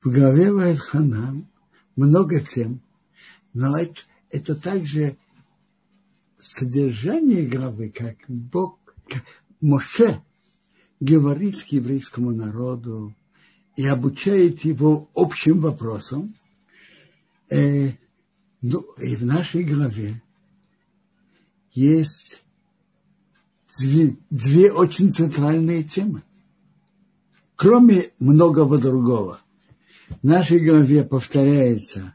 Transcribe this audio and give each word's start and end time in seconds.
В 0.00 0.10
главе 0.10 0.52
Вайханан 0.52 1.48
много 1.96 2.40
тем, 2.40 2.80
но 3.52 3.76
это, 3.76 4.00
это 4.30 4.54
также 4.54 5.16
содержание 6.38 7.44
главы, 7.48 7.90
как 7.90 8.16
Бог, 8.28 8.78
как 9.08 9.24
Моше 9.60 10.22
говорит 11.00 11.60
к 11.64 11.66
еврейскому 11.68 12.30
народу 12.30 13.12
и 13.74 13.86
обучает 13.86 14.64
его 14.64 15.10
общим 15.14 15.60
вопросам. 15.60 16.32
Э, 17.50 17.90
ну, 18.62 18.80
и 18.98 19.16
в 19.16 19.24
нашей 19.24 19.64
главе 19.64 20.22
есть 21.72 22.44
две, 23.76 24.16
две 24.30 24.70
очень 24.72 25.12
центральные 25.12 25.82
темы. 25.82 26.22
Кроме 27.56 28.12
многого 28.20 28.78
другого. 28.78 29.40
В 30.08 30.24
нашей 30.26 30.58
главе 30.58 31.04
повторяется 31.04 32.14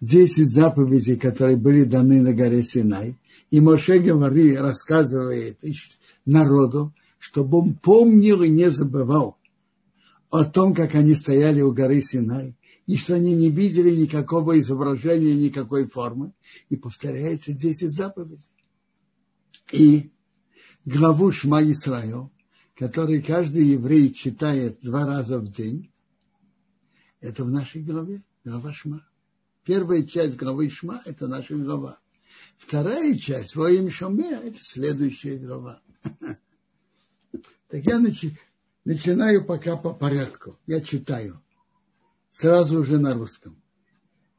10 0.00 0.48
заповедей, 0.48 1.16
которые 1.16 1.56
были 1.56 1.84
даны 1.84 2.20
на 2.20 2.32
горе 2.32 2.62
Синай. 2.62 3.16
И 3.50 3.60
Моше 3.60 3.98
говорит, 3.98 4.60
рассказывает 4.60 5.58
народу, 6.24 6.94
чтобы 7.18 7.58
он 7.58 7.74
помнил 7.74 8.42
и 8.42 8.48
не 8.48 8.70
забывал 8.70 9.38
о 10.30 10.44
том, 10.44 10.74
как 10.74 10.94
они 10.94 11.14
стояли 11.14 11.62
у 11.62 11.72
горы 11.72 12.02
Синай, 12.02 12.54
и 12.86 12.96
что 12.96 13.14
они 13.14 13.34
не 13.34 13.50
видели 13.50 13.90
никакого 13.94 14.58
изображения, 14.60 15.34
никакой 15.34 15.86
формы. 15.86 16.32
И 16.68 16.76
повторяется 16.76 17.52
10 17.52 17.90
заповедей. 17.90 18.44
И 19.72 20.10
главу 20.84 21.30
Шма 21.32 21.62
Исраил, 21.70 22.30
который 22.76 23.20
каждый 23.20 23.64
еврей 23.64 24.12
читает 24.12 24.78
два 24.80 25.06
раза 25.06 25.38
в 25.38 25.50
день, 25.50 25.90
это 27.20 27.44
в 27.44 27.50
нашей 27.50 27.82
главе, 27.82 28.22
глава 28.44 28.72
Шма. 28.72 29.06
Первая 29.64 30.02
часть 30.04 30.36
главы 30.36 30.68
Шма– 30.70 31.02
это 31.04 31.26
наша 31.26 31.54
глава. 31.56 32.00
Вторая 32.56 33.16
часть, 33.16 33.56
во 33.56 33.70
имя 33.70 33.90
Шоме, 33.90 34.30
это 34.30 34.58
следующая 34.60 35.36
глава. 35.36 35.82
Так 37.68 37.84
я 37.84 38.02
начинаю 38.84 39.44
пока 39.44 39.76
по 39.76 39.92
порядку. 39.92 40.58
Я 40.66 40.80
читаю. 40.80 41.38
Сразу 42.30 42.80
уже 42.80 42.98
на 42.98 43.12
русском. 43.12 43.62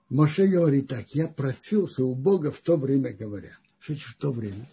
Моше 0.09 0.47
говорит 0.47 0.87
так, 0.87 1.13
я 1.13 1.27
просился 1.27 2.03
у 2.03 2.15
Бога 2.15 2.51
в 2.51 2.57
то 2.59 2.75
время, 2.75 3.13
говоря. 3.13 3.55
Что 3.77 3.93
в 3.93 4.15
то 4.15 4.31
время? 4.31 4.67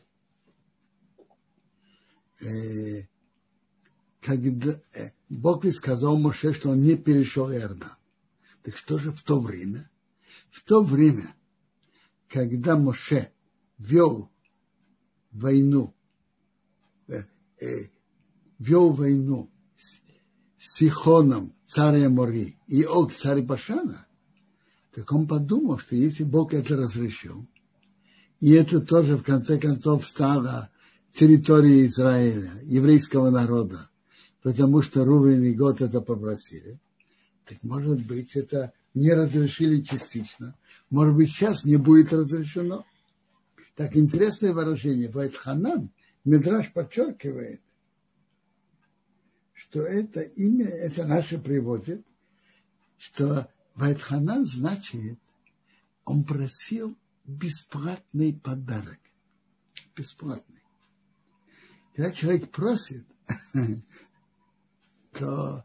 Э, 2.41 3.03
когда 4.23 4.81
э, 4.95 5.11
Бог 5.29 5.65
ведь 5.65 5.77
сказал 5.77 6.19
Моше, 6.19 6.55
что 6.55 6.71
он 6.71 6.83
не 6.83 6.97
перешел 6.97 7.53
Иордан. 7.53 7.91
Так 8.67 8.77
что 8.77 8.99
же 8.99 9.13
в 9.13 9.23
то 9.23 9.39
время? 9.39 9.89
В 10.51 10.61
то 10.65 10.83
время, 10.83 11.33
когда 12.29 12.77
Моше 12.77 13.31
вел 13.79 14.29
войну, 15.31 15.95
э, 17.07 17.23
э, 17.61 17.91
вел 18.59 18.91
войну 18.91 19.49
с 20.59 20.79
Сихоном, 20.79 21.55
царя 21.65 22.09
Мори, 22.09 22.59
и 22.67 22.85
Ог, 22.85 23.15
царь 23.15 23.41
Башана, 23.41 24.05
так 24.93 25.13
он 25.13 25.29
подумал, 25.29 25.79
что 25.79 25.95
если 25.95 26.25
Бог 26.25 26.53
это 26.53 26.77
разрешил, 26.77 27.47
и 28.41 28.51
это 28.51 28.81
тоже 28.81 29.17
в 29.17 29.23
конце 29.23 29.61
концов 29.61 30.09
стало 30.09 30.71
территорией 31.13 31.87
Израиля, 31.87 32.61
еврейского 32.65 33.31
народа, 33.31 33.89
потому 34.43 34.83
что 34.83 35.05
Рувен 35.05 35.45
и 35.45 35.53
Год 35.53 35.81
это 35.81 36.01
попросили, 36.01 36.81
так 37.47 37.63
может 37.63 38.05
быть 38.05 38.35
это 38.37 38.73
не 38.95 39.13
разрешили 39.13 39.83
частично, 39.83 40.57
может 40.91 41.15
быть 41.15 41.31
сейчас 41.31 41.65
не 41.65 41.77
будет 41.77 42.13
разрешено. 42.13 42.85
Так 43.77 43.97
интересное 43.97 44.53
выражение. 44.53 45.11
Вайтханан, 45.11 45.91
Медраж 46.25 46.73
подчеркивает, 46.73 47.61
что 49.53 49.83
это 49.83 50.21
имя, 50.21 50.67
это 50.67 51.07
наше 51.07 51.39
приводит, 51.39 52.05
что 52.99 53.49
Вайтханан 53.75 54.45
значит, 54.45 55.19
он 56.05 56.25
просил 56.25 56.97
бесплатный 57.25 58.35
подарок. 58.35 58.99
Бесплатный. 59.95 60.63
Когда 61.95 62.11
человек 62.11 62.51
просит, 62.51 63.07
то 65.13 65.65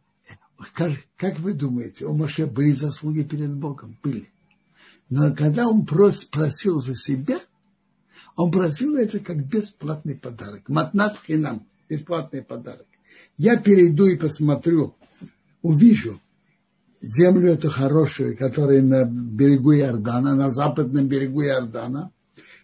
как, 0.74 0.92
как 1.18 1.40
вы 1.40 1.54
думаете, 1.54 2.06
у 2.06 2.14
Моше 2.14 2.46
были 2.46 2.72
заслуги 2.72 3.24
перед 3.24 3.54
Богом? 3.54 3.98
Были. 4.04 4.32
Но 5.10 5.36
когда 5.36 5.68
он 5.68 5.86
прос, 5.86 6.26
просил 6.26 6.80
за 6.80 6.96
себя, 6.96 7.40
он 8.36 8.52
просил 8.52 8.96
это 8.96 9.20
как 9.20 9.46
бесплатный 9.46 10.16
подарок. 10.16 10.70
Матнат 10.70 11.18
хинам, 11.26 11.68
бесплатный 11.90 12.44
подарок. 12.44 12.88
Я 13.38 13.58
перейду 13.58 14.08
и 14.08 14.16
посмотрю, 14.16 14.96
увижу 15.62 16.20
землю 17.02 17.52
эту 17.52 17.70
хорошую, 17.70 18.38
которая 18.38 18.82
на 18.82 19.06
берегу 19.06 19.74
Иордана, 19.74 20.36
на 20.36 20.52
западном 20.52 21.08
берегу 21.08 21.42
Иордана. 21.44 22.12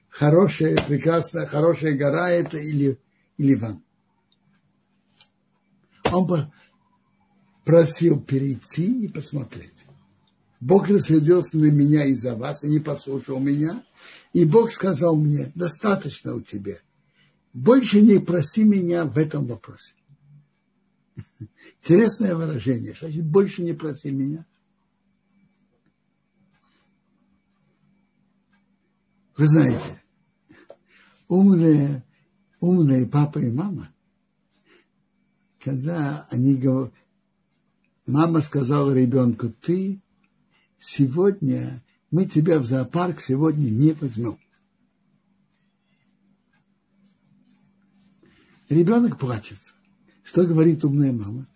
Хорошая, 0.10 0.78
прекрасная, 0.78 1.46
хорошая 1.46 1.98
гора 1.98 2.30
это 2.30 2.58
или, 2.58 3.00
Ливан. 3.38 3.84
Он 6.12 6.52
просил 7.68 8.22
перейти 8.22 9.04
и 9.04 9.10
посмотреть. 9.10 9.74
Бог 10.62 10.88
рассердился 10.88 11.58
на 11.58 11.66
меня 11.66 12.06
из-за 12.06 12.34
вас 12.34 12.64
и 12.64 12.68
не 12.70 12.80
послушал 12.80 13.42
меня. 13.42 13.84
И 14.32 14.46
Бог 14.46 14.72
сказал 14.72 15.18
мне, 15.18 15.52
достаточно 15.54 16.34
у 16.34 16.40
тебя. 16.40 16.78
Больше 17.52 18.02
не 18.02 18.20
проси 18.20 18.64
меня 18.64 19.04
в 19.04 19.18
этом 19.18 19.48
вопросе. 19.48 19.96
Интересное 21.82 22.36
выражение. 22.36 22.96
Значит, 22.98 23.26
больше 23.26 23.62
не 23.64 23.74
проси 23.74 24.12
меня. 24.12 24.46
Вы 29.36 29.46
знаете, 29.46 30.02
умные, 31.28 32.06
умные 32.62 33.06
папа 33.06 33.40
и 33.40 33.52
мама, 33.52 33.94
когда 35.60 36.30
они 36.32 36.56
говорят, 36.56 36.94
мама 38.08 38.42
сказала 38.42 38.92
ребенку, 38.92 39.50
ты 39.50 40.02
сегодня, 40.80 41.84
мы 42.10 42.26
тебя 42.26 42.60
в 42.60 42.66
зоопарк 42.66 43.22
сегодня 43.22 43.70
не 43.70 43.92
возьмем. 43.92 44.40
Ребенок 48.70 49.20
плачет. 49.20 49.60
Что 50.24 50.46
говорит 50.46 50.84
умная 50.84 51.12
мама? 51.12 51.48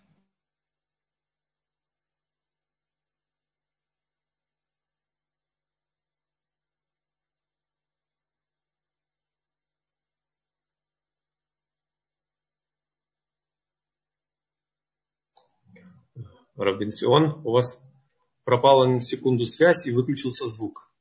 Робинсион, 16.61 17.41
у 17.44 17.51
вас 17.51 17.79
пропала 18.44 18.88
на 18.88 19.01
секунду 19.01 19.45
связь 19.45 19.88
и 19.88 19.91
выключился 19.91 20.45
звук. 20.45 20.91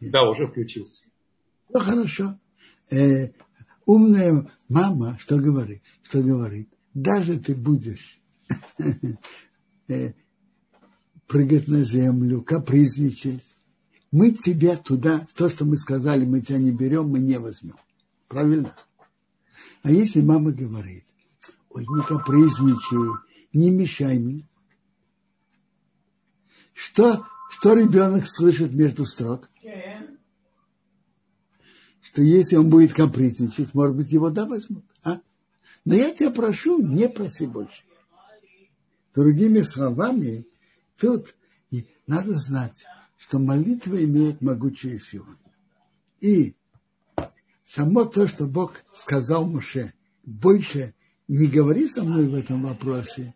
Да, 0.00 0.28
уже 0.28 0.46
включился. 0.46 1.08
Ну, 1.70 1.80
хорошо. 1.80 2.38
Э, 2.90 3.32
умная 3.84 4.50
мама, 4.68 5.18
что 5.18 5.38
говорит? 5.38 5.82
Что 6.02 6.22
говорит? 6.22 6.72
Даже 6.94 7.38
ты 7.40 7.56
будешь 7.56 8.20
э, 9.88 10.12
прыгать 11.26 11.66
на 11.66 11.82
землю, 11.82 12.42
капризничать. 12.42 13.44
Мы 14.12 14.30
тебя 14.30 14.76
туда, 14.76 15.26
то, 15.34 15.50
что 15.50 15.64
мы 15.64 15.76
сказали, 15.76 16.24
мы 16.24 16.40
тебя 16.40 16.58
не 16.58 16.70
берем, 16.70 17.08
мы 17.08 17.18
не 17.18 17.38
возьмем. 17.38 17.76
Правильно? 18.28 18.76
А 19.82 19.90
если 19.90 20.22
мама 20.22 20.52
говорит, 20.52 21.04
ой, 21.78 21.86
не 21.88 22.02
капризничай, 22.02 23.20
не 23.52 23.70
мешай 23.70 24.18
мне. 24.18 24.48
Что, 26.72 27.26
что 27.50 27.74
ребенок 27.74 28.28
слышит 28.28 28.72
между 28.72 29.04
строк? 29.04 29.48
Что 32.00 32.22
если 32.22 32.56
он 32.56 32.70
будет 32.70 32.94
капризничать, 32.94 33.74
может 33.74 33.96
быть, 33.96 34.12
его 34.12 34.30
да 34.30 34.46
возьмут. 34.46 34.84
А? 35.02 35.20
Но 35.84 35.94
я 35.94 36.14
тебя 36.14 36.30
прошу, 36.30 36.80
не 36.80 37.08
проси 37.08 37.46
больше. 37.46 37.82
Другими 39.14 39.62
словами, 39.62 40.46
тут 40.96 41.34
надо 42.06 42.34
знать, 42.36 42.86
что 43.18 43.38
молитва 43.38 44.02
имеет 44.02 44.40
могучую 44.40 44.98
силу. 45.00 45.36
И 46.20 46.56
само 47.64 48.04
то, 48.04 48.26
что 48.26 48.46
Бог 48.46 48.82
сказал 48.94 49.46
Муше, 49.46 49.92
больше 50.24 50.94
не 51.28 51.46
говори 51.46 51.88
со 51.88 52.02
мной 52.02 52.26
в 52.26 52.34
этом 52.34 52.62
вопросе, 52.62 53.34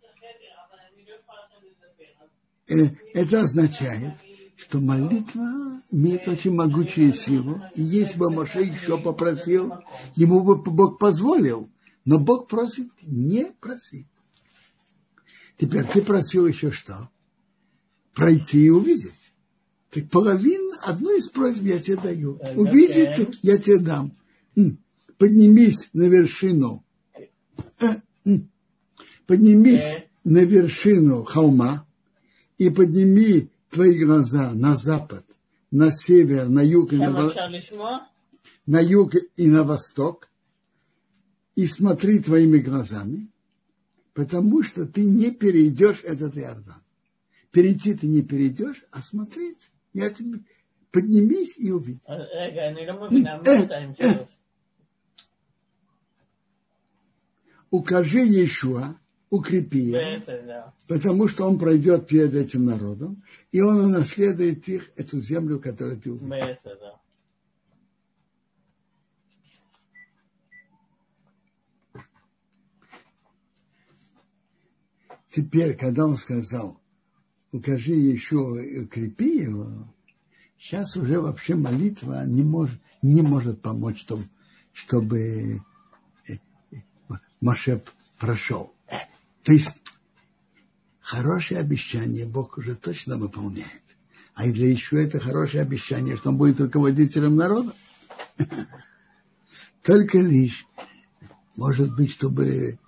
э, 2.69 2.89
это 3.12 3.43
означает, 3.43 4.15
что 4.56 4.81
молитва 4.81 5.83
имеет 5.91 6.27
очень 6.27 6.55
могучую 6.55 7.12
силу. 7.12 7.61
И 7.75 7.83
если 7.83 8.19
бы 8.19 8.31
Моше 8.31 8.62
еще 8.62 8.99
попросил, 8.99 9.73
ему 10.17 10.43
бы 10.43 10.56
Бог 10.56 10.99
позволил. 10.99 11.69
Но 12.05 12.19
Бог 12.19 12.49
просит 12.49 12.89
не 13.03 13.44
проси. 13.61 14.09
Теперь 15.56 15.85
ты 15.85 16.03
просил 16.03 16.47
еще 16.47 16.73
что? 16.73 17.11
Пройти 18.15 18.67
и 18.67 18.71
увидеть. 18.71 19.12
Так 19.91 20.09
половину, 20.09 20.73
одну 20.83 21.17
из 21.17 21.29
просьб 21.29 21.62
я 21.62 21.79
тебе 21.79 21.97
даю. 21.97 22.41
Увидеть 22.56 23.39
я 23.43 23.59
тебе 23.59 23.79
дам. 23.79 24.17
Поднимись 25.19 25.91
на 25.93 26.05
вершину. 26.05 26.81
Э, 27.82 28.31
поднимись 29.26 30.05
на 30.25 30.44
вершину 30.44 31.25
холма 31.25 31.87
и 32.58 32.70
подними 32.70 33.49
твои 33.70 33.99
глаза 34.05 34.52
на 34.52 34.76
запад, 34.76 35.25
на 35.70 35.90
север, 35.90 36.49
на 36.49 36.61
юг 36.62 36.93
и 36.93 36.96
на, 36.96 37.32
на 38.67 38.81
юг 38.81 39.14
и 39.37 39.49
на 39.49 39.64
восток, 39.64 40.29
и 41.56 41.67
смотри 41.67 42.20
твоими 42.20 42.58
глазами, 42.58 43.29
потому 44.14 44.62
что 44.62 44.87
ты 44.87 45.05
не 45.05 45.31
перейдешь 45.31 46.02
этот 46.05 46.37
Иордан. 46.37 46.82
Перейти 47.50 47.94
ты 47.94 48.06
не 48.06 48.23
перейдешь, 48.23 48.84
а 48.90 49.02
смотреть. 49.02 49.70
Я 49.93 50.08
тебе 50.08 50.40
поднимись 50.90 51.55
и 51.58 51.70
увидишь. 51.70 52.02
Укажи 57.72 58.20
Иешуа, 58.26 58.98
укрепи 59.30 59.78
его, 59.78 60.74
потому 60.86 61.26
что 61.26 61.48
он 61.48 61.58
пройдет 61.58 62.06
перед 62.06 62.34
этим 62.34 62.66
народом, 62.66 63.22
и 63.50 63.62
он 63.62 63.86
унаследует 63.86 64.69
их, 64.69 64.90
эту 64.94 65.22
землю, 65.22 65.58
которую 65.58 65.98
ты 65.98 66.12
увидел. 66.12 66.58
Теперь, 75.30 75.74
когда 75.74 76.04
он 76.04 76.19
сказал, 76.19 76.78
укажи 77.52 77.94
еще 77.94 78.62
и 78.62 78.80
укрепи 78.80 79.44
его, 79.44 79.88
сейчас 80.58 80.94
уже 80.94 81.19
вообще 81.22 81.54
молитва 81.54 82.26
не 82.26 82.42
может, 82.42 82.78
не 83.00 83.22
может 83.22 83.62
помочь, 83.62 83.98
чтобы, 83.98 84.24
чтобы 84.74 85.62
Моше 87.43 87.83
прошел. 88.19 88.73
То 89.43 89.53
есть 89.53 89.75
хорошее 91.00 91.61
обещание 91.61 92.25
Бог 92.25 92.56
уже 92.56 92.77
точно 92.77 93.19
выполняет. 93.19 93.83
А 94.35 94.47
для 94.47 94.71
еще 94.71 95.03
это 95.03 95.19
хорошее 95.19 95.62
обещание, 95.62 96.17
что 96.17 96.31
он 96.31 96.39
будет 96.39 96.61
руководителем 96.61 97.37
народа. 97.37 97.75
Только 99.83 100.19
лишь, 100.19 100.65
может 101.56 101.94
быть, 101.94 102.12
чтобы 102.12 102.79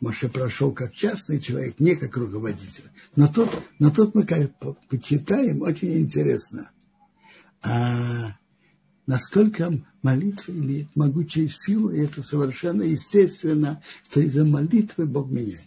Моше 0.00 0.28
прошел 0.28 0.70
как 0.70 0.94
частный 0.94 1.40
человек, 1.40 1.80
не 1.80 1.96
как 1.96 2.16
руководитель. 2.16 2.88
Но 3.16 3.26
тут, 3.26 3.50
но 3.80 3.90
тут 3.90 4.14
мы 4.14 4.24
как 4.24 4.52
почитаем, 4.88 5.62
очень 5.62 5.98
интересно. 5.98 6.70
А 7.62 8.36
насколько 9.08 9.72
молитва 10.02 10.52
имеет 10.52 10.94
могучую 10.94 11.48
силу, 11.48 11.90
и 11.90 11.98
это 11.98 12.22
совершенно 12.22 12.82
естественно, 12.82 13.82
что 14.10 14.20
из-за 14.20 14.44
молитвы 14.44 15.06
Бог 15.06 15.30
меняет. 15.30 15.62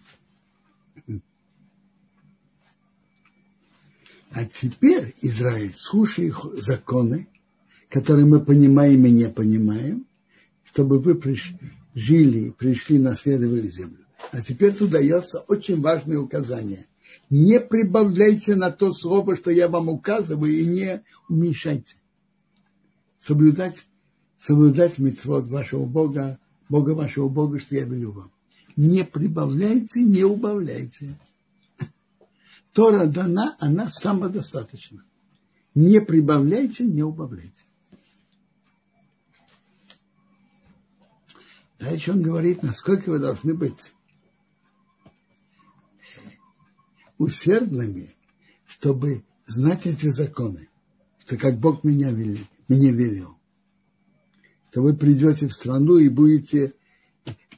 А 4.30 4.46
теперь, 4.46 5.16
Израиль, 5.22 5.74
слушай 5.76 6.28
их 6.28 6.46
законы, 6.54 7.28
которые 7.90 8.28
мы 8.28 8.46
понимаем 8.46 9.06
и 9.08 9.12
не 9.12 9.28
понимаем, 9.28 10.06
чтобы 10.64 11.00
вы 11.00 11.16
пришли, 11.16 11.58
жили, 11.96 12.52
пришли, 12.52 13.00
наследовали 13.00 13.68
землю. 13.70 14.06
А 14.32 14.42
теперь 14.42 14.74
тут 14.74 14.92
дается 14.92 15.40
очень 15.48 15.82
важное 15.82 16.20
указание. 16.20 16.86
Не 17.32 17.60
прибавляйте 17.60 18.56
на 18.56 18.70
то 18.70 18.94
слово, 18.94 19.36
что 19.36 19.50
я 19.50 19.68
вам 19.68 19.90
указываю, 19.90 20.54
и 20.54 20.66
не 20.66 21.04
уменьшайте 21.28 21.96
соблюдать, 23.21 23.85
соблюдать 24.38 24.97
митцвот 24.97 25.45
вашего 25.45 25.85
Бога, 25.85 26.39
Бога 26.68 26.91
вашего 26.91 27.29
Бога, 27.29 27.59
что 27.59 27.75
я 27.75 27.85
велю 27.85 28.12
вам. 28.12 28.31
Не 28.75 29.06
прибавляйте, 29.06 30.01
не 30.01 30.23
убавляйте. 30.23 31.18
Тора 32.73 33.06
дана, 33.06 33.56
она 33.59 33.89
самодостаточна. 33.91 35.03
Не 35.75 36.01
прибавляйте, 36.01 36.83
не 36.83 37.03
убавляйте. 37.03 37.51
Дальше 41.79 42.12
он 42.12 42.21
говорит, 42.21 42.63
насколько 42.63 43.09
вы 43.09 43.19
должны 43.19 43.53
быть 43.53 43.94
усердными, 47.18 48.15
чтобы 48.68 49.23
знать 49.47 49.85
эти 49.85 50.07
законы, 50.07 50.69
что 51.19 51.38
как 51.38 51.59
Бог 51.59 51.83
меня 51.83 52.12
велит 52.12 52.47
мне 52.71 52.91
велел. 52.91 53.38
Что 54.69 54.81
вы 54.81 54.95
придете 54.95 55.47
в 55.47 55.53
страну 55.53 55.97
и 55.97 56.07
будете, 56.07 56.73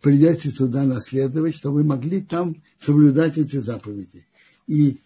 придете 0.01 0.49
туда 0.49 0.85
наследовать, 0.85 1.55
что 1.55 1.71
вы 1.71 1.83
могли 1.83 2.21
там 2.21 2.63
соблюдать 2.79 3.37
эти 3.37 3.57
заповеди. 3.57 4.25
И, 4.65 5.01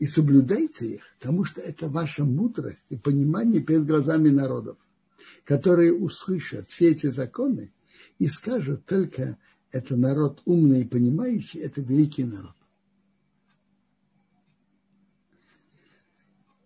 и 0.00 0.06
соблюдайте 0.06 0.96
их, 0.96 1.02
потому 1.20 1.44
что 1.44 1.60
это 1.60 1.88
ваша 1.88 2.24
мудрость 2.24 2.84
и 2.88 2.96
понимание 2.96 3.62
перед 3.62 3.86
глазами 3.86 4.28
народов, 4.28 4.76
которые 5.44 5.94
услышат 5.94 6.68
все 6.68 6.90
эти 6.90 7.06
законы 7.06 7.72
и 8.18 8.26
скажут 8.26 8.84
только 8.86 9.38
это 9.70 9.96
народ 9.96 10.42
умный 10.46 10.80
и 10.80 10.88
понимающий, 10.88 11.60
это 11.60 11.80
великий 11.80 12.24
народ. 12.24 12.56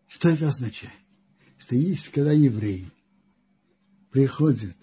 Что 0.07 0.31
это 0.31 0.49
означает? 0.49 1.08
Что 1.69 1.77
есть, 1.77 2.09
когда 2.09 2.33
евреи 2.33 2.91
приходят 4.11 4.75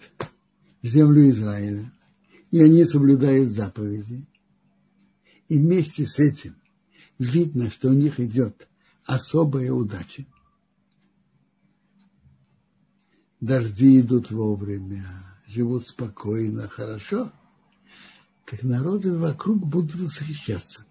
в 0.82 0.86
землю 0.86 1.28
Израиля, 1.30 1.92
и 2.52 2.62
они 2.62 2.84
соблюдают 2.84 3.50
заповеди, 3.50 4.24
и 5.48 5.58
вместе 5.58 6.06
с 6.06 6.20
этим 6.20 6.54
видно, 7.18 7.72
что 7.72 7.88
у 7.88 7.92
них 7.92 8.20
идет 8.20 8.68
особая 9.04 9.72
удача. 9.72 10.24
Дожди 13.40 13.98
идут 13.98 14.30
вовремя, 14.30 15.04
живут 15.48 15.88
спокойно, 15.88 16.68
хорошо, 16.68 17.32
так 18.44 18.62
народы 18.62 19.12
вокруг 19.18 19.58
будут 19.66 19.96
восхищаться. 19.96 20.86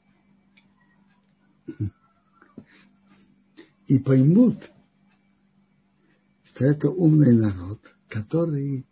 И 3.88 3.98
поймут, 3.98 4.72
что 6.55 6.65
это 6.65 6.89
умный 6.89 7.33
народ, 7.33 7.79
который 8.07 8.85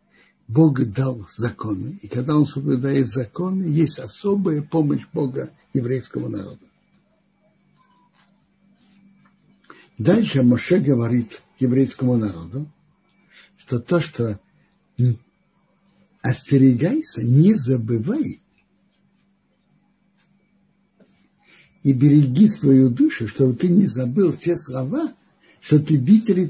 Бог 0.50 0.84
дал 0.92 1.26
законы, 1.38 1.98
и 2.02 2.10
когда 2.10 2.36
он 2.36 2.46
соблюдает 2.46 3.08
законы, 3.08 3.64
есть 3.64 4.00
особая 4.00 4.62
помощь 4.62 5.08
Бога 5.14 5.50
еврейскому 5.74 6.28
народу. 6.28 6.60
Дальше 9.98 10.44
Моше 10.44 10.80
говорит 10.80 11.42
еврейскому 11.58 12.18
народу, 12.18 12.70
что 13.58 13.80
то, 13.80 14.02
что 14.02 14.42
остерегайся, 16.22 17.24
не 17.24 17.54
забывай 17.54 18.42
и 21.84 21.94
береги 21.94 22.50
свою 22.50 22.90
душу, 22.90 23.30
чтобы 23.30 23.56
ты 23.56 23.70
не 23.70 23.86
забыл 23.86 24.34
те 24.34 24.58
слова, 24.58 25.14
что 25.62 25.80
ты 25.80 25.96
видели 25.96 26.46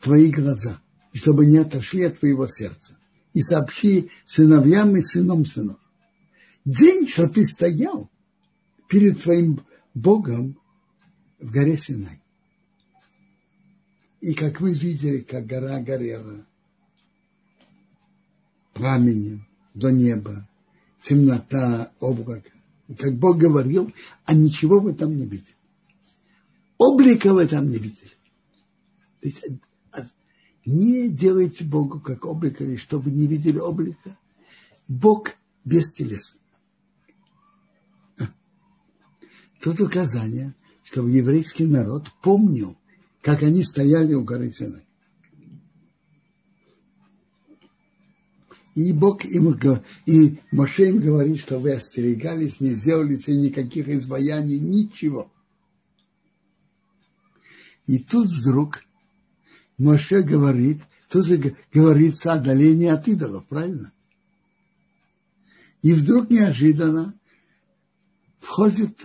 твои 0.00 0.30
глаза, 0.30 0.80
и 1.12 1.18
чтобы 1.18 1.46
не 1.46 1.58
отошли 1.58 2.04
от 2.04 2.18
твоего 2.18 2.46
сердца. 2.46 2.96
И 3.32 3.42
сообщи 3.42 4.10
сыновьям 4.24 4.96
и 4.96 5.02
сыном 5.02 5.44
сынов. 5.46 5.78
День, 6.64 7.06
что 7.06 7.28
ты 7.28 7.46
стоял 7.46 8.10
перед 8.88 9.22
твоим 9.22 9.64
Богом 9.94 10.58
в 11.38 11.50
горе 11.50 11.76
Синай. 11.76 12.20
И 14.20 14.34
как 14.34 14.60
вы 14.60 14.72
видели, 14.72 15.20
как 15.20 15.46
гора 15.46 15.80
горела 15.80 16.46
пламенем 18.72 19.46
до 19.74 19.90
неба, 19.90 20.48
темнота, 21.00 21.92
облако. 22.00 22.50
И 22.88 22.94
как 22.94 23.14
Бог 23.16 23.38
говорил, 23.38 23.92
а 24.24 24.34
ничего 24.34 24.80
вы 24.80 24.94
там 24.94 25.16
не 25.16 25.24
видели. 25.24 25.54
Облика 26.78 27.32
вы 27.32 27.46
там 27.46 27.68
не 27.68 27.78
видели. 27.78 28.12
То 29.20 29.28
есть 29.28 29.44
не 30.66 31.08
делайте 31.08 31.64
Богу 31.64 32.00
как 32.00 32.26
облика, 32.26 32.64
или 32.64 32.76
чтобы 32.76 33.10
не 33.10 33.26
видели 33.26 33.58
облика. 33.58 34.18
Бог 34.88 35.30
без 35.64 35.92
телес. 35.92 36.36
Тут 39.60 39.80
указание, 39.80 40.54
чтобы 40.82 41.10
еврейский 41.10 41.66
народ 41.66 42.08
помнил, 42.22 42.76
как 43.22 43.42
они 43.42 43.64
стояли 43.64 44.14
у 44.14 44.22
горы 44.22 44.50
Синай. 44.50 44.84
И 48.74 48.92
Бог 48.92 49.24
им, 49.24 49.58
и 50.04 50.38
Моше 50.52 50.90
им 50.90 51.00
говорит, 51.00 51.40
что 51.40 51.58
вы 51.58 51.72
остерегались, 51.72 52.60
не 52.60 52.74
сделали 52.74 53.16
себе 53.16 53.38
никаких 53.38 53.88
изваяний, 53.88 54.60
ничего. 54.60 55.32
И 57.86 57.98
тут 57.98 58.28
вдруг 58.28 58.85
Моше 59.78 60.22
говорит, 60.22 60.82
тут 61.08 61.26
же 61.26 61.56
говорится 61.72 62.32
о 62.32 62.36
отдалении 62.36 62.88
от 62.88 63.08
идолов, 63.08 63.46
правильно? 63.46 63.92
И 65.82 65.92
вдруг 65.92 66.30
неожиданно 66.30 67.14
входит, 68.40 69.04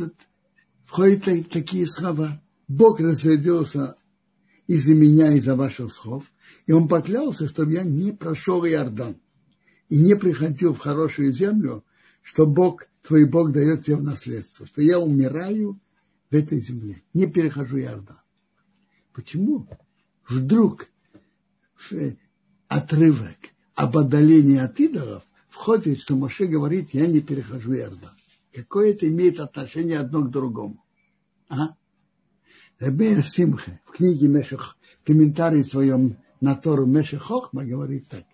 входят 0.86 1.50
такие 1.50 1.86
слова. 1.86 2.42
Бог 2.68 3.00
разрядился 3.00 3.98
из-за 4.68 4.94
меня, 4.96 5.34
из-за 5.34 5.56
ваших 5.56 5.92
слов, 5.92 6.32
и 6.66 6.72
он 6.72 6.88
поклялся, 6.88 7.48
чтобы 7.48 7.74
я 7.74 7.84
не 7.84 8.12
прошел 8.12 8.66
Иордан 8.66 9.18
и 9.90 9.98
не 9.98 10.16
приходил 10.16 10.74
в 10.74 10.80
хорошую 10.80 11.34
землю, 11.34 11.84
что 12.22 12.46
Бог, 12.46 12.88
твой 13.02 13.26
Бог 13.26 13.52
дает 13.52 13.84
тебе 13.84 13.98
в 13.98 14.04
наследство, 14.04 14.66
что 14.66 14.82
я 14.82 15.00
умираю 15.00 15.80
в 16.30 16.36
этой 16.36 16.62
земле, 16.62 17.04
не 17.14 17.28
перехожу 17.28 17.80
Иордан. 17.80 18.20
Почему 19.12 19.68
вдруг 20.28 20.88
отрывок 22.68 23.38
об 23.76 23.98
отдалении 23.98 24.58
от 24.58 24.80
идолов 24.80 25.24
входит, 25.48 26.02
что 26.02 26.16
Моше 26.16 26.46
говорит, 26.46 26.90
я 26.94 27.08
не 27.08 27.22
перехожу 27.22 27.74
Иордан? 27.74 28.16
Какое 28.54 28.92
это 28.92 29.08
имеет 29.08 29.40
отношение 29.40 30.00
одно 30.00 30.22
к 30.24 30.32
другому? 30.32 30.84
А? 31.50 31.76
Рабея 32.80 33.22
Симха 33.22 33.80
в 33.86 33.92
книге 33.92 34.28
Мешех, 34.28 34.78
в 35.02 35.08
комментарии 35.08 35.64
своем 35.64 36.18
на 36.40 36.56
Тору 36.56 36.86
Мешехохма 36.86 37.64
говорит 37.64 38.08
так 38.08 38.26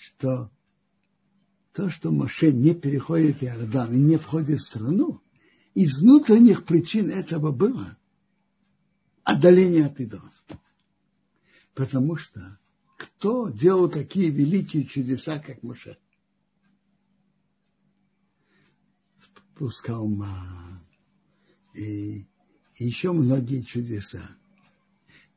что 0.00 0.50
то, 1.72 1.90
что 1.90 2.10
Моше 2.10 2.52
не 2.52 2.74
переходит 2.74 3.42
Иордан 3.42 3.92
и 3.92 3.98
не 3.98 4.16
входит 4.16 4.60
в 4.60 4.66
страну, 4.66 5.20
из 5.74 6.00
внутренних 6.00 6.64
причин 6.64 7.10
этого 7.10 7.52
было 7.52 7.96
отдаление 9.24 9.86
от 9.86 10.00
идолов. 10.00 10.32
Потому 11.80 12.16
что 12.16 12.58
кто 12.98 13.48
делал 13.48 13.88
такие 13.88 14.28
великие 14.28 14.84
чудеса, 14.84 15.38
как 15.38 15.62
Моше? 15.62 15.96
Спускал 19.18 20.06
ман 20.06 20.84
и, 21.72 22.26
и 22.76 22.84
еще 22.84 23.12
многие 23.12 23.62
чудеса. 23.62 24.20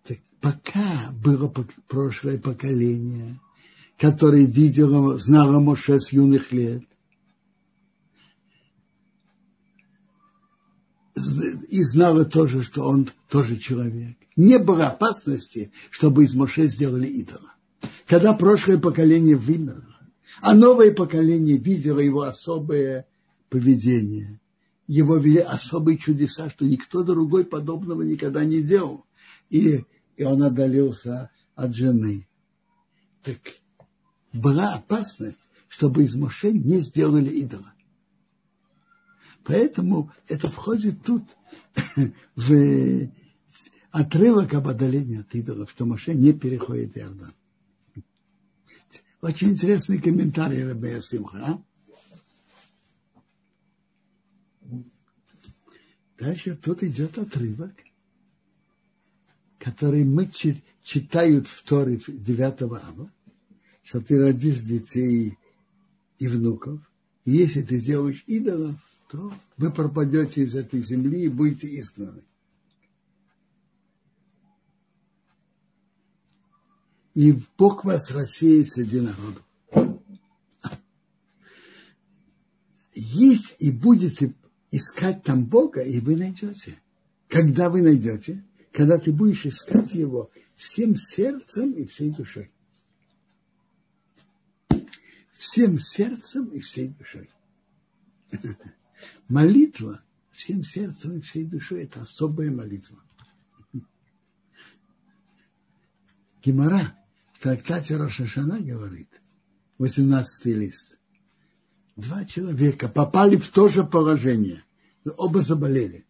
Так 0.04 0.20
пока 0.42 1.14
было 1.14 1.48
прошлое 1.88 2.38
поколение– 2.38 3.40
который 3.98 4.46
видел, 4.46 5.18
знала 5.20 5.62
Моше 5.62 5.98
с 6.02 6.12
юных 6.12 6.52
лет. 6.52 6.84
И 11.16 11.84
знала 11.84 12.26
тоже, 12.26 12.64
что 12.64 12.84
он 12.84 13.08
тоже 13.30 13.58
человек. 13.58 14.18
Не 14.36 14.58
было 14.58 14.88
опасности, 14.88 15.72
чтобы 15.92 16.24
из 16.24 16.34
Моше 16.34 16.68
сделали 16.68 17.08
идола. 17.08 17.54
Когда 18.08 18.34
прошлое 18.34 18.80
поколение 18.80 19.36
вымерло, 19.36 19.96
а 20.42 20.56
новое 20.56 20.92
поколение 20.94 21.58
видело 21.58 22.00
его 22.00 22.24
особое 22.24 23.06
поведение, 23.50 24.40
его 24.88 25.18
вели 25.18 25.40
особые 25.40 25.98
чудеса, 25.98 26.50
что 26.50 26.66
никто 26.66 27.04
другой 27.04 27.46
подобного 27.46 28.02
никогда 28.02 28.44
не 28.44 28.62
делал. 28.62 29.06
И, 29.50 29.84
и 30.18 30.24
он 30.24 30.42
отдалился 30.44 31.30
от 31.56 31.76
жены. 31.76 32.28
Так 33.22 33.38
была 34.34 34.74
опасность, 34.74 35.38
чтобы 35.70 36.04
из 36.04 36.16
Моше 36.16 36.52
не 36.52 36.82
сделали 36.82 37.30
идола. 37.30 37.73
Поэтому 39.44 40.12
это 40.28 40.50
входит 40.50 41.04
тут 41.04 41.24
в 42.36 43.10
отрывок 43.92 44.54
об 44.54 44.68
отдалении 44.68 45.20
от 45.20 45.34
идолов, 45.36 45.72
что 45.72 45.86
Моше 45.86 46.14
не 46.14 46.34
переходит 46.34 46.98
Иордан. 46.98 47.34
Очень 49.22 49.52
интересный 49.52 50.00
комментарий 50.00 50.66
Рабея 50.66 51.02
Симха. 51.02 51.38
А? 51.46 51.64
Дальше 56.18 56.56
тут 56.56 56.84
идет 56.84 57.18
отрывок, 57.18 57.74
который 59.60 60.04
мы 60.04 60.30
читают 60.84 61.48
в 61.48 61.64
Торе 61.64 62.00
9 62.08 62.62
ава 62.62 63.12
что 63.84 64.00
ты 64.00 64.18
родишь 64.18 64.60
детей 64.60 65.38
и 66.18 66.28
внуков, 66.28 66.80
и 67.26 67.32
если 67.32 67.62
ты 67.62 67.80
делаешь 67.80 68.24
идолов, 68.28 68.76
то 69.14 69.32
вы 69.58 69.72
пропадете 69.72 70.42
из 70.42 70.56
этой 70.56 70.82
земли 70.82 71.26
и 71.26 71.30
будете 71.30 71.68
изгнаны. 71.80 72.24
И 77.14 77.40
Бог 77.56 77.86
вас 77.86 78.10
рассеет 78.10 78.72
среди 78.72 79.02
народов. 79.02 79.46
Есть 82.96 83.56
и 83.60 83.70
будете 83.70 84.34
искать 84.72 85.22
там 85.22 85.46
Бога, 85.46 85.84
и 85.84 86.00
вы 86.00 86.16
найдете. 86.16 86.82
Когда 87.28 87.70
вы 87.70 87.84
найдете? 87.84 88.44
Когда 88.72 88.98
ты 88.98 89.14
будешь 89.14 89.46
искать 89.46 89.94
Его 89.94 90.32
всем 90.56 90.96
сердцем 90.96 91.74
и 91.74 91.86
всей 91.86 92.10
душой 92.10 92.52
всем 95.38 95.78
сердцем 95.78 96.46
и 96.48 96.62
всей 96.62 96.88
душой. 96.88 97.30
Молитва 99.28 100.02
всем 100.32 100.64
сердцем 100.64 101.18
и 101.18 101.22
всей 101.22 101.46
душой– 101.46 101.84
это 101.84 102.02
особая 102.02 102.52
молитва. 102.52 103.02
Гимара 106.44 106.98
в 107.34 107.40
трактате 107.40 107.96
Рошашана 107.96 108.60
говорит, 108.60 109.10
18 109.78 110.46
лист, 110.46 110.98
два 111.96 112.26
человека 112.26 112.90
попали 112.90 113.38
в 113.38 113.48
то 113.50 113.70
же 113.70 113.84
положение, 113.86 114.64
оба 115.18 115.42
заболели. 115.42 116.06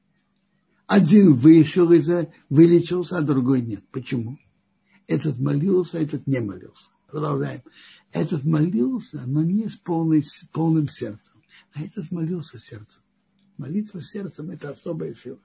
Один 0.88 1.34
вышел 1.34 1.92
из 1.92 2.10
вылечился, 2.50 3.18
а 3.18 3.22
другой 3.22 3.62
нет. 3.62 3.84
Почему? 3.92 4.38
Этот 5.08 5.40
молился, 5.40 5.98
этот 5.98 6.28
не 6.28 6.40
молился. 6.40 6.90
Продолжаем. 7.08 7.62
Этот 8.12 8.44
молился, 8.44 9.24
но 9.26 9.44
не 9.44 9.70
с, 9.70 9.76
полной, 9.76 10.24
с 10.24 10.46
полным 10.52 10.90
сердцем, 10.90 11.33
а 11.74 11.84
этот 11.84 12.12
молился 12.12 12.58
сердцем. 12.58 13.02
Молитва 13.58 14.02
сердцем– 14.02 14.50
это 14.52 14.70
особая 14.70 15.14
сила. 15.14 15.40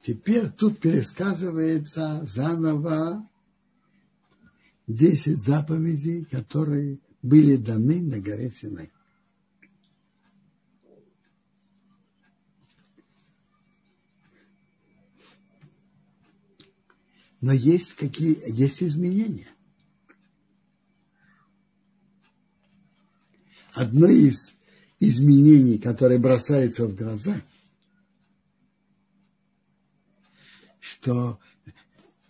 Теперь 0.00 0.50
тут 0.50 0.78
пересказывается 0.78 2.24
заново 2.26 3.28
10 4.86 5.36
заповедей, 5.38 6.24
которые 6.24 6.98
были 7.20 7.56
даны 7.56 8.00
на 8.00 8.18
горе 8.18 8.50
Синай. 8.50 8.90
Но 17.40 17.52
есть 17.52 17.94
какие 17.94 18.42
есть 18.50 18.82
изменения. 18.82 19.46
Одно 23.74 24.08
из 24.08 24.54
изменений, 24.98 25.78
которое 25.78 26.18
бросается 26.18 26.86
в 26.86 26.96
глаза, 26.96 27.40
что 30.80 31.38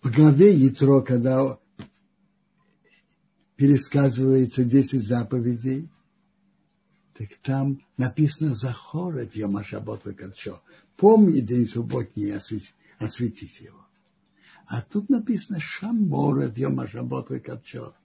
в 0.03 0.11
главе 0.11 0.53
Ятро, 0.55 1.01
когда 1.01 1.59
пересказывается 3.55 4.63
10 4.63 5.03
заповедей, 5.03 5.89
так 7.17 7.29
там 7.41 7.83
написано 7.97 8.55
«Захорет 8.55 9.35
Йомашабот 9.35 10.05
Векадшо». 10.05 10.61
Помни 10.95 11.41
день 11.41 11.67
субботний 11.67 12.27
и 12.27 12.63
осветить 12.99 13.59
его. 13.59 13.78
А 14.69 14.83
тут 14.83 15.09
написано 15.09 15.59
Шамора 15.59 16.47
в 16.47 16.55
Йомашабот 16.55 17.29
Капчо. 17.43 17.95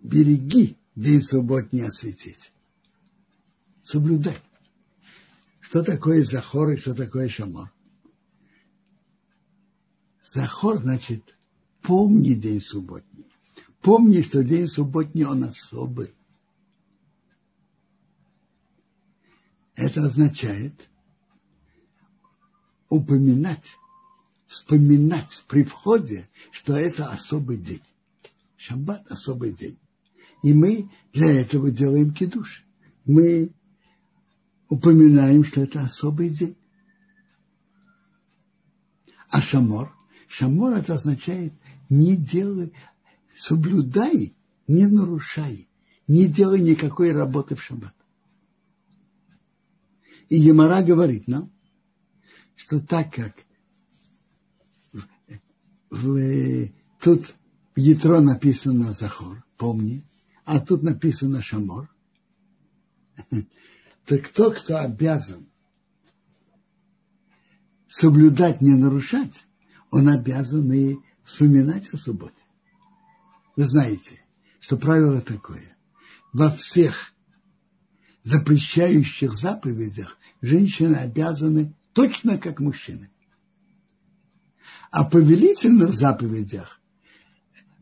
Береги 0.00 0.78
день 0.94 1.22
субботний 1.22 1.84
осветить. 1.84 2.52
Соблюдай. 3.82 4.38
Что 5.58 5.82
такое 5.82 6.22
захор 6.22 6.70
и 6.70 6.76
что 6.76 6.94
такое 6.94 7.28
шамор? 7.28 7.72
Захор 10.22 10.78
значит 10.78 11.36
помни 11.82 12.34
день 12.34 12.60
субботний. 12.60 13.26
помни, 13.80 14.22
что 14.22 14.44
день 14.44 14.68
субботний 14.68 15.24
он 15.24 15.42
особый. 15.42 16.14
Это 19.74 20.04
означает 20.04 20.88
упоминать, 22.88 23.76
вспоминать 24.46 25.44
при 25.48 25.64
входе, 25.64 26.28
что 26.50 26.76
это 26.76 27.08
особый 27.10 27.58
день. 27.58 27.82
Шаббат– 28.56 29.06
особый 29.10 29.52
день. 29.52 29.78
И 30.42 30.52
мы 30.52 30.90
для 31.12 31.32
этого 31.32 31.70
делаем 31.70 32.12
кидуш. 32.12 32.64
Мы 33.04 33.50
упоминаем, 34.68 35.44
что 35.44 35.62
это 35.62 35.82
особый 35.82 36.30
день. 36.30 36.56
А 39.28 39.40
шамор? 39.40 39.92
Шамор 40.28 40.74
это 40.74 40.94
означает 40.94 41.52
не 41.88 42.16
делай, 42.16 42.72
соблюдай, 43.36 44.34
не 44.66 44.86
нарушай, 44.86 45.68
не 46.08 46.26
делай 46.26 46.60
никакой 46.60 47.12
работы 47.12 47.54
в 47.54 47.62
шаббат. 47.62 47.94
И 50.28 50.38
Емара 50.38 50.82
говорит 50.82 51.28
нам, 51.28 51.52
что 52.56 52.80
так 52.80 53.14
как 53.14 53.45
в, 55.96 56.70
тут 57.00 57.34
в 57.74 57.80
Ятро 57.80 58.20
написано 58.20 58.92
Захор, 58.92 59.44
помни, 59.56 60.04
а 60.44 60.60
тут 60.60 60.82
написано 60.82 61.42
Шамор, 61.42 61.90
то 64.04 64.18
кто, 64.18 64.50
кто 64.50 64.78
обязан 64.78 65.46
соблюдать, 67.88 68.60
не 68.60 68.74
нарушать, 68.74 69.46
он 69.90 70.08
обязан 70.08 70.70
и 70.72 70.96
вспоминать 71.24 71.92
о 71.92 71.96
субботе. 71.96 72.34
Вы 73.56 73.64
знаете, 73.64 74.20
что 74.60 74.76
правило 74.76 75.20
такое. 75.20 75.76
Во 76.32 76.50
всех 76.50 77.14
запрещающих 78.22 79.34
заповедях 79.34 80.18
женщины 80.42 80.96
обязаны 80.96 81.74
точно 81.92 82.36
как 82.38 82.60
мужчины. 82.60 83.10
В 84.96 85.10
повелительных 85.10 85.94
заповедях 85.94 86.80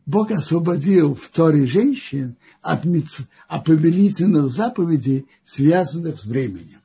Бог 0.05 0.31
освободил 0.31 1.15
в 1.15 1.29
Торе 1.29 1.65
женщин 1.65 2.35
от, 2.61 2.85
от 3.47 3.65
повелительных 3.65 4.51
заповедей, 4.51 5.25
связанных 5.45 6.19
с 6.19 6.25
временем. 6.25 6.81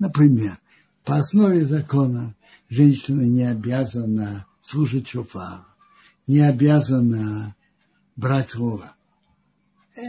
Например, 0.00 0.58
по 1.04 1.18
основе 1.18 1.64
закона 1.64 2.34
женщина 2.68 3.22
не 3.22 3.44
обязана 3.44 4.46
служить 4.62 5.06
шофар, 5.06 5.64
не 6.26 6.40
обязана 6.40 7.54
брать 8.16 8.56
луга. 8.56 8.96
Э, 9.94 10.00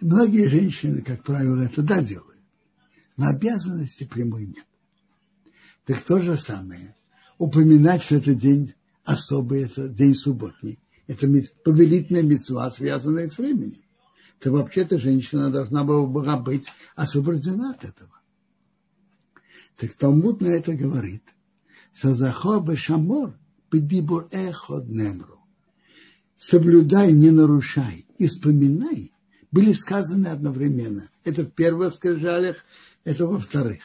многие 0.00 0.50
женщины, 0.50 1.00
как 1.00 1.24
правило, 1.24 1.62
это 1.62 1.80
да 1.80 2.02
делают, 2.02 2.42
но 3.16 3.28
обязанности 3.28 4.04
прямой 4.04 4.48
нет. 4.48 4.66
Так 5.86 6.02
то 6.02 6.20
же 6.20 6.36
самое. 6.36 6.95
Упоминать, 7.38 8.02
что 8.02 8.16
это 8.16 8.34
день 8.34 8.74
особый, 9.04 9.64
это 9.64 9.88
день 9.88 10.14
субботний. 10.14 10.78
Это 11.06 11.28
повелительная 11.64 12.22
мецва, 12.22 12.70
связанная 12.70 13.28
с 13.28 13.38
временем. 13.38 13.82
То 14.40 14.50
вообще-то 14.50 14.98
женщина 14.98 15.50
должна 15.50 15.84
была 15.84 16.36
быть 16.36 16.68
освобождена 16.94 17.70
от 17.70 17.84
этого. 17.84 18.20
Так 19.76 19.94
Талмуд 19.94 20.40
на 20.40 20.48
это 20.48 20.74
говорит, 20.74 21.22
захор 22.02 22.76
шамор 22.76 23.38
бедибур 23.70 24.28
эход 24.30 24.88
немру. 24.88 25.40
Соблюдай, 26.36 27.12
не 27.12 27.30
нарушай 27.30 28.06
и 28.18 28.26
вспоминай, 28.26 29.12
были 29.50 29.72
сказаны 29.72 30.28
одновременно. 30.28 31.08
Это 31.24 31.44
в 31.44 31.50
первых 31.50 31.94
скрижалях, 31.94 32.56
это 33.04 33.26
во 33.26 33.38
вторых. 33.38 33.82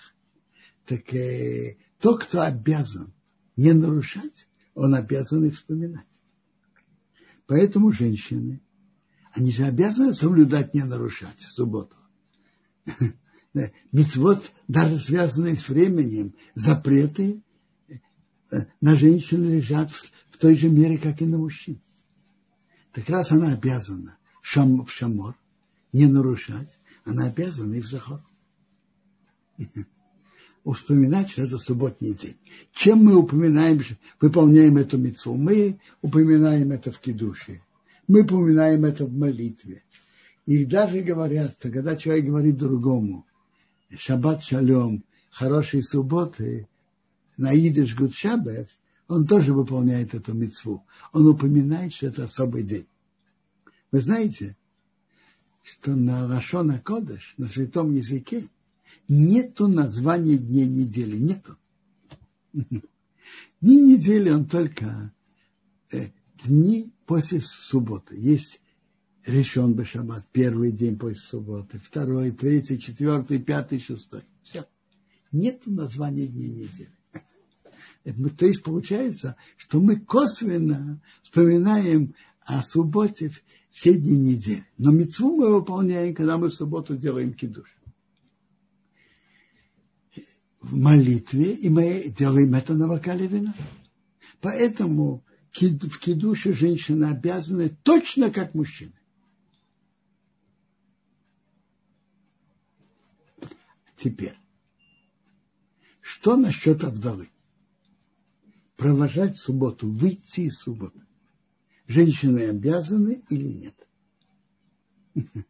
Так 0.86 1.14
э, 1.14 1.78
тот, 2.00 2.26
кто 2.26 2.42
обязан 2.42 3.14
не 3.62 3.74
нарушать, 3.74 4.48
он 4.74 4.96
обязан 4.96 5.46
и 5.46 5.52
вспоминать. 5.52 6.08
Поэтому 7.46 7.92
женщины, 7.92 8.60
они 9.34 9.52
же 9.52 9.66
обязаны 9.66 10.14
соблюдать, 10.14 10.74
не 10.74 10.84
нарушать 10.84 11.40
субботу. 11.42 11.96
Мецвод, 13.92 14.52
даже 14.68 15.00
связанные 15.00 15.58
с 15.58 15.70
временем, 15.70 16.34
запреты 16.56 17.44
э, 18.50 18.66
на 18.80 18.96
женщин 18.96 19.44
лежат 19.44 19.92
в 19.92 20.38
той 20.38 20.56
же 20.56 20.70
мере, 20.70 20.98
как 20.98 21.22
и 21.22 21.26
на 21.26 21.38
мужчин. 21.38 21.80
Так 22.94 23.10
раз 23.10 23.32
она 23.32 23.54
обязана 23.54 24.18
в 24.42 24.48
шамор 24.48 25.36
не 25.94 26.08
нарушать, 26.08 26.80
она 27.04 27.28
обязана 27.28 27.76
и 27.76 27.82
в 27.82 27.86
захор. 27.86 28.26
Вспоминать, 30.64 31.32
что 31.32 31.44
это 31.44 31.58
субботний 31.58 32.14
день. 32.14 32.38
Чем 32.74 33.04
мы 33.04 33.16
упоминаем, 33.16 33.82
выполняем 34.20 34.78
эту 34.78 34.98
мецву? 34.98 35.36
Мы 35.36 35.80
упоминаем 36.02 36.72
это 36.72 36.92
в 36.92 37.00
кидуше. 37.00 37.62
Мы 38.08 38.22
упоминаем 38.22 38.86
это 38.86 39.06
в 39.06 39.14
молитве. 39.14 39.84
И 40.46 40.66
даже 40.66 41.02
говорят, 41.02 41.56
что 41.58 41.72
когда 41.72 41.96
человек 41.96 42.26
говорит 42.26 42.58
другому, 42.58 43.26
шаббат 43.98 44.44
шалом, 44.44 45.04
хорошей 45.32 45.82
субботы, 45.82 46.68
на 47.38 47.54
идиш 47.54 47.96
гуд 47.96 48.14
шаббат, 48.14 48.68
он 49.08 49.26
тоже 49.26 49.54
выполняет 49.54 50.14
эту 50.14 50.34
мецву. 50.34 50.86
Он 51.12 51.28
упоминает, 51.28 51.94
что 51.94 52.08
это 52.08 52.26
особый 52.26 52.64
день. 52.64 52.88
Вы 53.92 54.02
знаете, 54.02 54.56
что 55.64 55.96
на 55.96 56.28
Рашона 56.28 56.80
Кодыш, 56.80 57.34
на 57.38 57.48
святом 57.48 57.94
языке, 57.96 58.48
нету 59.08 59.68
названия 59.68 60.38
дней 60.38 60.66
недели. 60.66 61.18
Нету. 61.18 61.58
Дни 63.62 63.82
недели 63.82 64.30
он 64.30 64.46
только 64.46 65.14
э, 65.92 66.10
дни 66.44 66.92
после 67.06 67.42
субботы. 67.42 68.16
Есть 68.18 68.62
решен 69.26 69.74
бы 69.74 69.86
шаббат, 69.86 70.26
первый 70.32 70.72
день 70.72 70.98
после 70.98 71.22
субботы, 71.22 71.80
второй, 71.80 72.32
третий, 72.32 72.80
четвертый, 72.80 73.40
пятый, 73.40 73.80
шестой. 73.80 74.22
Все. 74.44 74.66
Нет 75.32 75.62
названия 75.66 76.28
дней 76.28 76.50
недели. 76.50 76.92
То 78.38 78.46
есть 78.46 78.64
получается, 78.64 79.36
что 79.58 79.80
мы 79.80 80.00
косвенно 80.00 81.02
вспоминаем 81.22 82.16
о 82.42 82.64
субботе 82.64 83.32
все 83.70 83.94
дни 83.94 84.18
недели. 84.18 84.66
Но 84.78 84.92
мецву 84.92 85.36
мы 85.36 85.54
выполняем, 85.54 86.16
когда 86.16 86.38
мы 86.38 86.50
в 86.50 86.54
субботу 86.54 86.98
делаем 86.98 87.34
кидуш. 87.34 87.78
В 90.62 90.76
молитве, 90.78 91.54
и 91.54 91.70
мы 91.70 92.14
делаем 92.16 92.54
это 92.54 92.74
на 92.76 92.88
вокале 92.88 93.28
вина. 93.28 93.54
Поэтому 94.42 95.24
в 95.52 96.00
кидуше 96.00 96.54
женщины 96.54 97.06
обязаны 97.06 97.70
точно 97.84 98.32
как 98.32 98.54
мужчины. 98.54 98.94
Теперь, 103.98 104.36
что 106.00 106.38
насчет 106.38 106.84
вдовы? 106.84 107.30
Провожать 108.78 109.38
субботу, 109.38 109.92
выйти 109.92 110.42
из 110.42 110.58
субботы. 110.58 111.00
Женщины 111.88 112.50
обязаны 112.50 113.24
или 113.30 113.48
нет? 113.48 113.88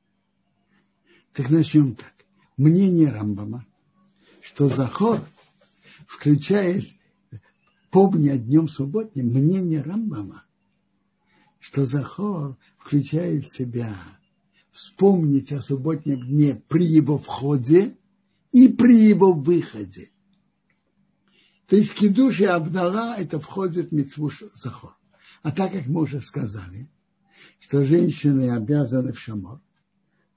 Так 1.33 1.49
начнем 1.49 1.95
так. 1.95 2.13
Мнение 2.57 3.09
Рамбама, 3.09 3.65
что 4.53 4.67
заход 4.67 5.21
включает, 6.07 6.85
помни 7.89 8.29
о 8.29 8.37
днем 8.37 8.67
субботнем, 8.67 9.27
мнение 9.27 9.81
Рамбама, 9.81 10.43
что 11.59 11.85
захор 11.85 12.57
включает 12.77 13.45
в 13.45 13.55
себя 13.55 13.95
вспомнить 14.71 15.53
о 15.53 15.61
субботнем 15.61 16.27
дне 16.27 16.61
при 16.67 16.85
его 16.85 17.17
входе 17.17 17.95
и 18.51 18.67
при 18.67 19.07
его 19.07 19.33
выходе. 19.33 20.11
То 21.67 21.77
есть 21.77 21.93
кидуш 21.93 22.41
и 22.41 22.45
Абдала 22.45 23.15
это 23.17 23.39
входит 23.39 23.89
в 23.89 23.93
митцву 23.93 24.29
захор. 24.55 24.97
А 25.43 25.51
так 25.51 25.71
как 25.71 25.87
мы 25.87 26.01
уже 26.01 26.19
сказали, 26.19 26.89
что 27.59 27.85
женщины 27.85 28.49
обязаны 28.49 29.13
в 29.13 29.19
шамор, 29.19 29.61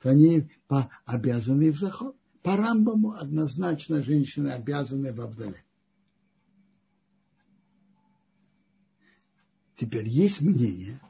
то 0.00 0.10
они 0.10 0.48
обязаны 1.04 1.72
в 1.72 1.78
захор. 1.78 2.14
По 2.44 2.58
Рамбаму 2.58 3.12
однозначно 3.14 4.02
женщины 4.02 4.48
обязаны 4.50 5.14
в 5.14 5.20
Абдале. 5.22 5.64
Теперь 9.76 10.06
есть 10.06 10.42
мнение, 10.42 11.00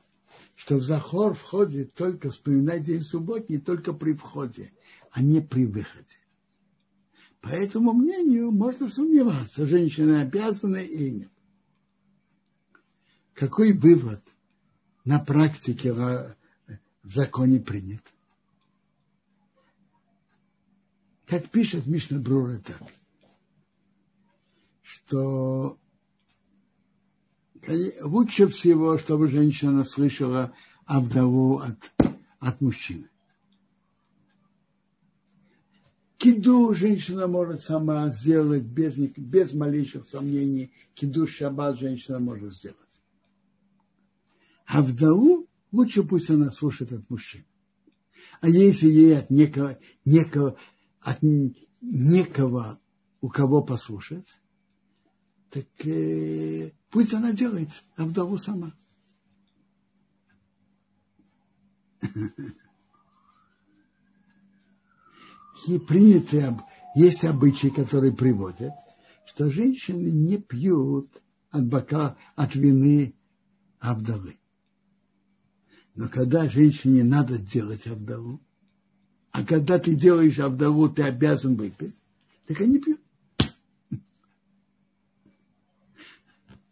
что 0.54 0.76
в 0.76 0.84
захор 0.84 1.34
входит 1.34 1.92
только 1.94 2.30
вспоминать 2.30 2.84
день 2.84 3.02
субботний, 3.02 3.58
только 3.58 3.92
при 3.92 4.12
входе, 4.12 4.72
а 5.10 5.22
не 5.22 5.40
при 5.40 5.66
выходе. 5.66 6.16
По 7.40 7.48
этому 7.48 7.92
мнению 7.94 8.52
можно 8.52 8.88
сомневаться, 8.88 9.66
женщины 9.66 10.20
обязаны 10.20 10.84
или 10.84 11.10
нет. 11.10 11.32
Какой 13.32 13.72
вывод 13.72 14.22
на 15.04 15.18
практике 15.18 15.92
в 15.92 16.36
законе 17.02 17.58
принят. 17.58 18.13
Как 21.26 21.48
пишет 21.48 21.86
Мишна 21.86 22.18
Брура 22.18 22.58
так, 22.58 22.82
что 24.82 25.78
лучше 28.02 28.48
всего, 28.48 28.98
чтобы 28.98 29.30
женщина 29.30 29.84
слышала 29.84 30.54
Авдаву 30.84 31.58
от, 31.58 31.92
от 32.38 32.60
мужчины. 32.60 33.08
Киду 36.18 36.72
женщина 36.72 37.26
может 37.26 37.62
сама 37.62 38.08
сделать 38.08 38.62
без, 38.62 38.96
без 38.96 39.52
малейших 39.52 40.06
сомнений. 40.06 40.72
Киду 40.94 41.26
шаббат 41.26 41.78
женщина 41.78 42.18
может 42.18 42.54
сделать. 42.54 42.78
А 44.66 44.82
вдову 44.82 45.46
лучше 45.72 46.02
пусть 46.02 46.30
она 46.30 46.50
слушает 46.50 46.92
от 46.92 47.08
мужчин. 47.10 47.44
А 48.40 48.48
если 48.48 48.88
ей 48.88 49.18
от 49.18 49.30
некого, 49.30 49.78
некого, 50.04 50.56
от 51.04 51.22
некого 51.80 52.80
у 53.20 53.28
кого 53.28 53.62
послушать, 53.62 54.26
так 55.50 55.66
э, 55.84 56.72
пусть 56.90 57.14
она 57.14 57.32
делает, 57.32 57.68
а 57.96 58.04
вдову 58.04 58.38
сама. 58.38 58.74
И 65.68 65.78
принятые, 65.78 66.60
есть 66.96 67.24
обычаи, 67.24 67.68
которые 67.68 68.12
приводят, 68.12 68.72
что 69.26 69.50
женщины 69.50 70.08
не 70.10 70.38
пьют 70.38 71.22
от 71.50 71.66
бока, 71.66 72.16
от 72.34 72.54
вины 72.54 73.14
Абдалы. 73.78 74.38
Но 75.94 76.08
когда 76.08 76.48
женщине 76.48 77.04
надо 77.04 77.38
делать 77.38 77.86
Абдалу, 77.86 78.43
а 79.34 79.42
когда 79.42 79.80
ты 79.80 79.96
делаешь 79.96 80.38
Абдалу, 80.38 80.88
ты 80.88 81.02
обязан 81.02 81.56
выпить, 81.56 81.92
так 82.46 82.60
они 82.60 82.78
пьют. 82.78 83.00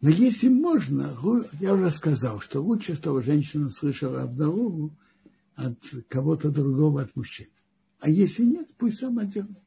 Но 0.01 0.09
если 0.09 0.49
можно, 0.49 1.19
я 1.59 1.75
уже 1.75 1.91
сказал, 1.91 2.39
что 2.39 2.61
лучше, 2.61 2.95
чтобы 2.95 3.21
женщина 3.21 3.69
слышала 3.69 4.23
Абдалу 4.23 4.97
от 5.57 5.77
кого-то 6.09 6.51
другого, 6.53 7.03
от 7.03 7.17
мужчин. 7.17 7.49
А 7.99 8.09
если 8.09 8.45
нет, 8.45 8.73
пусть 8.79 9.01
сама 9.01 9.25
делает. 9.25 9.59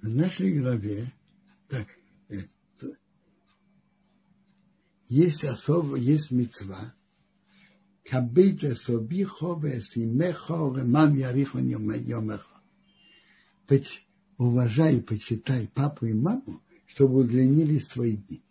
В 0.00 0.08
нашей 0.08 0.60
главе 0.60 1.12
так, 1.66 1.88
э, 2.28 2.42
есть 5.08 5.44
особо, 5.44 5.96
есть 5.96 6.30
мецва, 6.30 6.94
кабейте 8.04 8.74
собихо 8.74 9.58
весимехо 9.60 10.74
ремам 10.74 11.16
ярихон 11.16 11.68
йомехо. 11.68 12.60
Уважай 14.36 15.00
почитай 15.00 15.68
папу 15.68 16.06
и 16.06 16.12
маму, 16.12 16.60
чтобы 16.86 17.20
удлинили 17.20 17.78
свои 17.78 18.16
дни. 18.16 18.44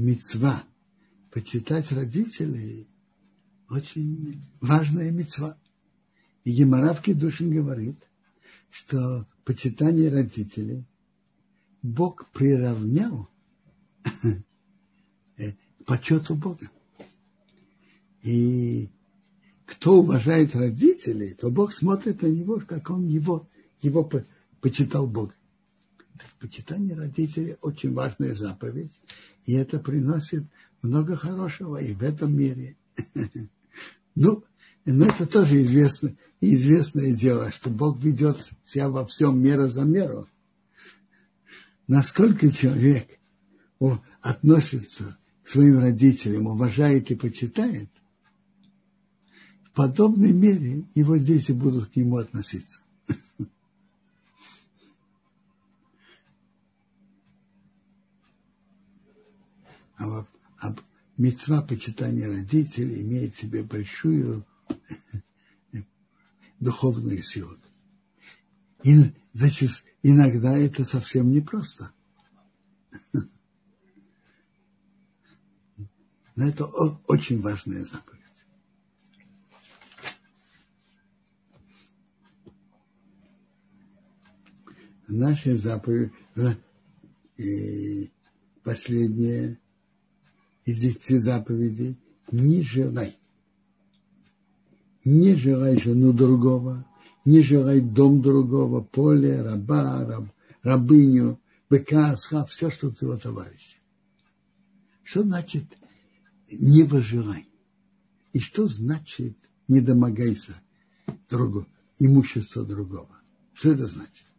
мецва 0.00 0.64
почитать 1.30 1.92
родителей 1.92 2.88
очень 3.68 4.42
важная 4.60 5.10
мецва. 5.12 5.58
И 6.44 6.52
Гемора 6.52 6.94
в 6.94 7.02
Кедушин 7.02 7.50
говорит, 7.50 8.02
что 8.70 9.28
почитание 9.44 10.10
родителей 10.10 10.86
Бог 11.82 12.28
приравнял 12.30 13.28
к 15.36 15.84
почету 15.86 16.34
Бога. 16.34 16.70
И 18.22 18.90
кто 19.64 20.00
уважает 20.00 20.54
родителей, 20.54 21.32
то 21.32 21.50
Бог 21.50 21.72
смотрит 21.72 22.22
на 22.22 22.26
него, 22.26 22.60
как 22.66 22.90
он 22.90 23.06
его, 23.06 23.48
его 23.80 24.08
почитал 24.60 25.06
Бога. 25.06 25.34
Почитание 26.38 26.94
родителей 26.94 27.56
очень 27.62 27.94
важная 27.94 28.34
заповедь, 28.34 29.00
и 29.46 29.54
это 29.54 29.78
приносит 29.78 30.44
много 30.82 31.16
хорошего 31.16 31.78
и 31.78 31.94
в 31.94 32.02
этом 32.02 32.36
мире. 32.36 32.76
Ну, 34.16 34.42
но 34.84 35.06
это 35.06 35.24
тоже 35.24 35.62
известно, 35.62 36.16
известное 36.40 37.12
дело, 37.12 37.52
что 37.52 37.70
Бог 37.70 38.02
ведет 38.02 38.38
себя 38.64 38.88
во 38.88 39.06
всем 39.06 39.40
мера 39.40 39.68
за 39.68 39.82
меру. 39.82 40.26
Насколько 41.90 42.50
человек 42.52 43.18
относится 44.20 45.18
к 45.42 45.48
своим 45.48 45.80
родителям, 45.80 46.46
уважает 46.46 47.10
и 47.10 47.16
почитает, 47.16 47.90
в 49.64 49.72
подобной 49.72 50.30
мере 50.32 50.84
его 50.94 51.16
дети 51.16 51.50
будут 51.50 51.90
к 51.90 51.96
нему 51.96 52.18
относиться. 52.18 52.80
а, 59.98 60.24
а 60.60 60.76
мецва 61.16 61.60
почитания 61.60 62.28
родителей 62.28 63.02
имеет 63.02 63.34
в 63.34 63.40
себе 63.40 63.64
большую 63.64 64.46
духовную 66.60 67.20
силу. 67.20 67.58
И 68.84 69.12
значит, 69.32 69.82
иногда 70.02 70.56
это 70.56 70.84
совсем 70.84 71.30
непросто. 71.30 71.92
Но 76.36 76.48
это 76.48 76.64
очень 76.66 77.42
важная 77.42 77.84
заповедь. 77.84 78.20
Наша 85.06 85.56
заповедь, 85.56 86.12
э, 87.36 88.06
последняя 88.62 89.58
из 90.64 90.80
десяти 90.80 91.18
заповедей 91.18 91.98
не 92.30 92.62
желай. 92.62 93.18
Не 95.04 95.34
желай 95.34 95.78
жену 95.78 96.12
другого, 96.12 96.86
не 97.24 97.42
желай 97.42 97.80
дом 97.80 98.22
другого, 98.22 98.80
поле, 98.80 99.40
раба, 99.42 100.04
раб, 100.04 100.24
рабыню, 100.62 101.40
быка, 101.68 102.12
асха, 102.12 102.44
все, 102.46 102.70
что 102.70 102.90
твоего 102.90 103.16
товарища. 103.18 103.78
Что 105.02 105.22
значит 105.22 105.64
не 106.50 106.82
выживай? 106.82 107.48
И 108.32 108.38
что 108.38 108.68
значит 108.68 109.36
не 109.68 109.80
домогайся 109.80 110.54
другу, 111.28 111.66
имущества 111.98 112.64
другого? 112.64 113.20
Что 113.54 113.72
это 113.72 113.86
значит? 113.86 114.30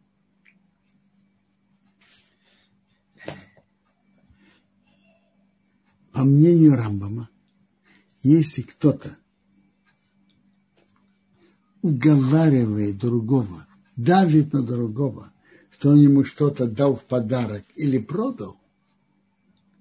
по 6.11 6.23
мнению 6.23 6.75
Рамбама, 6.75 7.29
если 8.21 8.61
кто-то 8.61 9.17
уговаривает 11.81 12.97
другого, 12.97 13.67
давит 13.95 14.53
на 14.53 14.63
другого, 14.63 15.31
что 15.71 15.89
он 15.89 15.99
ему 15.99 16.23
что-то 16.23 16.67
дал 16.67 16.95
в 16.95 17.03
подарок 17.03 17.63
или 17.75 17.97
продал, 17.97 18.59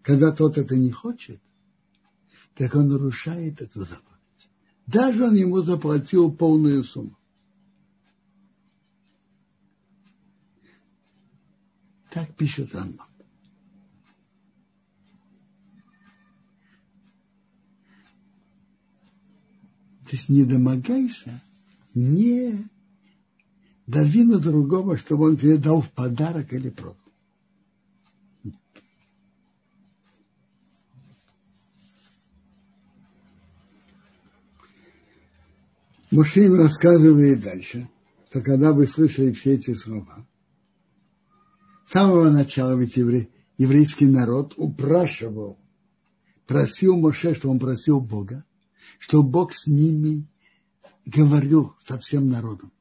когда 0.03 0.33
тот 0.33 0.59
это 0.59 0.77
не 0.77 0.91
хочет, 0.91 1.41
так 2.55 2.75
он 2.75 2.89
нарушает 2.89 3.61
эту 3.61 3.81
заповедь. 3.81 4.07
Даже 4.87 5.25
он 5.25 5.35
ему 5.35 5.61
заплатил 5.63 6.33
полную 6.33 6.83
сумму. 6.85 7.17
Так 12.11 12.35
пишет 12.35 12.75
Рамбам. 12.75 13.07
То 20.11 20.17
есть 20.17 20.29
не 20.29 20.45
домогайся, 20.45 21.41
не 21.95 22.69
дави 23.87 24.25
на 24.25 24.39
другого, 24.39 24.97
чтобы 24.97 25.27
он 25.27 25.37
тебе 25.37 25.57
дал 25.57 25.81
в 25.81 25.91
подарок 25.91 26.53
или 26.53 26.71
продал. 26.71 26.97
Мужчина 36.11 36.57
рассказывает 36.59 37.41
дальше, 37.41 37.89
что 38.29 38.41
когда 38.41 38.73
вы 38.73 38.89
слышали 38.89 39.33
все 39.33 39.55
эти 39.55 39.75
слова, 39.75 40.27
с 41.87 41.93
самого 41.93 42.31
начала 42.31 42.77
ведь 42.77 42.97
еврей, 42.97 43.31
еврейский 43.59 44.07
народ 44.07 44.55
упрашивал, 44.57 45.57
просил 46.47 46.97
Моше, 46.97 47.35
что 47.35 47.49
он 47.49 47.61
просил 47.61 48.01
Бога, 48.01 48.45
что 48.99 49.23
Бог 49.23 49.53
с 49.53 49.69
ними 49.69 50.27
говорил 51.05 51.75
со 51.79 51.99
всем 51.99 52.29
народом. 52.29 52.73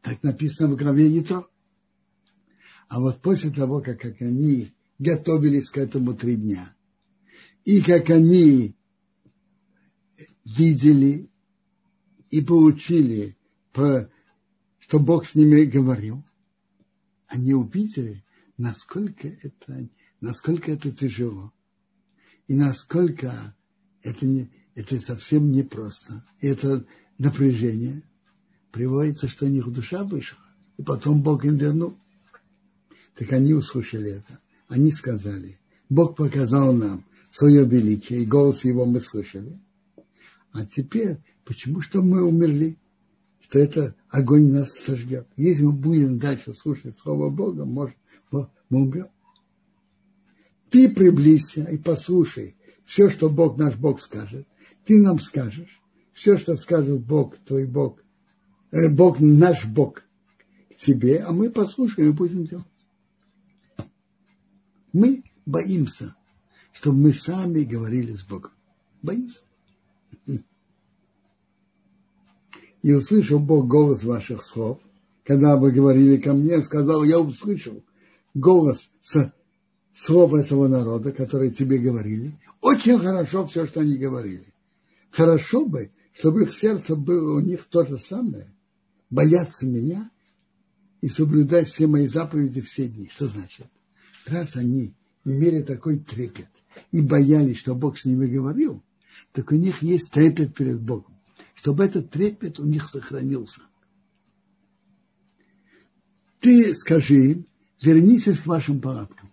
Так 0.00 0.22
написано 0.22 0.74
в 0.74 0.76
главе 0.76 1.08
Ятро. 1.08 1.48
А 2.88 3.00
вот 3.00 3.22
после 3.22 3.50
того, 3.50 3.80
как, 3.80 4.04
они 4.20 4.72
готовились 4.98 5.70
к 5.70 5.78
этому 5.78 6.14
три 6.14 6.36
дня, 6.36 6.74
и 7.64 7.80
как 7.80 8.10
они 8.10 8.76
видели 10.44 11.30
и 12.30 12.40
получили, 12.42 13.36
что 13.72 14.98
Бог 14.98 15.26
с 15.26 15.34
ними 15.34 15.64
говорил, 15.64 16.24
они 17.28 17.54
увидели, 17.54 18.24
насколько 18.58 19.28
это, 19.28 19.88
насколько 20.20 20.72
это 20.72 20.92
тяжело, 20.92 21.52
и 22.46 22.54
насколько 22.54 23.56
это, 24.02 24.26
это 24.74 25.00
совсем 25.00 25.52
непросто. 25.52 26.24
И 26.40 26.48
это 26.48 26.84
напряжение 27.18 28.02
приводится, 28.70 29.28
что 29.28 29.46
у 29.46 29.48
них 29.48 29.70
душа 29.70 30.02
вышла, 30.04 30.38
и 30.78 30.82
потом 30.82 31.22
Бог 31.22 31.44
им 31.44 31.56
вернул. 31.56 31.98
Так 33.14 33.32
они 33.32 33.52
услышали 33.52 34.12
это. 34.12 34.40
Они 34.68 34.90
сказали, 34.90 35.58
Бог 35.90 36.16
показал 36.16 36.72
нам 36.72 37.04
свое 37.30 37.64
величие, 37.66 38.22
и 38.22 38.26
голос 38.26 38.64
его 38.64 38.86
мы 38.86 39.00
слышали. 39.00 39.60
А 40.52 40.64
теперь, 40.64 41.18
почему 41.44 41.80
что 41.80 42.02
мы 42.02 42.26
умерли? 42.26 42.78
Что 43.40 43.58
это 43.58 43.94
огонь 44.08 44.50
нас 44.50 44.72
сожгет. 44.72 45.26
Если 45.36 45.64
мы 45.64 45.72
будем 45.72 46.18
дальше 46.18 46.54
слушать 46.54 46.96
Слово 46.96 47.28
Бога, 47.28 47.64
может, 47.64 47.96
мы 48.30 48.48
умрем. 48.70 49.08
Ты 50.70 50.88
приблизься 50.88 51.64
и 51.64 51.76
послушай 51.76 52.56
все, 52.84 53.10
что 53.10 53.28
Бог 53.28 53.58
наш 53.58 53.76
Бог 53.76 54.00
скажет. 54.00 54.46
Ты 54.84 55.00
нам 55.00 55.18
скажешь. 55.18 55.80
Все, 56.12 56.38
что 56.38 56.56
скажет 56.56 57.00
Бог, 57.00 57.38
твой 57.38 57.66
Бог, 57.66 57.98
э, 58.70 58.88
Бог 58.90 59.18
наш 59.20 59.64
Бог 59.64 60.02
к 60.70 60.76
тебе, 60.76 61.20
а 61.20 61.32
мы 61.32 61.50
послушаем 61.50 62.10
и 62.10 62.12
будем 62.12 62.46
делать. 62.46 62.66
Мы 64.92 65.24
боимся, 65.46 66.14
чтобы 66.72 66.98
мы 66.98 67.12
сами 67.14 67.60
говорили 67.60 68.14
с 68.14 68.24
Богом. 68.24 68.52
Боимся. 69.02 69.40
И 72.82 72.92
услышал 72.92 73.38
Бог 73.38 73.68
голос 73.68 74.02
ваших 74.02 74.42
слов, 74.42 74.80
когда 75.24 75.56
вы 75.56 75.70
говорили 75.70 76.16
ко 76.16 76.32
мне, 76.32 76.60
сказал, 76.62 77.04
я 77.04 77.20
услышал 77.20 77.82
голос 78.34 78.90
слов 79.92 80.34
этого 80.34 80.68
народа, 80.68 81.12
которые 81.12 81.52
тебе 81.52 81.78
говорили. 81.78 82.38
Очень 82.60 82.98
хорошо 82.98 83.46
все, 83.46 83.66
что 83.66 83.80
они 83.80 83.96
говорили. 83.96 84.51
Хорошо 85.12 85.66
бы, 85.66 85.92
чтобы 86.14 86.44
их 86.44 86.54
сердце 86.54 86.96
было 86.96 87.36
у 87.36 87.40
них 87.40 87.64
то 87.66 87.84
же 87.84 87.98
самое. 87.98 88.52
Бояться 89.10 89.66
меня 89.66 90.10
и 91.02 91.08
соблюдать 91.08 91.68
все 91.68 91.86
мои 91.86 92.06
заповеди 92.06 92.62
все 92.62 92.88
дни. 92.88 93.10
Что 93.12 93.28
значит? 93.28 93.66
Раз 94.26 94.56
они 94.56 94.94
имели 95.24 95.62
такой 95.62 95.98
трепет 95.98 96.48
и 96.90 97.02
боялись, 97.02 97.58
что 97.58 97.74
Бог 97.74 97.98
с 97.98 98.06
ними 98.06 98.26
говорил, 98.26 98.82
так 99.32 99.52
у 99.52 99.54
них 99.54 99.82
есть 99.82 100.10
трепет 100.12 100.54
перед 100.54 100.80
Богом, 100.80 101.14
чтобы 101.54 101.84
этот 101.84 102.10
трепет 102.10 102.58
у 102.58 102.64
них 102.64 102.88
сохранился. 102.88 103.60
Ты 106.40 106.74
скажи 106.74 107.32
им, 107.32 107.46
вернитесь 107.82 108.38
к 108.38 108.46
вашим 108.46 108.80
палаткам. 108.80 109.30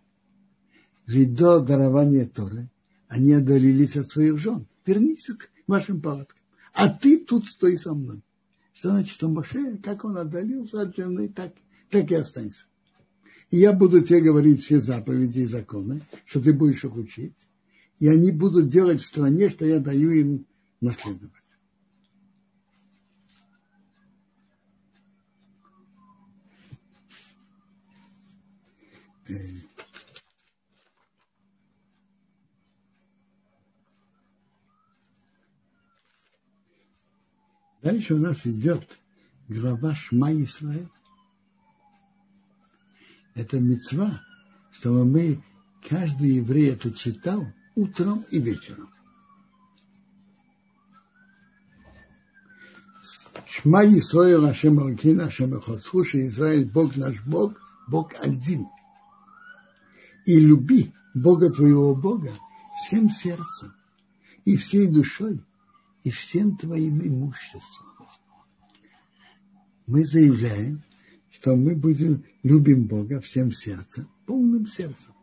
Ведь 1.07 1.33
до 1.33 1.59
дарования 1.59 2.27
Торы 2.27 2.69
они 3.07 3.33
отдалились 3.33 3.95
от 3.95 4.09
своих 4.09 4.37
жен. 4.37 4.67
Вернитесь 4.85 5.33
к 5.35 5.49
вашим 5.69 6.01
палаткам. 6.01 6.37
А 6.73 6.89
ты 6.89 7.19
тут 7.19 7.47
стой 7.47 7.77
со 7.77 7.93
мной. 7.93 8.21
Что 8.73 8.89
значит, 8.89 9.13
что 9.13 9.29
Моше, 9.29 9.77
как 9.77 10.03
он 10.03 10.17
отдалился 10.17 10.81
от 10.81 10.95
жены, 10.95 11.29
так, 11.29 11.53
так 11.89 12.09
и 12.11 12.15
останется. 12.15 12.65
И 13.51 13.57
я 13.57 13.73
буду 13.73 14.01
тебе 14.01 14.21
говорить 14.21 14.63
все 14.63 14.79
заповеди 14.79 15.39
и 15.39 15.45
законы, 15.45 16.01
что 16.25 16.41
ты 16.41 16.53
будешь 16.53 16.83
их 16.83 16.95
учить. 16.95 17.35
И 17.99 18.07
они 18.07 18.31
будут 18.31 18.69
делать 18.69 19.01
в 19.01 19.07
стране, 19.07 19.49
что 19.49 19.65
я 19.65 19.79
даю 19.79 20.11
им 20.11 20.45
наследовать. 20.81 21.33
Э, 29.27 29.33
дальше 37.81 38.15
у 38.15 38.19
нас 38.19 38.45
идет 38.45 38.99
глава 39.47 39.95
Шма 39.95 40.31
Исраил 40.33 40.89
это 43.39 43.59
мецва, 43.59 44.21
чтобы 44.71 45.05
мы, 45.05 45.41
каждый 45.87 46.35
еврей 46.35 46.71
это 46.71 46.91
читал 46.91 47.45
утром 47.75 48.25
и 48.31 48.39
вечером. 48.39 48.89
Шма 53.47 53.85
Исраил 53.85 54.45
Ашем 54.45 54.79
Алкин 54.79 55.21
Ашем 55.21 55.55
Эхот. 55.55 55.81
Слушай, 55.81 56.27
Израиль, 56.27 56.69
Бог 56.69 56.95
наш 56.97 57.21
Бог, 57.25 57.59
Бог 57.87 58.13
один. 58.19 58.67
И 60.25 60.39
люби 60.39 60.93
Бога 61.15 61.49
твоего 61.49 61.95
Бога 61.95 62.33
всем 62.85 63.09
сердцем, 63.09 63.73
и 64.45 64.55
всей 64.55 64.87
душой, 64.87 65.43
и 66.09 66.11
всем 66.11 66.57
твоим 66.57 67.05
имуществом. 67.05 67.85
Мы 69.85 70.07
заявляем, 70.07 70.81
что 71.29 71.55
мы 71.55 71.75
будем 71.75 72.23
любим 72.41 72.87
Бога 72.87 73.21
всем 73.21 73.51
сердцем, 73.51 74.09
полным 74.25 74.65
сердцем, 74.65 75.13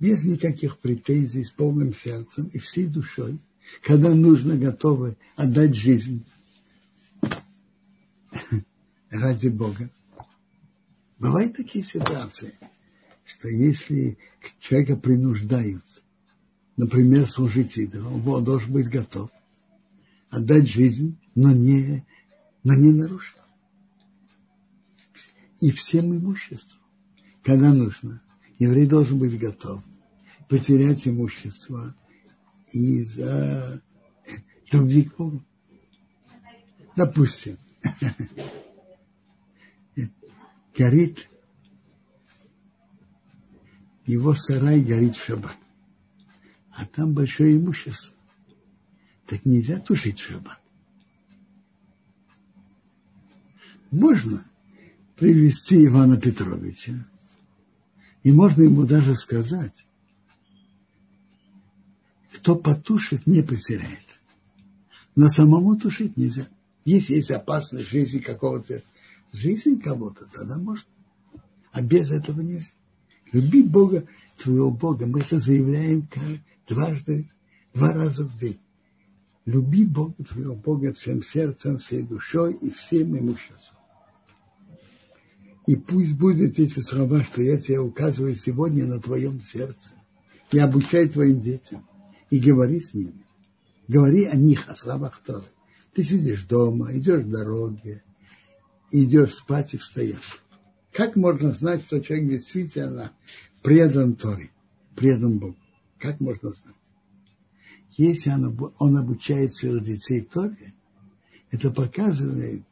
без 0.00 0.24
никаких 0.24 0.78
претензий, 0.78 1.44
с 1.44 1.50
полным 1.50 1.92
сердцем 1.92 2.46
и 2.54 2.58
всей 2.58 2.86
душой, 2.86 3.38
когда 3.82 4.14
нужно, 4.14 4.56
готовы 4.56 5.18
отдать 5.36 5.74
жизнь 5.74 6.24
ради 9.10 9.48
Бога. 9.48 9.90
Бывают 11.18 11.54
такие 11.54 11.84
ситуации, 11.84 12.54
что 13.26 13.48
если 13.48 14.16
человека 14.58 14.96
принуждают, 14.96 15.84
например, 16.76 17.28
служить 17.28 17.76
идолу, 17.78 18.20
он 18.34 18.44
должен 18.44 18.72
быть 18.72 18.88
готов. 18.88 19.30
Отдать 20.30 20.68
жизнь, 20.68 21.16
но 21.34 21.52
не, 21.52 22.04
но 22.62 22.74
не 22.74 22.92
нарушить. 22.92 23.36
И 25.60 25.70
всем 25.70 26.16
имуществом, 26.16 26.80
когда 27.42 27.72
нужно. 27.72 28.20
Еврей 28.58 28.86
должен 28.86 29.18
быть 29.18 29.38
готов 29.38 29.82
потерять 30.48 31.06
имущество 31.06 31.94
из-за 32.70 33.82
любви 34.70 35.04
к 35.04 35.16
Богу. 35.16 35.44
Допустим, 36.96 37.58
горит, 40.76 41.28
его 44.06 44.34
сарай 44.34 44.80
горит 44.80 45.16
в 45.16 45.24
шаббат, 45.24 45.56
а 46.76 46.84
там 46.86 47.14
большое 47.14 47.56
имущество. 47.56 48.12
Так 49.26 49.44
нельзя 49.44 49.78
тушить 49.78 50.18
шаббат. 50.18 50.60
Можно, 53.90 54.44
привести 55.16 55.86
Ивана 55.86 56.20
Петровича. 56.20 57.06
И 58.22 58.32
можно 58.32 58.62
ему 58.62 58.84
даже 58.84 59.14
сказать, 59.14 59.86
кто 62.32 62.56
потушит, 62.56 63.26
не 63.26 63.42
потеряет. 63.42 64.20
Но 65.14 65.28
самому 65.28 65.76
тушить 65.76 66.16
нельзя. 66.16 66.48
Если 66.84 67.14
есть 67.14 67.30
опасность 67.30 67.88
жизни 67.88 68.18
какого-то, 68.18 68.82
жизнь 69.32 69.80
кого-то, 69.80 70.26
тогда 70.26 70.58
можно. 70.58 70.88
А 71.70 71.80
без 71.80 72.10
этого 72.10 72.40
нельзя. 72.40 72.70
Люби 73.32 73.62
Бога, 73.62 74.06
твоего 74.36 74.70
Бога. 74.70 75.06
Мы 75.06 75.20
это 75.20 75.38
заявляем 75.38 76.06
дважды, 76.68 77.28
два 77.72 77.92
раза 77.92 78.24
в 78.24 78.38
день. 78.38 78.60
Люби 79.44 79.84
Бога, 79.84 80.24
твоего 80.24 80.54
Бога 80.54 80.92
всем 80.92 81.22
сердцем, 81.22 81.78
всей 81.78 82.02
душой 82.02 82.54
и 82.54 82.70
всем 82.70 83.18
имуществом. 83.18 83.76
И 85.66 85.76
пусть 85.76 86.12
будут 86.12 86.58
эти 86.58 86.80
слова, 86.80 87.22
что 87.22 87.42
я 87.42 87.58
тебе 87.58 87.78
указываю 87.78 88.36
сегодня 88.36 88.86
на 88.86 89.00
твоем 89.00 89.42
сердце. 89.42 89.92
И 90.50 90.58
обучай 90.58 91.08
твоим 91.08 91.40
детям. 91.40 91.86
И 92.30 92.38
говори 92.38 92.80
с 92.80 92.94
ними. 92.94 93.24
Говори 93.88 94.24
о 94.24 94.36
них, 94.36 94.68
о 94.68 94.74
словах 94.74 95.20
Торы. 95.24 95.44
Ты 95.94 96.04
сидишь 96.04 96.42
дома, 96.44 96.92
идешь 96.96 97.24
в 97.24 97.30
дороге, 97.30 98.02
идешь 98.90 99.34
спать 99.34 99.74
и 99.74 99.78
встаешь. 99.78 100.42
Как 100.92 101.16
можно 101.16 101.52
знать, 101.52 101.82
что 101.86 102.00
человек 102.00 102.30
действительно 102.30 103.12
предан 103.62 104.14
Торе, 104.14 104.50
предан 104.96 105.38
Богу? 105.38 105.56
Как 106.04 106.20
можно 106.20 106.52
знать? 106.52 106.76
Если 107.96 108.28
он, 108.28 108.74
он 108.78 108.98
обучает 108.98 109.54
своих 109.54 109.82
детей 109.82 110.20
Торе, 110.20 110.74
это 111.50 111.70
показывает, 111.70 112.62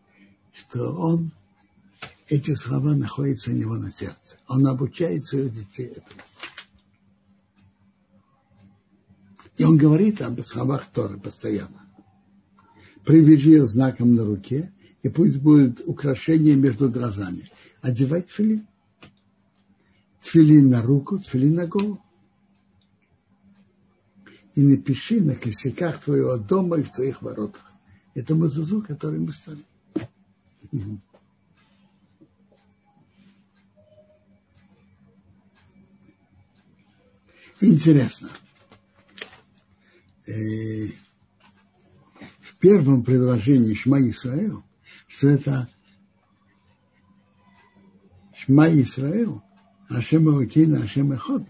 что 0.52 0.92
он, 0.92 1.32
эти 2.28 2.54
слова 2.54 2.94
находятся 2.94 3.50
у 3.50 3.54
него 3.54 3.76
на 3.76 3.90
сердце. 3.90 4.36
Он 4.48 4.66
обучает 4.66 5.24
своих 5.24 5.54
детей 5.54 5.86
этому. 5.86 6.20
И 9.56 9.64
он 9.64 9.78
говорит 9.78 10.20
об 10.20 10.44
словах 10.44 10.90
Торы 10.92 11.18
постоянно. 11.18 11.88
Привяжи 13.06 13.56
их 13.56 13.66
знаком 13.66 14.14
на 14.14 14.26
руке, 14.26 14.74
и 15.02 15.08
пусть 15.08 15.38
будет 15.38 15.80
украшение 15.86 16.54
между 16.54 16.90
глазами. 16.90 17.48
Одевай 17.80 18.20
тфилин. 18.20 18.66
Тфилин 20.20 20.68
на 20.68 20.82
руку, 20.82 21.18
тфилин 21.18 21.54
на 21.54 21.66
голову. 21.66 22.02
И 24.54 24.62
напиши 24.62 25.20
на 25.20 25.34
косяках 25.34 26.00
твоего 26.00 26.36
дома 26.36 26.78
и 26.78 26.82
в 26.82 26.92
твоих 26.92 27.22
воротах. 27.22 27.62
Это 28.14 28.34
мазузу, 28.34 28.82
который 28.82 29.18
мы 29.18 29.32
стали. 29.32 29.64
Интересно. 37.60 38.28
Э, 40.26 40.88
в 42.40 42.56
первом 42.58 43.04
предложении 43.04 43.74
Шма 43.74 44.00
Исраил, 44.10 44.64
что 45.06 45.28
это 45.28 45.68
Шма 48.34 48.68
Исраил, 48.68 49.42
Ашем 49.88 50.28
Элокина, 50.28 50.82
Ашем 50.82 51.12
Эход, 51.12 51.44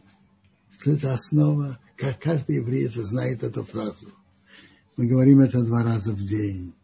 что 0.78 0.92
это 0.92 1.14
основа, 1.14 1.78
как 1.96 2.20
каждый 2.20 2.56
еврей 2.56 2.88
знает 2.88 3.42
эту 3.42 3.64
фразу. 3.64 4.12
Мы 4.96 5.06
говорим 5.06 5.40
это 5.40 5.62
два 5.62 5.82
раза 5.82 6.12
в 6.12 6.24
день. 6.24 6.74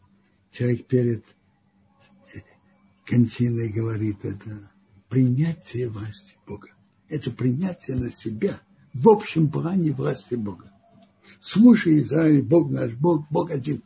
Человек 0.51 0.87
перед 0.87 1.25
кончиной 3.07 3.69
говорит 3.69 4.25
это 4.25 4.71
принятие 5.09 5.89
власти 5.89 6.37
Бога. 6.47 6.69
Это 7.09 7.31
принятие 7.31 7.97
на 7.97 8.11
себя 8.11 8.61
в 8.93 9.09
общем 9.09 9.51
плане 9.51 9.93
власти 9.93 10.35
Бога. 10.35 10.73
Слушай, 11.41 12.01
Израиль, 12.01 12.43
Бог 12.43 12.71
наш 12.71 12.93
Бог, 12.95 13.27
Бог 13.31 13.51
один. 13.51 13.83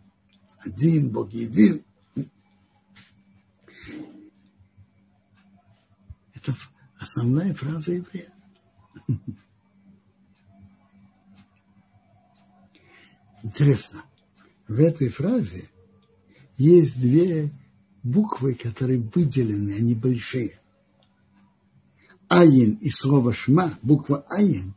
Один, 0.65 1.11
Бог 1.11 1.33
един. 1.33 1.85
Это 6.35 6.55
основная 6.99 7.55
фраза 7.55 7.93
еврея. 7.93 8.33
Интересно, 13.43 14.05
в 14.69 14.79
этой 14.79 15.09
фразе 15.09 15.69
есть 16.57 16.99
две 16.99 17.51
буквы, 18.03 18.55
которые 18.55 19.01
выделены, 19.01 19.73
они 19.73 19.95
большие. 19.95 20.61
Аин 22.29 22.75
и 22.75 22.91
слово 22.91 23.33
шма, 23.33 23.79
буква 23.83 24.25
Аин, 24.31 24.75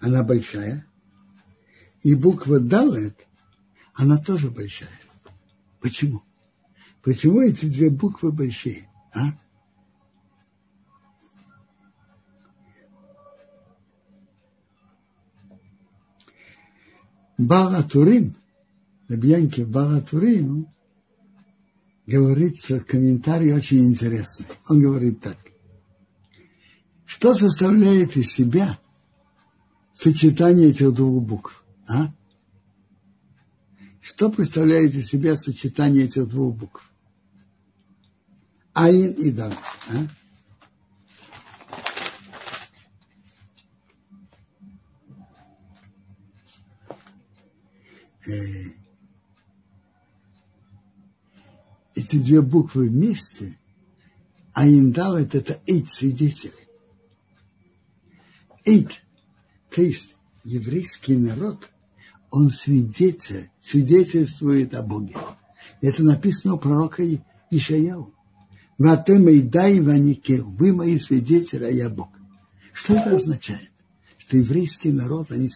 она 0.00 0.22
большая, 0.22 0.86
и 2.02 2.14
буква 2.14 2.60
Далет, 2.60 3.26
она 3.94 4.18
тоже 4.18 4.50
большая. 4.50 5.00
Почему? 5.80 6.22
Почему 7.02 7.40
эти 7.40 7.66
две 7.66 7.90
буквы 7.90 8.32
большие? 8.32 8.88
А? 9.12 9.32
Баратурим, 17.46 18.36
Рабьянки 19.08 19.62
Баратурим, 19.62 20.68
говорится 22.06 22.80
комментарий 22.80 23.52
очень 23.52 23.86
интересный. 23.86 24.46
Он 24.68 24.80
говорит 24.80 25.20
так. 25.20 25.36
Что 27.04 27.34
составляет 27.34 28.16
из 28.16 28.32
себя 28.32 28.78
сочетание 29.92 30.70
этих 30.70 30.92
двух 30.94 31.22
букв? 31.22 31.64
А? 31.86 32.12
Что 34.00 34.30
представляет 34.30 34.94
из 34.94 35.08
себя 35.08 35.36
сочетание 35.36 36.04
этих 36.04 36.28
двух 36.28 36.56
букв? 36.56 36.90
Аин 38.72 39.12
и 39.12 39.30
Дан. 39.30 39.52
А? 39.88 40.06
Эти 51.94 52.16
две 52.16 52.40
буквы 52.40 52.88
вместе, 52.88 53.58
а 54.52 54.66
индалет 54.66 55.34
это 55.34 55.60
эйт 55.66 55.90
свидетель. 55.90 56.54
Эйт, 58.64 58.90
то 59.70 59.82
есть 59.82 60.16
еврейский 60.44 61.16
народ, 61.16 61.68
он 62.30 62.50
свидетель, 62.50 63.50
свидетельствует 63.62 64.74
о 64.74 64.82
Боге. 64.82 65.16
Это 65.80 66.02
написано 66.02 66.54
у 66.54 66.58
пророка 66.58 67.02
Ишаяу. 67.50 68.14
Ватем 68.78 69.28
и 69.28 69.40
дай 69.40 69.80
ванике, 69.80 70.42
вы 70.42 70.72
мои 70.72 70.98
свидетели, 70.98 71.64
а 71.64 71.70
я 71.70 71.90
Бог. 71.90 72.08
Что 72.72 72.94
это 72.94 73.16
означает? 73.16 73.70
Что 74.18 74.38
еврейский 74.38 74.92
народ, 74.92 75.30
они 75.30 75.50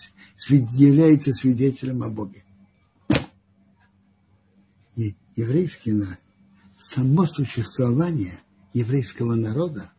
являются 0.49 1.33
свидетелем 1.33 2.03
о 2.03 2.11
Боге. 2.11 2.46
Еврейский 5.37 5.93
само 6.79 7.27
существование 7.27 8.41
еврейского 8.73 9.35
народа 9.35 9.93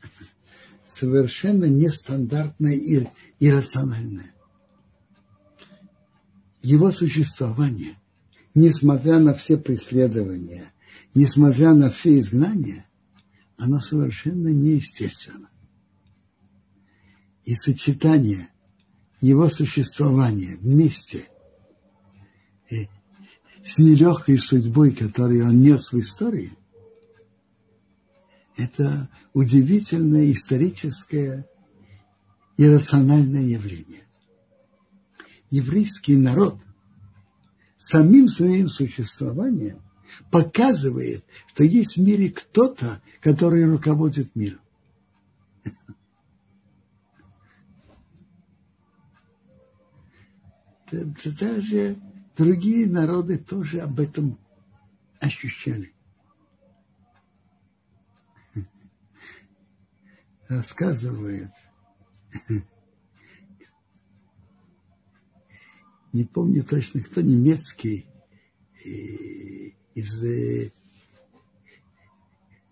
совершенно 0.86 1.64
нестандартное 1.64 2.74
и 2.74 3.06
иррациональное. 3.40 4.32
Его 6.62 6.92
существование, 6.92 7.98
несмотря 8.54 9.18
на 9.18 9.34
все 9.34 9.58
преследования, 9.58 10.72
несмотря 11.14 11.74
на 11.74 11.90
все 11.90 12.20
изгнания, 12.20 12.86
оно 13.56 13.80
совершенно 13.80 14.48
неестественно. 14.48 15.50
И 17.44 17.56
сочетание 17.56 18.48
его 19.20 19.48
существования 19.48 20.56
вместе 20.56 21.26
с 23.64 23.78
нелегкой 23.78 24.38
судьбой, 24.38 24.92
которую 24.92 25.46
он 25.46 25.60
нес 25.60 25.92
в 25.92 25.98
истории, 25.98 26.52
это 28.56 29.08
удивительное 29.32 30.32
историческое 30.32 31.48
и 32.56 32.66
рациональное 32.66 33.42
явление. 33.42 34.06
Еврейский 35.50 36.16
народ 36.16 36.58
самим 37.78 38.28
своим 38.28 38.68
существованием 38.68 39.80
показывает, 40.30 41.24
что 41.48 41.64
есть 41.64 41.96
в 41.96 42.02
мире 42.02 42.30
кто-то, 42.30 43.00
который 43.20 43.64
руководит 43.64 44.36
миром. 44.36 44.60
Даже 50.90 51.96
другие 52.36 52.86
народы 52.86 53.38
тоже 53.38 53.80
об 53.80 54.00
этом 54.00 54.38
ощущали. 55.20 55.92
Рассказывает, 60.48 61.52
не 66.12 66.24
помню 66.24 66.64
точно, 66.64 67.02
кто 67.02 67.20
немецкий, 67.20 68.08
из, 69.94 70.72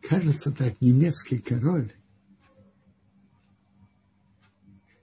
кажется 0.00 0.50
так, 0.50 0.80
немецкий 0.80 1.38
король 1.38 1.92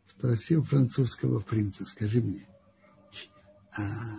спросил 0.06 0.64
французского 0.64 1.40
принца, 1.40 1.86
скажи 1.86 2.22
мне, 2.22 2.48
а 3.78 4.18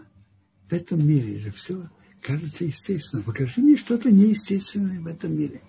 в 0.68 0.72
этом 0.72 1.06
мире 1.06 1.40
же 1.40 1.50
все 1.50 1.88
кажется 2.20 2.64
естественно. 2.64 3.22
Покажи 3.22 3.60
мне 3.60 3.76
что-то 3.76 4.10
неестественное 4.10 5.00
в 5.00 5.06
этом 5.06 5.36
мире. 5.38 5.62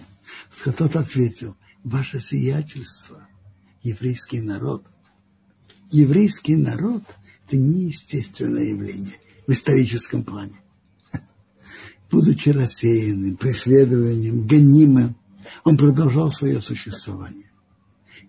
Тот 0.76 0.96
ответил, 0.96 1.56
ваше 1.84 2.20
сиятельство, 2.20 3.26
еврейский 3.82 4.40
народ. 4.40 4.84
Еврейский 5.90 6.56
народ– 6.56 7.04
это 7.46 7.56
неестественное 7.56 8.64
явление 8.64 9.14
в 9.46 9.52
историческом 9.52 10.24
плане. 10.24 10.60
Будучи 12.10 12.50
рассеянным, 12.50 13.36
преследованием, 13.36 14.46
гонимым, 14.46 15.16
он 15.64 15.76
продолжал 15.76 16.30
свое 16.30 16.60
существование. 16.60 17.50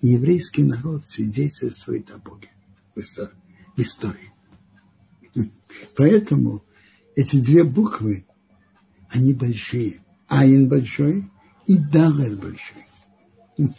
Еврейский 0.01 0.63
народ 0.63 1.07
свидетельствует 1.07 2.09
о 2.11 2.17
Боге 2.17 2.49
в 2.95 3.81
истории. 3.81 4.30
Поэтому 5.95 6.63
эти 7.15 7.37
две 7.37 7.63
буквы, 7.63 8.25
они 9.09 9.33
большие. 9.33 10.01
Айн 10.27 10.69
большой 10.69 11.29
и 11.67 11.77
Далет 11.77 12.39
большой. 12.39 12.85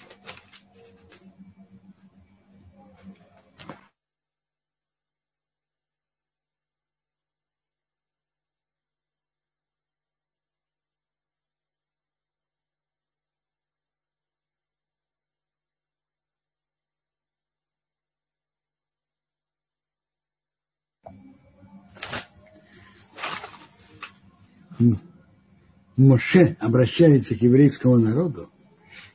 Моше 26.08 26.56
обращается 26.60 27.34
к 27.34 27.42
еврейскому 27.42 27.98
народу, 27.98 28.50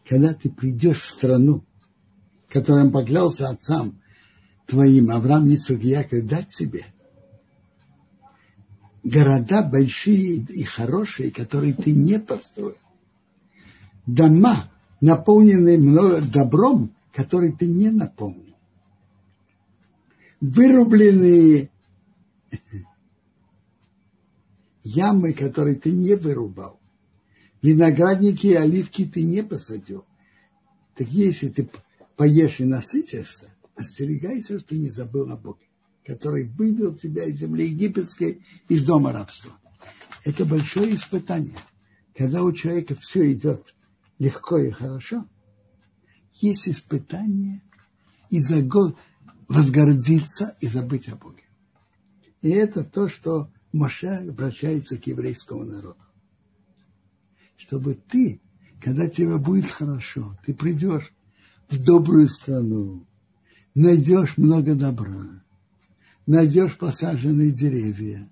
когда 0.08 0.34
ты 0.34 0.50
придешь 0.50 1.02
в 1.02 1.10
страну, 1.12 1.64
которым 2.50 2.92
поклялся 2.92 3.50
отцам 3.50 4.02
твоим, 4.66 5.12
Авраам, 5.12 5.48
Ницук 5.48 5.84
и 5.84 5.90
Яков, 5.90 6.26
дать 6.26 6.54
себе, 6.54 6.86
города 9.04 9.64
большие 9.64 10.38
и 10.38 10.64
хорошие, 10.64 11.32
которые 11.32 11.74
ты 11.74 11.92
не 11.92 12.20
построил, 12.20 12.78
дома, 14.06 14.70
наполненные 15.02 15.78
много 15.78 16.22
добром, 16.22 16.94
который 17.14 17.52
ты 17.52 17.68
не 17.68 17.90
наполнил, 17.90 18.56
вырубленные 20.42 21.70
ямы, 24.84 25.34
которые 25.34 25.76
ты 25.76 25.92
не 25.92 26.16
вырубал, 26.16 26.77
виноградники 27.68 28.48
и 28.48 28.54
оливки 28.54 29.06
ты 29.06 29.24
не 29.24 29.44
посадил. 29.44 30.06
Так 30.96 31.10
если 31.10 31.50
ты 31.50 31.70
поешь 32.16 32.60
и 32.60 32.64
насытишься, 32.64 33.50
остерегайся, 33.76 34.58
что 34.58 34.70
ты 34.70 34.78
не 34.78 34.90
забыл 34.90 35.30
о 35.32 35.36
Боге, 35.36 35.66
который 36.06 36.46
вывел 36.46 36.96
тебя 36.96 37.26
из 37.26 37.40
земли 37.40 37.68
египетской, 37.68 38.42
из 38.70 38.84
дома 38.84 39.12
рабства. 39.12 39.52
Это 40.24 40.46
большое 40.46 40.96
испытание. 40.96 41.58
Когда 42.16 42.44
у 42.44 42.52
человека 42.54 42.96
все 42.96 43.32
идет 43.34 43.76
легко 44.18 44.58
и 44.58 44.72
хорошо, 44.72 45.26
есть 46.36 46.70
испытание 46.70 47.62
и 48.30 48.40
загод 48.40 48.98
возгордиться 49.48 50.56
и 50.62 50.68
забыть 50.68 51.10
о 51.10 51.16
Боге. 51.16 51.44
И 52.42 52.50
это 52.50 52.84
то, 52.84 53.10
что 53.10 53.52
Моше 53.74 54.30
обращается 54.30 54.98
к 54.98 55.06
еврейскому 55.08 55.66
народу. 55.66 55.98
Чтобы 57.58 57.96
ты, 57.96 58.40
когда 58.80 59.08
тебе 59.10 59.38
будет 59.38 59.70
хорошо, 59.70 60.38
ты 60.46 60.54
придешь 60.54 61.12
в 61.70 61.84
добрую 61.84 62.30
страну, 62.30 63.06
найдешь 63.74 64.38
много 64.38 64.76
добра, 64.76 65.44
найдешь 66.26 66.78
посаженные 66.78 67.52
деревья, 67.52 68.30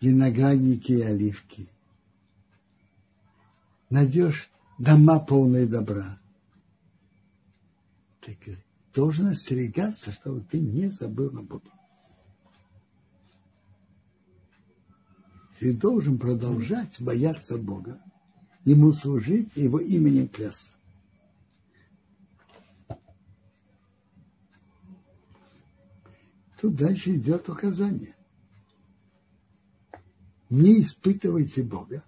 виноградники 0.00 0.92
и 0.92 1.02
оливки, 1.02 1.68
найдешь 3.90 4.50
дома 4.78 5.18
полные 5.18 5.66
добра. 5.66 6.20
Так 8.20 8.36
должен 8.94 9.28
остерегаться, 9.28 10.12
чтобы 10.12 10.42
ты 10.42 10.60
не 10.60 10.90
забыл 10.90 11.36
о 11.38 11.42
Боге. 11.42 11.70
Ты 15.58 15.72
должен 15.72 16.18
продолжать 16.18 17.00
бояться 17.00 17.56
Бога, 17.58 18.00
Ему 18.64 18.92
служить 18.92 19.56
Его 19.56 19.78
именем 19.78 20.28
клясться. 20.28 20.72
Тут 26.60 26.74
дальше 26.74 27.14
идет 27.14 27.48
указание. 27.48 28.14
Не 30.50 30.82
испытывайте 30.82 31.62
Бога, 31.62 32.04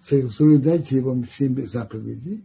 соблюдайте 0.00 0.96
Его 0.96 1.20
все 1.22 1.48
заповеди 1.66 2.42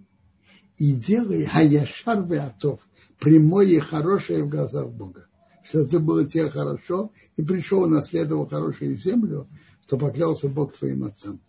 и 0.78 0.94
делай 0.94 1.46
хаяшар 1.46 2.32
атов, 2.34 2.88
прямое 3.20 3.66
и 3.66 3.80
хорошее 3.80 4.44
в 4.44 4.50
глазах 4.50 4.90
Бога 4.90 5.28
что 5.64 5.82
это 5.82 6.00
было 6.00 6.28
тебе 6.28 6.50
хорошо, 6.50 7.12
и 7.38 7.44
пришел, 7.44 7.88
наследовал 7.88 8.48
хорошую 8.48 8.98
землю, 8.98 9.48
что 9.86 9.98
поклялся 9.98 10.50
Бог 10.50 10.78
твоим 10.78 11.06
отцам. 11.06 11.40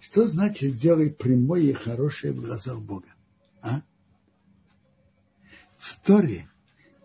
Что 0.00 0.26
значит 0.26 0.76
делай 0.76 1.10
прямое 1.10 1.62
и 1.62 1.72
хорошее 1.72 2.32
в 2.32 2.40
глазах 2.40 2.80
Бога? 2.80 3.08
А? 3.62 3.82
В 5.78 6.00
Торе 6.04 6.48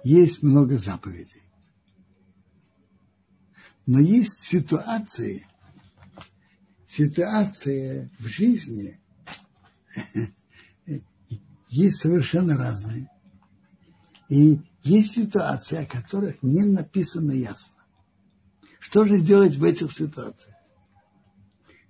есть 0.03 0.43
много 0.43 0.77
заповедей. 0.77 1.43
Но 3.85 3.99
есть 3.99 4.41
ситуации, 4.41 5.45
ситуации 6.87 8.11
в 8.19 8.27
жизни 8.27 8.99
есть 11.69 11.97
совершенно 11.97 12.57
разные. 12.57 13.09
И 14.29 14.59
есть 14.83 15.13
ситуации, 15.13 15.77
о 15.77 15.85
которых 15.85 16.41
не 16.41 16.63
написано 16.63 17.31
ясно. 17.31 17.75
Что 18.79 19.05
же 19.05 19.19
делать 19.19 19.55
в 19.55 19.63
этих 19.63 19.91
ситуациях? 19.91 20.55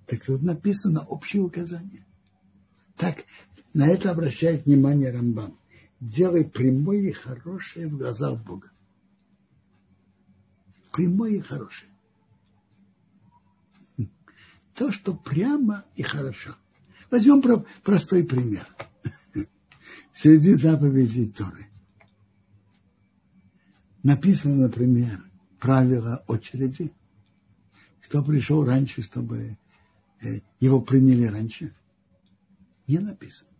Так 0.08 0.26
тут 0.26 0.42
написано 0.42 1.02
общее 1.06 1.44
указание. 1.44 2.06
Так 2.98 3.26
на 3.74 3.88
это 3.88 4.10
обращает 4.12 4.66
внимание 4.66 5.12
Рамбан. 5.12 5.56
Делай 6.00 6.46
прямое 6.46 7.02
и 7.02 7.12
хорошее 7.12 7.88
в 7.88 7.98
глазах 7.98 8.44
Бога. 8.44 8.72
Прямое 10.92 11.36
и 11.36 11.42
хорошее. 11.42 11.92
То, 14.74 14.92
что 14.92 15.14
прямо 15.14 15.86
и 15.96 16.02
хорошо. 16.02 16.56
Возьмем 17.12 17.66
простой 17.84 18.24
пример. 18.24 18.66
Среди 20.14 20.54
заповедей 20.56 21.30
Торы 21.30 21.69
написано, 24.10 24.56
например, 24.56 25.24
правило 25.60 26.24
очереди. 26.28 26.92
Кто 28.04 28.24
пришел 28.24 28.66
раньше, 28.66 29.04
чтобы 29.04 29.56
э, 30.22 30.40
его 30.60 30.82
приняли 30.82 31.26
раньше? 31.26 31.76
Не 32.88 32.98
написано. 32.98 33.52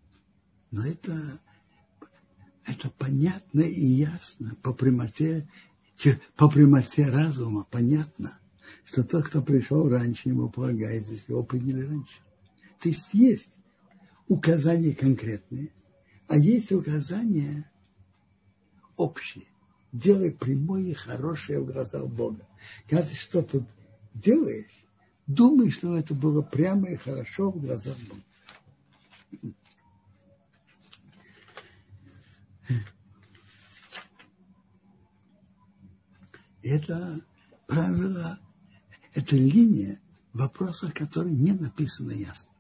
Но 0.72 0.84
это, 0.88 1.40
это 2.66 2.90
понятно 2.90 3.62
и 3.62 3.86
ясно 3.86 4.56
по 4.64 4.74
прямоте, 4.74 5.48
по 6.36 6.50
прямоте 6.50 7.08
разума 7.10 7.68
понятно, 7.70 8.40
что 8.86 9.04
тот, 9.04 9.28
кто 9.28 9.44
пришел 9.44 9.88
раньше, 9.88 10.30
ему 10.30 10.50
полагается, 10.50 11.16
что 11.16 11.34
его 11.34 11.44
приняли 11.44 11.86
раньше. 11.86 12.22
То 12.80 12.90
есть 12.90 13.10
есть 13.14 13.54
указания 14.28 14.96
конкретные, 14.96 15.72
а 16.28 16.38
есть 16.38 16.72
указания 16.72 17.70
общие 18.96 19.46
делай 19.92 20.32
прямое 20.32 20.84
и 20.84 20.94
хорошее 20.94 21.60
в 21.60 21.72
глазах 21.72 22.08
Бога. 22.08 22.48
Когда 22.88 23.04
ты 23.04 23.16
что-то 23.16 23.66
делаешь, 24.14 24.86
думай, 25.28 25.72
что 25.72 25.98
это 25.98 26.14
было 26.14 26.42
прямо 26.42 26.90
и 26.90 26.96
хорошо 26.96 27.52
в 27.52 27.62
глазах 27.62 27.98
Бога. 28.10 28.22
Это 36.62 37.22
правило, 37.68 38.40
это 39.14 39.36
линия 39.36 40.00
в 40.34 40.40
вопросах, 40.40 40.94
которые 40.94 41.36
не 41.36 41.52
написаны 41.54 42.12
ясно. 42.12 42.52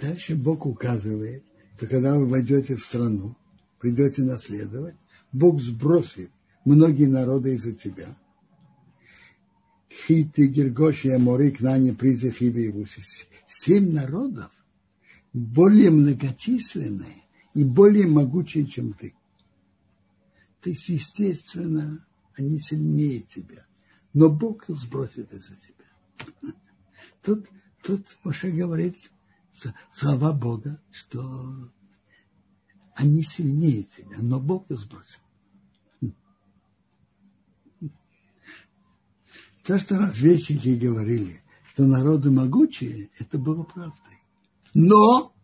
Дальше 0.00 0.36
Бог 0.36 0.66
указывает, 0.66 1.42
что 1.76 1.86
когда 1.86 2.16
вы 2.16 2.26
войдете 2.26 2.76
в 2.76 2.84
страну, 2.84 3.36
придете 3.78 4.22
наследовать, 4.22 4.96
Бог 5.32 5.60
сбросит 5.60 6.30
многие 6.64 7.06
народы 7.06 7.54
из-за 7.54 7.72
тебя. 7.72 8.16
Хиты, 9.90 10.46
Гергоши, 10.46 11.10
Амори, 11.10 11.50
Кнани, 11.50 11.92
Призы, 11.92 12.30
Хиви 12.30 12.70
и 12.70 12.86
Семь 13.46 13.92
народов 13.92 14.50
более 15.32 15.90
многочисленные 15.90 17.24
и 17.54 17.64
более 17.64 18.06
могучие, 18.06 18.66
чем 18.66 18.92
ты. 18.92 19.14
Есть, 20.64 20.88
естественно, 20.88 22.04
они 22.34 22.58
сильнее 22.58 23.20
тебя. 23.20 23.66
Но 24.12 24.28
Бог 24.28 24.68
их 24.68 24.76
сбросит 24.78 25.32
из-за 25.32 25.54
тебя. 25.54 26.52
Тут 27.22 27.46
тут 27.86 28.18
Моше 28.24 28.50
говорит 28.50 28.96
слова 29.92 30.32
Бога, 30.32 30.80
что 30.90 31.70
они 32.94 33.22
сильнее 33.22 33.84
тебя, 33.84 34.16
но 34.20 34.40
Бог 34.40 34.70
их 34.70 34.78
сбросил. 34.78 35.20
То, 39.64 39.78
что 39.78 39.98
разведчики 39.98 40.76
говорили, 40.76 41.42
что 41.70 41.84
народы 41.84 42.30
могучие, 42.30 43.10
это 43.18 43.36
было 43.36 43.64
правдой. 43.64 44.22
Но 44.74 45.34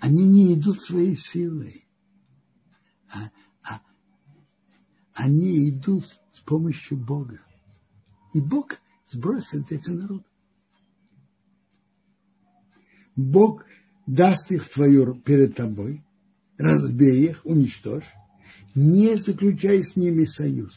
они 0.00 0.24
не 0.24 0.54
идут 0.54 0.80
своей 0.80 1.16
силой. 1.16 1.86
А, 3.12 3.30
а, 3.62 3.82
они 5.14 5.68
идут 5.68 6.06
с 6.30 6.40
помощью 6.40 6.96
Бога. 6.96 7.40
И 8.32 8.40
Бог 8.40 8.80
сбросит 9.06 9.70
эти 9.70 9.90
народы. 9.90 10.24
Бог 13.18 13.64
даст 14.06 14.52
их 14.52 14.68
твою 14.68 15.16
перед 15.16 15.56
тобой, 15.56 16.04
разбей 16.56 17.24
их, 17.24 17.44
уничтожь, 17.44 18.06
не 18.76 19.16
заключай 19.16 19.82
с 19.82 19.96
ними 19.96 20.24
союз. 20.24 20.72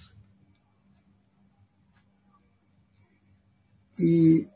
И 3.98 4.50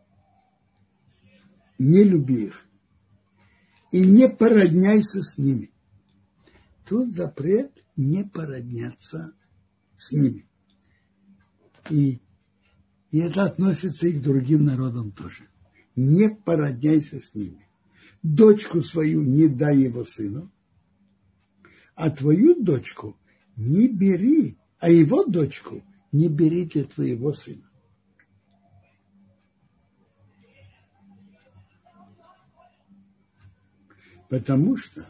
не 1.77 2.03
люби 2.03 2.45
их. 2.45 2.65
И 3.91 4.03
не 4.03 4.29
породняйся 4.29 5.21
с 5.21 5.37
ними. 5.37 5.71
Тут 6.89 7.13
запрет 7.13 7.71
не 7.95 8.23
породняться 8.23 9.35
с 9.95 10.11
ними. 10.11 10.49
И, 11.91 12.19
и 13.11 13.19
это 13.19 13.43
относится 13.43 14.07
и 14.07 14.13
к 14.13 14.23
другим 14.23 14.65
народам 14.65 15.11
тоже. 15.11 15.47
Не 15.95 16.29
породняйся 16.29 17.19
с 17.19 17.35
ними 17.35 17.64
дочку 18.25 18.81
свою 18.81 19.21
не 19.21 19.47
дай 19.47 19.77
его 19.77 20.03
сыну, 20.03 20.51
а 21.93 22.09
твою 22.09 22.63
дочку 22.63 23.15
не 23.55 23.87
бери, 23.87 24.57
а 24.79 24.89
его 24.89 25.25
дочку 25.25 25.83
не 26.11 26.27
бери 26.27 26.65
для 26.65 26.85
твоего 26.85 27.33
сына. 27.33 27.69
Потому 34.27 34.75
что 34.75 35.05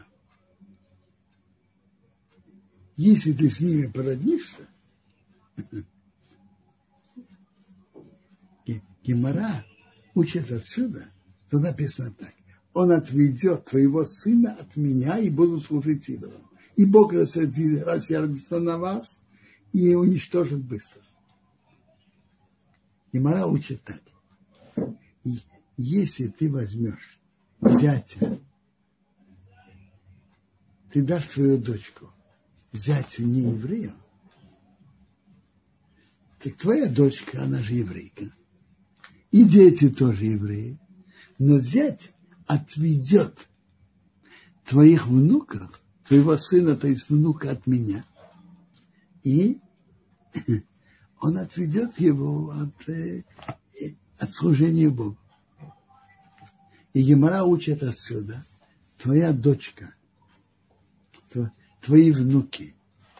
если 2.96 3.32
ты 3.32 3.48
с 3.48 3.60
ними 3.60 3.86
породнишься, 3.86 4.68
Гемора 9.02 9.64
учит 10.14 10.52
отсюда, 10.52 11.08
то 11.48 11.58
написано 11.60 12.12
так 12.12 12.35
он 12.76 12.92
отведет 12.92 13.64
твоего 13.64 14.04
сына 14.04 14.52
от 14.52 14.76
меня 14.76 15.18
и 15.18 15.30
буду 15.30 15.60
служить 15.60 16.10
идолам. 16.10 16.42
И 16.76 16.84
Бог 16.84 17.14
рассердится 17.14 18.60
на 18.60 18.76
вас 18.76 19.18
и 19.72 19.94
уничтожит 19.94 20.62
быстро. 20.62 21.00
И 23.12 23.18
Мара 23.18 23.46
учит 23.46 23.82
так. 23.82 24.02
И 25.24 25.38
если 25.78 26.26
ты 26.26 26.52
возьмешь 26.52 27.18
зятя, 27.62 28.38
ты 30.92 31.02
дашь 31.02 31.28
твою 31.28 31.56
дочку 31.56 32.12
зятю 32.72 33.24
не 33.24 33.40
еврею, 33.40 33.94
так 36.40 36.54
твоя 36.58 36.90
дочка, 36.90 37.42
она 37.42 37.62
же 37.62 37.76
еврейка. 37.76 38.30
И 39.30 39.44
дети 39.44 39.88
тоже 39.88 40.26
евреи. 40.26 40.78
Но 41.38 41.58
зять 41.58 42.12
отведет 42.46 43.48
твоих 44.64 45.06
внуков, 45.06 45.80
твоего 46.04 46.36
сына, 46.36 46.76
то 46.76 46.88
есть 46.88 47.08
внука 47.08 47.50
от 47.50 47.66
меня, 47.66 48.04
и 49.22 49.60
он 51.20 51.38
отведет 51.38 51.98
его 51.98 52.50
от, 52.50 52.88
э, 52.88 53.24
от 54.18 54.32
служения 54.32 54.88
Богу. 54.88 55.18
И 56.92 57.02
Гемора 57.02 57.44
учит 57.44 57.82
отсюда, 57.82 58.44
твоя 58.98 59.32
дочка, 59.32 59.94
твои 61.82 62.10
внуки, 62.10 62.74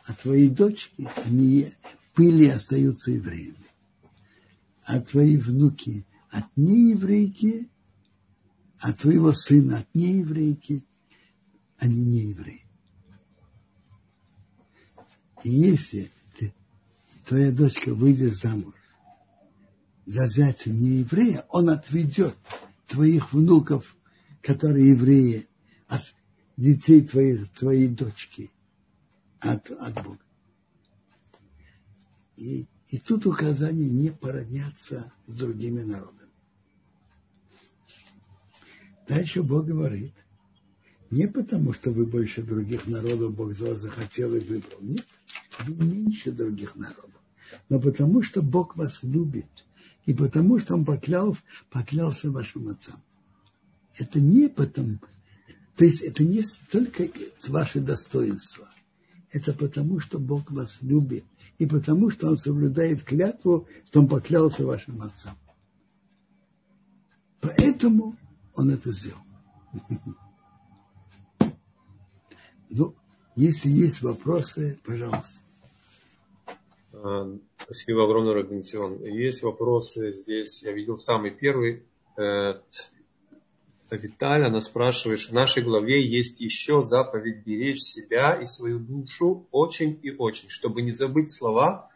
а 0.06 0.14
твои 0.14 0.48
дочки, 0.48 1.08
они 1.26 1.72
пыли 2.14 2.48
остаются 2.48 3.10
евреями. 3.10 3.56
А 4.84 5.00
твои 5.00 5.36
внуки 5.36 6.06
от 6.30 6.44
нееврейки 6.56 7.68
а 8.80 8.92
твоего 8.92 9.32
сына 9.32 9.78
от 9.78 9.94
нееврейки, 9.94 10.84
они 11.78 12.04
не 12.04 12.20
евреи. 12.30 12.66
И 15.44 15.50
если 15.50 16.10
ты, 16.38 16.54
твоя 17.24 17.52
дочка 17.52 17.94
выйдет 17.94 18.36
замуж 18.36 18.74
за 20.06 20.28
зятя 20.28 20.70
не 20.70 20.98
еврея, 20.98 21.44
он 21.48 21.68
отведет 21.68 22.36
твоих 22.86 23.32
внуков, 23.32 23.96
которые 24.40 24.90
евреи, 24.90 25.48
от 25.88 26.02
детей 26.56 27.06
твоих, 27.06 27.50
твоей 27.52 27.88
дочки 27.88 28.50
от, 29.40 29.70
от 29.70 29.94
Бога. 29.94 30.20
И, 32.36 32.66
и 32.88 32.98
тут 32.98 33.26
указание 33.26 33.88
не 33.88 34.10
породняться 34.10 35.12
с 35.26 35.36
другими 35.36 35.82
народами. 35.82 36.25
Дальше 39.08 39.42
Бог 39.42 39.66
говорит, 39.66 40.14
не 41.10 41.28
потому, 41.28 41.72
что 41.72 41.92
вы 41.92 42.06
больше 42.06 42.42
других 42.42 42.86
народов 42.86 43.34
Бог 43.34 43.52
за 43.54 43.66
вас 43.66 43.80
захотел 43.80 44.34
и 44.34 44.40
выбрал. 44.40 44.78
Нет, 44.80 45.06
вы 45.64 45.84
меньше 45.84 46.32
других 46.32 46.74
народов. 46.74 47.20
Но 47.68 47.80
потому, 47.80 48.22
что 48.22 48.42
Бог 48.42 48.76
вас 48.76 48.98
любит. 49.02 49.46
И 50.04 50.14
потому, 50.14 50.58
что 50.58 50.74
Он 50.74 50.84
поклялся, 50.84 51.40
поклялся 51.70 52.30
вашим 52.30 52.68
отцам. 52.68 53.00
Это 53.98 54.20
не 54.20 54.48
потому, 54.48 54.98
то 55.76 55.84
есть 55.84 56.02
это 56.02 56.24
не 56.24 56.42
только 56.70 57.08
ваше 57.48 57.80
достоинство. 57.80 58.68
Это 59.30 59.52
потому, 59.52 60.00
что 60.00 60.18
Бог 60.18 60.50
вас 60.50 60.78
любит. 60.80 61.24
И 61.58 61.66
потому, 61.66 62.10
что 62.10 62.28
Он 62.28 62.36
соблюдает 62.36 63.02
клятву, 63.02 63.68
что 63.86 64.00
Он 64.00 64.08
поклялся 64.08 64.64
вашим 64.64 65.02
отцам. 65.02 65.36
Поэтому 67.40 68.16
он 68.56 68.70
это 68.70 68.92
сделал. 68.92 69.20
Ну, 72.68 72.94
если 73.36 73.68
есть 73.68 74.02
вопросы, 74.02 74.78
пожалуйста. 74.84 75.40
А, 76.92 77.30
спасибо 77.62 78.04
огромное, 78.04 78.34
Рабинтион. 78.34 79.04
Есть 79.04 79.42
вопросы 79.42 80.12
здесь. 80.12 80.62
Я 80.62 80.72
видел 80.72 80.98
самый 80.98 81.30
первый. 81.30 81.84
Э, 82.16 82.54
Виталь, 83.90 84.44
она 84.44 84.60
спрашивает, 84.60 85.20
в 85.20 85.32
нашей 85.32 85.62
главе 85.62 86.04
есть 86.04 86.40
еще 86.40 86.82
заповедь 86.82 87.44
беречь 87.44 87.82
себя 87.82 88.32
и 88.34 88.46
свою 88.46 88.80
душу 88.80 89.46
очень 89.52 89.98
и 90.02 90.10
очень, 90.10 90.50
чтобы 90.50 90.82
не 90.82 90.92
забыть 90.92 91.30
слова, 91.30 91.88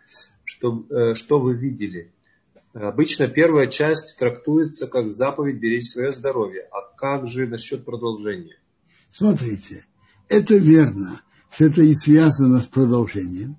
что, 0.45 0.85
э, 0.89 1.15
что 1.15 1.41
вы 1.41 1.55
видели. 1.55 2.13
Обычно 2.73 3.27
первая 3.27 3.67
часть 3.67 4.17
трактуется 4.17 4.87
как 4.87 5.11
заповедь 5.11 5.59
беречь 5.59 5.91
свое 5.91 6.13
здоровье. 6.13 6.69
А 6.71 6.95
как 6.97 7.27
же 7.27 7.49
насчет 7.49 7.85
продолжения? 7.85 8.59
Смотрите, 9.11 9.85
это 10.29 10.57
верно, 10.57 11.21
что 11.51 11.65
это 11.65 11.83
и 11.83 11.95
связано 11.95 12.61
с 12.61 12.67
продолжением. 12.67 13.57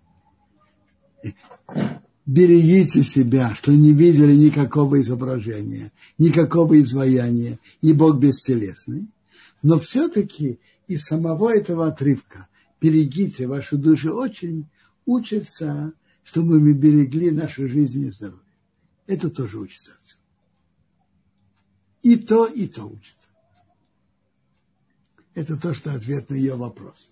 Берегите 2.25 3.03
себя, 3.03 3.53
что 3.53 3.73
не 3.73 3.91
видели 3.91 4.33
никакого 4.33 5.01
изображения, 5.01 5.91
никакого 6.17 6.79
изваяния, 6.79 7.59
и 7.81 7.91
Бог 7.91 8.17
бестелесный. 8.17 9.07
Но 9.61 9.77
все-таки 9.77 10.59
из 10.87 11.03
самого 11.03 11.53
этого 11.53 11.87
отрывка 11.87 12.47
берегите 12.79 13.47
вашу 13.47 13.77
душу 13.77 14.13
очень 14.13 14.67
учится, 15.05 15.91
чтобы 16.23 16.61
мы 16.61 16.71
берегли 16.71 17.31
нашу 17.31 17.67
жизнь 17.67 18.05
и 18.05 18.09
здоровье. 18.09 18.50
Это 19.07 19.29
тоже 19.29 19.59
учится 19.59 19.93
отсюда. 20.01 20.21
И 22.03 22.15
то, 22.17 22.45
и 22.45 22.67
то 22.67 22.85
учится. 22.85 23.27
Это 25.33 25.55
то, 25.55 25.73
что 25.73 25.93
ответ 25.93 26.29
на 26.29 26.35
ее 26.35 26.55
вопрос. 26.55 27.11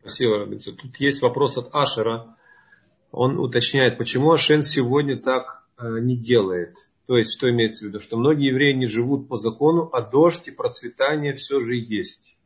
Спасибо, 0.00 0.38
Рабица. 0.38 0.72
Тут 0.72 0.96
есть 0.96 1.22
вопрос 1.22 1.56
от 1.58 1.74
Ашера. 1.74 2.36
Он 3.12 3.38
уточняет, 3.38 3.98
почему 3.98 4.32
Ашен 4.32 4.62
сегодня 4.62 5.16
так 5.16 5.64
э, 5.78 6.00
не 6.00 6.16
делает. 6.16 6.76
То 7.06 7.16
есть, 7.16 7.32
что 7.32 7.48
имеется 7.50 7.84
в 7.84 7.88
виду? 7.88 8.00
Что 8.00 8.16
многие 8.16 8.48
евреи 8.48 8.74
не 8.74 8.86
живут 8.86 9.28
по 9.28 9.38
закону, 9.38 9.88
а 9.92 10.00
дождь 10.00 10.48
и 10.48 10.50
процветание 10.50 11.34
все 11.34 11.60
же 11.60 11.76
есть. 11.76 12.36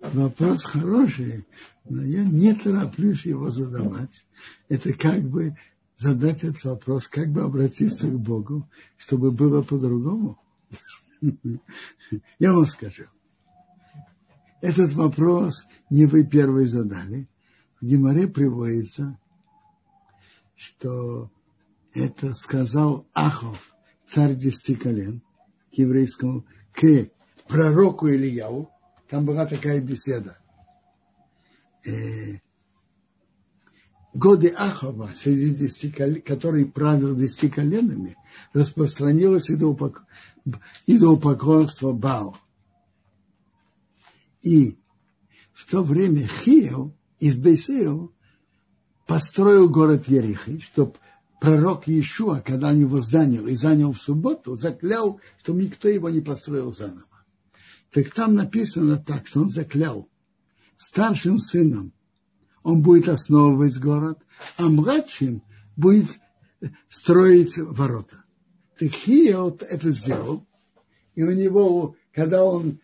Вопрос 0.00 0.64
хороший, 0.64 1.46
но 1.88 2.02
я 2.02 2.22
не 2.24 2.54
тороплюсь 2.54 3.26
его 3.26 3.50
задавать. 3.50 4.24
Это 4.68 4.92
как 4.94 5.22
бы 5.22 5.56
задать 5.96 6.44
этот 6.44 6.64
вопрос, 6.64 7.08
как 7.08 7.30
бы 7.30 7.42
обратиться 7.42 8.08
к 8.08 8.18
Богу, 8.18 8.68
чтобы 8.96 9.30
было 9.30 9.62
по-другому. 9.62 10.38
Я 12.38 12.52
вам 12.52 12.66
скажу. 12.66 13.04
Этот 14.60 14.92
вопрос 14.94 15.66
не 15.90 16.06
вы 16.06 16.24
первый 16.24 16.66
задали. 16.66 17.28
В 17.80 17.86
Гимаре 17.86 18.26
приводится, 18.26 19.18
что 20.56 21.30
это 21.92 22.32
сказал 22.34 23.06
Ахов, 23.12 23.74
царь 24.06 24.34
десяти 24.34 24.74
колен, 24.74 25.22
к 25.70 25.74
еврейскому, 25.74 26.46
к 26.72 27.10
пророку 27.46 28.08
Ильяу. 28.08 28.70
Там 29.08 29.26
была 29.26 29.46
такая 29.46 29.80
беседа. 29.80 30.38
Э, 31.84 32.38
годы 34.14 34.48
Ахова, 34.48 35.12
среди 35.14 35.50
десяти 35.50 35.90
колен, 35.90 36.22
который 36.22 36.64
правил 36.64 37.14
десяти 37.16 37.48
коленами, 37.48 38.16
распространилось 38.52 39.50
идолопоклонство 40.86 41.92
Бао. 41.92 42.36
И 44.42 44.78
в 45.52 45.68
то 45.70 45.82
время 45.82 46.26
Хиел 46.26 46.96
из 47.18 47.36
Бейсео 47.36 48.12
построил 49.06 49.68
город 49.68 50.08
Ерихи, 50.08 50.60
чтобы 50.60 50.94
пророк 51.40 51.88
Иешуа, 51.88 52.40
когда 52.40 52.68
он 52.68 52.80
его 52.80 53.00
занял 53.00 53.46
и 53.46 53.56
занял 53.56 53.92
в 53.92 53.98
субботу, 53.98 54.56
заклял, 54.56 55.20
что 55.40 55.52
никто 55.52 55.88
его 55.88 56.08
не 56.08 56.20
построил 56.20 56.72
заново. 56.72 57.04
Так 57.90 58.10
там 58.12 58.34
написано 58.34 58.96
так, 58.98 59.26
что 59.26 59.40
он 59.42 59.50
заклял 59.50 60.08
старшим 60.76 61.38
сыном 61.38 61.92
он 62.64 62.82
будет 62.82 63.08
основывать 63.08 63.78
город, 63.78 64.18
а 64.56 64.68
младшим 64.68 65.42
будет 65.76 66.08
строить 66.88 67.56
ворота. 67.58 68.24
Так 68.78 68.90
Хиот 68.90 69.62
это 69.62 69.92
сделал, 69.92 70.44
и 71.14 71.22
у 71.22 71.30
него, 71.30 71.94
когда 72.12 72.42
он 72.42 72.80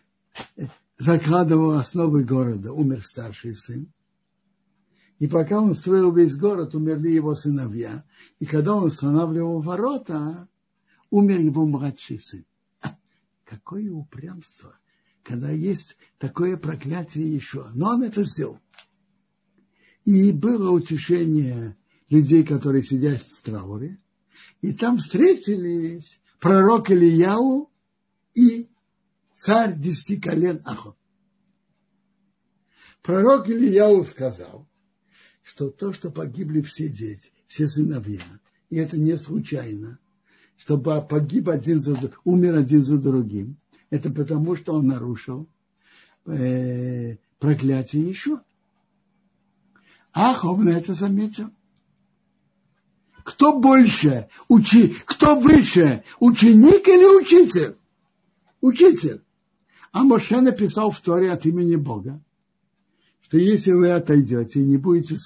закладывал 0.97 1.71
основы 1.71 2.23
города, 2.23 2.71
умер 2.71 3.03
старший 3.03 3.55
сын. 3.55 3.91
И 5.17 5.27
пока 5.27 5.59
он 5.59 5.73
строил 5.73 6.13
весь 6.13 6.35
город, 6.35 6.73
умерли 6.73 7.11
его 7.11 7.35
сыновья. 7.35 8.05
И 8.39 8.45
когда 8.45 8.75
он 8.75 8.85
устанавливал 8.85 9.61
ворота, 9.61 10.47
умер 11.09 11.39
его 11.39 11.65
младший 11.65 12.19
сын. 12.19 12.45
Какое 13.43 13.91
упрямство, 13.91 14.77
когда 15.23 15.51
есть 15.51 15.97
такое 16.17 16.55
проклятие 16.55 17.33
еще. 17.33 17.67
Но 17.73 17.89
он 17.89 18.03
это 18.03 18.23
сделал. 18.23 18.59
И 20.05 20.31
было 20.31 20.71
утешение 20.71 21.77
людей, 22.09 22.43
которые 22.43 22.83
сидят 22.83 23.21
в 23.21 23.41
трауре. 23.41 23.99
И 24.61 24.73
там 24.73 24.97
встретились 24.97 26.19
пророк 26.39 26.89
Ильяу 26.91 27.69
и 28.33 28.69
царь 29.35 29.77
десяти 29.77 30.19
колен 30.19 30.61
Ахот. 30.65 30.97
Пророк 33.01 33.49
Ильяу 33.49 34.03
сказал, 34.05 34.67
что 35.41 35.69
то, 35.69 35.93
что 35.93 36.11
погибли 36.11 36.61
все 36.61 36.87
дети, 36.87 37.31
все 37.47 37.67
сыновья, 37.67 38.21
и 38.69 38.77
это 38.77 38.97
не 38.97 39.17
случайно, 39.17 39.99
чтобы 40.57 41.01
погиб 41.01 41.49
один 41.49 41.81
за 41.81 41.95
умер 42.23 42.55
один 42.55 42.83
за 42.83 42.97
другим, 42.97 43.57
это 43.89 44.11
потому, 44.11 44.55
что 44.55 44.75
он 44.75 44.87
нарушил 44.87 45.49
э, 46.25 47.17
проклятие 47.39 48.07
еще. 48.07 48.41
Ахов 50.13 50.59
на 50.59 50.69
это 50.69 50.93
заметил. 50.93 51.49
Кто 53.23 53.59
больше, 53.59 54.29
учи, 54.47 54.95
кто 55.05 55.39
выше, 55.39 56.03
ученик 56.19 56.87
или 56.87 57.21
учитель? 57.21 57.77
Учитель. 58.61 59.21
А 59.91 60.03
Моше 60.03 60.41
написал 60.41 60.91
в 60.91 60.99
Торе 61.01 61.31
от 61.31 61.45
имени 61.45 61.75
Бога, 61.75 62.21
что 63.21 63.37
если 63.37 63.71
вы 63.71 63.91
отойдете 63.91 64.61
и 64.61 64.65
не 64.65 64.77
будете, 64.77 65.17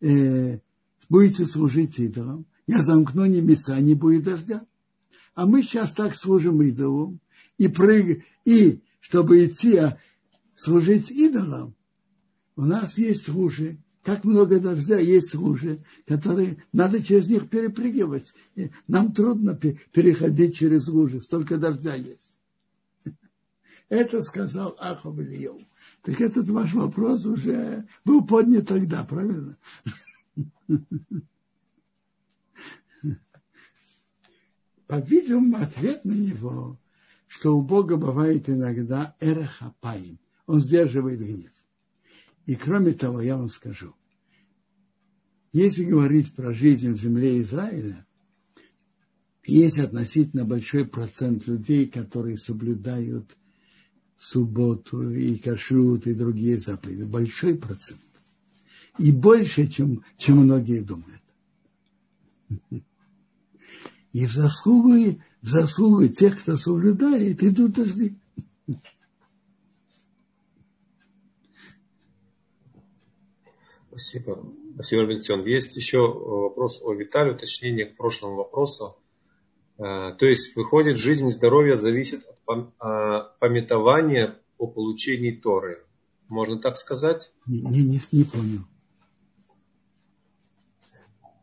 э, 0.00 0.58
будете 1.08 1.44
служить 1.44 1.98
идолам, 1.98 2.46
я 2.66 2.82
замкну 2.82 3.26
небеса, 3.26 3.78
не 3.78 3.94
будет 3.94 4.24
дождя. 4.24 4.64
А 5.34 5.46
мы 5.46 5.62
сейчас 5.62 5.92
так 5.92 6.16
служим 6.16 6.62
идолам, 6.62 7.20
и, 7.58 7.68
прыг, 7.68 8.24
и 8.44 8.80
чтобы 9.00 9.44
идти 9.44 9.76
а 9.76 9.98
служить 10.56 11.10
идолам, 11.10 11.74
у 12.56 12.62
нас 12.62 12.96
есть 12.96 13.28
лужи, 13.28 13.78
так 14.06 14.24
много 14.24 14.58
дождя, 14.60 14.98
есть 15.00 15.34
лужи, 15.34 15.82
которые 16.06 16.62
надо 16.72 17.02
через 17.02 17.26
них 17.26 17.50
перепрыгивать. 17.50 18.32
Нам 18.86 19.12
трудно 19.12 19.56
переходить 19.56 20.56
через 20.56 20.86
лужи, 20.86 21.20
столько 21.20 21.58
дождя 21.58 21.96
есть. 21.96 22.32
Это 23.88 24.22
сказал 24.22 24.76
Ахов 24.78 25.18
Ильев. 25.18 25.56
Так 26.02 26.20
этот 26.20 26.48
ваш 26.50 26.72
вопрос 26.74 27.26
уже 27.26 27.88
был 28.04 28.24
поднят 28.24 28.68
тогда, 28.68 29.02
правильно? 29.02 29.56
По-видимому, 34.86 35.56
ответ 35.56 36.04
на 36.04 36.12
него, 36.12 36.78
что 37.26 37.58
у 37.58 37.62
Бога 37.62 37.96
бывает 37.96 38.48
иногда 38.48 39.16
эрахапаим. 39.18 40.20
Он 40.46 40.60
сдерживает 40.60 41.18
гнев. 41.18 41.55
И 42.46 42.54
кроме 42.54 42.92
того, 42.92 43.20
я 43.20 43.36
вам 43.36 43.50
скажу, 43.50 43.94
если 45.52 45.84
говорить 45.84 46.32
про 46.32 46.54
жизнь 46.54 46.92
в 46.92 47.00
земле 47.00 47.40
Израиля, 47.40 48.06
есть 49.44 49.78
относительно 49.78 50.44
большой 50.44 50.86
процент 50.86 51.46
людей, 51.46 51.86
которые 51.86 52.38
соблюдают 52.38 53.36
субботу 54.16 55.10
и 55.10 55.36
кашрут 55.38 56.06
и 56.06 56.14
другие 56.14 56.58
заповеди. 56.58 57.02
Большой 57.02 57.56
процент. 57.56 58.00
И 58.98 59.12
больше, 59.12 59.66
чем, 59.66 60.04
чем 60.16 60.38
многие 60.38 60.80
думают. 60.80 61.22
И 64.12 64.24
в 64.24 64.32
заслугу, 64.32 65.20
в 65.42 65.48
заслугу 65.48 66.08
тех, 66.08 66.40
кто 66.40 66.56
соблюдает, 66.56 67.42
идут 67.42 67.72
дожди. 67.74 68.16
Спасибо. 73.96 74.52
Спасибо, 74.74 75.02
Робинсон. 75.02 75.42
Есть 75.44 75.74
еще 75.74 76.00
вопрос 76.00 76.82
о 76.82 76.92
Витале, 76.92 77.32
уточнение 77.32 77.86
к 77.86 77.96
прошлому 77.96 78.36
вопросу. 78.36 78.98
Э, 79.78 80.12
то 80.18 80.26
есть, 80.26 80.54
выходит, 80.54 80.98
жизнь 80.98 81.26
и 81.26 81.32
здоровье 81.32 81.78
зависит 81.78 82.22
от 82.44 82.74
а, 82.78 83.32
пометования 83.40 84.38
о 84.58 84.66
получении 84.66 85.30
Торы. 85.30 85.82
Можно 86.28 86.60
так 86.60 86.76
сказать? 86.76 87.32
Не, 87.46 87.62
не, 87.62 88.00
не 88.12 88.24
понял. 88.24 88.60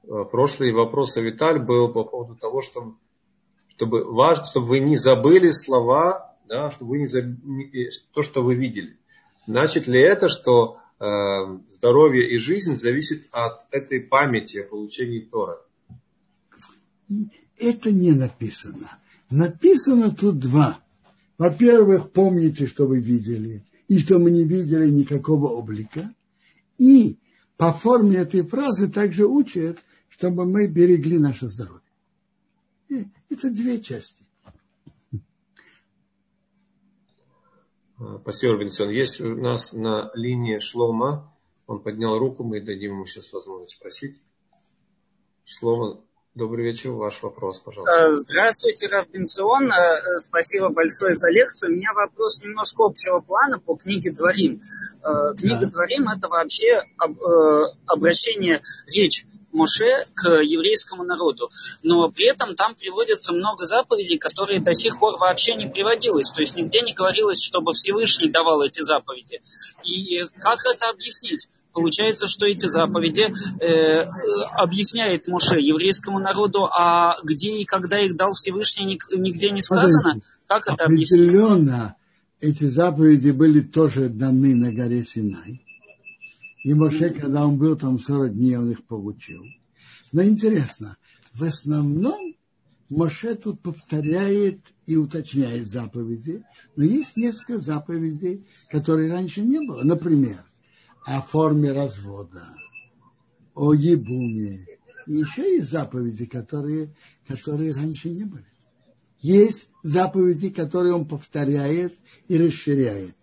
Э, 0.04 0.24
прошлый 0.30 0.74
вопрос 0.74 1.18
о 1.18 1.22
Виталь 1.22 1.58
был 1.58 1.92
по 1.92 2.04
поводу 2.04 2.36
того, 2.36 2.62
что 2.62 2.96
чтобы 3.68 4.04
важно, 4.04 4.46
чтобы 4.46 4.68
вы 4.68 4.80
не 4.80 4.96
забыли 4.96 5.50
слова, 5.50 6.38
да, 6.48 6.70
чтобы 6.70 6.92
вы 6.92 7.00
не 7.00 7.08
забыли 7.08 7.90
то, 8.14 8.22
что 8.22 8.44
вы 8.44 8.54
видели. 8.54 9.00
Значит 9.48 9.88
ли 9.88 10.00
это, 10.00 10.30
что 10.30 10.78
Э, 10.78 10.83
здоровье 10.98 12.30
и 12.30 12.38
жизнь 12.38 12.76
зависит 12.76 13.28
от 13.32 13.66
этой 13.72 14.00
памяти 14.02 14.60
о 14.60 14.68
получении 14.68 15.20
Тора. 15.20 15.60
Это 17.58 17.92
не 17.92 18.12
написано. 18.12 18.90
Написано 19.30 20.12
тут 20.12 20.40
два. 20.40 20.80
Во-первых, 21.38 22.12
помните, 22.12 22.68
что 22.68 22.86
вы 22.86 23.00
видели, 23.00 23.66
и 23.88 24.00
что 24.00 24.20
мы 24.20 24.32
не 24.32 24.44
видели 24.44 24.90
никакого 24.90 25.48
облика. 25.48 26.14
И 26.78 27.18
по 27.58 27.74
форме 27.74 28.18
этой 28.18 28.44
фразы 28.44 28.88
также 28.88 29.26
учат, 29.26 29.80
чтобы 30.10 30.46
мы 30.46 30.68
берегли 30.68 31.18
наше 31.18 31.50
здоровье. 31.50 31.82
Это 33.30 33.50
две 33.50 33.82
части. 33.82 34.24
А, 38.00 38.20
спасибо, 38.22 38.54
Робинсон. 38.54 38.90
Есть 38.90 39.22
у 39.22 39.36
нас 39.36 39.74
на 39.74 40.12
линии 40.14 40.60
Шлома. 40.60 41.32
Он 41.68 41.82
поднял 41.82 42.18
руку, 42.18 42.44
мы 42.44 42.62
дадим 42.62 42.94
ему 42.94 43.06
сейчас 43.06 43.32
возможность 43.32 43.74
спросить. 43.74 44.22
Шлома, 45.46 46.02
добрый 46.36 46.66
вечер. 46.66 46.92
Ваш 46.92 47.22
вопрос, 47.22 47.60
пожалуйста. 47.60 47.96
Э, 47.96 48.16
здравствуйте, 48.18 48.88
Робинсон. 48.88 49.72
Э, 49.72 50.20
спасибо 50.20 50.70
большое 50.70 51.16
за 51.16 51.30
лекцию. 51.30 51.72
У 51.72 51.76
меня 51.76 51.94
вопрос 51.94 52.42
немножко 52.42 52.86
общего 52.86 53.20
плана 53.20 53.60
по 53.60 53.76
книге 53.76 54.12
Дворим. 54.12 54.62
Э, 55.04 55.36
книга 55.36 55.62
да. 55.62 55.68
Дворим– 55.68 56.08
это 56.18 56.28
вообще 56.28 56.84
обращение, 57.88 58.62
речь 58.88 59.26
Моше 59.54 60.06
к 60.16 60.42
еврейскому 60.42 61.04
народу. 61.04 61.50
Но 61.84 62.10
при 62.10 62.30
этом 62.30 62.56
там 62.56 62.76
приводится 62.76 63.34
много 63.34 63.66
заповедей, 63.66 64.18
которые 64.18 64.62
до 64.62 64.74
сих 64.74 65.00
пор 65.00 65.18
вообще 65.18 65.56
не 65.56 65.68
приводилось. 65.68 66.32
То 66.32 66.42
есть 66.42 66.58
нигде 66.58 66.82
не 66.82 66.94
говорилось, 66.94 67.44
чтобы 67.44 67.74
Всевышний 67.74 68.30
давал 68.30 68.64
эти 68.64 68.82
заповеди. 68.82 69.42
И 69.84 70.20
как 70.40 70.60
это 70.66 70.90
объяснить? 70.90 71.48
Получается, 71.74 72.28
что 72.28 72.46
эти 72.46 72.68
заповеди 72.68 73.34
э, 73.64 74.04
объясняет 74.56 75.28
Моше 75.28 75.60
еврейскому 75.60 76.20
народу, 76.20 76.66
а 76.66 77.16
где 77.24 77.58
и 77.58 77.66
когда 77.66 78.00
их 78.00 78.16
дал 78.16 78.34
Всевышний, 78.34 79.00
нигде 79.12 79.50
не 79.50 79.62
сказано. 79.64 80.22
Как 80.48 80.68
это 80.68 80.86
объяснить? 80.86 81.22
Определенно, 81.22 81.96
эти 82.40 82.66
заповеди 82.66 83.32
были 83.32 83.62
тоже 83.62 84.10
даны 84.10 84.54
на 84.54 84.72
горе 84.72 85.04
Синай. 85.04 85.64
И 86.64 86.74
Моше, 86.74 87.10
когда 87.10 87.46
он 87.46 87.58
был 87.58 87.76
там 87.76 88.00
40 88.00 88.34
дней, 88.36 88.56
он 88.56 88.72
их 88.72 88.84
получил. 88.86 89.44
Но 90.14 90.24
интересно, 90.24 90.98
в 91.34 91.44
основном 91.44 92.36
Моше 92.90 93.36
тут 93.36 93.62
повторяет 93.62 94.60
и 94.86 94.96
уточняет 94.96 95.68
заповеди, 95.68 96.44
но 96.76 96.84
есть 96.84 97.18
несколько 97.18 97.60
заповедей, 97.60 98.46
которые 98.70 99.12
раньше 99.12 99.42
не 99.42 99.60
было. 99.60 99.84
Например, 99.84 100.46
о 101.06 101.22
форме 101.22 101.74
развода, 101.74 102.56
о 103.54 103.74
ебуме. 103.74 104.66
И 105.06 105.14
еще 105.16 105.58
есть 105.58 105.70
заповеди, 105.70 106.26
которые, 106.26 106.96
которые 107.28 107.74
раньше 107.74 108.10
не 108.10 108.24
были. 108.24 108.46
Есть 109.20 109.68
заповеди, 109.84 110.50
которые 110.50 110.94
он 110.94 111.08
повторяет 111.08 111.94
и 112.30 112.38
расширяет 112.38 113.16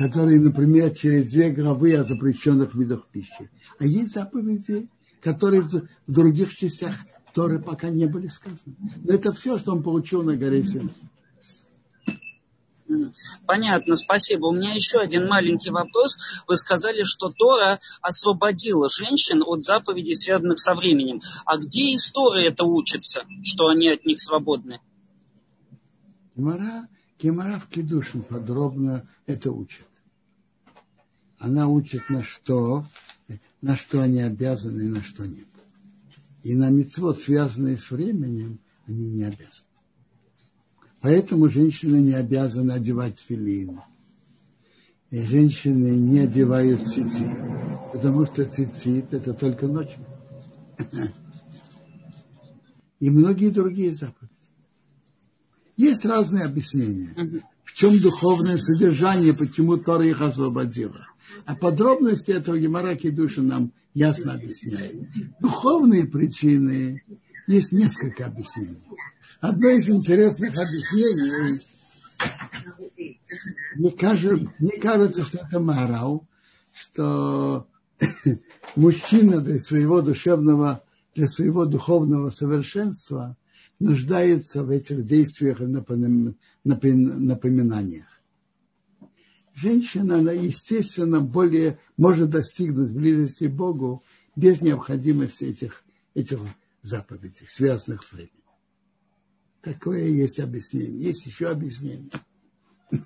которые, 0.00 0.40
например, 0.40 0.94
через 0.94 1.28
две 1.28 1.50
главы 1.50 1.94
о 1.94 2.04
запрещенных 2.04 2.74
видах 2.74 3.06
пищи. 3.08 3.50
А 3.78 3.84
есть 3.84 4.14
заповеди, 4.14 4.88
которые 5.20 5.60
в 5.60 5.82
других 6.06 6.56
частях 6.56 6.94
которые 7.26 7.60
пока 7.60 7.90
не 7.90 8.06
были 8.06 8.26
сказаны. 8.26 8.76
Но 9.04 9.12
это 9.12 9.32
все, 9.32 9.58
что 9.58 9.72
он 9.72 9.84
получил 9.84 10.24
на 10.24 10.36
горе 10.36 10.64
Синай. 10.64 10.94
Понятно, 13.46 13.94
спасибо. 13.94 14.46
У 14.46 14.52
меня 14.52 14.74
еще 14.74 14.98
один 14.98 15.28
маленький 15.28 15.70
вопрос. 15.70 16.16
Вы 16.48 16.56
сказали, 16.56 17.02
что 17.04 17.30
Тора 17.30 17.78
освободила 18.00 18.88
женщин 18.88 19.42
от 19.46 19.62
заповедей, 19.62 20.16
связанных 20.16 20.58
со 20.58 20.74
временем. 20.74 21.20
А 21.44 21.56
где 21.58 21.92
из 21.92 22.10
Торы 22.10 22.46
это 22.46 22.64
учится, 22.64 23.24
что 23.44 23.68
они 23.68 23.90
от 23.90 24.04
них 24.06 24.20
свободны? 24.20 24.80
Гемора, 26.34 26.88
Гемора 27.20 27.60
в 27.60 27.68
Кедушин 27.68 28.22
подробно 28.22 29.06
это 29.26 29.52
учит 29.52 29.84
она 31.40 31.68
учит 31.68 32.10
на 32.10 32.22
что, 32.22 32.84
на 33.62 33.74
что 33.74 34.02
они 34.02 34.20
обязаны 34.20 34.82
и 34.82 34.88
на 34.88 35.02
что 35.02 35.26
нет. 35.26 35.46
И 36.42 36.54
на 36.54 36.68
мецвод, 36.68 37.22
связанные 37.22 37.78
с 37.78 37.90
временем, 37.90 38.60
они 38.86 39.08
не 39.08 39.24
обязаны. 39.24 39.66
Поэтому 41.00 41.48
женщины 41.48 41.96
не 41.96 42.12
обязаны 42.12 42.72
одевать 42.72 43.18
филин. 43.26 43.80
И 45.10 45.22
женщины 45.22 45.96
не 45.96 46.20
одевают 46.20 46.86
цицит, 46.86 47.38
потому 47.94 48.26
что 48.26 48.44
цицит 48.44 49.12
это 49.14 49.32
только 49.32 49.66
ночью. 49.66 50.04
И 53.00 53.08
многие 53.08 53.48
другие 53.48 53.94
заповеди. 53.94 54.34
Есть 55.78 56.04
разные 56.04 56.44
объяснения. 56.44 57.42
В 57.64 57.72
чем 57.72 57.98
духовное 57.98 58.58
содержание, 58.58 59.32
почему 59.32 59.78
Тора 59.78 60.04
их 60.04 60.20
освободила. 60.20 61.09
А 61.46 61.54
подробности 61.54 62.30
этого 62.30 62.58
Гемора 62.58 62.94
Кедуша 62.94 63.42
нам 63.42 63.72
ясно 63.94 64.34
объясняет. 64.34 64.96
Духовные 65.40 66.04
причины 66.06 67.02
есть 67.46 67.72
несколько 67.72 68.26
объяснений. 68.26 68.78
Одно 69.40 69.70
из 69.70 69.88
интересных 69.88 70.50
объяснений, 70.50 71.60
мне 73.76 73.90
кажется, 73.92 74.52
мне 74.58 74.78
кажется 74.80 75.24
что 75.24 75.38
это 75.38 75.60
морал, 75.60 76.26
что 76.72 77.66
мужчина 78.76 79.40
для 79.40 79.58
своего 79.60 80.02
душевного, 80.02 80.84
для 81.14 81.26
своего 81.26 81.64
духовного 81.64 82.30
совершенства 82.30 83.36
нуждается 83.78 84.62
в 84.62 84.70
этих 84.70 85.06
действиях 85.06 85.62
и 85.62 85.66
напоминаниях 86.64 88.09
женщина, 89.60 90.18
она, 90.18 90.32
естественно, 90.32 91.20
более 91.20 91.78
может 91.96 92.30
достигнуть 92.30 92.92
близости 92.92 93.44
к 93.44 93.52
Богу 93.52 94.02
без 94.36 94.60
необходимости 94.60 95.44
этих, 95.44 95.84
этих 96.14 96.40
заповедей, 96.82 97.46
связанных 97.48 98.02
с 98.02 98.12
временем. 98.12 98.32
Такое 99.62 100.06
есть 100.06 100.40
объяснение. 100.40 100.98
Есть 100.98 101.26
еще 101.26 101.48
объяснение. 101.48 102.10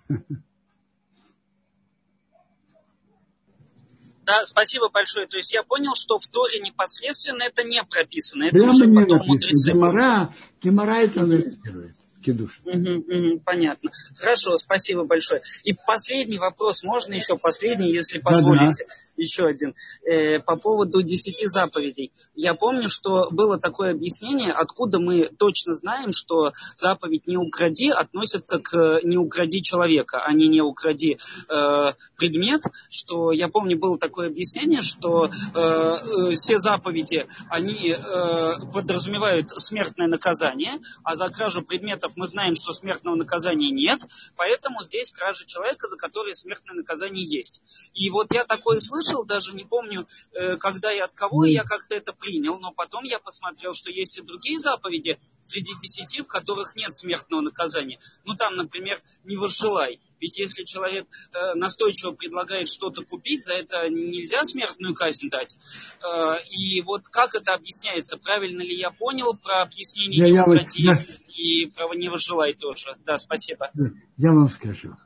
Да, 4.26 4.46
спасибо 4.46 4.88
большое. 4.88 5.26
То 5.26 5.36
есть 5.36 5.52
я 5.52 5.62
понял, 5.62 5.94
что 5.94 6.16
в 6.16 6.26
Торе 6.26 6.58
непосредственно 6.60 7.42
это 7.42 7.62
не 7.62 7.84
прописано. 7.84 8.44
Это 8.44 8.56
Прямо 8.56 8.86
не 8.86 9.04
написано. 9.04 9.70
Гемора, 9.70 10.34
Гемора 10.62 10.94
это 10.94 11.20
анализирует 11.20 11.94
кидуш. 12.24 12.60
Угу, 12.64 12.92
угу, 13.08 13.40
понятно. 13.44 13.90
Хорошо, 14.16 14.56
спасибо 14.56 15.04
большое. 15.04 15.42
И 15.64 15.74
последний 15.74 16.38
вопрос, 16.38 16.82
можно 16.82 17.14
еще 17.14 17.36
последний, 17.36 17.92
если 17.92 18.18
позволите, 18.18 18.84
Да-да. 18.84 18.94
еще 19.16 19.46
один. 19.46 19.74
Э, 20.04 20.40
по 20.40 20.56
поводу 20.56 21.02
десяти 21.02 21.46
заповедей. 21.46 22.12
Я 22.34 22.54
помню, 22.54 22.88
что 22.88 23.30
было 23.30 23.58
такое 23.58 23.92
объяснение, 23.92 24.52
откуда 24.52 25.00
мы 25.00 25.26
точно 25.26 25.74
знаем, 25.74 26.12
что 26.12 26.52
заповедь 26.76 27.26
«не 27.26 27.36
укради» 27.36 27.90
относится 27.90 28.58
к 28.58 29.00
«не 29.02 29.16
укради 29.16 29.62
человека», 29.62 30.22
а 30.24 30.32
не 30.32 30.48
«не 30.48 30.60
укради 30.60 31.18
э, 31.48 31.92
предмет», 32.16 32.62
что 32.88 33.32
я 33.32 33.48
помню, 33.48 33.78
было 33.78 33.98
такое 33.98 34.28
объяснение, 34.28 34.82
что 34.82 35.26
э, 35.26 35.30
э, 35.54 36.34
все 36.34 36.58
заповеди, 36.58 37.26
они 37.48 37.92
э, 37.92 38.52
подразумевают 38.72 39.50
смертное 39.50 40.08
наказание, 40.08 40.80
а 41.02 41.16
за 41.16 41.28
кражу 41.28 41.62
предметов 41.62 42.13
мы 42.16 42.26
знаем, 42.26 42.54
что 42.54 42.72
смертного 42.72 43.16
наказания 43.16 43.70
нет, 43.70 44.00
поэтому 44.36 44.82
здесь 44.82 45.12
кража 45.12 45.44
человека, 45.46 45.88
за 45.88 45.96
которое 45.96 46.34
смертное 46.34 46.74
наказание 46.74 47.24
есть. 47.24 47.62
И 47.94 48.10
вот 48.10 48.32
я 48.32 48.44
такое 48.44 48.80
слышал, 48.80 49.24
даже 49.24 49.52
не 49.52 49.64
помню, 49.64 50.06
э, 50.32 50.56
когда 50.56 50.92
и 50.92 50.98
от 50.98 51.14
кого 51.14 51.44
я 51.44 51.64
как-то 51.64 51.94
это 51.94 52.12
принял, 52.12 52.58
но 52.58 52.72
потом 52.72 53.04
я 53.04 53.18
посмотрел, 53.18 53.72
что 53.72 53.90
есть 53.90 54.18
и 54.18 54.22
другие 54.22 54.58
заповеди 54.58 55.18
среди 55.42 55.72
десяти, 55.80 56.22
в 56.22 56.26
которых 56.26 56.76
нет 56.76 56.94
смертного 56.94 57.40
наказания. 57.40 57.98
Ну 58.24 58.34
там, 58.34 58.56
например, 58.56 59.00
не 59.24 59.36
возжелай. 59.36 60.00
Ведь 60.20 60.38
если 60.38 60.64
человек 60.64 61.06
э, 61.06 61.54
настойчиво 61.54 62.12
предлагает 62.12 62.68
что-то 62.68 63.04
купить, 63.04 63.44
за 63.44 63.54
это 63.54 63.88
нельзя 63.88 64.44
смертную 64.44 64.94
казнь 64.94 65.28
дать. 65.30 65.56
Э, 66.02 66.36
и 66.50 66.80
вот 66.82 67.08
как 67.08 67.34
это 67.34 67.54
объясняется? 67.54 68.16
Правильно 68.16 68.62
ли 68.62 68.76
я 68.76 68.90
понял 68.90 69.34
про 69.36 69.62
объяснение 69.62 70.20
я, 70.20 70.44
демократии 70.44 70.82
я, 70.82 70.98
и 71.34 71.66
про 71.66 71.94
не 71.94 72.10
желай 72.18 72.54
тоже? 72.54 72.96
Да, 73.04 73.18
спасибо. 73.18 73.70
Я 74.16 74.32
вам 74.32 74.48
скажу. 74.48 74.96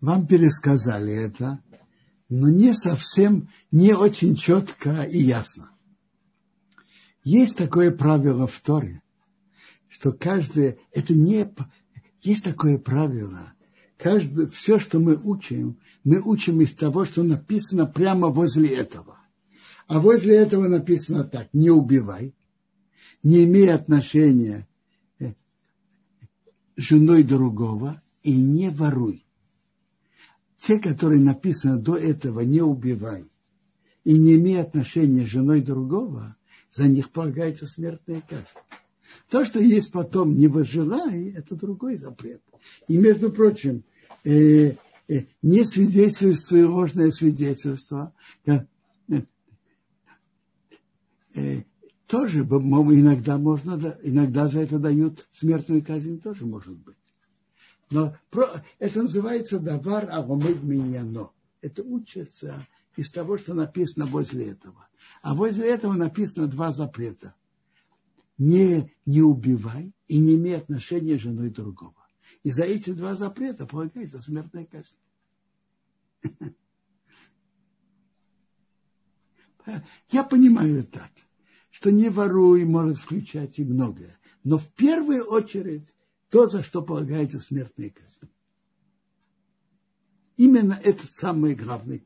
Вам 0.00 0.26
пересказали 0.26 1.14
это, 1.14 1.62
но 2.28 2.48
не 2.48 2.74
совсем, 2.74 3.48
не 3.70 3.94
очень 3.94 4.36
четко 4.36 5.02
и 5.02 5.18
ясно. 5.18 5.70
Есть 7.24 7.56
такое 7.56 7.90
правило 7.90 8.46
в 8.46 8.60
Торе, 8.60 9.02
что 9.88 10.12
каждое, 10.12 10.78
это 10.92 11.14
не, 11.14 11.52
есть 12.22 12.44
такое 12.44 12.78
правило, 12.78 13.52
каждое, 13.98 14.46
все, 14.46 14.78
что 14.78 14.98
мы 14.98 15.16
учим, 15.16 15.78
мы 16.04 16.20
учим 16.20 16.60
из 16.60 16.72
того, 16.74 17.04
что 17.04 17.22
написано 17.22 17.86
прямо 17.86 18.28
возле 18.28 18.74
этого. 18.74 19.18
А 19.86 20.00
возле 20.00 20.36
этого 20.36 20.68
написано 20.68 21.24
так, 21.24 21.48
не 21.52 21.70
убивай, 21.70 22.34
не 23.22 23.44
имей 23.44 23.72
отношения 23.72 24.66
с 25.18 26.82
женой 26.82 27.22
другого 27.22 28.02
и 28.22 28.34
не 28.34 28.70
воруй. 28.70 29.24
Те, 30.58 30.78
которые 30.78 31.20
написано 31.20 31.78
до 31.78 31.96
этого, 31.96 32.40
не 32.40 32.60
убивай 32.60 33.30
и 34.04 34.18
не 34.18 34.36
имей 34.36 34.60
отношения 34.60 35.26
с 35.26 35.30
женой 35.30 35.60
другого, 35.60 36.36
за 36.70 36.88
них 36.88 37.10
полагается 37.10 37.66
смертная 37.66 38.20
казнь. 38.20 38.44
То, 39.28 39.44
что 39.44 39.58
есть 39.58 39.90
потом, 39.92 40.34
не 40.34 40.46
выжелай, 40.46 41.30
это 41.30 41.56
другой 41.56 41.96
запрет. 41.96 42.42
И, 42.88 42.96
между 42.96 43.30
прочим, 43.30 43.84
э, 44.24 44.74
э, 45.08 45.24
не 45.42 45.64
свидетельство 45.64 46.56
и 46.56 46.62
ложное 46.62 47.10
свидетельство, 47.10 48.12
э, 48.46 48.60
э, 51.34 51.62
тоже 52.06 52.40
иногда 52.40 53.36
можно, 53.38 53.98
иногда 54.02 54.48
за 54.48 54.60
это 54.60 54.78
дают 54.78 55.26
смертную 55.32 55.84
казнь, 55.84 56.20
тоже 56.20 56.46
может 56.46 56.76
быть. 56.76 56.96
Но 57.90 58.16
про, 58.30 58.48
это 58.78 59.02
называется 59.02 59.58
давар 59.58 60.08
авамид 60.10 60.62
миньяно. 60.62 61.30
Это 61.60 61.82
учится, 61.82 62.66
из 62.96 63.10
того, 63.10 63.38
что 63.38 63.54
написано 63.54 64.06
возле 64.06 64.50
этого. 64.50 64.88
А 65.22 65.34
возле 65.34 65.68
этого 65.68 65.92
написано 65.94 66.46
два 66.46 66.72
запрета. 66.72 67.34
Не, 68.38 68.92
не 69.04 69.22
убивай 69.22 69.92
и 70.08 70.18
не 70.18 70.34
имей 70.34 70.56
отношения 70.56 71.18
с 71.18 71.22
женой 71.22 71.50
другого. 71.50 71.94
И 72.46 72.50
за 72.52 72.62
эти 72.62 72.92
два 72.92 73.16
запрета 73.16 73.66
полагается 73.66 74.20
смертная 74.20 74.66
казнь. 74.66 74.94
Я 80.12 80.22
понимаю 80.22 80.84
так, 80.84 81.10
что 81.70 81.90
не 81.90 82.08
воруй 82.08 82.64
может 82.64 82.98
включать 82.98 83.58
и 83.58 83.64
многое. 83.64 84.16
Но 84.44 84.58
в 84.58 84.68
первую 84.74 85.24
очередь 85.24 85.92
то, 86.28 86.48
за 86.48 86.62
что 86.62 86.82
полагается 86.82 87.40
смертная 87.40 87.90
казнь. 87.90 88.30
Именно 90.36 90.78
это 90.84 91.04
самое 91.08 91.56
главное 91.56 92.00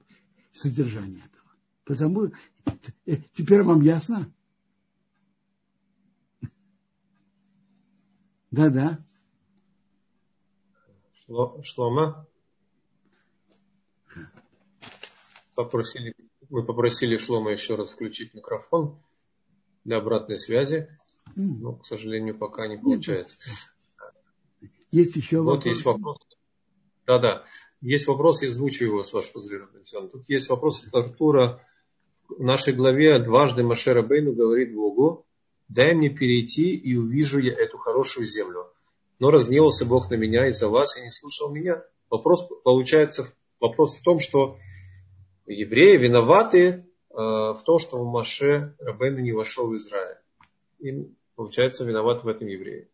содержание 0.55 1.23
этого. 1.23 1.51
Потому 1.85 2.33
э, 3.05 3.19
теперь 3.35 3.63
вам 3.63 3.83
ясно? 3.83 4.33
Да-да. 8.51 9.05
Шлома? 11.63 12.27
Попросили, 15.55 16.15
мы 16.49 16.65
попросили 16.65 17.17
Шлома 17.17 17.53
еще 17.53 17.77
раз 17.77 17.91
включить 17.91 18.35
микрофон 18.35 18.99
для 19.85 19.99
обратной 19.99 20.39
связи, 20.39 20.89
но, 21.37 21.75
к 21.75 21.87
сожалению, 21.87 22.37
пока 22.37 22.67
не 22.67 22.79
получается. 22.79 23.37
Есть 24.91 25.15
еще 25.17 25.41
вот 25.41 25.47
вопрос? 25.47 25.65
Вот 25.65 25.71
есть 25.71 25.85
вопрос. 25.85 26.19
Да-да. 27.07 27.45
Есть 27.81 28.07
вопрос, 28.09 28.43
я 28.43 28.49
озвучу 28.49 28.85
его, 28.85 29.03
с 29.03 29.13
вашего 29.13 29.35
позволения. 29.35 30.09
Тут 30.09 30.29
есть 30.29 30.49
вопрос 30.49 30.85
от 30.85 30.95
Артура. 30.95 31.65
В 32.29 32.43
нашей 32.43 32.75
главе 32.75 33.19
дважды 33.19 33.63
Машера 33.63 34.03
Бейну 34.03 34.33
говорит 34.33 34.75
Богу, 34.75 35.27
дай 35.69 35.95
мне 35.95 36.11
перейти, 36.11 36.77
и 36.77 36.97
увижу 36.97 37.39
я 37.39 37.53
эту 37.53 37.79
хорошую 37.79 38.27
землю. 38.27 38.73
Но 39.21 39.31
разгневался 39.31 39.85
Бог 39.85 40.11
на 40.11 40.15
меня 40.15 40.49
из-за 40.49 40.69
вас 40.69 40.97
и 40.97 41.03
не 41.03 41.11
слушал 41.11 41.53
меня. 41.53 41.85
Вопрос 42.09 42.49
получается, 42.65 43.29
вопрос 43.61 43.95
в 43.97 44.03
том, 44.03 44.19
что 44.19 44.59
евреи 45.47 45.99
виноваты 45.99 46.59
э, 46.67 47.15
в 47.15 47.61
том, 47.65 47.79
что 47.79 48.03
Маше 48.03 48.75
Рабейну 48.79 49.21
не 49.21 49.33
вошел 49.33 49.69
в 49.69 49.77
Израиль. 49.77 50.17
И, 50.79 51.15
получается, 51.37 51.85
виноват 51.85 52.25
в 52.25 52.29
этом 52.29 52.49
евреи. 52.49 52.91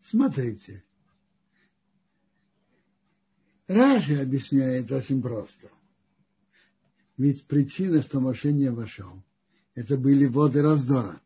Смотрите. 0.00 0.82
Раши 3.68 4.20
объясняет 4.20 4.90
очень 4.90 5.22
просто. 5.22 5.68
Ведь 7.18 7.46
причина, 7.46 8.02
что 8.02 8.20
Моше 8.20 8.52
не 8.52 8.70
вошел, 8.70 9.22
это 9.74 9.96
были 9.98 10.26
воды 10.26 10.62
раздора. 10.62 11.20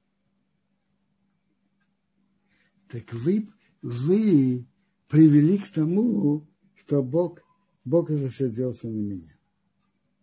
Так 2.88 3.12
вы, 3.12 3.48
вы 3.82 4.66
привели 5.08 5.58
к 5.58 5.68
тому, 5.68 6.46
что 6.74 7.02
Бог, 7.02 7.40
Бог 7.84 8.10
рассердился 8.10 8.88
на 8.88 9.00
меня. 9.00 9.36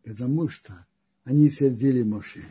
Потому 0.03 0.49
что 0.49 0.85
они 1.23 1.49
сердили 1.49 2.03
Моше. 2.03 2.43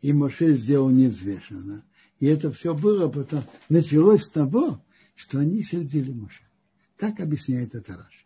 И 0.00 0.12
Моше 0.12 0.56
сделал 0.56 0.90
неизвешенно. 0.90 1.84
И 2.20 2.26
это 2.26 2.50
все 2.50 2.74
было, 2.74 3.08
потом 3.08 3.44
началось 3.68 4.24
с 4.24 4.30
того, 4.30 4.84
что 5.14 5.38
они 5.38 5.62
сердили 5.62 6.12
Моше. 6.12 6.44
Так 6.96 7.20
объясняет 7.20 7.74
это 7.74 7.96
Раша. 7.96 8.24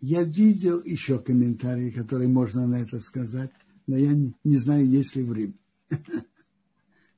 Я 0.00 0.22
видел 0.22 0.82
еще 0.82 1.18
комментарии, 1.18 1.90
которые 1.90 2.28
можно 2.28 2.66
на 2.66 2.76
это 2.76 3.00
сказать, 3.00 3.50
но 3.86 3.96
я 3.96 4.12
не, 4.12 4.34
не 4.44 4.56
знаю, 4.58 4.86
есть 4.86 5.16
ли 5.16 5.22
время. 5.22 5.54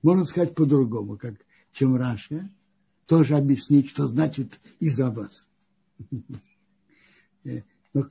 Можно 0.07 0.25
сказать 0.25 0.55
по-другому, 0.55 1.19
как 1.19 1.35
чем 1.73 1.97
Раша, 1.97 2.49
тоже 3.07 3.35
объяснить, 3.35 3.89
что 3.89 4.07
значит 4.07 4.61
из-за 4.79 5.11
вас. 5.11 5.49
Э, 7.43 7.63
но 7.93 8.05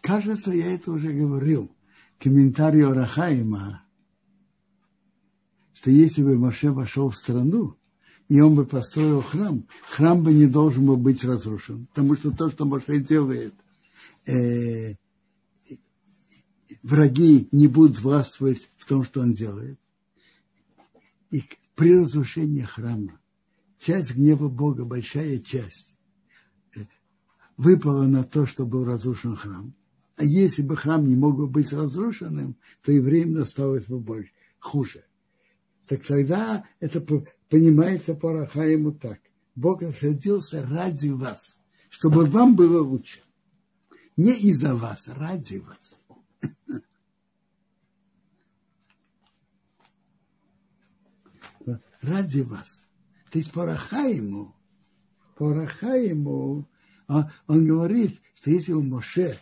кажется, 0.00 0.52
я 0.52 0.72
это 0.72 0.90
уже 0.90 1.12
говорил. 1.12 1.70
Комментарий 2.18 2.82
Рахаима, 2.82 3.82
что 5.74 5.90
если 5.90 6.22
бы 6.22 6.38
Моше 6.38 6.70
вошел 6.70 7.10
в 7.10 7.16
страну, 7.16 7.76
и 8.28 8.40
он 8.40 8.54
бы 8.54 8.64
построил 8.64 9.20
храм, 9.20 9.66
храм 9.82 10.22
бы 10.22 10.32
не 10.32 10.46
должен 10.46 10.86
был 10.86 10.96
быть 10.96 11.24
разрушен. 11.24 11.88
Потому 11.88 12.14
что 12.14 12.30
то, 12.30 12.48
что 12.48 12.64
Моше 12.64 13.00
делает– 13.00 13.52
э, 14.26 14.94
враги 16.82 17.48
не 17.52 17.68
будут 17.68 18.00
властвовать 18.00 18.70
в 18.78 18.86
том, 18.86 19.04
что 19.04 19.20
он 19.20 19.34
делает. 19.34 19.78
И 21.30 21.44
при 21.74 21.98
разрушении 21.98 22.62
храма 22.62 23.20
часть 23.78 24.14
гнева 24.14 24.48
Бога, 24.48 24.84
большая 24.84 25.38
часть, 25.38 25.96
э, 26.74 26.80
выпала 27.56 28.04
на 28.04 28.24
то, 28.24 28.46
что 28.46 28.66
был 28.66 28.84
разрушен 28.84 29.36
храм. 29.36 29.74
А 30.16 30.24
если 30.24 30.62
бы 30.62 30.76
храм 30.76 31.06
не 31.06 31.14
мог 31.14 31.36
бы 31.36 31.46
быть 31.46 31.72
разрушенным, 31.72 32.56
то 32.82 32.90
евреям 32.90 33.34
досталось 33.34 33.86
бы 33.86 34.00
больше, 34.00 34.32
хуже. 34.58 35.04
Так 35.86 36.04
тогда 36.04 36.64
это 36.80 37.00
понимается 37.48 38.14
по 38.14 38.32
Рахаиму 38.32 38.92
так. 38.92 39.20
Бог 39.54 39.82
осадился 39.82 40.66
ради 40.66 41.08
вас, 41.08 41.56
чтобы 41.88 42.26
вам 42.26 42.56
было 42.56 42.82
лучше. 42.82 43.20
Не 44.16 44.32
из-за 44.32 44.74
вас, 44.74 45.08
а 45.08 45.14
ради 45.14 45.58
вас. 45.58 45.97
Ради 52.02 52.40
вас. 52.40 52.84
То 53.30 53.38
есть 53.38 53.52
пораха 53.52 54.06
ему, 54.06 54.54
пораха 55.36 55.94
ему, 55.94 56.66
он, 57.06 57.24
он 57.46 57.66
говорит, 57.66 58.20
что 58.34 58.50
если 58.50 58.72
у 58.72 58.82
Моше 58.82 59.38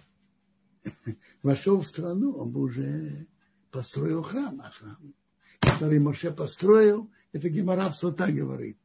вошел 1.42 1.80
в 1.80 1.86
страну, 1.86 2.32
он 2.32 2.52
бы 2.52 2.62
уже 2.62 3.26
построил 3.70 4.22
храм, 4.22 4.60
а 4.60 4.70
храм, 4.70 5.14
который 5.60 5.98
Моше 5.98 6.32
построил, 6.32 7.10
это 7.32 7.48
Гемара 7.48 7.90
в 7.90 8.12
так 8.12 8.34
говорит. 8.34 8.78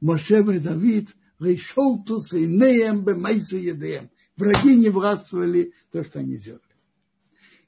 Моше 0.00 0.40
и 0.40 0.58
Давид, 0.58 1.14
решолтусы, 1.38 2.46
неем 2.46 3.02
бы 3.04 3.12
едеем 3.12 4.10
враги 4.38 4.76
не 4.76 4.88
властвовали 4.88 5.74
то, 5.90 6.04
что 6.04 6.20
они 6.20 6.36
делали. 6.36 6.62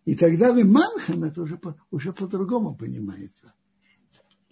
И 0.04 0.14
тогда 0.14 0.52
вы 0.52 0.64
манхам 0.64 1.24
это 1.24 1.42
уже, 1.42 1.60
уже 1.90 2.12
по-другому 2.12 2.76
понимается. 2.76 3.52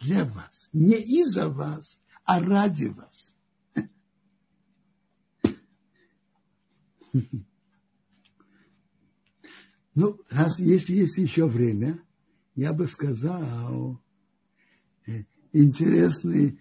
Для 0.01 0.25
вас. 0.25 0.69
Не 0.73 0.97
из-за 0.97 1.49
вас, 1.49 2.01
а 2.25 2.41
ради 2.41 2.87
вас. 2.87 3.35
Ну, 9.95 10.21
раз 10.31 10.61
если 10.61 10.95
есть 10.95 11.19
еще 11.19 11.47
время, 11.49 12.01
я 12.55 12.73
бы 12.73 12.87
сказал 12.87 14.01
э, 15.07 15.25
интересный 15.53 16.61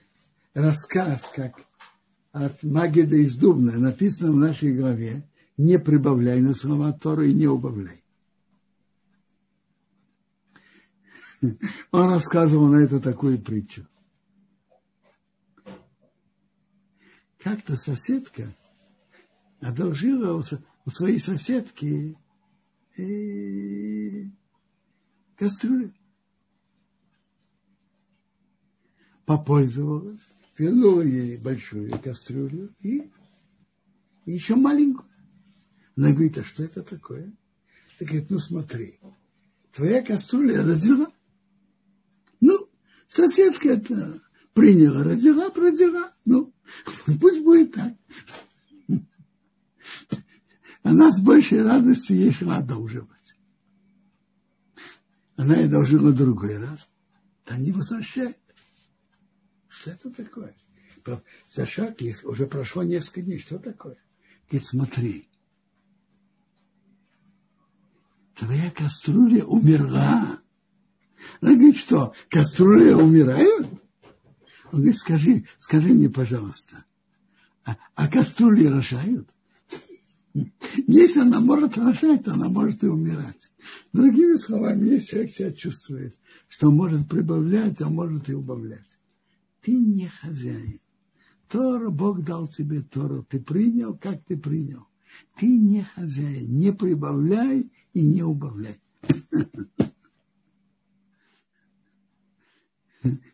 рассказ, 0.55 1.29
как 1.35 1.67
от 2.31 2.63
Магида 2.63 3.15
из 3.15 3.35
Дубна, 3.35 3.77
написано 3.77 4.31
в 4.31 4.37
нашей 4.37 4.75
главе, 4.75 5.29
не 5.55 5.77
прибавляй 5.77 6.41
на 6.41 6.55
слова 6.55 6.91
Торы 6.93 7.29
и 7.29 7.35
не 7.35 7.45
убавляй. 7.45 8.03
Он 11.91 12.09
рассказывал 12.09 12.67
на 12.67 12.77
это 12.77 12.99
такую 12.99 13.39
притчу. 13.39 13.87
Как-то 17.39 17.75
соседка 17.75 18.53
одолжила 19.61 20.41
у 20.85 20.89
своей 20.89 21.19
соседки 21.19 22.17
и 22.97 24.31
кастрюлю. 25.35 25.93
Попользовалась, 29.25 30.21
вернула 30.57 31.01
ей 31.01 31.37
большую 31.37 31.91
кастрюлю 31.99 32.73
и 32.81 33.09
еще 34.25 34.55
маленькую. 34.55 35.07
Она 35.95 36.11
говорит, 36.11 36.37
а 36.37 36.43
что 36.43 36.63
это 36.63 36.83
такое? 36.83 37.33
Так 37.97 38.07
говорит, 38.07 38.29
ну 38.29 38.39
смотри, 38.39 38.99
твоя 39.71 40.01
кастрюля 40.03 40.63
родила. 40.63 41.06
Соседка 43.17 43.69
это 43.69 44.21
приняла, 44.53 45.03
родила, 45.03 45.49
продела. 45.49 46.13
Ну, 46.23 46.53
пусть 47.19 47.41
будет 47.41 47.73
так. 47.73 47.95
Она 50.83 51.11
с 51.11 51.19
большей 51.19 51.63
радостью 51.63 52.15
ей 52.15 52.31
шла 52.31 52.57
одолживать. 52.57 53.35
Она 55.35 55.55
ей 55.55 55.65
одолжила 55.65 56.11
другой 56.11 56.57
раз. 56.57 56.87
Та 57.43 57.57
не 57.57 57.71
возвращает. 57.71 58.37
Что 59.67 59.89
это 59.89 60.11
такое? 60.11 60.55
За 61.49 61.65
шаг, 61.65 61.97
уже 62.23 62.45
прошло 62.45 62.83
несколько 62.83 63.23
дней, 63.23 63.39
что 63.39 63.57
такое? 63.57 63.97
Говорит, 64.47 64.67
смотри, 64.67 65.29
твоя 68.35 68.69
кастрюля 68.69 69.43
умерла. 69.43 70.39
Она 71.41 71.53
говорит, 71.53 71.77
что, 71.77 72.13
кастрюля 72.29 72.97
умирает? 72.97 73.67
Он 74.71 74.79
говорит, 74.79 74.97
скажи, 74.97 75.45
скажи 75.59 75.89
мне, 75.89 76.09
пожалуйста, 76.09 76.85
а, 77.63 77.77
а 77.95 78.07
кастрюли 78.07 78.65
рожают? 78.65 79.29
Если 80.87 81.19
она 81.19 81.39
может 81.39 81.77
рожать, 81.77 82.25
то 82.25 82.33
она 82.33 82.47
может 82.49 82.83
и 82.83 82.87
умирать. 82.87 83.51
Другими 83.93 84.35
словами, 84.35 84.89
если 84.89 85.07
человек 85.07 85.31
себя 85.31 85.51
чувствует, 85.51 86.15
что 86.47 86.69
может 86.69 87.09
прибавлять, 87.09 87.81
а 87.81 87.89
может 87.89 88.29
и 88.29 88.33
убавлять. 88.33 88.99
Ты 89.61 89.73
не 89.73 90.07
хозяин. 90.07 90.79
Тора, 91.49 91.89
Бог 91.89 92.23
дал 92.23 92.47
тебе 92.47 92.81
Тору, 92.81 93.25
ты 93.27 93.39
принял, 93.39 93.97
как 93.97 94.23
ты 94.25 94.37
принял. 94.37 94.85
Ты 95.37 95.47
не 95.47 95.83
хозяин, 95.83 96.57
не 96.57 96.71
прибавляй 96.73 97.71
и 97.93 98.01
не 98.01 98.23
убавляй. 98.23 98.79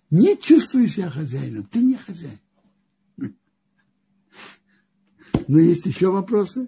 Не 0.10 0.38
чувствуй 0.38 0.88
себя 0.88 1.10
хозяином, 1.10 1.64
ты 1.66 1.80
не 1.80 1.96
хозяин. 1.98 2.40
Но 5.48 5.60
есть 5.60 5.86
еще 5.86 6.10
вопросы? 6.10 6.68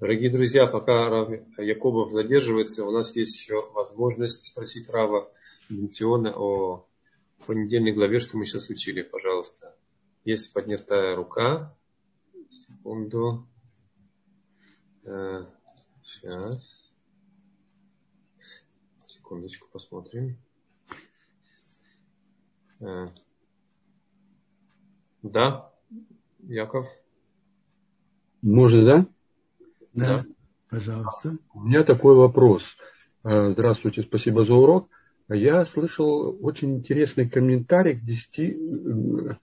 Дорогие 0.00 0.30
друзья, 0.30 0.66
пока 0.66 1.08
Рав 1.08 1.30
Якубов 1.58 2.12
задерживается, 2.12 2.84
у 2.84 2.90
нас 2.90 3.14
есть 3.16 3.38
еще 3.38 3.70
возможность 3.72 4.48
спросить 4.48 4.88
Рава 4.90 5.32
Бентиона 5.68 6.32
о 6.36 6.86
понедельной 7.46 7.92
главе, 7.92 8.18
что 8.18 8.36
мы 8.36 8.44
сейчас 8.44 8.68
учили, 8.70 9.02
пожалуйста. 9.02 9.76
Есть 10.24 10.52
поднятая 10.52 11.14
рука. 11.14 11.76
Секунду. 12.48 13.46
Сейчас. 16.02 16.83
Секундочку, 19.24 19.66
посмотрим. 19.72 20.36
Да, 25.22 25.72
Яков? 26.40 26.86
Можно, 28.42 28.84
да? 28.84 29.06
Да, 29.94 30.24
пожалуйста. 30.68 31.38
У 31.54 31.60
меня 31.60 31.84
такой 31.84 32.14
вопрос. 32.16 32.76
Э, 33.24 33.52
здравствуйте, 33.52 34.02
спасибо 34.02 34.44
за 34.44 34.52
урок. 34.52 34.90
Я 35.30 35.64
слышал 35.64 36.36
очень 36.44 36.76
интересный 36.76 37.26
комментарий 37.26 37.94
к 37.98 38.04
десяти 38.04 38.50
э, 38.50 39.36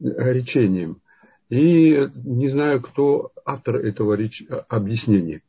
речениям. 0.00 1.02
И 1.50 2.08
не 2.14 2.48
знаю, 2.48 2.80
кто 2.80 3.32
автор 3.44 3.76
этого 3.76 4.14
реч... 4.14 4.42
объяснения. 4.70 5.42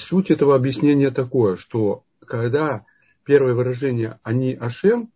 Суть 0.00 0.30
этого 0.30 0.54
объяснения 0.54 1.10
такое, 1.10 1.56
что 1.56 2.04
когда 2.20 2.84
первое 3.26 3.54
выражение 3.54 4.18
«они 4.22 4.54
Ашем», 4.54 5.10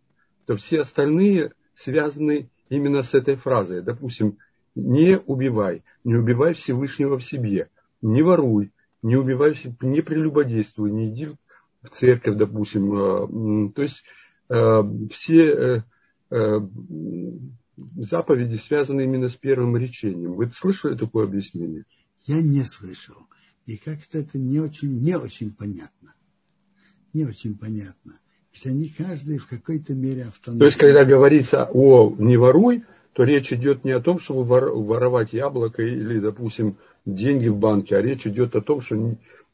то 0.45 0.57
все 0.57 0.81
остальные 0.81 1.53
связаны 1.73 2.49
именно 2.69 3.01
с 3.03 3.13
этой 3.13 3.35
фразой. 3.35 3.81
Допустим, 3.81 4.37
«не 4.75 5.17
убивай», 5.17 5.83
«не 6.03 6.15
убивай 6.15 6.53
Всевышнего 6.53 7.17
в 7.17 7.23
себе», 7.23 7.69
не 8.01 8.21
воруй, 8.21 8.71
не 9.01 9.15
убивай, 9.15 9.55
не 9.81 10.01
прелюбодействуй, 10.01 10.91
не 10.91 11.09
иди 11.09 11.29
в 11.81 11.89
церковь, 11.89 12.37
допустим. 12.37 12.93
Э, 12.93 13.71
то 13.73 13.81
есть 13.81 14.03
э, 14.49 14.83
все 15.11 15.83
э, 16.29 16.59
заповеди 17.97 18.55
связаны 18.55 19.03
именно 19.03 19.29
с 19.29 19.35
первым 19.35 19.77
речением. 19.77 20.33
Вы 20.33 20.51
слышали 20.51 20.95
такое 20.95 21.25
объяснение? 21.25 21.85
Я 22.25 22.41
не 22.41 22.63
слышал. 22.63 23.17
И 23.65 23.77
как-то 23.77 24.19
это 24.19 24.37
не 24.37 24.59
очень, 24.59 25.01
не 25.01 25.15
очень 25.15 25.51
понятно. 25.51 26.13
Не 27.13 27.25
очень 27.25 27.57
понятно. 27.57 28.19
Ведь 28.53 28.65
они 28.65 28.89
каждый 28.89 29.37
в 29.37 29.47
какой-то 29.47 29.93
мере 29.93 30.25
автономны. 30.25 30.59
То 30.59 30.65
есть, 30.65 30.77
когда 30.77 31.05
говорится 31.05 31.69
о 31.71 32.13
«не 32.17 32.37
воруй», 32.37 32.83
то 33.13 33.23
речь 33.23 33.51
идет 33.51 33.83
не 33.83 33.91
о 33.91 33.99
том, 33.99 34.19
чтобы 34.19 34.43
воровать 34.43 35.33
яблоко 35.33 35.83
или, 35.83 36.19
допустим, 36.19 36.77
деньги 37.05 37.47
в 37.49 37.57
банке, 37.57 37.97
а 37.97 38.01
речь 38.01 38.25
идет 38.25 38.55
о 38.55 38.61
том, 38.61 38.81
что 38.81 38.95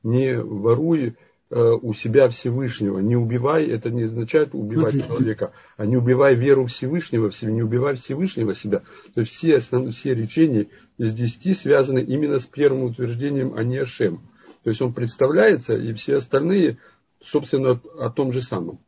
не 0.03 0.39
воруй 0.39 1.15
э, 1.49 1.71
у 1.81 1.93
себя 1.93 2.29
Всевышнего. 2.29 2.99
Не 2.99 3.15
убивай, 3.15 3.65
это 3.65 3.89
не 3.89 4.03
означает 4.03 4.53
убивать 4.53 4.95
okay. 4.95 5.07
человека, 5.07 5.53
а 5.75 5.85
не 5.85 5.97
убивай 5.97 6.35
веру 6.35 6.67
Всевышнего, 6.67 7.31
не 7.41 7.63
убивай 7.63 7.95
Всевышнего 7.95 8.53
себя. 8.53 8.83
То 9.15 9.21
есть 9.21 9.33
все, 9.33 9.57
основные, 9.57 9.91
все 9.91 10.13
речения 10.13 10.67
из 10.97 11.13
десяти 11.13 11.55
связаны 11.55 11.99
именно 11.99 12.39
с 12.39 12.45
первым 12.45 12.83
утверждением, 12.83 13.53
а 13.55 13.63
не 13.63 13.77
Ашем. 13.77 14.21
То 14.63 14.69
есть 14.69 14.81
он 14.81 14.93
представляется, 14.93 15.75
и 15.75 15.93
все 15.93 16.15
остальные, 16.15 16.77
собственно, 17.21 17.71
о 17.71 18.09
том 18.09 18.33
же 18.33 18.41
самом. 18.41 18.79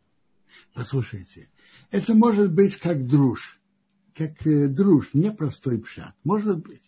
Послушайте, 0.73 1.49
это 1.91 2.13
может 2.13 2.51
быть 2.51 2.77
как 2.77 3.05
друж, 3.07 3.59
как 4.13 4.45
э, 4.45 4.67
друж, 4.67 5.09
непростой 5.13 5.79
пшат, 5.79 6.15
может 6.23 6.59
быть. 6.59 6.83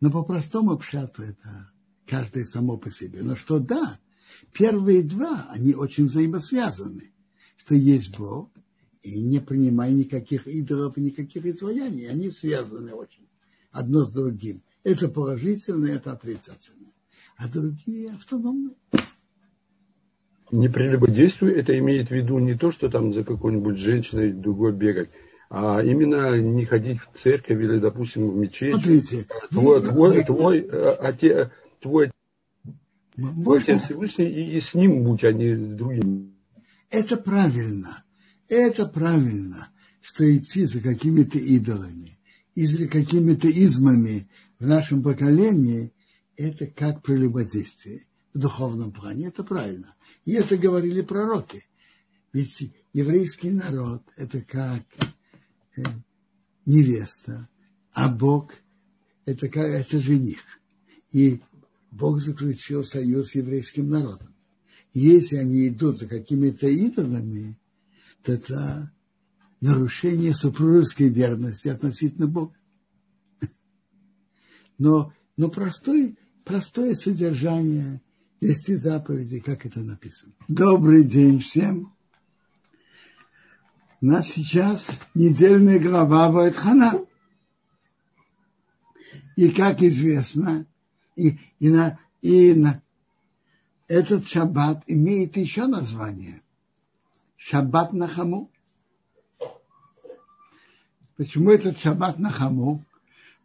Но 0.00 0.10
по 0.10 0.22
простому 0.22 0.76
пшату 0.78 1.22
это 1.22 1.70
каждое 2.06 2.44
само 2.44 2.76
по 2.76 2.90
себе. 2.90 3.22
Но 3.22 3.36
что 3.36 3.58
да, 3.58 3.98
первые 4.52 5.02
два, 5.02 5.46
они 5.50 5.74
очень 5.74 6.06
взаимосвязаны. 6.06 7.12
Что 7.56 7.74
есть 7.74 8.16
Бог, 8.16 8.50
и 9.02 9.20
не 9.20 9.40
принимай 9.40 9.92
никаких 9.92 10.46
идолов 10.46 10.98
и 10.98 11.00
никаких 11.00 11.46
изваяний. 11.46 12.08
Они 12.08 12.30
связаны 12.30 12.92
очень 12.92 13.28
одно 13.70 14.04
с 14.04 14.12
другим. 14.12 14.62
Это 14.82 15.08
положительное, 15.08 15.94
это 15.94 16.12
отрицательное. 16.12 16.92
А 17.36 17.48
другие 17.48 18.12
автономные. 18.12 18.76
Не 20.52 20.68
прелюбодействуй, 20.68 21.52
это 21.52 21.76
имеет 21.78 22.08
в 22.08 22.12
виду 22.12 22.38
не 22.38 22.54
то, 22.54 22.70
что 22.70 22.88
там 22.88 23.12
за 23.12 23.24
какой-нибудь 23.24 23.78
женщиной 23.78 24.32
другой 24.32 24.72
бегать, 24.72 25.10
а 25.50 25.82
именно 25.82 26.40
не 26.40 26.64
ходить 26.64 26.98
в 27.00 27.18
церковь 27.18 27.60
или, 27.60 27.78
допустим, 27.78 28.30
в 28.30 28.36
мечеть. 28.36 28.74
Смотрите. 28.74 29.26
Твой, 29.50 29.82
твой, 29.82 30.24
твой, 30.24 30.60
э, 30.60 30.90
отец, 31.00 31.50
твой 31.80 32.10
Отец 33.16 33.82
Всевышний, 33.82 34.26
и, 34.26 34.58
и 34.58 34.60
с 34.60 34.74
ним 34.74 35.02
будь, 35.02 35.24
а 35.24 35.32
не 35.32 35.56
с 35.56 35.74
другим. 35.74 36.34
Это 36.90 37.16
правильно. 37.16 38.04
Это 38.48 38.86
правильно, 38.86 39.68
что 40.00 40.24
идти 40.36 40.66
за 40.66 40.80
какими-то 40.80 41.38
идолами 41.38 42.18
и 42.54 42.66
за 42.66 42.86
какими-то 42.86 43.48
измами 43.48 44.28
в 44.58 44.66
нашем 44.66 45.02
поколении, 45.02 45.92
это 46.36 46.66
как 46.66 47.02
прелюбодействие 47.02 48.05
в 48.36 48.40
духовном 48.40 48.92
плане. 48.92 49.28
Это 49.28 49.42
правильно. 49.44 49.94
И 50.24 50.32
это 50.32 50.56
говорили 50.56 51.00
пророки. 51.00 51.64
Ведь 52.32 52.72
еврейский 52.92 53.50
народ– 53.50 54.02
это 54.16 54.42
как 54.42 54.82
Э, 55.76 55.82
невеста, 56.64 57.48
а 57.92 58.08
Бог 58.08 58.54
это, 59.24 59.46
это 59.46 60.00
жених. 60.00 60.42
И 61.12 61.42
Бог 61.90 62.20
заключил 62.20 62.82
союз 62.82 63.28
с 63.28 63.34
еврейским 63.34 63.88
народом. 63.88 64.34
Если 64.92 65.36
они 65.36 65.68
идут 65.68 65.98
за 65.98 66.06
какими-то 66.06 66.66
идолами, 66.66 67.58
то 68.22 68.32
это 68.32 68.92
нарушение 69.60 70.34
супружеской 70.34 71.08
верности 71.10 71.68
относительно 71.68 72.26
Бога. 72.26 72.56
Но, 74.78 75.12
но 75.36 75.50
простой, 75.50 76.18
простое 76.44 76.94
содержание 76.94 78.02
десяти 78.46 78.76
заповедей, 78.76 79.40
как 79.40 79.66
это 79.66 79.80
написано. 79.80 80.32
Добрый 80.46 81.02
день 81.02 81.40
всем. 81.40 81.92
У 84.00 84.06
нас 84.06 84.28
сейчас 84.28 84.88
недельная 85.14 85.80
глава 85.80 86.30
Вайтхана. 86.30 87.04
И 89.34 89.50
как 89.50 89.82
известно, 89.82 90.64
и, 91.16 91.38
и, 91.58 91.68
на, 91.68 91.98
и 92.22 92.54
на, 92.54 92.80
этот 93.88 94.28
шаббат 94.28 94.84
имеет 94.86 95.36
еще 95.36 95.66
название. 95.66 96.40
Шаббат 97.36 97.92
на 97.92 98.06
хаму. 98.06 98.50
Почему 101.16 101.50
этот 101.50 101.78
шаббат 101.78 102.18
на 102.18 102.30
хаму? 102.30 102.84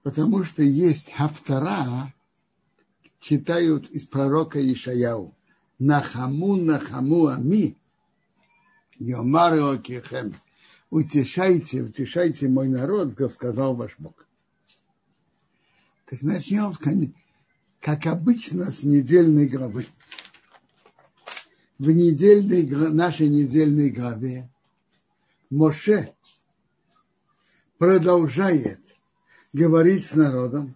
Потому 0.03 0.43
что 0.43 0.61
есть 0.61 1.11
хафтара, 1.11 2.13
читают 3.21 3.89
из 3.91 4.05
пророка 4.07 4.59
Ишаяу. 4.59 5.33
Нахаму, 5.79 6.57
нахаму, 6.57 7.27
ами. 7.27 7.77
Йомару 8.97 9.79
кихем. 9.79 10.35
Утешайте, 10.89 11.81
утешайте 11.81 12.49
мой 12.49 12.67
народ, 12.67 13.15
как 13.15 13.31
сказал 13.31 13.75
ваш 13.75 13.95
Бог. 13.97 14.27
Так 16.09 16.21
начнем, 16.21 16.73
как 17.79 18.05
обычно, 18.05 18.71
с 18.71 18.83
недельной 18.83 19.47
главы. 19.47 19.85
В 21.79 21.89
недельной, 21.89 22.67
нашей 22.91 23.29
недельной 23.29 23.89
главе 23.89 24.49
Моше 25.49 26.13
продолжает 27.77 28.81
говорить 29.53 30.05
с 30.05 30.13
народом 30.13 30.75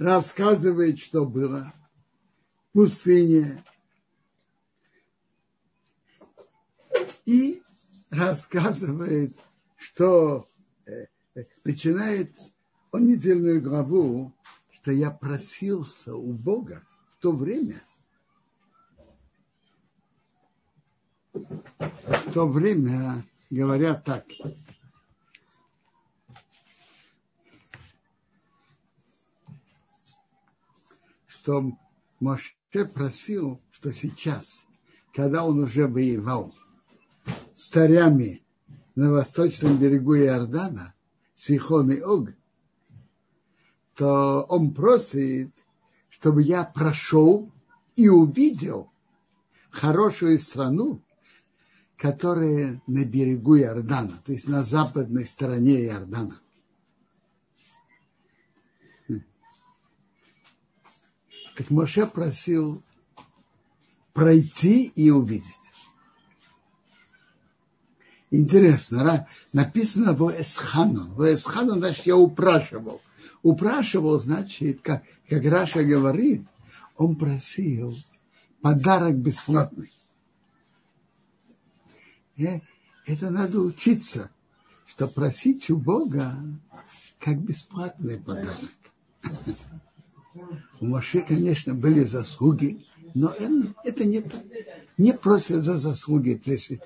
рассказывает, 0.00 0.98
что 0.98 1.26
было 1.26 1.74
в 2.70 2.72
пустыне. 2.72 3.62
И 7.26 7.62
рассказывает, 8.08 9.36
что 9.76 10.48
э, 10.86 11.06
начинает 11.64 12.34
он 12.90 13.08
недельную 13.08 13.60
главу, 13.60 14.32
что 14.72 14.90
я 14.90 15.10
просился 15.10 16.14
у 16.14 16.32
Бога 16.32 16.82
в 17.10 17.16
то 17.16 17.32
время, 17.32 17.82
в 21.34 22.32
то 22.32 22.48
время 22.48 23.24
говорят 23.50 24.04
так. 24.04 24.24
Что 31.50 31.64
Моше 32.20 32.84
просил, 32.94 33.60
что 33.72 33.92
сейчас, 33.92 34.64
когда 35.12 35.44
он 35.44 35.58
уже 35.58 35.88
воевал 35.88 36.54
с 37.56 37.70
царями 37.70 38.44
на 38.94 39.10
восточном 39.10 39.76
берегу 39.76 40.14
Иордана, 40.14 40.94
Сихон 41.34 41.90
и 41.90 42.00
Ог, 42.02 42.28
то 43.96 44.42
он 44.48 44.72
просит, 44.72 45.50
чтобы 46.08 46.42
я 46.42 46.62
прошел 46.62 47.50
и 47.96 48.08
увидел 48.08 48.92
хорошую 49.70 50.38
страну, 50.38 51.02
которая 51.96 52.80
на 52.86 53.04
берегу 53.04 53.58
Иордана, 53.58 54.22
то 54.24 54.30
есть 54.30 54.46
на 54.46 54.62
западной 54.62 55.26
стороне 55.26 55.84
Иордана. 55.86 56.40
Так 61.60 61.68
Моше 61.68 62.06
просил 62.06 62.82
пройти 64.14 64.84
и 64.96 65.10
увидеть. 65.10 65.44
Интересно, 68.30 69.28
написано 69.52 70.14
в 70.14 70.30
Эсхану. 70.40 71.08
В 71.08 71.34
Эсхану, 71.34 71.74
значит, 71.74 72.06
я 72.06 72.16
упрашивал. 72.16 73.02
Упрашивал, 73.42 74.18
значит, 74.18 74.80
как, 74.80 75.02
как 75.28 75.44
Раша 75.44 75.84
говорит, 75.84 76.46
он 76.96 77.14
просил 77.14 77.94
подарок 78.62 79.16
бесплатный. 79.16 79.92
И 82.36 82.46
э, 82.46 82.62
это 83.04 83.28
надо 83.28 83.60
учиться, 83.60 84.30
что 84.86 85.08
просить 85.08 85.68
у 85.68 85.76
Бога 85.76 86.42
как 87.18 87.38
бесплатный 87.38 88.18
подарок. 88.18 88.70
У 90.80 90.86
Моше, 90.86 91.20
конечно, 91.20 91.74
были 91.74 92.04
заслуги, 92.04 92.86
но 93.14 93.34
это 93.84 94.04
не, 94.04 94.24
не 94.96 95.12
просят 95.12 95.62
за 95.62 95.78
заслуги, 95.78 96.40
если 96.46 96.80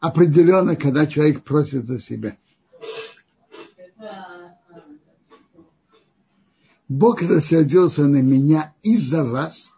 определенно, 0.00 0.74
когда 0.74 1.06
человек 1.06 1.44
просит 1.44 1.84
за 1.84 2.00
себя. 2.00 2.36
Бог 6.88 7.22
рассердился 7.22 8.06
на 8.06 8.20
меня 8.20 8.74
из-за 8.82 9.24
вас, 9.24 9.72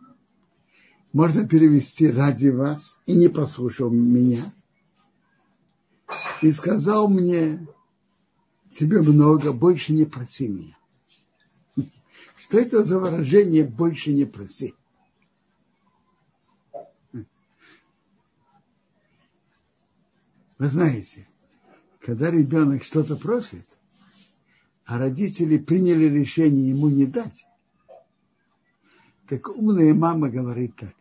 можно 1.13 1.47
перевести 1.47 2.11
ради 2.11 2.49
вас, 2.49 2.99
и 3.07 3.15
не 3.15 3.29
послушал 3.29 3.91
меня. 3.91 4.43
И 6.43 6.51
сказал 6.51 7.09
мне, 7.09 7.67
тебе 8.75 9.01
много, 9.03 9.53
больше 9.53 9.93
не 9.93 10.07
проси 10.07 10.49
меня. 10.49 10.77
Что 12.55 12.61
это 12.61 12.85
за 12.85 13.01
выражение 13.01 13.65
«больше 13.65 14.13
не 14.13 14.27
проси»? 14.27 14.77
Вы 17.13 17.27
знаете, 20.69 21.27
когда 21.99 22.31
ребенок 22.31 22.85
что-то 22.85 23.17
просит, 23.17 23.67
а 24.85 24.99
родители 24.99 25.59
приняли 25.59 26.05
решение 26.05 26.69
ему 26.69 26.91
не 26.91 27.07
дать, 27.07 27.45
так 29.29 29.49
умная 29.49 29.93
мама 29.93 30.31
говорит 30.31 30.77
так. 30.77 30.95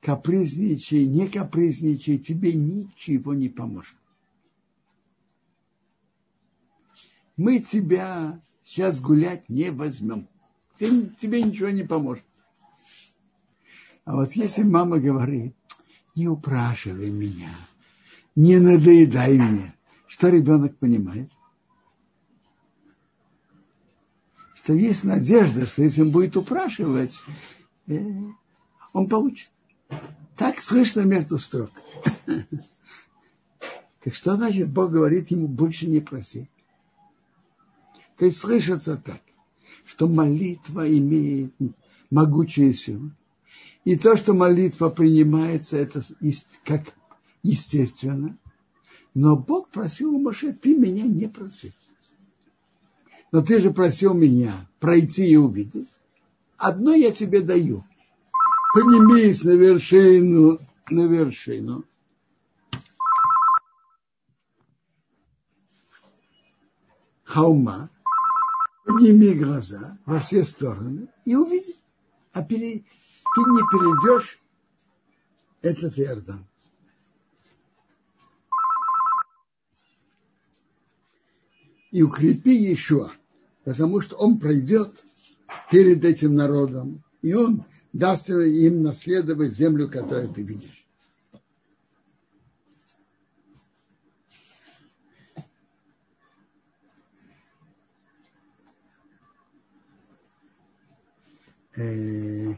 Капризничай, 0.00 1.04
не 1.04 1.28
капризничай, 1.28 2.16
тебе 2.16 2.54
ничего 2.54 3.34
не 3.34 3.50
поможет. 3.50 3.98
Мы 7.36 7.58
тебя 7.58 8.40
сейчас 8.64 9.00
гулять 9.00 9.48
не 9.48 9.70
возьмем. 9.70 10.28
Тебе 10.78 11.42
ничего 11.42 11.70
не 11.70 11.82
поможет. 11.82 12.24
А 14.04 14.16
вот 14.16 14.32
если 14.32 14.62
мама 14.62 14.98
говорит, 14.98 15.54
не 16.14 16.28
упрашивай 16.28 17.10
меня, 17.10 17.54
не 18.34 18.58
надоедай 18.58 19.38
мне, 19.38 19.74
что 20.06 20.28
ребенок 20.28 20.76
понимает? 20.76 21.30
что 24.62 24.74
есть 24.74 25.02
надежда, 25.02 25.66
что 25.66 25.82
если 25.82 26.02
он 26.02 26.12
будет 26.12 26.36
упрашивать, 26.36 27.20
э, 27.88 27.98
он 28.92 29.08
получит. 29.08 29.50
Так 30.36 30.60
слышно 30.60 31.00
между 31.02 31.38
строк. 31.38 31.70
Так 34.04 34.16
что 34.16 34.34
значит, 34.34 34.68
Бог 34.68 34.90
говорит 34.90 35.30
ему, 35.30 35.46
больше 35.46 35.86
не 35.86 36.00
проси. 36.00 36.50
То 38.16 38.26
есть 38.26 38.38
слышится 38.38 38.96
так, 38.96 39.20
что 39.84 40.08
молитва 40.08 40.88
имеет 40.88 41.52
могучую 42.10 42.74
силу. 42.74 43.10
И 43.84 43.96
то, 43.96 44.16
что 44.16 44.34
молитва 44.34 44.90
принимается, 44.90 45.76
это 45.76 46.02
как 46.64 46.94
естественно. 47.42 48.38
Но 49.14 49.36
Бог 49.36 49.70
просил 49.70 50.14
у 50.14 50.20
Моше, 50.20 50.52
ты 50.52 50.76
меня 50.76 51.04
не 51.04 51.26
проси 51.26 51.72
но 53.32 53.40
ты 53.40 53.60
же 53.60 53.72
просил 53.72 54.12
меня 54.12 54.54
пройти 54.78 55.26
и 55.26 55.36
увидеть. 55.36 55.88
Одно 56.58 56.94
я 56.94 57.10
тебе 57.10 57.40
даю. 57.40 57.84
Поднимись 58.74 59.42
на 59.42 59.52
вершину, 59.52 60.58
на 60.90 61.06
вершину. 61.06 61.84
Холма, 67.24 67.88
подними 69.02 69.34
глаза 69.34 69.98
во 70.06 70.20
все 70.20 70.44
стороны 70.44 71.08
и 71.24 71.34
увиди. 71.34 71.76
А 72.32 72.42
пере... 72.42 72.84
ты 73.34 73.40
не 73.40 73.62
перейдешь 73.70 74.40
этот 75.60 75.98
Иордан. 75.98 76.46
И 81.90 82.02
укрепи 82.02 82.54
еще 82.54 83.10
потому 83.64 84.00
что 84.00 84.16
он 84.16 84.38
пройдет 84.38 85.04
перед 85.70 86.04
этим 86.04 86.34
народом, 86.34 87.04
и 87.20 87.34
он 87.34 87.64
даст 87.92 88.28
им 88.30 88.82
наследовать 88.82 89.54
землю, 89.54 89.88
которую 89.88 90.32
ты 90.32 90.42
видишь. 90.42 90.81
Э, 101.76 102.54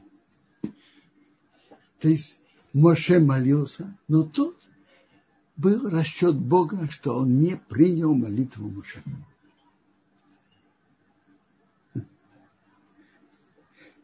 то 2.01 2.09
есть 2.09 2.41
Моше 2.73 3.21
молился, 3.21 3.97
но 4.09 4.25
тут 4.25 4.57
был 5.57 5.89
расчет 5.89 6.37
Бога, 6.37 6.89
что 6.91 7.19
он 7.19 7.41
не 7.41 7.57
принял 7.57 8.13
молитву 8.15 8.69
Моше. 8.69 9.03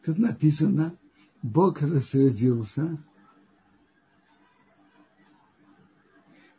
Тут 0.03 0.17
написано, 0.17 0.95
Бог 1.43 1.81
рассердился 1.81 2.97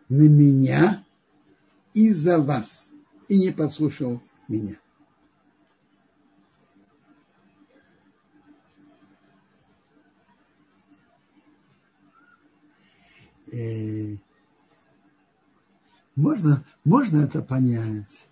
на 0.09 0.29
меня 0.29 1.05
из-за 1.95 2.39
вас 2.39 2.89
и 3.29 3.39
не 3.39 3.51
послушал 3.51 4.23
меня. 4.47 4.82
И 13.53 14.19
можно, 16.17 16.65
можно 16.85 17.23
это 17.23 17.41
понять 17.41 18.27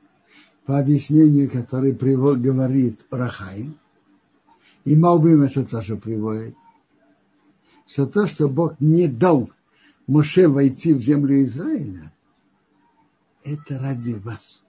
по 0.67 0.79
объяснению, 0.79 1.49
которое 1.49 1.95
привод, 1.95 2.39
говорит 2.39 3.01
Рахаим– 3.11 3.79
и 4.85 4.97
Малбим 4.97 5.43
это 5.43 5.65
тоже 5.65 5.97
приводит, 5.97 6.57
что 7.87 8.07
то, 8.07 8.27
что 8.27 8.49
Бог 8.49 8.81
не 8.81 9.09
дал 9.09 9.51
Моше 10.07 10.49
войти 10.49 10.95
в 10.95 11.03
землю 11.03 11.43
Израиля, 11.45 12.13
это 13.45 13.79
ради 13.79 14.13
вас. 14.13 14.65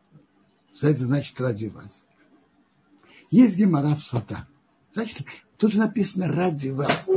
Что 0.76 0.90
это 0.90 1.06
значит 1.06 1.40
ради 1.40 1.68
вас? 1.68 2.06
Есть 3.30 3.57
гемора 3.57 3.95
в. 3.95 4.48
Значит, 4.94 5.26
тут 5.57 5.72
же 5.72 5.80
написано 5.80 6.28
ради 6.28 6.69
вас. 6.69 7.07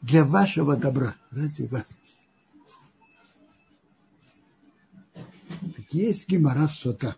Для 0.00 0.24
вашего 0.24 0.76
добра. 0.76 1.14
Ради 1.30 1.62
вас. 1.62 1.86
Есть 5.92 6.28
гемора 6.28 6.66
в 6.66 6.72
сота. 6.72 7.16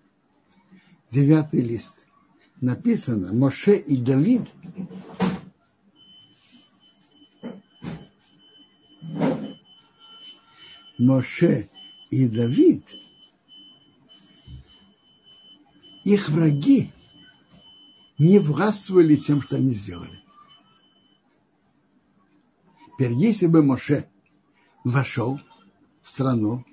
Девятый 1.11 1.61
лист. 1.61 2.05
Написано, 2.61 3.33
Моше 3.33 3.77
и 3.77 3.97
Давид 3.97 4.43
Моше 10.99 11.69
и 12.11 12.29
Давид, 12.29 12.85
их 16.05 16.29
враги 16.29 16.93
не 18.19 18.39
властвовали 18.39 19.17
тем, 19.17 19.43
что 19.43 19.57
они 19.57 19.73
сделали. 19.73 20.23
Теперь, 22.87 23.13
если 23.15 23.49
бы 23.49 23.63
Моше 23.63 24.09
вошел 24.85 25.41
в 26.03 26.09
страну, 26.09 26.65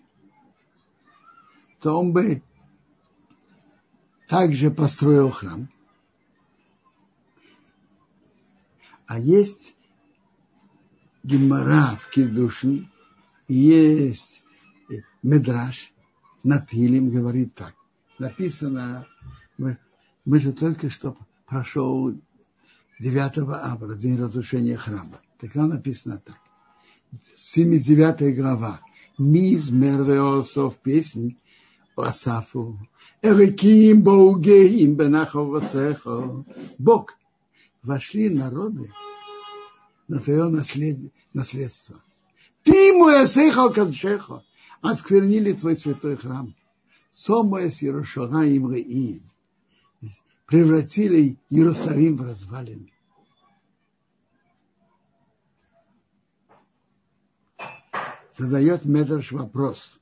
то 1.81 1.99
он 1.99 2.13
бы 2.13 2.43
также 4.29 4.71
построил 4.71 5.31
храм. 5.31 5.67
А 9.07 9.19
есть 9.19 9.75
Гимара 11.23 11.97
в 11.97 12.09
Кедушин, 12.09 12.89
есть 13.47 14.43
Медраж, 15.21 15.91
Натилим 16.43 17.09
говорит 17.09 17.55
так. 17.55 17.75
Написано, 18.19 19.07
мы, 19.57 19.77
мы 20.23 20.39
же 20.39 20.53
только 20.53 20.89
что 20.89 21.17
прошел 21.45 22.15
9 22.99 23.37
августа, 23.49 23.95
день 23.99 24.17
разрушения 24.17 24.77
храма. 24.77 25.19
Так 25.39 25.51
там 25.53 25.69
написано 25.69 26.21
так. 26.23 26.37
79 27.35 28.35
глава. 28.35 28.81
Миз 29.17 29.71
Мервеосов 29.71 30.77
песнь 30.77 31.37
Асафу. 31.95 32.77
Эреким 33.21 34.03
Боугеим 34.03 34.95
Бенаховосехо. 34.95 36.45
Бог. 36.77 37.17
Вошли 37.83 38.29
народы 38.29 38.91
на 40.07 40.19
твое 40.19 40.45
наследство. 41.33 42.01
Ты 42.63 42.93
мой 42.93 43.23
Асеха 43.23 43.69
Кадшеха. 43.69 44.43
Осквернили 44.81 45.53
твой 45.53 45.77
святой 45.77 46.15
храм. 46.15 46.55
Сомоэс 47.11 47.83
Иерушалаим 47.83 48.71
Реим 48.71 49.23
превратили 50.51 51.37
Иерусалим 51.49 52.17
в 52.17 52.23
развалины. 52.23 52.91
Задает 58.37 58.83
Медраш 58.83 59.31
вопрос. 59.31 60.00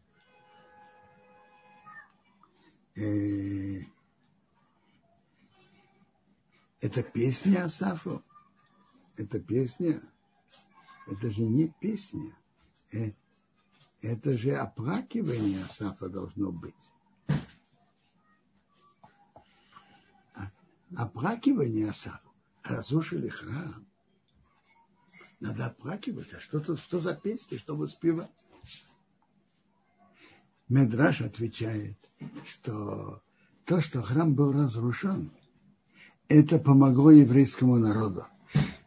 Это 6.82 7.04
песня 7.04 7.66
Асафу? 7.66 8.24
Это 9.18 9.40
песня? 9.40 10.02
Это 11.08 11.32
же 11.32 11.42
не 11.42 11.70
песня. 11.80 12.36
Э, 12.92 13.12
это 14.02 14.38
же 14.38 14.56
оплакивание 14.56 15.64
Асафа 15.64 16.10
должно 16.10 16.52
быть. 16.52 16.76
оплакивание 20.96 21.90
Асаву. 21.90 22.34
Разрушили 22.64 23.30
храм. 23.30 23.86
Надо 25.40 25.68
оплакивать. 25.68 26.34
А 26.34 26.42
что, 26.42 26.60
тут, 26.60 26.80
что 26.80 27.00
за 27.00 27.16
песни, 27.16 27.58
что 27.58 27.76
воспевать? 27.76 28.32
Медраш 30.70 31.22
отвечает, 31.22 31.98
что 32.48 33.22
то, 33.66 33.82
что 33.82 34.04
храм 34.04 34.36
был 34.36 34.52
разрушен, 34.52 35.32
это 36.28 36.60
помогло 36.60 37.10
еврейскому 37.10 37.78
народу, 37.78 38.26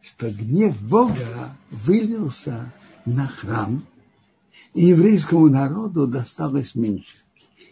что 0.01 0.31
гнев 0.31 0.81
Бога 0.81 1.55
вылился 1.71 2.71
на 3.05 3.27
храм, 3.27 3.85
и 4.73 4.85
еврейскому 4.85 5.49
народу 5.49 6.07
досталось 6.07 6.73
меньше. 6.73 7.17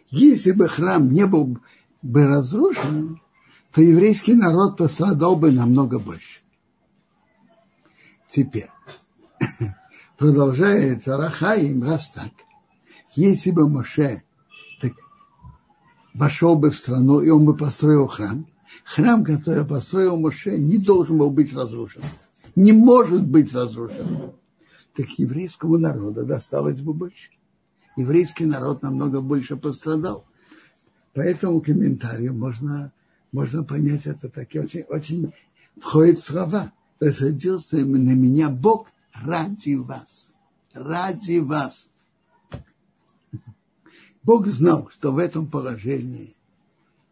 Если 0.09 0.51
бы 0.51 0.67
храм 0.67 1.09
не 1.09 1.25
был 1.25 1.57
бы 2.01 2.25
разрушен, 2.25 3.21
то 3.71 3.81
еврейский 3.81 4.33
народ 4.33 4.75
пострадал 4.75 5.37
бы 5.37 5.51
намного 5.51 5.99
больше. 5.99 6.41
Теперь, 8.27 8.69
продолжает 10.17 11.07
Рахаим, 11.07 11.83
раз 11.83 12.11
так, 12.11 12.31
если 13.15 13.51
бы 13.51 13.69
Моше 13.69 14.23
так, 14.79 14.93
вошел 16.13 16.57
бы 16.57 16.69
в 16.69 16.77
страну, 16.77 17.21
и 17.21 17.29
он 17.29 17.45
бы 17.45 17.55
построил 17.55 18.07
храм, 18.07 18.47
храм, 18.83 19.23
который 19.23 19.65
построил 19.65 20.17
Моше, 20.17 20.57
не 20.57 20.77
должен 20.77 21.17
был 21.17 21.29
быть 21.29 21.53
разрушен. 21.53 22.01
Не 22.55 22.73
может 22.73 23.25
быть 23.25 23.53
разрушен. 23.53 24.33
Так 24.95 25.07
еврейскому 25.17 25.77
народу 25.77 26.25
досталось 26.25 26.81
бы 26.81 26.93
больше. 26.93 27.29
Еврейский 27.95 28.45
народ 28.45 28.81
намного 28.81 29.21
больше 29.21 29.55
пострадал. 29.55 30.25
По 31.13 31.21
этому 31.21 31.61
комментарию 31.61 32.33
можно 32.33 32.91
можно 33.31 33.63
понять 33.63 34.07
это 34.07 34.29
такие 34.29 34.63
очень, 34.63 34.81
очень 34.83 35.33
входит 35.79 36.21
слова. 36.21 36.73
Рассадился 36.99 37.77
на 37.77 38.11
меня 38.11 38.49
Бог 38.49 38.87
ради 39.13 39.75
вас. 39.75 40.33
Ради 40.73 41.39
вас. 41.39 41.89
Бог 44.23 44.47
знал, 44.47 44.89
что 44.91 45.11
в 45.11 45.17
этом 45.17 45.47
положении, 45.47 46.35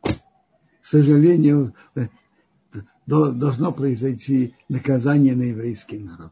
к 0.04 0.86
сожалению, 0.86 1.74
должно 3.06 3.72
произойти 3.72 4.56
наказание 4.68 5.36
на 5.36 5.44
еврейский 5.44 6.00
народ. 6.00 6.32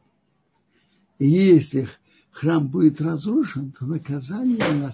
И 1.19 1.27
если 1.27 1.87
храм 2.31 2.67
будет 2.67 3.01
разрушен, 3.01 3.71
то 3.71 3.85
наказание 3.85 4.71
на 4.73 4.91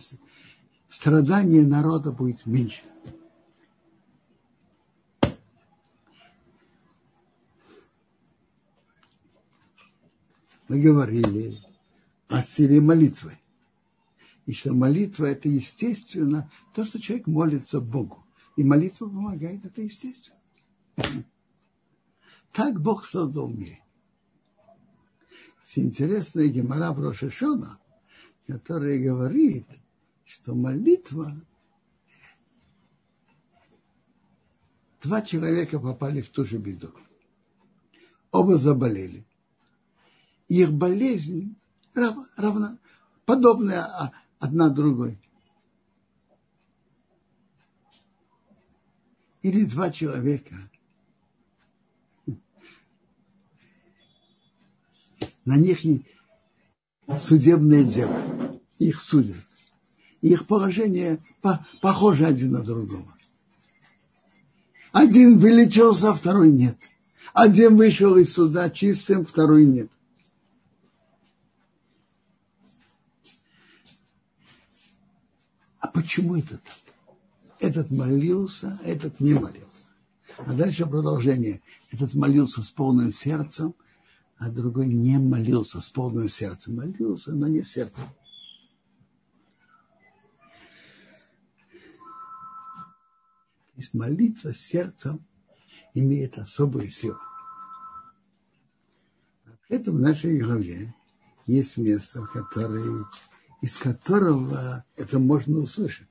страдание 0.88 1.66
народа 1.66 2.12
будет 2.12 2.46
меньше. 2.46 2.84
мы 10.74 10.80
говорили 10.80 11.62
о 12.30 12.42
силе 12.42 12.82
молитвы. 12.82 13.38
И 14.46 14.54
что 14.54 14.74
молитва 14.74 15.26
это 15.26 15.48
естественно 15.48 16.50
то, 16.74 16.84
что 16.84 17.00
человек 17.00 17.28
молится 17.28 17.80
Богу. 17.80 18.26
И 18.56 18.64
молитва 18.64 19.08
помогает, 19.08 19.66
это 19.66 19.82
естественно. 19.82 20.40
Так 22.52 22.82
Бог 22.82 23.06
создал 23.06 23.50
мир. 23.50 23.78
Интересная 25.76 26.48
гемора 26.50 26.94
в 26.94 27.00
Рошишона, 27.00 27.80
которая 28.46 29.00
говорит, 29.00 29.66
что 30.24 30.54
молитва 30.54 31.34
два 35.02 35.24
человека 35.24 35.80
попали 35.80 36.22
в 36.22 36.30
ту 36.30 36.46
же 36.46 36.60
беду. 36.60 36.94
Оба 38.30 38.58
заболели 38.58 39.26
их 40.48 40.74
болезнь 40.74 41.56
равна, 41.94 42.78
подобная 43.26 44.14
одна 44.44 44.68
другой. 44.68 45.18
Или 49.42 49.64
два 49.64 49.90
человека. 49.90 50.70
На 55.46 55.56
них 55.56 55.80
судебное 57.18 57.86
дело. 57.86 58.60
Их 58.80 59.02
судят. 59.02 59.38
Их 60.22 60.46
положение 60.46 61.20
похоже 61.82 62.26
один 62.26 62.52
на 62.52 62.64
другого. 62.64 63.16
Один 64.92 65.38
вылечился, 65.38 66.14
второй 66.14 66.52
нет. 66.52 66.78
Один 67.34 67.78
вышел 67.78 68.18
из 68.18 68.34
суда 68.34 68.70
чистым, 68.70 69.26
второй 69.26 69.66
нет. 69.66 69.90
Почему 75.94 76.38
это 76.38 76.58
так? 76.58 76.74
Этот 77.60 77.92
молился, 77.92 78.80
этот 78.84 79.20
не 79.20 79.34
молился. 79.34 79.88
А 80.38 80.54
дальше 80.54 80.86
продолжение. 80.86 81.62
Этот 81.92 82.14
молился 82.14 82.64
с 82.64 82.72
полным 82.72 83.12
сердцем, 83.12 83.76
а 84.38 84.50
другой 84.50 84.88
не 84.88 85.18
молился 85.18 85.80
с 85.80 85.90
полным 85.90 86.28
сердцем. 86.28 86.76
Молился, 86.76 87.32
но 87.32 87.48
не 87.48 87.64
сердцем. 87.64 88.04
Есть 93.76 93.94
молитва 93.94 94.52
с 94.52 94.58
сердцем 94.58 95.26
имеет 95.94 96.38
особую 96.38 96.90
силу. 96.90 97.20
Это 99.70 99.92
в 99.92 100.00
нашей 100.00 100.38
главе 100.38 100.94
есть 101.48 101.78
место, 101.78 102.26
которое, 102.26 103.06
из 103.64 103.78
которого 103.78 104.84
это 104.98 105.20
можно 105.20 105.60
услышать. 105.60 106.08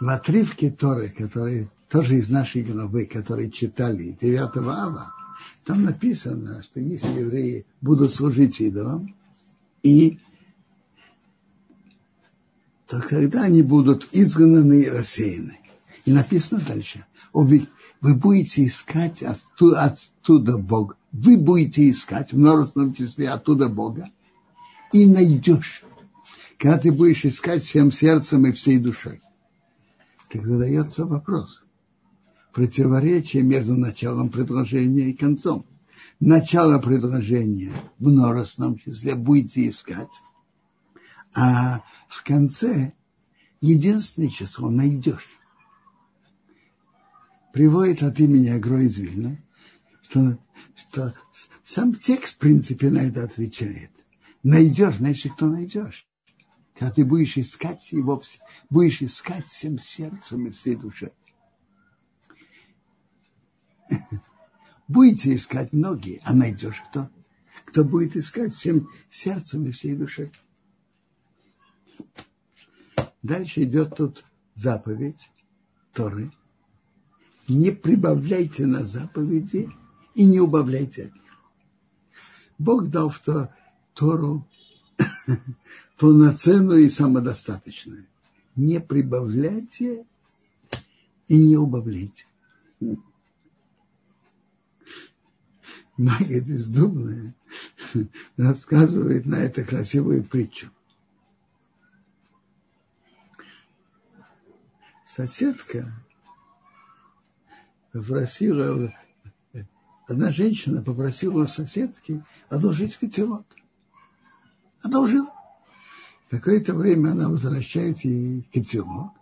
В 0.00 0.08
отрывке 0.08 0.72
Торы, 0.72 1.10
который 1.10 1.70
тоже 1.88 2.16
из 2.16 2.28
нашей 2.28 2.64
главы, 2.64 3.06
которые 3.06 3.52
читали 3.52 4.16
9 4.20 4.56
ава, 4.66 5.14
там 5.64 5.84
написано, 5.84 6.60
что 6.64 6.80
если 6.80 7.20
евреи 7.20 7.64
будут 7.80 8.12
служить 8.12 8.60
идолам, 8.60 9.14
и 9.84 10.18
то 12.88 13.00
когда 13.00 13.44
они 13.44 13.62
будут 13.62 14.08
изгнаны 14.10 14.82
и 14.82 14.90
рассеяны. 14.90 15.60
И 16.06 16.12
написано 16.12 16.62
дальше, 16.66 17.04
вы, 17.32 17.66
будете 18.00 18.64
искать 18.64 19.24
оттуда, 19.24 19.82
оттуда 19.82 20.56
Бога. 20.56 20.96
Вы 21.10 21.36
будете 21.36 21.90
искать 21.90 22.32
в 22.32 22.38
множественном 22.38 22.94
числе 22.94 23.28
оттуда 23.28 23.68
Бога 23.68 24.08
и 24.92 25.04
найдешь. 25.04 25.82
Когда 26.58 26.78
ты 26.78 26.92
будешь 26.92 27.24
искать 27.24 27.64
всем 27.64 27.90
сердцем 27.90 28.46
и 28.46 28.52
всей 28.52 28.78
душой. 28.78 29.20
Так 30.30 30.46
задается 30.46 31.06
вопрос. 31.06 31.64
Противоречие 32.52 33.42
между 33.42 33.74
началом 33.74 34.30
предложения 34.30 35.10
и 35.10 35.12
концом. 35.12 35.66
Начало 36.20 36.78
предложения 36.78 37.72
в 37.98 38.06
множественном 38.06 38.78
числе 38.78 39.16
будете 39.16 39.68
искать, 39.68 40.22
а 41.34 41.82
в 42.08 42.22
конце 42.22 42.92
единственное 43.60 44.30
число 44.30 44.70
найдешь 44.70 45.28
приводит 47.56 48.02
от 48.02 48.20
имени 48.20 48.50
Агро 48.50 48.82
из 48.82 48.98
Вильна, 48.98 49.38
что, 50.02 50.38
что 50.74 51.14
сам 51.64 51.94
текст, 51.94 52.34
в 52.34 52.38
принципе, 52.38 52.90
на 52.90 52.98
это 52.98 53.24
отвечает. 53.24 53.90
Найдешь, 54.42 54.96
значит, 54.96 55.32
кто 55.32 55.46
найдешь. 55.46 56.06
Когда 56.74 56.92
ты 56.92 57.06
будешь 57.06 57.38
искать 57.38 57.92
его, 57.92 58.22
будешь 58.68 59.00
искать 59.00 59.46
всем 59.46 59.78
сердцем 59.78 60.46
и 60.46 60.50
всей 60.50 60.76
душой. 60.76 61.12
Будете 64.86 65.34
искать 65.34 65.72
многие, 65.72 66.20
а 66.24 66.34
найдешь 66.34 66.82
кто? 66.90 67.08
Кто 67.64 67.84
будет 67.84 68.16
искать 68.16 68.54
всем 68.54 68.90
сердцем 69.08 69.66
и 69.66 69.70
всей 69.70 69.96
душой. 69.96 70.30
Дальше 73.22 73.62
идет 73.62 73.96
тут 73.96 74.26
заповедь 74.54 75.30
Торы– 75.94 76.30
не 77.48 77.70
прибавляйте 77.70 78.66
на 78.66 78.84
заповеди 78.84 79.70
и 80.14 80.24
не 80.24 80.40
убавляйте 80.40 81.04
от 81.06 81.14
них. 81.14 81.22
Бог 82.58 82.88
дал 82.88 83.08
в 83.10 83.18
то, 83.20 83.54
Тору 83.94 84.46
полноценную 85.98 86.84
и 86.84 86.88
самодостаточную. 86.88 88.06
Не 88.56 88.80
прибавляйте 88.80 90.06
и 91.28 91.48
не 91.48 91.56
убавляйте. 91.56 92.26
Магия 95.96 96.40
бездумная 96.40 97.34
рассказывает 98.36 99.24
на 99.24 99.36
это 99.36 99.64
красивую 99.64 100.22
притчу. 100.24 100.70
Соседка 105.06 105.90
попросила, 107.96 108.92
одна 110.06 110.30
женщина 110.30 110.82
попросила 110.82 111.44
у 111.44 111.46
соседки 111.46 112.22
одолжить 112.48 112.96
котелок. 112.96 113.46
Одолжила. 114.82 115.32
Какое-то 116.28 116.74
время 116.74 117.12
она 117.12 117.28
возвращает 117.28 118.04
ей 118.04 118.42
котелок. 118.52 119.12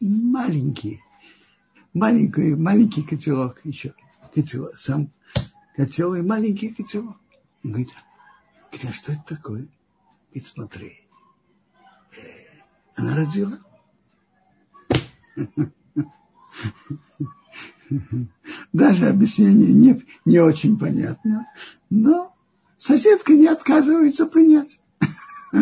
Маленький, 0.00 1.02
маленький, 1.92 2.54
маленький 2.54 3.02
котелок 3.02 3.60
еще. 3.64 3.94
Котелок, 4.34 4.76
сам 4.78 5.10
котел 5.76 6.14
и 6.14 6.22
маленький 6.22 6.70
котелок. 6.70 7.16
Он 7.62 7.70
говорит, 7.70 7.90
а 8.72 8.92
что 8.92 9.12
это 9.12 9.24
такое? 9.26 9.68
Говорит, 10.30 10.46
смотри. 10.46 11.00
Э, 12.16 12.20
она 12.96 13.16
родила. 13.16 13.58
Даже 18.72 19.08
объяснение 19.08 19.72
не, 19.72 20.02
не 20.24 20.40
очень 20.40 20.78
понятно, 20.78 21.46
но 21.90 22.34
соседка 22.78 23.32
не 23.32 23.46
отказывается 23.46 24.26
принять. 24.26 24.80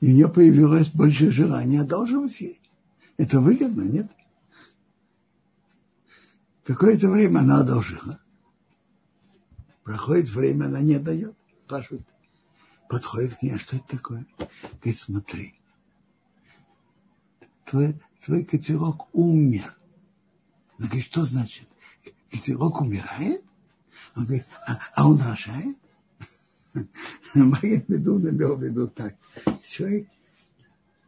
И 0.00 0.06
у 0.06 0.10
нее 0.10 0.28
появилось 0.28 0.88
больше 0.88 1.30
желания 1.30 1.82
одалживать 1.82 2.40
ей. 2.40 2.60
Это 3.18 3.40
выгодно, 3.40 3.82
нет? 3.82 4.10
Какое-то 6.64 7.08
время 7.08 7.38
она 7.38 7.60
одолжила. 7.60 8.18
Проходит 9.84 10.28
время, 10.30 10.66
она 10.66 10.80
не 10.80 10.98
дает. 10.98 11.36
Спрашивает. 11.66 12.06
Подходит 12.88 13.34
к 13.36 13.42
ней, 13.42 13.54
а 13.54 13.58
что 13.58 13.76
это 13.76 13.96
такое? 13.96 14.26
Говорит, 14.80 15.00
смотри, 15.00 15.54
твой, 17.72 17.96
твой 18.22 18.44
котелок 18.44 19.08
умер. 19.14 19.74
Она 20.76 20.88
говорит, 20.88 21.06
что 21.06 21.24
значит? 21.24 21.66
Котелок 22.30 22.82
умирает? 22.82 23.42
Он 24.14 24.26
говорит, 24.26 24.44
а, 24.66 24.78
а 24.94 25.08
он 25.08 25.18
рожает? 25.18 25.78
Моя 27.34 27.82
Медуна 27.88 28.28
имел 28.28 28.56
в 28.56 28.62
виду 28.62 28.88
так. 28.88 29.16
Человек 29.64 30.06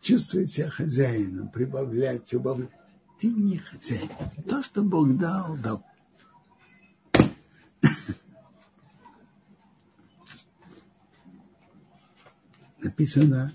чувствует 0.01 0.51
себя 0.51 0.71
хозяином, 0.71 1.51
прибавлять, 1.51 2.33
убавлять. 2.33 2.71
Ты 3.21 3.27
не 3.27 3.59
хозяин. 3.59 4.09
То, 4.49 4.63
что 4.63 4.83
Бог 4.83 5.19
дал, 5.19 5.59
дал. 5.59 5.85
Написано, 12.83 13.53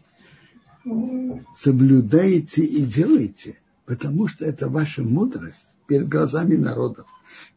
соблюдаете 1.55 2.63
и 2.63 2.85
делаете, 2.85 3.57
потому 3.85 4.27
что 4.27 4.45
это 4.45 4.69
ваша 4.69 5.03
мудрость 5.03 5.75
перед 5.87 6.07
глазами 6.07 6.55
народов, 6.55 7.07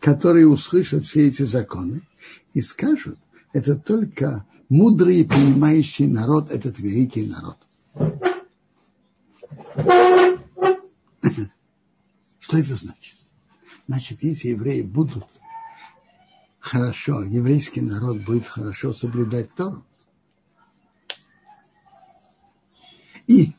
которые 0.01 0.49
услышат 0.49 1.05
все 1.05 1.29
эти 1.29 1.43
законы 1.43 2.03
и 2.55 2.61
скажут, 2.61 3.19
это 3.53 3.77
только 3.77 4.47
мудрый 4.69 5.21
и 5.21 5.25
понимающий 5.25 6.07
народ, 6.07 6.51
этот 6.51 6.79
великий 6.79 7.27
народ. 7.27 7.59
Что 12.41 12.59
это 12.59 12.75
значит? 12.75 13.17
Значит, 13.87 14.23
если 14.23 14.49
евреи 14.49 14.83
будут 14.83 15.25
хорошо, 16.59 17.23
еврейский 17.23 17.81
народ 17.81 18.25
будет 18.25 18.47
хорошо 18.47 18.93
соблюдать 18.93 19.55
Тору, 19.55 19.85
И 23.33 23.55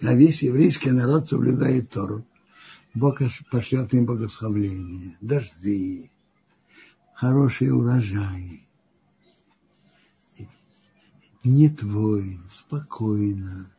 а 0.00 0.14
весь 0.14 0.42
еврейский 0.42 0.90
народ 0.90 1.26
соблюдает 1.26 1.90
Тору. 1.90 2.24
Бог 2.94 3.20
пошлет 3.50 3.92
им 3.92 4.06
благословление, 4.06 5.16
дожди, 5.20 6.10
хорошие 7.14 7.74
урожаи. 7.74 8.66
Нет 11.44 11.82
войн, 11.82 12.42
спокойно. 12.50 13.70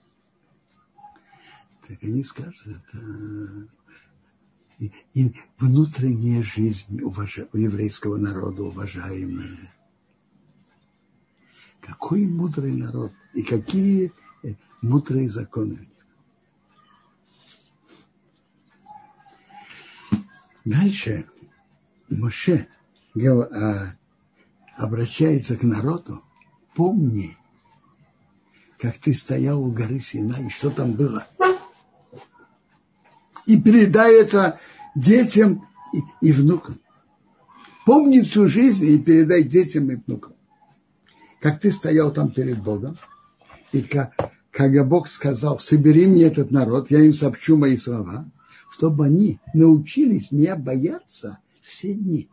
Так 1.88 1.98
они 2.04 2.24
скажут, 2.24 2.68
это 2.68 3.68
и 4.80 5.34
внутренняя 5.58 6.44
жизнь 6.44 7.02
уваж... 7.02 7.40
у 7.52 7.58
еврейского 7.58 8.18
народа 8.18 8.64
уважаемая. 8.64 9.58
Какой 11.80 12.26
мудрый 12.28 12.74
народ 12.74 13.14
и 13.34 13.44
какие 13.44 14.14
мудрые 14.82 15.30
законы. 15.30 15.88
Дальше 20.66 21.26
Моше 22.10 22.68
а, 23.16 23.96
обращается 24.78 25.58
к 25.58 25.64
народу, 25.64 26.22
помни, 26.76 27.38
как 28.78 28.98
ты 28.98 29.14
стоял 29.14 29.64
у 29.64 29.72
горы 29.72 30.00
Сина 30.00 30.36
и 30.46 30.50
что 30.50 30.70
там 30.70 30.94
было. 30.94 31.26
И 33.46 33.62
передай 33.62 34.22
это 34.22 34.60
детям 34.96 35.68
и, 35.94 36.28
и 36.28 36.32
внукам. 36.32 36.80
Помни 37.86 38.22
всю 38.22 38.48
жизнь 38.48 38.86
и 38.86 38.98
передай 38.98 39.44
детям 39.44 39.92
и 39.92 39.96
внукам. 39.96 40.34
как 41.42 41.60
ты 41.60 41.72
стоял 41.74 42.12
там 42.14 42.32
перед 42.32 42.62
Богом, 42.62 42.98
и 43.74 43.90
когда 44.52 44.84
Бог 44.86 45.10
сказал, 45.10 45.60
собери 45.60 46.06
мне 46.08 46.24
этот 46.24 46.52
народ, 46.52 46.92
я 46.92 47.02
им 47.02 47.14
сообщу 47.14 47.58
мои 47.58 47.76
слова, 47.76 48.30
чтобы 48.72 49.06
они 49.06 49.40
научились 49.54 50.32
меня 50.32 50.56
бояться 50.56 51.40
все 51.64 51.94
дни, 51.94 52.30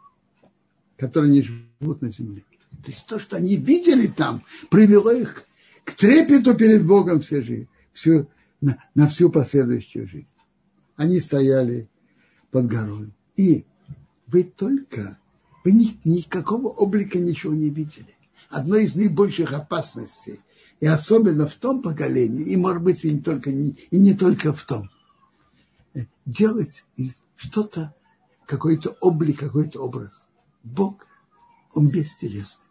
которые 0.99 1.31
они 1.31 1.43
живут 1.43 2.03
на 2.03 2.11
земле. 2.11 2.45
То 2.85 2.91
есть 2.91 3.07
то, 3.07 3.19
что 3.19 3.37
они 3.37 3.57
видели 3.57 4.07
там, 4.07 4.45
привело 4.71 5.11
их 5.11 5.47
к 5.85 5.93
трепету 5.93 6.55
перед 6.55 6.87
Богом 6.87 7.21
всю 7.21 7.43
жизнь, 7.43 7.69
всю, 7.93 8.29
на, 8.61 8.83
на 8.95 9.09
всю 9.09 9.31
последующую 9.31 10.07
жизнь. 10.07 10.29
Они 10.97 11.21
стояли 11.21 11.89
под 12.51 12.67
горой. 12.67 13.15
И 13.37 13.65
вы 14.27 14.43
только, 14.43 15.19
вы 15.65 15.73
ни, 15.73 15.99
никакого 16.05 16.69
облика 16.69 17.19
ничего 17.19 17.55
не 17.55 17.71
видели. 17.71 18.15
Одно 18.51 18.77
из 18.77 18.95
наибольших 18.95 19.53
опасностей, 19.55 20.41
и 20.81 20.87
особенно 20.87 21.47
в 21.47 21.55
том 21.55 21.83
поколении, 21.83 22.45
и 22.45 22.57
может 22.57 22.83
быть 22.83 23.05
и 23.05 23.13
не 23.13 23.21
только, 23.21 23.51
и 23.51 23.77
не 23.91 24.15
только 24.15 24.53
в 24.53 24.65
том, 24.65 24.91
делать 26.25 26.85
что-то, 27.37 27.95
какой-то 28.47 28.97
облик, 29.01 29.39
какой-то 29.39 29.81
образ. 29.81 30.27
Бог, 30.65 31.07
Он 31.75 31.89
бестелесный. 31.89 32.67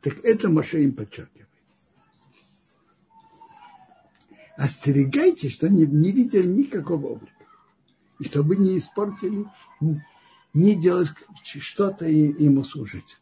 Так 0.00 0.24
это 0.24 0.48
Моше 0.48 0.84
им 0.84 0.94
подчеркивает. 0.94 1.48
Остерегайтесь, 4.56 5.52
что 5.52 5.68
не, 5.68 5.86
не 5.86 6.12
видели 6.12 6.46
никакого 6.46 7.08
облика. 7.08 7.34
И 8.18 8.24
чтобы 8.24 8.56
не 8.56 8.78
испортили, 8.78 9.46
не 10.54 10.74
делать 10.80 11.10
что-то 11.44 12.06
и 12.06 12.42
ему 12.42 12.64
служить. 12.64 13.18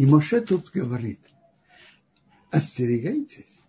И 0.00 0.06
Моше 0.06 0.40
тут 0.40 0.70
говорит, 0.70 1.20
остерегайтесь, 2.50 3.60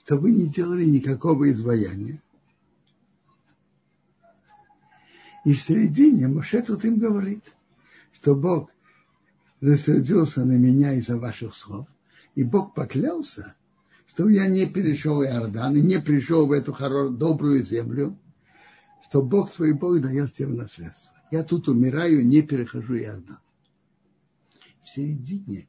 что 0.00 0.16
вы 0.16 0.32
не 0.32 0.48
делали 0.48 0.84
никакого 0.84 1.48
изваяния. 1.52 2.20
И 5.44 5.54
в 5.54 5.62
середине 5.62 6.26
Моше 6.26 6.60
тут 6.62 6.84
им 6.84 6.98
говорит, 6.98 7.44
что 8.14 8.34
Бог 8.34 8.72
рассердился 9.60 10.44
на 10.44 10.58
меня 10.58 10.94
из-за 10.94 11.18
ваших 11.18 11.54
слов, 11.54 11.86
и 12.34 12.42
Бог 12.42 12.74
поклялся, 12.74 13.54
что 14.08 14.28
я 14.28 14.48
не 14.48 14.66
перешел 14.66 15.22
Иордан 15.22 15.76
и 15.76 15.82
не 15.82 16.00
пришел 16.00 16.48
в 16.48 16.50
эту 16.50 16.72
хорошую, 16.72 17.16
добрую 17.16 17.64
землю, 17.64 18.18
что 19.04 19.22
Бог 19.22 19.52
твой 19.52 19.72
Бог 19.72 20.00
дает 20.00 20.34
тебе 20.34 20.48
наследство. 20.48 21.16
Я 21.30 21.44
тут 21.44 21.68
умираю, 21.68 22.26
не 22.26 22.42
перехожу 22.42 22.96
Иордан. 22.96 23.38
В 24.90 24.92
середине 24.92 25.68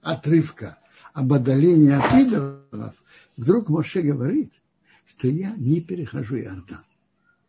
отрывка 0.00 0.78
об 1.12 1.34
отдалении 1.34 1.90
от 1.90 2.22
идолов 2.22 3.04
вдруг 3.36 3.68
Моше 3.68 4.00
говорит, 4.00 4.50
что 5.04 5.28
я 5.28 5.54
не 5.56 5.82
перехожу 5.82 6.38
Иордан. 6.38 6.86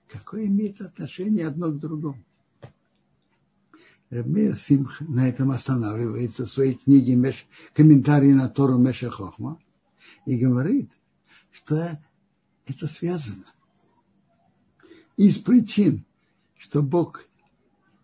Какое 0.09 0.47
имеет 0.47 0.81
отношение 0.81 1.47
одно 1.47 1.71
к 1.71 1.79
другому? 1.79 2.21
Мир 4.09 4.57
Симх 4.57 4.99
на 4.99 5.29
этом 5.29 5.51
останавливается 5.51 6.45
в 6.45 6.51
своей 6.51 6.73
книге 6.73 7.15
Меш, 7.15 7.47
«Комментарии 7.73 8.33
на 8.33 8.49
Тору 8.49 8.77
Меша 8.77 9.09
Хохма» 9.09 9.57
и 10.25 10.37
говорит, 10.37 10.91
что 11.53 11.97
это 12.65 12.87
связано. 12.87 13.45
Из 15.15 15.37
причин, 15.37 16.03
что 16.57 16.83
Бог 16.83 17.29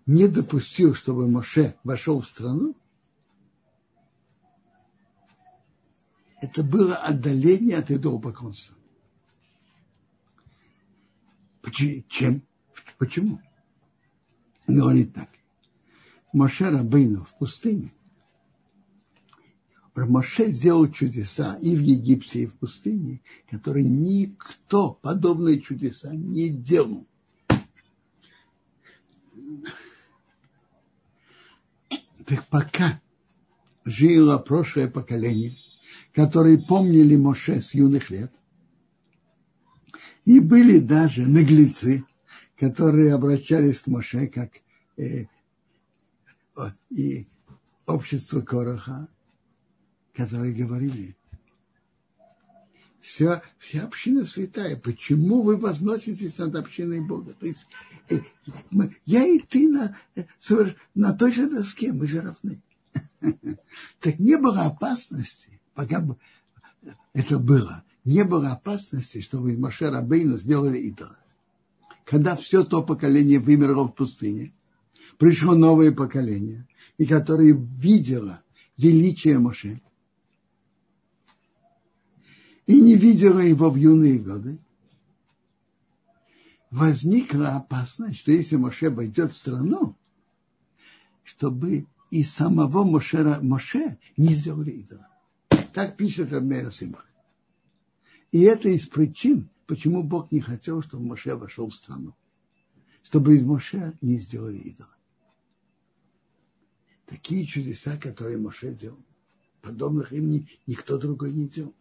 не 0.06 0.28
допустил, 0.28 0.94
чтобы 0.94 1.30
Моше 1.30 1.76
вошел 1.84 2.22
в 2.22 2.28
страну, 2.28 2.76
это 6.42 6.64
было 6.64 6.96
отдаление 6.96 7.78
от 7.78 7.92
идолопоклонства. 7.92 8.76
Чем? 12.10 12.42
Почему? 12.98 13.40
Он 14.68 14.98
и 14.98 15.06
так. 15.06 15.30
Моше 16.34 16.70
Рабейну 16.70 17.24
в 17.24 17.38
пустыне. 17.38 17.94
Моше 19.96 20.52
сделал 20.52 20.90
чудеса 20.92 21.58
и 21.62 21.76
в 21.76 21.82
Египте, 21.82 22.44
и 22.44 22.46
в 22.46 22.56
пустыне, 22.56 23.22
которые 23.50 23.88
никто 23.88 24.94
подобные 24.94 25.60
чудеса 25.60 26.14
не 26.14 26.50
делал. 26.50 27.06
Так 32.26 32.48
пока 32.48 33.02
жило 33.86 34.38
прошлое 34.38 34.88
поколение, 34.90 35.58
которые 36.14 36.60
помнили 36.60 37.16
Моше 37.16 37.62
с 37.62 37.74
юных 37.74 38.10
лет, 38.10 38.32
и 40.26 40.40
были 40.40 40.80
даже 40.80 41.26
наглецы, 41.26 42.06
которые 42.58 43.14
обращались 43.14 43.80
к 43.82 43.88
Моше 43.88 44.28
как 44.28 44.52
э, 44.98 45.26
и 46.90 47.28
общество 47.88 48.42
Короха, 48.42 49.08
которые 50.14 50.54
говорили, 50.54 51.16
вся, 53.02 53.42
вся 53.58 53.84
община 53.84 54.26
святая, 54.26 54.78
почему 54.78 55.42
вы 55.42 55.58
возноситесь 55.58 56.38
над 56.38 56.56
общиной 56.56 57.02
Бога? 57.02 57.34
То 57.34 57.48
есть 57.48 57.68
э, 58.10 58.20
мы, 58.70 58.96
я 59.06 59.26
и 59.26 59.40
ты 59.40 59.68
на, 59.70 59.98
на 60.96 61.14
той 61.14 61.34
же 61.34 61.50
доске, 61.50 61.92
мы 61.92 62.08
же 62.08 62.22
равны. 62.22 62.62
Так 64.00 64.20
не 64.20 64.38
было 64.38 64.62
опасности, 64.62 65.60
пока 65.74 66.00
бы 66.00 66.18
это 67.14 67.40
было, 67.40 67.84
не 68.04 68.24
было 68.24 68.52
опасности, 68.52 69.22
чтобы 69.22 69.58
Моше 69.58 69.90
Рабейну 69.90 70.38
сделали 70.38 70.80
идола. 70.80 71.18
Когда 72.06 72.36
все 72.36 72.64
то 72.64 72.82
поколение 72.82 73.40
вымерло 73.40 73.84
в 73.84 73.92
пустыне, 73.92 74.54
пришло 75.18 75.56
новое 75.56 75.92
поколение, 75.92 76.68
и 76.98 77.06
которое 77.06 77.54
видело 77.54 78.42
величие 78.78 79.40
Моше, 79.40 79.82
и 82.68 82.80
не 82.80 82.96
видела 82.96 83.40
его 83.40 83.70
в 83.70 83.76
юные 83.76 84.20
годы, 84.20 84.58
возникла 86.70 87.56
опасность, 87.56 88.20
что 88.20 88.32
если 88.32 88.56
Моше 88.56 88.90
войдет 88.90 89.34
в 89.34 89.38
страну, 89.38 89.96
чтобы 91.24 91.86
и 92.10 92.24
самого 92.24 92.84
Моше, 92.84 93.40
Моше 93.42 93.98
не 94.18 94.34
сделали 94.34 94.72
идола. 94.72 95.08
Так 95.74 95.96
пишет 95.98 96.32
Рамея 96.32 96.70
Симха. 96.70 97.06
И 98.32 98.42
это 98.42 98.70
из 98.70 98.88
причин, 98.88 99.50
почему 99.68 100.04
Бог 100.04 100.32
не 100.32 100.40
хотел, 100.40 100.82
чтобы 100.82 101.06
Моше 101.06 101.36
вошел 101.36 101.70
в 101.70 101.76
страну. 101.76 102.14
Чтобы 103.04 103.36
из 103.36 103.44
Моше 103.44 103.98
не 104.02 104.18
сделали 104.20 104.58
идола. 104.58 104.90
Такие 107.06 107.46
чудеса, 107.46 107.98
которые 107.98 108.38
Моше 108.38 108.74
делал, 108.74 109.00
подобных 109.62 110.14
им 110.14 110.48
никто 110.66 110.98
другой 110.98 111.34
не 111.34 111.48
делал. 111.48 111.74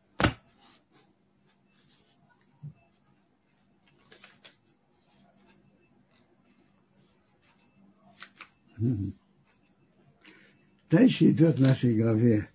Дальше 10.91 11.31
идет 11.31 11.59
в 11.59 11.61
нашей 11.61 11.97
главе 11.97 12.49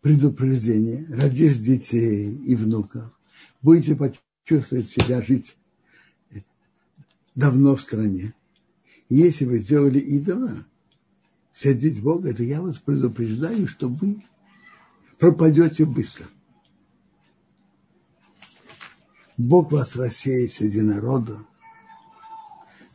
предупреждение. 0.00 1.06
Родишь 1.08 1.58
детей 1.58 2.32
и 2.32 2.54
внуков. 2.54 3.10
Будете 3.62 3.96
почувствовать 3.96 4.88
себя 4.88 5.20
жить 5.22 5.56
давно 7.34 7.76
в 7.76 7.80
стране. 7.80 8.34
Если 9.08 9.44
вы 9.44 9.58
сделали 9.58 9.98
идола, 9.98 10.66
сердить 11.52 12.02
Бога, 12.02 12.34
то 12.34 12.42
я 12.42 12.60
вас 12.60 12.78
предупреждаю, 12.78 13.66
что 13.66 13.88
вы 13.88 14.22
пропадете 15.18 15.84
быстро. 15.84 16.26
Бог 19.36 19.70
вас 19.70 19.96
рассеет 19.96 20.52
среди 20.52 20.80
народа, 20.80 21.44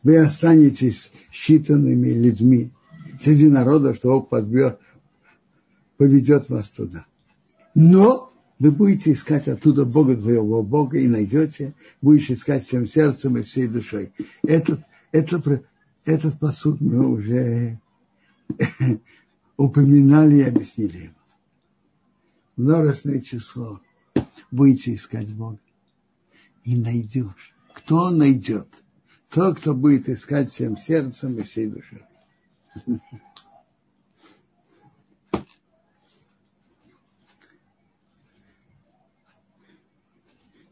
вы 0.03 0.17
останетесь 0.17 1.11
считанными 1.31 2.09
людьми 2.09 2.71
среди 3.19 3.47
народа, 3.47 3.93
что 3.93 4.09
Бог 4.09 4.29
подбьет, 4.29 4.79
поведет 5.97 6.49
вас 6.49 6.69
туда. 6.69 7.05
Но 7.75 8.31
вы 8.59 8.71
будете 8.71 9.13
искать 9.13 9.47
оттуда 9.47 9.85
Бога 9.85 10.15
твоего 10.15 10.63
Бога 10.63 10.97
и 10.97 11.07
найдете, 11.07 11.73
будешь 12.01 12.29
искать 12.29 12.65
всем 12.65 12.87
сердцем 12.87 13.37
и 13.37 13.43
всей 13.43 13.67
душой. 13.67 14.11
Этот, 14.43 14.81
этот, 15.11 15.65
этот 16.05 16.39
посуд 16.39 16.81
мы 16.81 17.07
уже 17.07 17.79
упоминали 19.57 20.37
и 20.37 20.43
объяснили 20.43 20.97
его. 20.97 21.13
Множественное 22.57 23.21
число. 23.21 23.79
Будете 24.51 24.93
искать 24.93 25.33
Бога. 25.33 25.59
И 26.63 26.75
найдешь. 26.75 27.55
Кто 27.73 28.11
найдет? 28.11 28.67
Тот, 29.31 29.59
кто 29.59 29.73
будет 29.73 30.09
искать 30.09 30.51
всем 30.51 30.77
сердцем 30.77 31.39
и 31.39 31.43
всей 31.43 31.67
душой. 31.67 32.03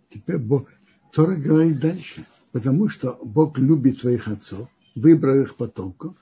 Теперь 0.10 0.38
Бог, 0.38 0.70
Тора 1.14 1.36
говорит 1.36 1.80
дальше, 1.80 2.26
потому 2.52 2.90
что 2.90 3.18
Бог 3.24 3.58
любит 3.58 4.02
твоих 4.02 4.28
отцов, 4.28 4.68
выбрал 4.94 5.42
их 5.42 5.56
потомков 5.56 6.16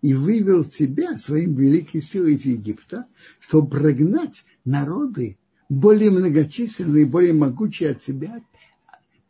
и 0.00 0.14
вывел 0.14 0.64
тебя 0.64 1.18
своим 1.18 1.54
великой 1.54 2.00
силой 2.00 2.34
из 2.34 2.44
Египта, 2.46 3.06
чтобы 3.40 3.68
прогнать 3.68 4.44
народы 4.64 5.36
более 5.68 6.10
многочисленные, 6.10 7.04
более 7.04 7.34
могучие 7.34 7.90
от 7.90 8.00
тебя 8.00 8.42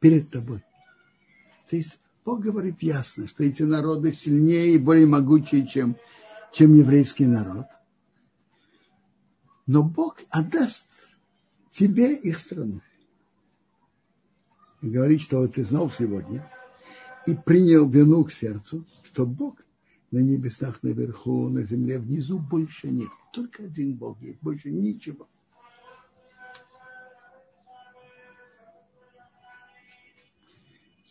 перед 0.00 0.30
тобой. 0.30 0.62
То 1.68 1.76
есть 1.76 1.98
Бог 2.24 2.40
говорит 2.40 2.82
ясно, 2.82 3.28
что 3.28 3.44
эти 3.44 3.62
народы 3.62 4.12
сильнее 4.12 4.74
и 4.74 4.78
более 4.78 5.06
могучие, 5.06 5.66
чем, 5.66 5.96
чем 6.52 6.74
еврейский 6.74 7.26
народ. 7.26 7.66
Но 9.66 9.82
Бог 9.82 10.20
отдаст 10.30 10.88
тебе 11.70 12.14
их 12.14 12.38
страну. 12.38 12.80
И 14.80 14.90
говорит, 14.90 15.20
что 15.20 15.38
вот 15.38 15.54
ты 15.54 15.64
знал 15.64 15.90
сегодня 15.90 16.50
и 17.26 17.34
принял 17.34 17.88
вину 17.88 18.24
к 18.24 18.32
сердцу, 18.32 18.86
что 19.02 19.26
Бог 19.26 19.62
на 20.10 20.18
небесах 20.18 20.82
наверху, 20.82 21.48
на 21.48 21.62
земле 21.62 21.98
внизу 21.98 22.38
больше 22.38 22.88
нет. 22.90 23.08
Только 23.32 23.64
один 23.64 23.96
Бог 23.96 24.20
есть, 24.22 24.38
больше 24.40 24.70
ничего. 24.70 25.28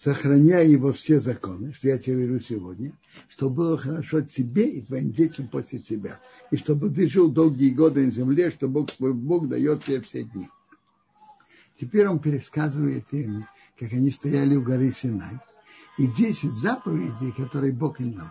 Сохраняя 0.04 0.66
его 0.66 0.92
все 0.92 1.22
законы, 1.22 1.72
что 1.72 1.88
я 1.88 1.98
тебе 1.98 2.26
говорю 2.26 2.42
сегодня, 2.42 2.92
чтобы 3.30 3.56
было 3.56 3.78
хорошо 3.78 4.20
тебе 4.20 4.70
и 4.70 4.82
твоим 4.82 5.14
детям 5.14 5.48
после 5.48 5.80
тебя, 5.80 6.20
и 6.52 6.58
чтобы 6.58 6.90
ты 6.90 7.08
жил 7.08 7.32
долгие 7.32 7.70
годы 7.70 8.06
на 8.06 8.12
земле, 8.12 8.52
что 8.52 8.68
Бог 8.68 8.92
свой 8.92 9.14
Бог 9.14 9.48
дает 9.48 9.86
тебе 9.86 10.02
все 10.02 10.24
дни. 10.24 10.50
Теперь 11.80 12.08
он 12.08 12.20
пересказывает 12.20 13.06
им, 13.14 13.48
как 13.80 13.94
они 13.94 14.12
стояли 14.12 14.58
у 14.58 14.62
горы 14.62 14.92
Синай, 14.92 15.40
и 15.98 16.08
десять 16.08 16.52
заповедей, 16.52 17.32
которые 17.32 17.72
Бог 17.72 18.02
им 18.02 18.14
дал. 18.14 18.28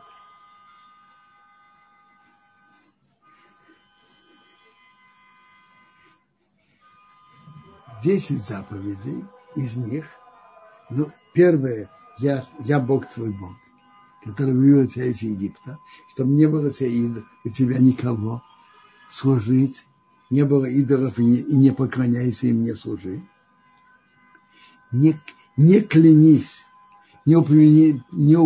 Десять 8.04 8.44
заповедей, 8.44 9.24
из 9.56 9.76
них– 9.76 10.04
ну, 10.94 11.10
первое, 11.32 11.90
я, 12.18 12.44
я 12.60 12.80
Бог 12.80 13.08
твой 13.08 13.30
Бог, 13.30 13.56
который 14.24 14.54
вывел 14.54 14.86
тебя 14.86 15.06
из 15.06 15.22
Египта, 15.22 15.78
чтобы 16.10 16.30
не 16.30 16.46
было 16.46 16.68
у 16.68 17.48
тебя 17.50 17.78
никого 17.78 18.42
служить, 19.10 19.84
не 20.30 20.44
было 20.44 20.64
идолов 20.64 21.18
и 21.18 21.24
не, 21.24 21.36
и 21.38 21.54
не 21.56 21.70
поклоняйся 21.72 22.46
им, 22.46 22.62
не 22.62 22.74
служи. 22.74 23.22
Не, 24.90 25.20
не 25.56 25.80
клянись, 25.80 26.64
не 27.24 27.36
упоминай, 27.36 28.02
не 28.12 28.36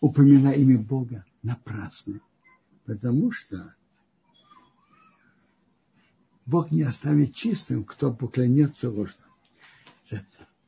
упоминай 0.00 0.60
имя 0.60 0.78
Бога 0.78 1.24
напрасно, 1.42 2.20
потому 2.84 3.32
что 3.32 3.74
Бог 6.46 6.70
не 6.70 6.82
оставит 6.82 7.34
чистым, 7.34 7.84
кто 7.84 8.12
поклянется 8.12 8.90
ложно. 8.90 9.27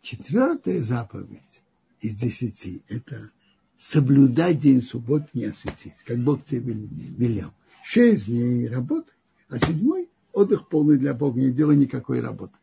Четвертая 0.01 0.83
заповедь 0.83 1.63
из 2.01 2.19
десяти– 2.19 2.83
это 2.89 3.31
соблюдать 3.77 4.59
день 4.59 4.83
суббот 4.83 5.35
не 5.35 5.45
осветить, 5.45 6.03
как 6.05 6.19
Бог 6.19 6.45
тебе 6.45 6.73
велел. 6.73 7.53
Шесть 7.83 8.27
дней 8.27 8.69
работы, 8.69 9.13
а 9.49 9.59
седьмой– 9.59 10.09
отдых 10.33 10.69
полный 10.69 10.99
для 10.99 11.13
Бога, 11.15 11.41
не 11.41 11.51
делай 11.51 11.77
никакой 11.77 12.21
работы. 12.21 12.55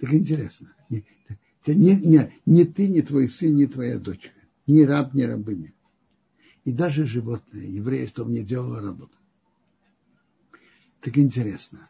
Так 0.00 0.12
интересно. 0.12 0.74
Не, 0.88 1.04
не, 1.66 1.96
не, 1.96 2.32
не 2.46 2.64
ты, 2.64 2.88
не 2.88 3.02
твой 3.02 3.28
сын, 3.28 3.54
не 3.54 3.66
твоя 3.66 3.98
дочка, 3.98 4.34
ни 4.66 4.82
раб, 4.82 5.14
ни 5.14 5.22
рабыня. 5.22 5.72
И 6.64 6.72
даже 6.72 7.06
животное, 7.06 7.64
евреи, 7.64 8.06
чтобы 8.06 8.32
не 8.32 8.42
делало 8.42 8.80
работу. 8.80 9.16
Так 11.00 11.18
интересно. 11.18 11.88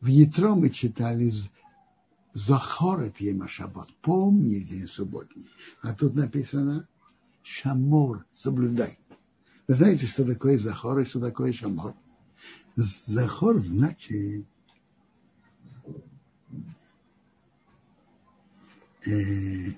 В 0.00 0.06
Ятро 0.06 0.54
мы 0.54 0.70
читали 0.70 1.30
Захорет 2.34 3.20
ема 3.20 3.46
шаббат. 3.46 3.88
Помни 4.00 4.60
день 4.60 4.88
субботний. 4.88 5.48
А 5.82 5.94
тут 5.94 6.14
написано 6.14 6.88
шамор, 7.42 8.24
соблюдай. 8.32 8.98
Вы 9.68 9.74
знаете, 9.74 10.06
что 10.06 10.24
такое 10.24 10.58
захор 10.58 10.98
и 11.00 11.04
что 11.04 11.20
такое 11.20 11.52
шамор? 11.52 11.94
Захор 12.74 13.60
значит 13.60 14.46
э, 19.06 19.72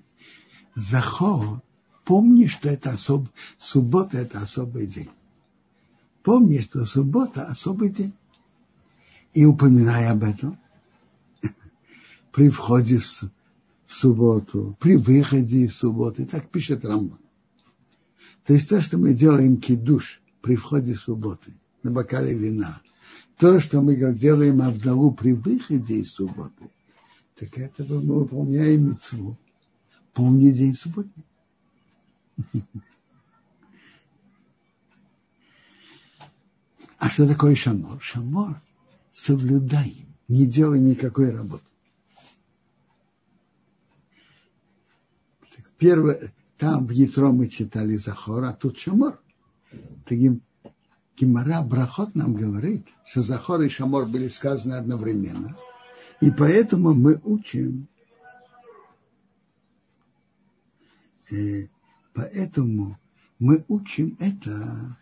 захор, 0.77 1.61
помни, 2.05 2.47
что 2.47 2.69
это 2.69 2.91
особ, 2.93 3.29
суббота 3.59 4.19
это 4.19 4.41
особый 4.41 4.87
день. 4.87 5.11
Помни, 6.23 6.61
что 6.61 6.85
суббота 6.85 7.47
особый 7.47 7.91
день. 7.91 8.15
И 9.33 9.45
упоминай 9.45 10.09
об 10.09 10.23
этом 10.23 10.59
при 12.35 12.49
входе 12.49 12.99
в 12.99 13.31
субботу, 13.87 14.77
при 14.81 14.97
выходе 14.97 15.59
из 15.59 15.77
субботы. 15.77 16.27
Так 16.27 16.51
пишет 16.51 16.85
Рамбан. 16.85 17.21
То 18.45 18.55
есть 18.55 18.69
то, 18.69 18.81
что 18.81 18.99
мы 18.99 19.15
делаем 19.15 19.59
кидуш 19.59 20.21
при 20.43 20.57
входе 20.57 20.97
субботы, 20.97 21.55
на 21.85 21.93
бокале 21.93 22.35
вина, 22.35 22.83
то, 23.39 23.61
что 23.61 23.81
мы 23.81 23.95
делаем 24.15 24.63
Авдалу 24.63 25.13
при 25.13 25.33
выходе 25.33 26.01
из 26.01 26.13
субботы, 26.13 26.71
так 27.37 27.57
это 27.57 27.85
мы 27.85 28.21
выполняем 28.21 28.91
мецву. 28.91 29.39
Помни 30.13 30.51
день 30.51 30.75
субботы. 30.75 31.11
А 36.99 37.11
что 37.11 37.29
такое 37.29 37.55
шамор? 37.55 38.01
Шамор– 38.01 38.63
соблюдай, 39.13 39.95
не 40.27 40.47
делай 40.47 40.81
никакой 40.81 41.31
работы. 41.33 41.65
Первое, 45.85 46.33
там 46.57 46.87
в 46.87 46.91
Ятро 46.93 47.29
мы 47.31 47.47
читали 47.47 47.97
Захор, 47.97 48.43
а 48.45 48.55
тут 48.55 48.79
Шамор. 48.79 49.21
Таким 50.07 50.41
Гимара 51.15 51.61
Брахот 51.61 52.15
нам 52.15 52.33
говорит, 52.33 52.87
что 53.05 53.21
Захор 53.21 53.61
и 53.61 53.69
Шамор 53.69 54.07
были 54.07 54.29
сказаны 54.29 54.77
одновременно. 54.77 55.59
И 56.23 56.31
поэтому 56.31 56.95
мы 56.95 57.21
учим, 57.23 57.87
и 61.31 61.69
поэтому 62.15 62.99
мы 63.39 63.63
учим 63.69 64.17
это, 64.21 64.97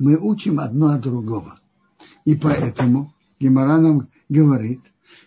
мы 0.00 0.16
учим 0.16 0.58
одно 0.58 0.88
от 0.88 1.02
другого. 1.02 1.60
И 2.24 2.34
поэтому 2.34 3.14
Гимара 3.38 3.78
нам 3.78 4.08
говорит, 4.28 4.80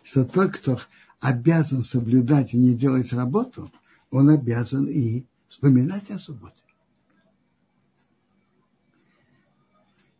что 0.03 0.25
тот, 0.25 0.51
кто 0.51 0.79
обязан 1.21 1.81
соблюдать 1.81 2.53
и 2.53 2.57
не 2.57 2.73
делать 2.73 3.13
работу, 3.13 3.71
он 4.11 4.29
обязан 4.29 4.85
и 4.85 5.25
вспоминать 5.47 6.11
о 6.11 6.19
субботе. 6.19 6.61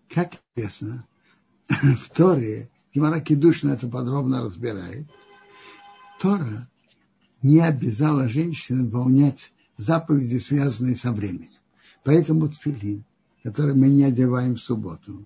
Как 0.10 0.34
известно, 0.56 1.06
в 1.70 2.10
Торе, 2.10 2.70
Гимара 2.94 3.20
Кедушна 3.20 3.72
это 3.72 3.88
подробно 3.88 4.42
разбирает, 4.42 5.08
Тора 6.20 6.70
не 7.42 7.60
обязала 7.60 8.30
женщин 8.30 8.86
выполнять 8.86 9.52
заповеди, 9.78 10.38
связанные 10.38 10.96
со 10.96 11.12
временем. 11.12 11.50
Поэтому 12.04 12.50
тфилин, 12.50 13.04
который 13.44 13.76
мы 13.76 13.90
не 13.90 14.04
одеваем 14.04 14.56
в 14.56 14.62
субботу, 14.62 15.26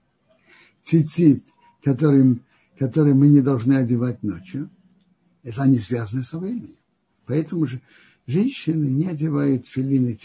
цицит, 0.81 1.43
который, 1.83 2.41
который 2.77 3.13
мы 3.13 3.27
не 3.27 3.41
должны 3.41 3.73
одевать 3.73 4.23
ночью, 4.23 4.69
это 5.43 5.63
они 5.63 5.79
связаны 5.79 6.23
со 6.23 6.39
временем. 6.39 6.77
Поэтому 7.25 7.65
же 7.65 7.81
женщины 8.27 8.85
не 8.85 9.07
одевают 9.07 9.67
филин 9.67 10.07
и. 10.09 10.17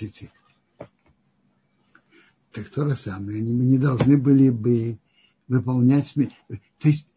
Так 2.52 2.68
то 2.68 2.88
же 2.88 2.96
самое, 2.96 3.38
они 3.38 3.52
не 3.52 3.78
должны 3.78 4.16
были 4.16 4.50
бы 4.50 4.98
выполнять... 5.46 6.14
То 6.14 6.88
есть, 6.88 7.08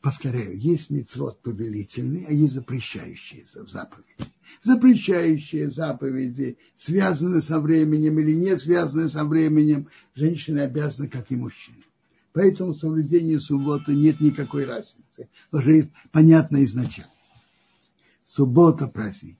повторяю, 0.00 0.58
есть 0.58 0.90
мецвод 0.90 1.40
повелительный, 1.42 2.24
а 2.26 2.32
есть 2.32 2.54
запрещающие 2.54 3.44
заповеди. 3.44 4.32
Запрещающие 4.62 5.70
заповеди 5.70 6.58
связаны 6.74 7.40
со 7.40 7.60
временем 7.60 8.18
или 8.18 8.32
не 8.32 8.56
связаны 8.58 9.08
со 9.08 9.24
временем, 9.24 9.88
женщины 10.14 10.60
обязаны, 10.60 11.08
как 11.08 11.30
и 11.30 11.36
мужчины. 11.36 11.84
Поэтому 12.32 12.72
в 12.72 12.78
соблюдении 12.78 13.36
субботы 13.36 13.94
нет 13.94 14.20
никакой 14.20 14.64
разницы. 14.64 15.28
Уже 15.52 15.90
понятно 16.10 16.64
изначально. 16.64 17.12
Суббота– 18.24 18.86
праздник 18.88 19.38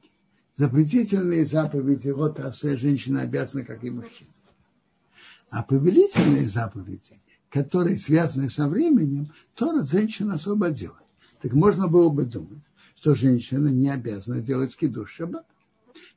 Запретительные 0.56 1.44
заповеди, 1.44 2.08
вот 2.10 2.40
асе, 2.40 2.76
женщина 2.76 3.22
обязана, 3.22 3.64
как 3.64 3.84
и 3.84 3.90
мужчина. 3.90 4.30
А 5.50 5.62
повелительные 5.62 6.48
заповеди, 6.48 7.20
которые 7.50 7.98
связаны 7.98 8.48
со 8.48 8.66
временем, 8.66 9.32
то 9.54 9.84
женщина 9.84 10.34
особо 10.34 10.70
делает. 10.70 11.02
Так 11.42 11.52
можно 11.52 11.88
было 11.88 12.08
бы 12.08 12.24
думать, 12.24 12.64
что 12.96 13.14
женщина 13.14 13.68
не 13.68 13.90
обязана 13.90 14.40
делать 14.40 14.72
скидуш 14.72 15.12
шаббат. 15.12 15.46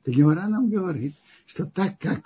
Так 0.04 0.14
Гемора 0.14 0.48
нам 0.48 0.70
говорит, 0.70 1.14
что 1.46 1.66
так 1.66 1.98
как 1.98 2.22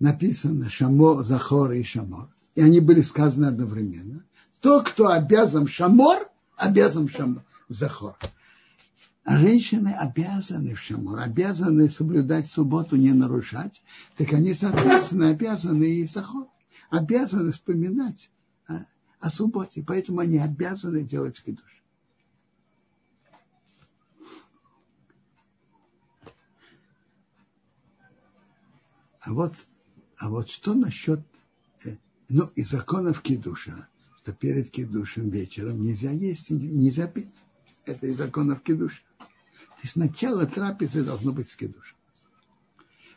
написано 0.00 0.68
Шамо, 0.68 1.22
Захор 1.22 1.70
и 1.70 1.84
Шамор, 1.84 2.28
и 2.56 2.62
они 2.62 2.80
были 2.80 3.02
сказаны 3.02 3.46
одновременно, 3.46 4.24
то, 4.60 4.82
кто 4.82 5.08
обязан 5.08 5.68
Шамор, 5.68 6.28
обязан 6.56 7.08
Шамор, 7.08 7.44
Захор. 7.68 8.16
А 9.24 9.36
женщины 9.36 9.88
обязаны 9.88 10.74
в 10.74 10.80
Шамор, 10.80 11.20
обязаны 11.20 11.90
соблюдать 11.90 12.48
субботу, 12.48 12.96
не 12.96 13.12
нарушать, 13.12 13.82
так 14.16 14.32
они, 14.32 14.54
соответственно, 14.54 15.28
обязаны 15.28 15.84
и 15.84 16.06
Захор, 16.06 16.48
обязаны 16.88 17.52
вспоминать 17.52 18.30
о, 18.66 18.86
о 19.20 19.30
субботе, 19.30 19.84
поэтому 19.86 20.20
они 20.20 20.38
обязаны 20.38 21.04
делать 21.04 21.40
кидуш. 21.42 21.82
А 29.20 29.34
вот, 29.34 29.52
а 30.16 30.30
вот 30.30 30.48
что 30.48 30.72
насчет, 30.72 31.20
э, 31.84 31.98
ну, 32.30 32.50
и 32.56 32.64
законов 32.64 33.20
кидуша, 33.20 33.86
что 34.22 34.32
перед 34.32 34.70
кидушем 34.70 35.28
вечером 35.28 35.82
нельзя 35.82 36.10
есть 36.10 36.48
нельзя 36.48 37.06
пить. 37.06 37.44
Это 37.84 38.06
из 38.06 38.16
законов 38.16 38.62
кидуша. 38.62 39.02
То 39.80 39.84
есть 39.84 39.96
начало 39.96 40.44
трапезы 40.44 41.02
должно 41.02 41.32
быть 41.32 41.48
с 41.48 41.56
кидушем. 41.56 41.96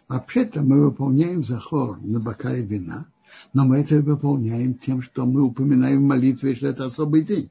Вообще-то 0.08 0.62
мы 0.62 0.82
выполняем 0.82 1.44
захор 1.44 2.00
на 2.00 2.22
бокале 2.22 2.64
вина, 2.64 3.06
но 3.52 3.66
мы 3.66 3.80
это 3.80 4.02
выполняем 4.02 4.76
тем, 4.76 5.02
что 5.02 5.26
мы 5.26 5.42
упоминаем 5.42 6.00
в 6.00 6.08
молитве, 6.08 6.56
что 6.56 6.68
это 6.68 6.86
особый 6.86 7.24
день. 7.24 7.50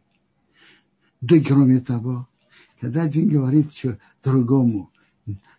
Да 1.20 1.36
и 1.36 1.42
кроме 1.42 1.80
того, 1.80 2.26
когда 2.80 3.02
один 3.02 3.28
говорит 3.28 3.70
другому, 4.24 4.90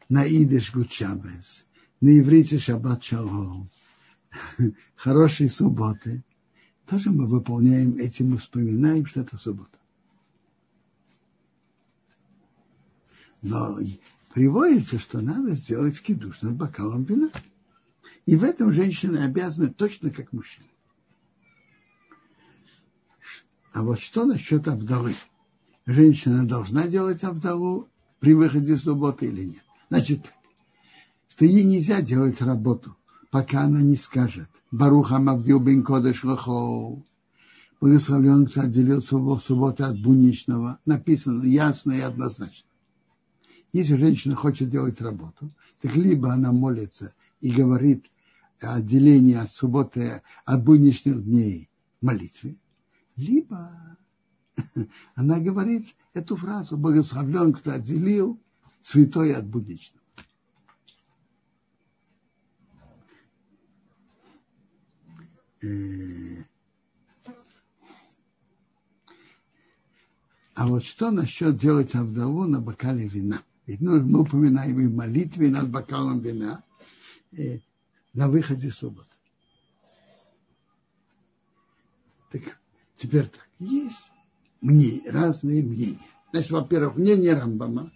на 0.09 0.25
идиш 0.25 0.73
гучабес, 0.73 1.63
на 2.01 2.19
иврите 2.19 2.57
шаббат 2.57 3.03
шалом, 3.03 3.69
хорошей 4.95 5.47
субботы, 5.47 6.23
тоже 6.87 7.11
мы 7.11 7.27
выполняем 7.27 7.97
этим, 7.97 8.31
мы 8.31 8.37
вспоминаем, 8.37 9.05
что 9.05 9.21
это 9.21 9.37
суббота. 9.37 9.77
Но 13.43 13.77
приводится, 14.33 14.97
что 14.97 15.19
надо 15.21 15.51
сделать 15.51 16.01
кидуш 16.01 16.41
над 16.41 16.55
бокалом 16.55 17.03
вина. 17.03 17.29
И 18.25 18.37
в 18.37 18.43
этом 18.43 18.73
женщины 18.73 19.17
обязаны 19.17 19.69
точно 19.69 20.09
как 20.09 20.31
мужчины. 20.31 20.67
А 23.73 23.83
вот 23.83 23.99
что 23.99 24.25
насчет 24.25 24.67
Авдалы? 24.67 25.13
Женщина 25.85 26.47
должна 26.47 26.87
делать 26.87 27.23
Авдалу 27.23 27.89
при 28.19 28.33
выходе 28.33 28.77
субботы 28.77 29.25
или 29.25 29.43
нет? 29.43 29.63
Значит, 29.89 30.31
что 31.27 31.43
ей 31.43 31.65
нельзя 31.65 32.01
делать 32.01 32.41
работу, 32.41 32.95
пока 33.29 33.63
она 33.63 33.81
не 33.81 33.97
скажет 33.97 34.47
Баруха 34.71 35.19
Мавдил 35.19 35.59
Бен 35.59 35.83
Кодыш 35.83 36.23
Лахол. 36.23 37.03
Благословлен, 37.81 38.45
кто 38.45 38.61
отделил 38.61 39.01
субботу 39.01 39.83
от 39.83 40.01
будничного. 40.01 40.79
Написано 40.85 41.43
ясно 41.43 41.91
и 41.91 41.99
однозначно. 41.99 42.69
Если 43.73 43.95
женщина 43.95 44.35
хочет 44.35 44.69
делать 44.69 45.01
работу, 45.01 45.51
так 45.81 45.95
либо 45.95 46.31
она 46.31 46.51
молится 46.51 47.13
и 47.41 47.51
говорит 47.51 48.05
отделение 48.61 49.41
от 49.41 49.51
субботы, 49.51 50.21
от 50.45 50.63
будничных 50.63 51.23
дней 51.25 51.69
молитве, 51.99 52.55
либо 53.15 53.97
она 55.15 55.39
говорит 55.39 55.95
эту 56.13 56.35
фразу 56.35 56.77
«Благословлен, 56.77 57.51
кто 57.51 57.71
отделил 57.71 58.39
святой 58.83 59.33
от 59.33 59.47
будничного». 59.47 60.03
Э, 65.63 66.43
а 70.53 70.67
вот 70.67 70.83
что 70.83 71.09
насчет 71.09 71.57
делать 71.57 71.95
Авдалу 71.95 72.45
на 72.45 72.61
бокале 72.61 73.07
вина? 73.07 73.41
Ведь 73.65 73.81
ну, 73.81 74.01
мы 74.01 74.21
упоминаем 74.21 74.79
и 74.79 74.87
в 74.87 74.95
молитве 74.95 75.49
над 75.49 75.69
бокалом 75.69 76.19
вина 76.19 76.63
э, 77.31 77.59
на 78.13 78.27
выходе 78.27 78.69
субботы. 78.69 79.07
Так 82.31 82.59
теперь 82.97 83.27
так, 83.27 83.47
есть 83.59 84.03
мне 84.61 85.01
разные 85.09 85.63
мнения. 85.63 85.99
Значит, 86.31 86.51
во-первых, 86.51 86.97
мнение 86.97 87.33
Рамбама, 87.33 87.91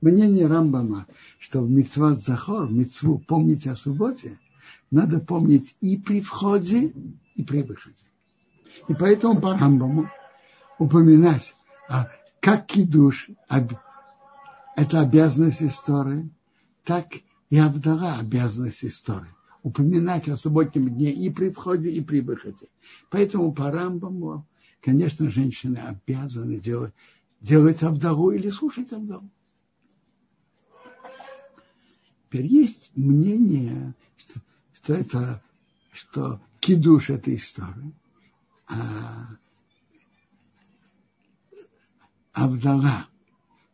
мнение 0.00 0.46
Рамбама, 0.46 1.06
что 1.38 1.62
в 1.62 1.70
Мицват 1.70 2.20
Захор, 2.20 2.66
в 2.66 2.72
Мицву 2.72 3.18
помнить 3.18 3.66
о 3.66 3.74
субботе– 3.74 4.38
надо 4.90 5.20
помнить 5.20 5.76
и 5.80 5.96
при 5.96 6.20
входе, 6.20 6.92
и 7.34 7.42
при 7.42 7.62
выходе. 7.62 7.96
И 8.88 8.94
поэтому 8.94 9.40
по 9.40 9.56
Рамбаму 9.56 10.10
упоминать, 10.78 11.54
а 11.88 12.08
как 12.40 12.66
кидуш, 12.66 13.30
это 14.80 15.02
обязанность 15.02 15.62
истории, 15.62 16.30
так 16.84 17.12
и 17.50 17.58
Авдала 17.58 18.18
обязанность 18.18 18.82
истории. 18.84 19.28
Упоминать 19.62 20.26
о 20.30 20.38
субботнем 20.38 20.88
дне 20.88 21.12
и 21.12 21.28
при 21.28 21.50
входе, 21.50 21.90
и 21.90 22.00
при 22.00 22.22
выходе. 22.22 22.68
Поэтому 23.10 23.52
по 23.52 23.70
Рамбаму, 23.70 24.46
конечно, 24.80 25.30
женщины 25.30 25.76
обязаны 25.76 26.58
делать, 26.58 26.94
делать 27.42 27.82
Авдалу 27.82 28.30
или 28.30 28.48
слушать 28.48 28.90
Авдалу. 28.92 29.28
Теперь 32.30 32.46
есть 32.46 32.90
мнение, 32.96 33.94
что 34.16 34.40
что 34.72 34.94
это, 34.94 35.42
что 35.92 36.40
кидуш 36.60 37.10
этой 37.10 37.36
истории, 37.36 37.92
а 38.66 39.26
Авдала, 42.32 43.09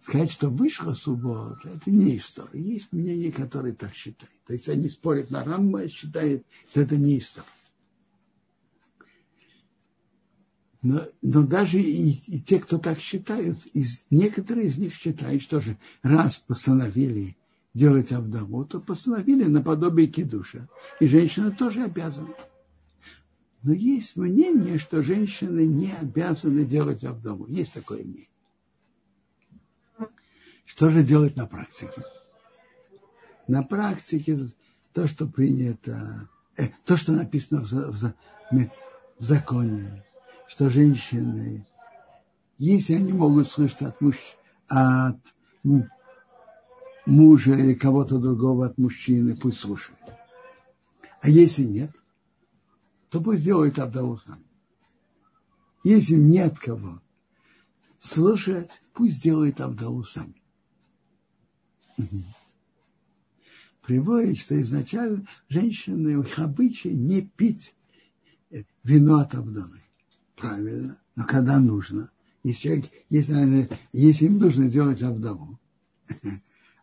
сказать, 0.06 0.30
что 0.30 0.50
вышла 0.50 0.92
суббота, 0.92 1.68
это 1.68 1.90
не 1.90 2.16
история. 2.16 2.62
Есть 2.62 2.92
мнение, 2.92 3.32
которые 3.32 3.74
так 3.74 3.92
считают. 3.92 4.32
То 4.46 4.52
есть 4.52 4.68
они 4.68 4.88
спорят 4.88 5.30
на 5.30 5.42
Рамба 5.42 5.82
и 5.82 5.88
считают, 5.88 6.44
что 6.70 6.80
это 6.80 6.96
не 6.96 7.18
история. 7.18 7.48
Но, 10.82 11.08
но 11.22 11.42
даже 11.44 11.80
и, 11.80 12.10
и 12.12 12.40
те, 12.40 12.60
кто 12.60 12.78
так 12.78 13.00
считают, 13.00 13.58
из, 13.72 14.04
некоторые 14.10 14.68
из 14.68 14.78
них 14.78 14.94
считают, 14.94 15.42
что 15.42 15.60
же 15.60 15.76
раз 16.02 16.36
постановили 16.36 17.36
делать 17.74 18.12
Авдаму, 18.12 18.64
то 18.64 18.78
постановили 18.78 19.44
наподобие 19.44 20.06
кидуша. 20.06 20.68
И 21.00 21.08
женщина 21.08 21.50
тоже 21.50 21.82
обязана. 21.82 22.32
Но 23.64 23.72
есть 23.72 24.14
мнение, 24.14 24.78
что 24.78 25.02
женщины 25.02 25.66
не 25.66 25.92
обязаны 25.92 26.64
делать 26.64 27.02
Авдаму. 27.02 27.48
Есть 27.48 27.72
такое 27.72 28.04
мнение. 28.04 28.28
Что 30.66 30.90
же 30.90 31.02
делать 31.02 31.36
на 31.36 31.46
практике? 31.46 32.02
На 33.46 33.62
практике 33.62 34.36
то, 34.92 35.06
что 35.06 35.26
принято, 35.26 36.28
э, 36.56 36.68
то, 36.84 36.96
что 36.96 37.12
написано 37.12 37.62
в, 37.62 37.70
в, 37.72 38.14
в 38.50 39.24
законе, 39.24 40.04
что 40.48 40.68
женщины, 40.68 41.66
если 42.58 42.94
они 42.94 43.12
могут 43.12 43.50
слышать 43.50 43.82
от 43.82 44.00
мужчин, 44.00 44.36
от 44.68 45.18
мужа 47.06 47.54
или 47.54 47.74
кого-то 47.74 48.18
другого 48.18 48.66
от 48.66 48.76
мужчины, 48.76 49.36
пусть 49.36 49.58
слушает. 49.58 49.98
А 51.22 51.28
если 51.28 51.62
нет, 51.62 51.92
то 53.10 53.20
пусть 53.20 53.44
делает 53.44 53.78
Абдалу 53.78 54.18
сам. 54.18 54.44
Если 55.84 56.14
нет 56.14 56.58
кого 56.58 57.00
слушать, 58.00 58.82
пусть 58.92 59.22
делает 59.22 59.60
Абдалу 59.60 60.02
сам. 60.02 60.34
Приводит, 63.82 64.38
что 64.38 64.60
изначально 64.60 65.26
женщины, 65.48 66.20
их 66.20 66.38
обычай 66.38 66.92
не 66.92 67.22
пить 67.22 67.74
вино 68.82 69.18
от 69.18 69.34
Абдалы. 69.34 69.80
Правильно. 70.34 70.98
Но 71.14 71.24
когда 71.24 71.60
нужно, 71.60 72.10
если, 72.42 72.60
человек, 72.60 72.86
если, 73.08 73.68
если 73.92 74.26
им 74.26 74.38
нужно 74.38 74.68
делать 74.68 75.02
Абдалу, 75.02 75.58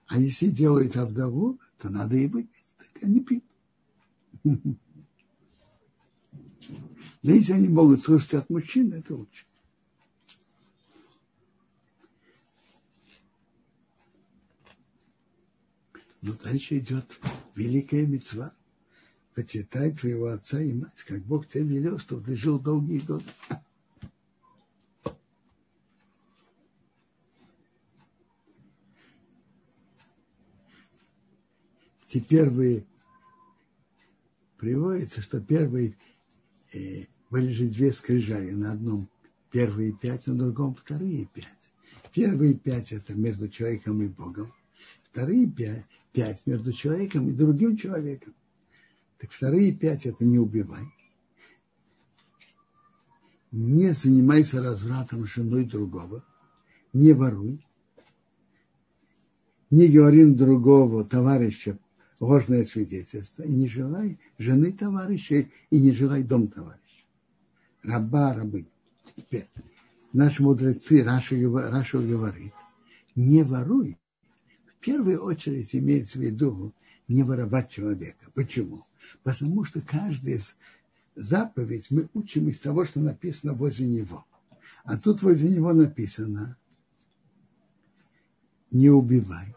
а 0.08 0.20
если 0.20 0.48
делают 0.48 0.98
Авдову, 0.98 1.60
то 1.80 1.90
надо 1.90 2.16
и 2.16 2.28
выпить. 2.28 2.66
Так 2.78 3.04
они 3.04 3.20
пьют. 3.20 3.44
Но 7.24 7.32
если 7.32 7.54
они 7.54 7.70
могут 7.70 8.04
слушать 8.04 8.34
от 8.34 8.50
мужчин, 8.50 8.94
это 8.94 9.16
лучше. 9.16 9.46
Но 16.24 16.32
дальше 16.42 16.78
идет 16.78 17.20
великая 17.54 18.08
мецва. 18.08 18.54
Почитай 19.36 19.92
твоего 19.92 20.28
отца 20.28 20.62
и 20.62 20.72
мать, 20.72 21.04
как 21.06 21.22
Бог 21.24 21.48
тебе 21.50 21.66
велел, 21.66 22.00
чтобы 22.00 22.24
ты 22.24 22.38
жил 22.38 22.60
долгие 22.60 23.00
годы. 23.00 23.26
Эти 32.08 32.20
первые 32.20 32.86
приводится, 34.58 35.22
что 35.22 35.42
первые 35.42 35.98
э, 36.72 37.08
были 37.32 37.52
же 37.52 37.68
две 37.68 37.92
скрижали. 37.92 38.52
На 38.52 38.72
одном 38.72 39.10
первые 39.52 39.92
пять, 39.92 40.28
на 40.28 40.36
другом 40.36 40.76
вторые 40.76 41.26
пять. 41.26 41.48
Первые 42.14 42.54
пять 42.54 42.94
это 42.94 43.14
между 43.14 43.50
человеком 43.50 44.02
и 44.04 44.08
Богом. 44.08 44.54
Вторые 45.14 45.48
пять, 46.12 46.42
между 46.48 46.74
человеком 46.74 47.30
и 47.30 47.34
другим 47.34 47.78
человеком. 47.78 48.34
Так 49.20 49.32
вторые 49.32 49.72
пять 49.72 50.08
это 50.08 50.26
не 50.26 50.40
убивай. 50.40 50.86
Не 53.52 53.92
занимайся 53.92 54.64
развратом 54.64 55.28
женой 55.28 55.66
другого. 55.66 56.26
Не 56.94 57.14
воруй. 57.14 57.64
Не 59.70 59.88
говори 59.88 60.26
другого 60.34 61.06
товарища 61.06 61.78
ложное 62.20 62.66
свидетельство, 62.66 63.44
и 63.44 63.52
не 63.52 63.70
желай 63.70 64.20
жены 64.40 64.72
товарища, 64.72 65.48
и 65.70 65.80
не 65.80 65.92
желай 65.92 66.24
дом 66.24 66.48
товарища. 66.48 67.06
Раба, 67.84 68.34
рабы. 68.34 68.66
Теперь, 69.16 69.48
наши 70.12 70.42
мудрецы, 70.42 71.04
Раша, 71.04 71.36
Раша 71.70 72.00
говорит, 72.00 72.54
не 73.14 73.44
воруй. 73.44 74.00
Первую 74.84 75.24
очередь 75.24 75.74
имеется 75.76 76.20
в 76.20 76.22
виду 76.22 76.74
не 77.08 77.24
воровать 77.24 77.70
человека. 77.70 78.26
Почему? 78.34 78.86
Потому 79.24 79.64
что 79.64 79.82
каждая 79.82 80.40
заповедь 81.16 81.88
мы 81.90 82.10
учим 82.14 82.50
из 82.50 82.60
того, 82.60 82.84
что 82.86 83.00
написано 83.00 83.54
возле 83.54 83.88
него. 83.88 84.26
А 84.84 84.98
тут 84.98 85.22
возле 85.22 85.50
него 85.50 85.72
написано 85.74 86.58
не 88.72 88.90
убивай 88.90 89.56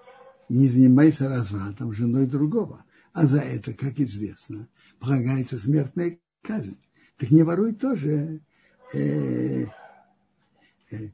не 0.48 0.68
занимайся 0.68 1.28
развратом 1.28 1.92
женой 1.92 2.26
другого. 2.26 2.84
А 3.12 3.26
за 3.26 3.40
это, 3.40 3.72
как 3.72 3.98
известно, 3.98 4.68
полагается 5.00 5.58
смертная 5.58 6.18
казнь. 6.42 6.78
Так 7.16 7.30
не 7.30 7.42
воруй 7.42 7.74
тоже. 7.74 8.40
Э, 8.92 9.64
э, 10.90 11.08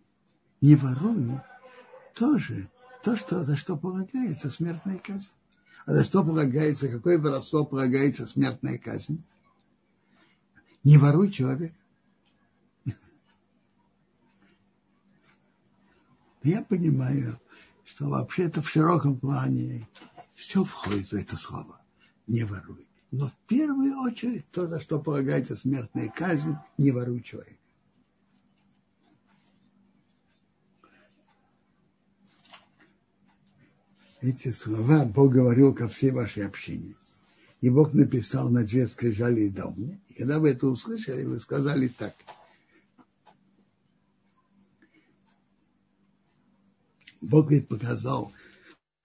не 0.61 0.77
воруй 0.77 1.41
тоже 2.15 2.69
то, 3.03 3.17
что, 3.17 3.45
за 3.45 3.57
что 3.57 3.77
полагается 3.77 4.51
смертная 4.51 4.99
казнь. 4.99 5.31
А 5.85 5.93
за 5.93 6.05
что 6.05 6.23
полагается, 6.23 6.89
какое 6.89 7.19
воровство 7.19 7.65
полагается 7.65 8.27
смертная 8.27 8.79
казнь? 8.79 9.23
Не 10.85 10.99
воруй 10.99 11.31
человека. 11.31 11.75
Я 16.45 16.63
понимаю, 16.63 17.39
что 17.85 18.09
вообще 18.09 18.45
это 18.45 18.63
в 18.63 18.69
широком 18.69 19.19
плане 19.19 19.89
все 20.35 20.65
входит 20.65 21.09
в 21.09 21.15
это 21.15 21.37
слово. 21.37 21.81
Не 22.27 22.45
воруй. 22.45 22.87
Но 23.13 23.29
в 23.29 23.37
первую 23.47 23.99
очередь 24.01 24.51
то, 24.51 24.67
за 24.67 24.81
что 24.81 25.01
полагается 25.01 25.55
смертная 25.55 26.09
казнь, 26.09 26.57
не 26.79 26.91
воруй 26.91 27.23
человека. 27.23 27.62
Эти 34.23 34.51
слова 34.51 35.05
Бог 35.05 35.33
говорил 35.33 35.75
ко 35.75 35.89
всей 35.89 36.11
вашей 36.11 36.47
общине. 36.47 36.95
И 37.61 37.69
Бог 37.69 37.93
написал 37.93 38.49
на 38.49 38.65
две 38.65 38.87
скрижали 38.87 39.49
дома. 39.49 39.99
И 40.09 40.15
когда 40.15 40.39
вы 40.39 40.51
это 40.51 40.67
услышали, 40.67 41.25
вы 41.25 41.39
сказали 41.41 41.89
так– 41.89 42.15
Бог 47.23 47.51
ведь 47.51 47.69
показал 47.69 48.33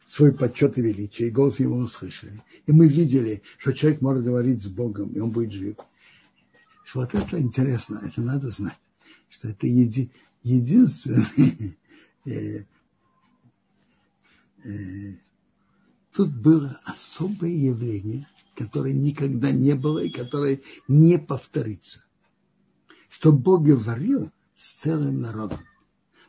свой 0.07 0.33
почет 0.33 0.77
и 0.77 0.81
величие, 0.81 1.27
и 1.27 1.31
голос 1.31 1.59
его 1.59 1.77
услышали. 1.77 2.41
И 2.65 2.71
мы 2.71 2.87
видели, 2.87 3.43
что 3.57 3.73
человек 3.73 4.01
может 4.01 4.23
говорить 4.23 4.63
с 4.63 4.67
Богом, 4.67 5.13
и 5.13 5.19
он 5.19 5.31
будет 5.31 5.51
жив. 5.51 5.77
Вот 6.93 7.13
это 7.13 7.39
интересно, 7.39 8.01
это 8.03 8.21
надо 8.21 8.49
знать, 8.49 8.79
что 9.29 9.49
это 9.49 9.67
еди, 9.67 10.09
единственное. 10.43 11.27
Э, 14.67 15.15
тут 16.11 16.35
было 16.35 16.79
особое 16.83 17.51
явление, 17.51 18.27
которое 18.55 18.93
никогда 18.93 19.51
не 19.51 19.75
было 19.75 19.99
и 19.99 20.09
которое 20.09 20.61
не 20.87 21.17
повторится. 21.17 22.03
Что 23.09 23.31
Бог 23.31 23.63
говорил 23.63 24.29
с 24.57 24.75
целым 24.75 25.21
народом. 25.21 25.59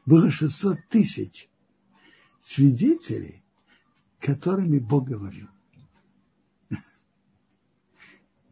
Было 0.06 0.30
600 0.30 0.78
тысяч 0.88 1.50
свидетелей, 2.40 3.42
которыми 4.20 4.78
Бог 4.78 5.08
говорил. 5.08 5.48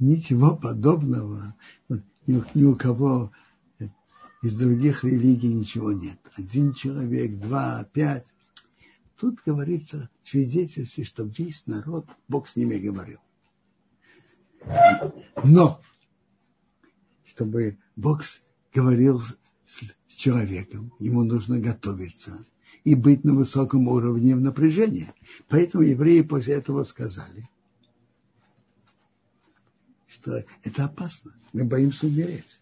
Ничего 0.00 0.56
подобного 0.56 1.54
ни 2.24 2.64
у 2.64 2.74
кого 2.74 3.32
из 4.42 4.54
других 4.56 5.04
религий 5.04 5.52
ничего 5.52 5.92
нет. 5.92 6.18
Один 6.36 6.74
человек, 6.74 7.38
два, 7.38 7.84
пять. 7.92 8.26
Тут 9.18 9.40
говорится 9.44 10.10
свидетельстве, 10.22 11.04
что 11.04 11.24
весь 11.24 11.66
народ, 11.66 12.06
Бог 12.28 12.48
с 12.48 12.56
ними 12.56 12.76
говорил. 12.76 13.18
Но, 15.42 15.80
чтобы 17.24 17.78
Бог 17.94 18.22
говорил 18.74 19.22
с 19.64 20.14
человеком, 20.14 20.92
ему 20.98 21.22
нужно 21.22 21.58
готовиться– 21.58 22.44
и 22.86 22.94
быть 22.94 23.24
на 23.24 23.34
высоком 23.34 23.88
уровне 23.88 24.36
напряжения. 24.36 25.12
Поэтому 25.48 25.82
евреи 25.82 26.22
после 26.22 26.54
этого 26.54 26.84
сказали, 26.84 27.50
что 30.06 30.44
это 30.62 30.84
опасно, 30.84 31.34
мы 31.52 31.64
боимся 31.64 32.06
умереть. 32.06 32.60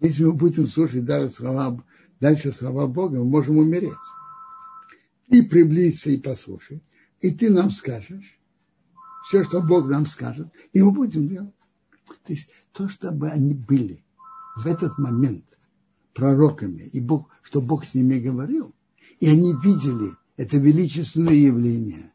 Если 0.00 0.24
мы 0.24 0.32
будем 0.32 0.66
слушать 0.68 1.04
дальше 1.04 1.36
слова, 1.36 1.84
дальше 2.18 2.50
слова 2.50 2.86
Бога, 2.86 3.18
мы 3.18 3.26
можем 3.26 3.58
умереть. 3.58 3.92
И 5.28 5.42
приблизься 5.42 6.10
и 6.10 6.18
послушай, 6.18 6.82
и 7.20 7.30
ты 7.30 7.50
нам 7.50 7.70
скажешь 7.70 8.38
все, 9.26 9.42
что 9.44 9.62
Бог 9.62 9.88
нам 9.88 10.06
скажет, 10.06 10.48
и 10.72 10.82
мы 10.82 10.92
будем 10.92 11.28
делать. 11.28 11.54
То 12.24 12.32
есть 12.32 12.50
то, 12.72 12.88
чтобы 12.88 13.30
они 13.30 13.54
были 13.54 14.04
в 14.56 14.66
этот 14.66 14.98
момент 14.98 15.44
пророками, 16.12 16.82
и 16.82 17.00
Бог, 17.00 17.30
что 17.42 17.60
Бог 17.60 17.86
с 17.86 17.94
ними 17.94 18.18
говорил, 18.18 18.74
и 19.20 19.28
они 19.28 19.54
видели 19.54 20.12
это 20.36 20.58
величественное 20.58 21.34
явление. 21.34 22.12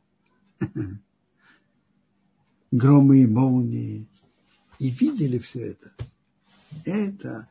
Громы 2.72 3.24
и 3.24 3.28
молнии. 3.28 4.08
И 4.78 4.90
видели 4.90 5.40
все 5.40 5.72
это. 5.72 5.92
Это 6.86 7.50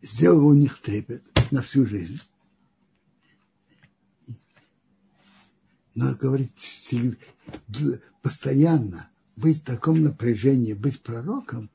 сделало 0.00 0.44
у 0.44 0.54
них 0.54 0.80
трепет 0.80 1.24
на 1.50 1.62
всю 1.62 1.84
жизнь. 1.86 2.20
Но, 5.94 6.14
говорит, 6.14 6.52
постоянно 8.22 9.10
быть 9.36 9.58
в 9.58 9.64
таком 9.64 10.02
напряжении, 10.02 10.72
быть 10.72 11.02
пророком, 11.02 11.70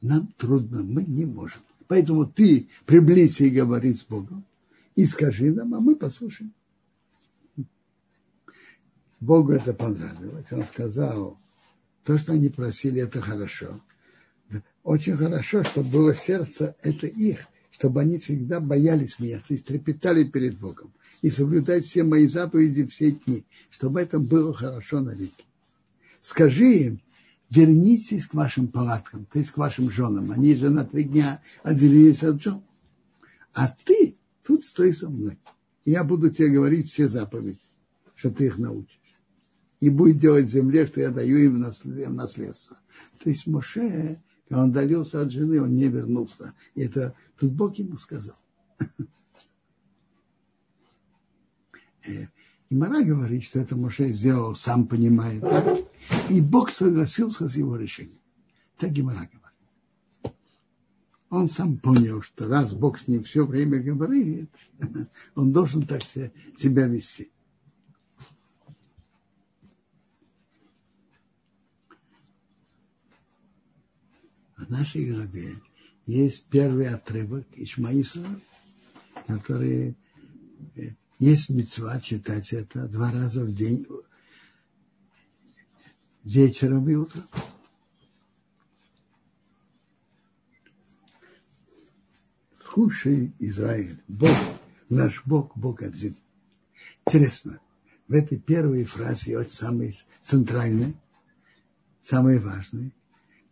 нам 0.00 0.28
трудно, 0.36 0.82
мы 0.82 1.04
не 1.04 1.24
можем. 1.24 1.62
Поэтому 1.88 2.26
ты 2.26 2.68
приблизься 2.84 3.44
и 3.44 3.50
говори 3.50 3.94
с 3.94 4.04
Богом, 4.04 4.44
и 4.94 5.06
скажи 5.06 5.52
нам, 5.52 5.74
а 5.74 5.80
мы 5.80 5.96
послушаем. 5.96 6.52
Богу 9.20 9.52
это 9.52 9.72
понравилось. 9.72 10.46
Он 10.50 10.64
сказал, 10.64 11.38
то, 12.04 12.18
что 12.18 12.32
они 12.32 12.48
просили, 12.48 13.00
это 13.00 13.20
хорошо. 13.20 13.80
Очень 14.82 15.16
хорошо, 15.16 15.64
чтобы 15.64 15.90
было 15.90 16.14
сердце, 16.14 16.76
это 16.82 17.06
их, 17.06 17.46
чтобы 17.78 18.00
они 18.00 18.18
всегда 18.18 18.58
боялись 18.58 19.18
меня, 19.18 19.38
то 19.38 19.52
есть 19.52 19.66
трепетали 19.66 20.24
перед 20.24 20.58
Богом 20.58 20.94
и 21.20 21.28
соблюдать 21.28 21.84
все 21.84 22.04
мои 22.04 22.26
заповеди 22.26 22.86
все 22.86 23.10
дни, 23.10 23.44
чтобы 23.68 24.00
это 24.00 24.18
было 24.18 24.54
хорошо 24.54 25.00
на 25.00 25.10
веки. 25.10 25.44
Скажи 26.22 26.72
им, 26.72 27.00
вернитесь 27.50 28.26
к 28.26 28.32
вашим 28.32 28.68
палаткам, 28.68 29.26
то 29.30 29.38
есть 29.38 29.50
к 29.50 29.58
вашим 29.58 29.90
женам. 29.90 30.32
Они 30.32 30.54
же 30.54 30.70
на 30.70 30.86
три 30.86 31.04
дня 31.04 31.42
отделились 31.62 32.22
от 32.22 32.42
жен. 32.42 32.62
А 33.52 33.68
ты 33.84 34.16
тут 34.42 34.64
стой 34.64 34.94
со 34.94 35.10
мной. 35.10 35.38
Я 35.84 36.02
буду 36.02 36.30
тебе 36.30 36.48
говорить 36.48 36.90
все 36.90 37.08
заповеди, 37.08 37.60
что 38.14 38.30
ты 38.30 38.46
их 38.46 38.56
научишь 38.56 38.98
и 39.80 39.90
будет 39.90 40.18
делать 40.18 40.48
земле, 40.48 40.86
что 40.86 41.02
я 41.02 41.10
даю 41.10 41.36
им 41.36 41.60
наследство. 41.60 42.78
То 43.22 43.28
есть 43.28 43.46
Моше, 43.46 44.18
когда 44.48 44.62
он 44.62 44.70
удалился 44.70 45.22
от 45.22 45.32
жены, 45.32 45.60
он 45.60 45.74
не 45.76 45.88
вернулся. 45.88 46.54
И 46.74 46.82
это 46.82 47.14
тут 47.38 47.52
Бог 47.52 47.76
ему 47.76 47.98
сказал. 47.98 48.36
Э, 52.06 52.26
И 52.68 52.74
Мара 52.74 53.02
говорит, 53.02 53.44
что 53.44 53.60
это 53.60 53.76
Моше 53.76 54.08
сделал, 54.08 54.54
сам 54.54 54.86
понимает 54.86 55.40
так. 55.40 55.78
И 56.30 56.40
Бог 56.40 56.70
согласился 56.70 57.48
с 57.48 57.56
его 57.56 57.76
решением. 57.76 58.20
Так 58.76 58.96
и 58.96 59.02
Мара 59.02 59.28
говорит. 59.28 60.36
Он 61.28 61.48
сам 61.48 61.78
понял, 61.78 62.22
что 62.22 62.48
раз 62.48 62.72
Бог 62.72 62.98
с 63.00 63.08
ним 63.08 63.24
все 63.24 63.44
время 63.44 63.80
говорит, 63.80 64.48
он 65.34 65.52
должен 65.52 65.86
так 65.86 66.02
себя 66.04 66.86
вести. 66.86 67.32
Нашей 74.68 75.10
главе 75.10 75.54
есть 76.06 76.46
первый 76.46 76.88
отрывок 76.88 77.46
Ишмаисова, 77.52 78.40
который 79.26 79.96
э, 80.74 80.90
есть 81.18 81.50
мецва 81.50 82.00
читать 82.00 82.52
это 82.52 82.88
два 82.88 83.12
раза 83.12 83.44
в 83.44 83.54
день, 83.54 83.86
вечером 86.24 86.88
и 86.88 86.94
утром. 86.94 87.28
Слушай, 92.64 93.32
Израиль, 93.38 94.02
Бог, 94.08 94.36
наш 94.88 95.24
Бог, 95.24 95.56
Бог 95.56 95.82
один. 95.82 96.16
Интересно, 97.06 97.60
в 98.08 98.12
этой 98.12 98.38
первой 98.38 98.84
фразе, 98.84 99.38
вот 99.38 99.52
самой 99.52 99.96
центральной, 100.20 100.96
самой 102.02 102.38
важной, 102.38 102.92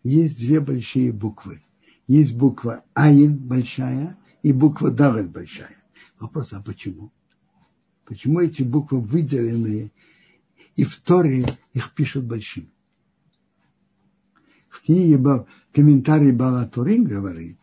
есть 0.05 0.39
две 0.39 0.61
большие 0.61 1.13
буквы. 1.13 1.63
Есть 2.07 2.37
буква 2.37 2.85
Айн 2.93 3.39
большая 3.39 4.17
и 4.43 4.53
буква 4.53 4.91
Давид 4.91 5.31
большая. 5.31 5.75
Вопрос, 6.21 6.53
а 6.53 6.63
почему? 6.63 7.11
Почему 8.05 8.41
эти 8.41 8.63
буквы 8.63 9.01
выделены, 9.01 9.91
и 10.77 10.85
в 10.85 11.01
Торе 11.01 11.47
их 11.73 11.95
пишут 11.95 12.25
большими? 12.25 12.71
В 14.69 14.83
книге 14.85 15.47
комментарий 15.73 16.33
Балатурин 16.33 17.05
говорит, 17.05 17.59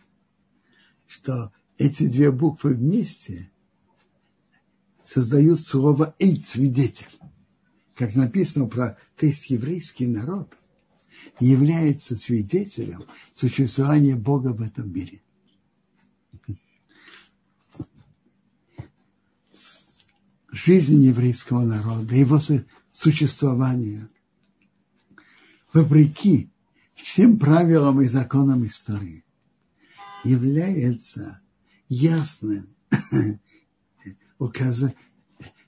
что 1.08 1.52
эти 1.78 2.08
две 2.08 2.32
буквы 2.32 2.74
вместе 2.74 3.52
создают 5.06 5.62
слово 5.62 6.16
«эйт»– 6.18 6.46
свидетель. 6.48 7.20
Как 7.96 8.16
написано 8.16 8.68
про 8.68 8.98
тест 9.18 9.46
еврейский 9.46 10.08
народ, 10.08 10.58
является 11.42 12.16
свидетелем 12.16 13.04
существования 13.34 14.16
Бога 14.16 14.50
в 14.50 14.62
этом 14.62 14.94
мире. 14.94 15.22
Жизнь 20.52 21.02
еврейского 21.02 21.62
народа, 21.62 22.14
его 22.14 22.40
существование, 22.92 24.10
вопреки 25.74 26.50
всем 26.94 27.40
правилам 27.40 28.02
и 28.02 28.08
законам 28.08 28.66
истории, 28.68 29.24
является 30.24 31.42
ясным 31.90 32.76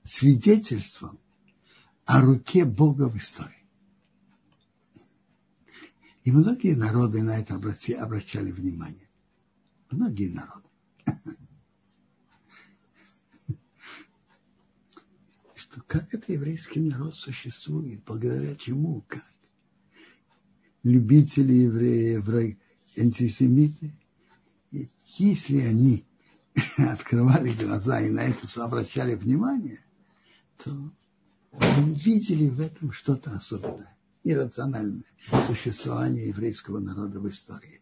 свидетельством 0.04 1.18
о 2.06 2.22
руке 2.22 2.66
Бога 2.66 3.10
в 3.10 3.18
истории. 3.18 3.63
И 6.24 6.32
многие 6.32 6.74
народы 6.76 7.22
на 7.22 7.38
это 7.38 7.56
обращали 7.56 8.52
внимание. 8.52 9.10
Многие 9.92 10.30
народы. 10.30 10.70
Что 15.56 15.82
как 15.82 16.14
это 16.14 16.32
еврейский 16.32 16.80
народ 16.80 17.14
существует, 17.14 18.04
благодаря 18.06 18.56
чему, 18.56 19.04
как? 19.08 19.26
Любители 20.84 21.54
евреев, 21.54 22.58
антисемиты, 22.98 23.94
если 25.18 25.60
они 25.60 26.06
открывали 26.78 27.52
глаза 27.52 28.00
и 28.02 28.10
на 28.10 28.22
это 28.22 28.64
обращали 28.64 29.16
внимание, 29.16 29.84
то 30.58 30.72
видели 31.96 32.50
в 32.50 32.62
этом 32.62 32.94
что-то 32.94 33.32
особенное 33.32 33.94
иррациональное 34.24 35.04
существование 35.48 36.28
еврейского 36.28 36.80
народа 36.80 37.20
в 37.20 37.28
истории. 37.28 37.82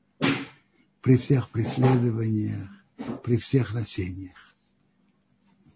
При 1.02 1.18
всех 1.18 1.50
преследованиях, 1.50 2.70
при 3.24 3.38
всех 3.38 3.74
рассеяниях. 3.74 4.38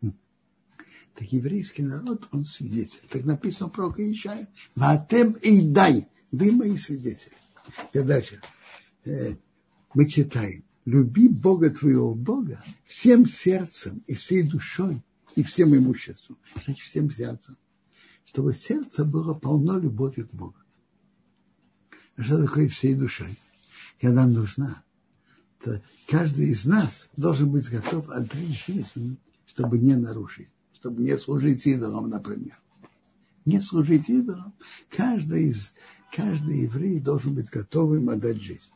Так 0.01 1.31
еврейский 1.31 1.83
народ, 1.83 2.27
он 2.31 2.43
свидетель. 2.43 3.01
Так 3.09 3.23
написано 3.23 3.69
про 3.69 3.89
Ишая. 3.89 4.49
Ватем 4.75 5.31
и 5.31 5.61
дай. 5.61 6.09
Вы 6.31 6.51
мои 6.51 6.77
свидетели. 6.77 7.33
И 7.93 7.99
дальше. 7.99 8.41
Э, 9.05 9.35
мы 9.93 10.09
читаем. 10.09 10.65
Люби 10.83 11.29
Бога 11.29 11.69
твоего 11.69 12.13
Бога 12.13 12.61
всем 12.85 13.25
сердцем 13.25 14.03
и 14.07 14.13
всей 14.13 14.43
душой 14.43 15.01
и 15.35 15.41
всем 15.41 15.75
имуществом. 15.75 16.37
Значит, 16.63 16.83
всем 16.83 17.09
сердцем 17.09 17.57
чтобы 18.25 18.53
сердце 18.53 19.05
было 19.05 19.33
полно 19.33 19.79
любовью 19.79 20.27
к 20.27 20.33
Богу. 20.33 20.55
А 22.17 22.23
что 22.23 22.41
такое 22.41 22.67
всей 22.67 22.95
душой? 22.95 23.37
Когда 23.99 24.25
нужна, 24.27 24.83
то 25.61 25.81
каждый 26.07 26.49
из 26.49 26.65
нас 26.65 27.09
должен 27.15 27.51
быть 27.51 27.69
готов 27.69 28.09
отдать 28.09 28.65
жизнь, 28.67 29.17
чтобы 29.47 29.79
не 29.79 29.95
нарушить, 29.95 30.49
чтобы 30.73 31.03
не 31.03 31.17
служить 31.17 31.65
идолам, 31.65 32.09
например. 32.09 32.59
Не 33.45 33.61
служить 33.61 34.09
идолам. 34.09 34.53
Каждый, 34.89 35.49
из, 35.49 35.73
каждый 36.11 36.63
еврей 36.63 36.99
должен 36.99 37.35
быть 37.35 37.49
готовым 37.49 38.09
отдать 38.09 38.41
жизнь. 38.41 38.71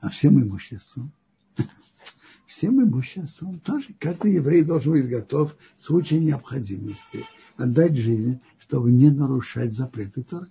А 0.00 0.10
всем 0.10 0.40
имуществом 0.40 1.12
всем 2.46 2.82
имуществом 2.82 3.58
тоже 3.60 3.94
каждый 3.98 4.34
еврей 4.34 4.62
должен 4.62 4.92
быть 4.92 5.08
готов 5.08 5.56
в 5.78 5.82
случае 5.82 6.20
необходимости 6.20 7.24
отдать 7.56 7.96
жизнь, 7.96 8.40
чтобы 8.58 8.90
не 8.90 9.10
нарушать 9.10 9.72
запреты 9.72 10.22
Торы. 10.22 10.50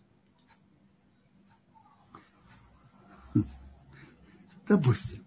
Допустим, 4.68 5.20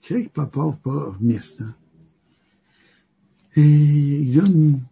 человек 0.00 0.32
попал 0.32 0.78
в 0.82 1.22
место, 1.22 1.74
и 3.54 4.40
он 4.42 4.88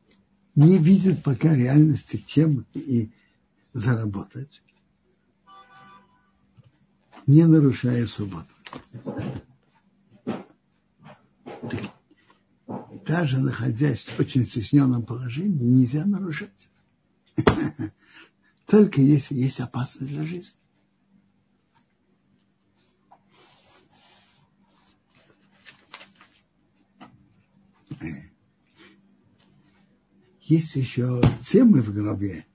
не 0.54 0.78
видит 0.78 1.22
пока 1.22 1.54
реальности, 1.54 2.22
чем 2.26 2.66
и 2.74 3.10
заработать, 3.72 4.62
не 7.26 7.44
нарушая 7.46 8.06
субботу. 8.06 8.52
Даже 13.04 13.38
находясь 13.38 14.04
в 14.04 14.18
очень 14.18 14.46
стесненном 14.46 15.04
положении, 15.04 15.64
нельзя 15.64 16.04
нарушать. 16.04 16.68
Только 18.66 19.00
если 19.00 19.34
есть 19.34 19.60
опасность 19.60 20.10
для 20.10 20.24
жизни. 20.24 20.54
Есть 30.48 30.76
еще 30.76 31.20
темы 31.42 31.82
в 31.82 31.92
голове, 31.92 32.46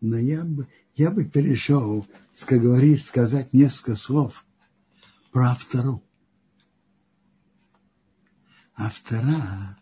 но 0.00 0.16
я 0.16 0.44
бы, 0.44 0.68
я 0.94 1.10
бы 1.10 1.24
перешел, 1.24 2.06
как 2.46 2.62
говорит, 2.62 3.02
сказать 3.02 3.52
несколько 3.52 3.96
слов 3.96 4.44
про 5.32 5.56
вторую. 5.56 6.03
А 8.76 8.90
вторая 8.90 9.78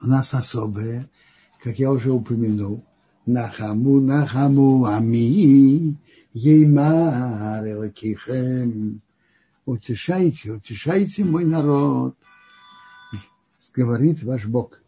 у 0.00 0.06
нас 0.06 0.34
особое, 0.34 1.10
как 1.62 1.78
я 1.78 1.90
уже 1.90 2.12
упомянул, 2.12 2.84
Нахаму, 3.26 4.00
Нахаму, 4.00 4.84
Ами, 4.84 5.98
Еймар, 6.32 7.66
Элакихем. 7.66 9.02
Утешайте, 9.64 10.52
утешайте 10.52 11.24
мой 11.24 11.44
народ, 11.44 12.16
говорит 13.74 14.22
ваш 14.22 14.46
Бог. 14.46 14.78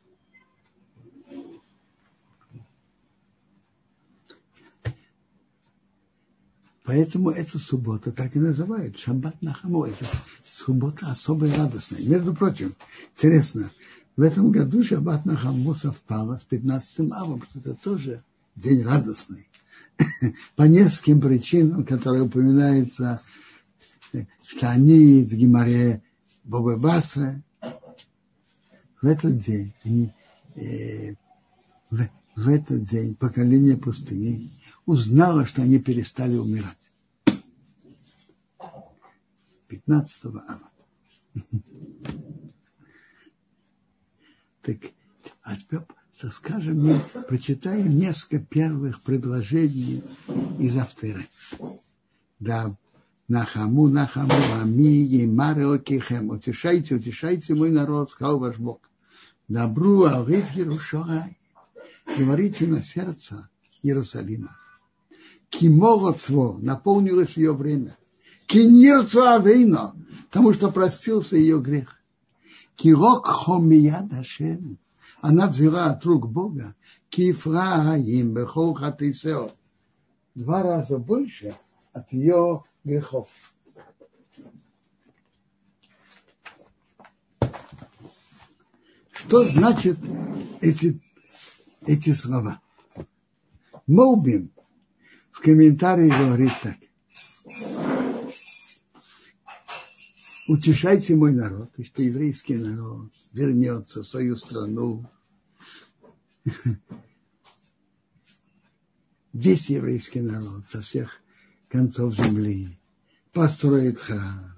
Поэтому 6.89 7.28
эта 7.28 7.59
суббота 7.59 8.12
так 8.12 8.35
и 8.35 8.39
называют. 8.39 8.98
Шаббат 8.98 9.43
Нахаму. 9.43 9.85
Это 9.85 10.06
суббота 10.43 11.10
особо 11.10 11.47
радостная. 11.55 12.01
Между 12.01 12.35
прочим, 12.35 12.74
интересно, 13.15 13.70
в 14.16 14.23
этом 14.23 14.51
году 14.51 14.82
Шаббат 14.82 15.27
Нахаму 15.27 15.74
совпало 15.74 16.39
с 16.39 16.44
15 16.44 17.12
авом, 17.12 17.43
что 17.43 17.59
это 17.59 17.74
тоже 17.74 18.24
день 18.56 18.82
радостный. 18.85 19.47
По 20.56 20.62
нескольким 20.62 21.20
причинам, 21.20 21.85
которые 21.85 22.23
упоминаются 22.23 23.20
в 24.10 24.59
Таниц, 24.59 25.31
Гимаре, 25.31 26.02
Бобе 26.44 26.78
Басре. 26.78 27.43
В 29.02 29.06
этот 29.06 29.39
день 29.39 29.74
они, 29.85 30.15
э, 30.55 31.16
в, 31.90 32.09
в 32.35 32.48
этот 32.48 32.85
день 32.85 33.15
поколение 33.15 33.77
пустыни 33.77 34.51
узнало, 34.89 35.44
что 35.44 35.60
они 35.62 35.78
перестали 35.78 36.36
умирать. 36.36 36.90
15 39.69 40.24
ава. 40.24 40.70
Так, 44.62 44.77
а 45.44 45.56
скажем, 46.31 46.85
мы 46.85 47.01
прочитаем 47.27 47.97
несколько 47.97 48.39
первых 48.39 49.01
предложений 49.02 50.02
из 50.59 50.77
Авторы. 50.77 51.27
Да, 52.39 52.77
Нахаму, 53.28 53.89
Нахаму, 53.89 54.35
Ами, 54.60 54.82
Емаре, 54.82 55.73
Окихем. 55.73 56.28
Утешайте, 56.28 56.97
утешайте 56.97 57.55
мой 57.55 57.70
народ, 57.70 58.10
сказал 58.10 58.39
ваш 58.40 58.59
Бог. 58.59 58.81
Добру, 59.48 60.05
Алгит, 60.05 60.51
Ярушай. 60.55 61.39
Говорите 62.19 62.66
на 62.66 62.82
сердце 62.82 63.48
Иерусалима. 63.82 64.55
Кимогоцво, 65.51 66.59
наполнилось 66.61 67.37
ее 67.37 67.53
время. 67.53 67.97
Кинирцу 68.47 69.23
Авейно, 69.23 69.95
потому 70.27 70.53
что 70.53 70.70
простился 70.70 71.37
ее 71.37 71.61
грех. 71.61 71.97
Кирок 72.77 73.27
хомия 73.27 74.01
дашем. 74.03 74.79
Она 75.20 75.49
взяла 75.49 75.87
от 75.87 76.05
рук 76.05 76.29
Бога. 76.29 76.75
Кифраим 77.09 78.35
бехол 78.35 78.75
хатисео. 78.75 79.51
Два 80.35 80.62
раза 80.62 80.99
больше 80.99 81.55
от 81.93 82.12
ее 82.12 82.62
грехов. 82.85 83.29
Что 89.11 89.43
значит 89.43 89.99
эти, 90.61 91.01
эти 91.85 92.12
слова? 92.12 92.61
Молбим 93.87 94.53
в 95.39 95.40
комментарии 95.40 96.09
говорит 96.09 96.52
так. 96.62 96.77
Утешайте 100.48 101.15
мой 101.15 101.32
народ, 101.32 101.70
и 101.77 101.85
что 101.85 102.02
еврейский 102.02 102.56
народ 102.56 103.12
вернется 103.32 104.02
в 104.02 104.09
свою 104.09 104.35
страну. 104.35 105.09
Весь 109.32 109.70
еврейский 109.70 110.23
народ 110.23 110.66
со 110.66 110.81
всех 110.81 111.20
концов 111.69 112.16
земли 112.16 112.77
построит 113.32 114.01
храм. 114.01 114.56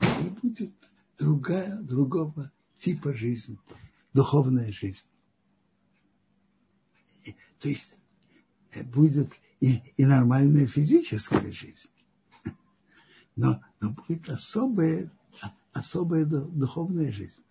И 0.00 0.30
будет 0.42 0.72
другая, 1.16 1.76
другого 1.76 2.50
типа 2.76 3.14
жизни, 3.14 3.56
духовная 4.14 4.72
жизнь. 4.72 5.04
То 7.60 7.68
есть 7.68 7.94
э, 8.72 8.82
будет 8.82 9.38
и, 9.60 9.82
и 9.96 10.04
нормальная 10.04 10.66
физическая 10.66 11.52
жизнь. 11.52 11.90
Но, 13.36 13.62
но 13.80 13.90
будет 13.90 14.28
особая, 14.28 15.10
особая 15.72 16.24
духовная 16.24 17.12
жизнь. 17.12 17.42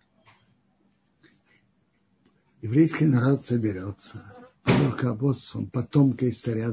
Еврейский 2.60 3.06
народ 3.06 3.44
соберется 3.44 4.36
под 4.62 4.92
руководством 4.92 5.70
потомка 5.70 6.26
из 6.26 6.40
царя, 6.40 6.70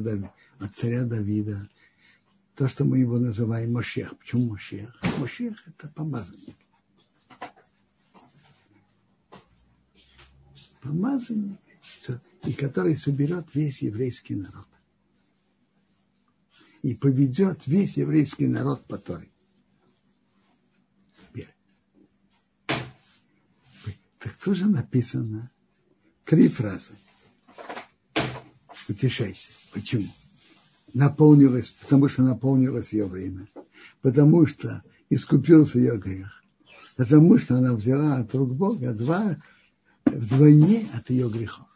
от 0.60 0.76
царя 0.76 1.06
Давида. 1.06 1.70
То, 2.56 2.68
что 2.68 2.84
мы 2.84 2.98
его 2.98 3.20
называем 3.20 3.72
Мошех. 3.72 4.18
Почему 4.18 4.50
Мошех? 4.50 4.94
Мошех– 5.20 5.56
это 5.68 5.88
помазанник. 5.88 6.58
Помазанник, 10.82 11.60
и 12.44 12.54
который 12.54 12.96
соберет 12.96 13.54
весь 13.54 13.82
еврейский 13.82 14.36
народ 14.36 14.68
и 16.88 16.96
поведет 16.96 17.68
весь 17.68 17.98
еврейский 17.98 18.48
народ 18.48 18.86
по 18.86 18.98
Торе. 18.98 19.30
Так 24.20 24.34
тоже 24.38 24.66
написано 24.68 25.52
три 26.24 26.48
фразы. 26.48 26.94
Утешайся. 28.88 29.52
Почему? 29.74 30.08
Наполнилось, 30.94 31.72
потому 31.72 32.08
что 32.08 32.24
наполнилось 32.24 32.94
ее 32.94 33.04
время. 33.04 33.50
Потому 34.02 34.46
что 34.46 34.82
искупился 35.10 35.80
ее 35.80 35.98
грех. 35.98 36.42
Потому 36.96 37.38
что 37.38 37.58
она 37.58 37.74
взяла 37.74 38.16
от 38.16 38.34
рук 38.34 38.54
Бога 38.54 38.94
два 38.94 39.38
вдвойне 40.06 40.88
от 40.94 41.10
ее 41.10 41.30
грехов. 41.30 41.68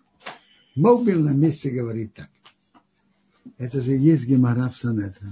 Молбин 0.75 1.25
на 1.25 1.33
месте 1.33 1.69
говорит 1.69 2.13
так. 2.13 2.30
Это 3.57 3.81
же 3.81 3.93
есть 3.93 4.25
Гемара 4.25 4.69
в 4.69 4.75
Санедре, 4.75 5.27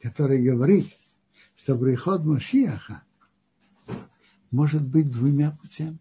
который 0.00 0.42
говорит, 0.42 0.88
что 1.56 1.76
приход 1.76 2.24
Машиаха 2.24 3.02
может 4.50 4.86
быть 4.86 5.10
двумя 5.10 5.50
путями. 5.50 5.98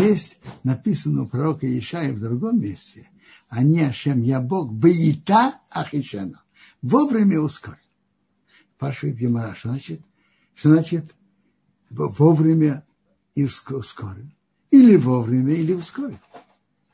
Есть 0.00 0.38
написано 0.62 1.22
у 1.22 1.28
пророка 1.28 1.66
Ишая 1.78 2.12
в 2.12 2.20
другом 2.20 2.60
месте, 2.60 3.08
а 3.48 3.62
не 3.62 3.80
Ашем, 3.80 4.22
я 4.22 4.40
Бог, 4.40 4.72
бейта 4.72 5.60
ахишена. 5.70 6.42
Вовремя 6.82 7.40
ускорил. 7.40 7.78
Спрашивает 8.76 9.16
Гемара, 9.16 9.54
что 9.54 9.68
значит, 9.70 10.00
что 10.54 10.72
значит 10.72 11.14
вовремя 11.90 12.86
и 13.34 13.44
ускорил? 13.44 14.30
Или 14.70 14.96
вовремя, 14.96 15.54
или 15.54 15.72
ускорил. 15.72 16.18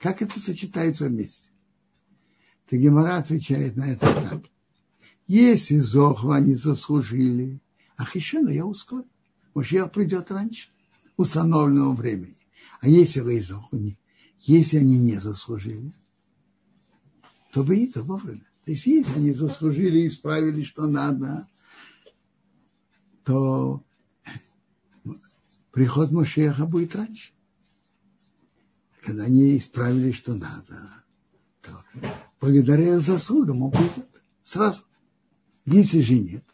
Как 0.06 0.22
это 0.22 0.38
сочетается 0.38 1.08
вместе? 1.08 1.50
То 2.68 2.76
Гемора 2.76 3.16
отвечает 3.16 3.74
на 3.74 3.90
это 3.90 4.06
так. 4.06 4.40
Если 5.26 5.78
Зоху 5.78 6.30
они 6.30 6.54
заслужили, 6.54 7.58
а 7.96 8.04
Хишена 8.04 8.52
я 8.52 8.64
ускорю. 8.66 9.08
Мужья 9.52 9.88
придет 9.88 10.30
раньше 10.30 10.68
установленного 11.16 11.96
времени. 11.96 12.36
А 12.80 12.88
если 12.88 13.18
Рейзоху 13.18 13.76
не, 13.76 13.98
если 14.38 14.76
они 14.76 14.96
не 14.96 15.16
заслужили, 15.16 15.92
то 17.50 17.64
боится 17.64 18.04
вовремя. 18.04 18.46
То 18.64 18.70
есть, 18.70 18.86
если 18.86 19.12
они 19.16 19.32
заслужили 19.32 20.02
и 20.02 20.06
исправили, 20.06 20.62
что 20.62 20.86
надо, 20.86 21.48
то 23.24 23.82
приход 25.72 26.12
Мошеха 26.12 26.64
будет 26.64 26.94
раньше 26.94 27.32
когда 29.06 29.22
они 29.22 29.56
исправили, 29.56 30.10
что 30.10 30.34
надо, 30.34 31.04
то 31.62 31.84
благодаря 32.40 32.98
заслугам 32.98 33.62
он 33.62 33.70
придет 33.70 34.08
сразу. 34.42 34.82
Если 35.64 36.00
же 36.00 36.18
нет, 36.18 36.44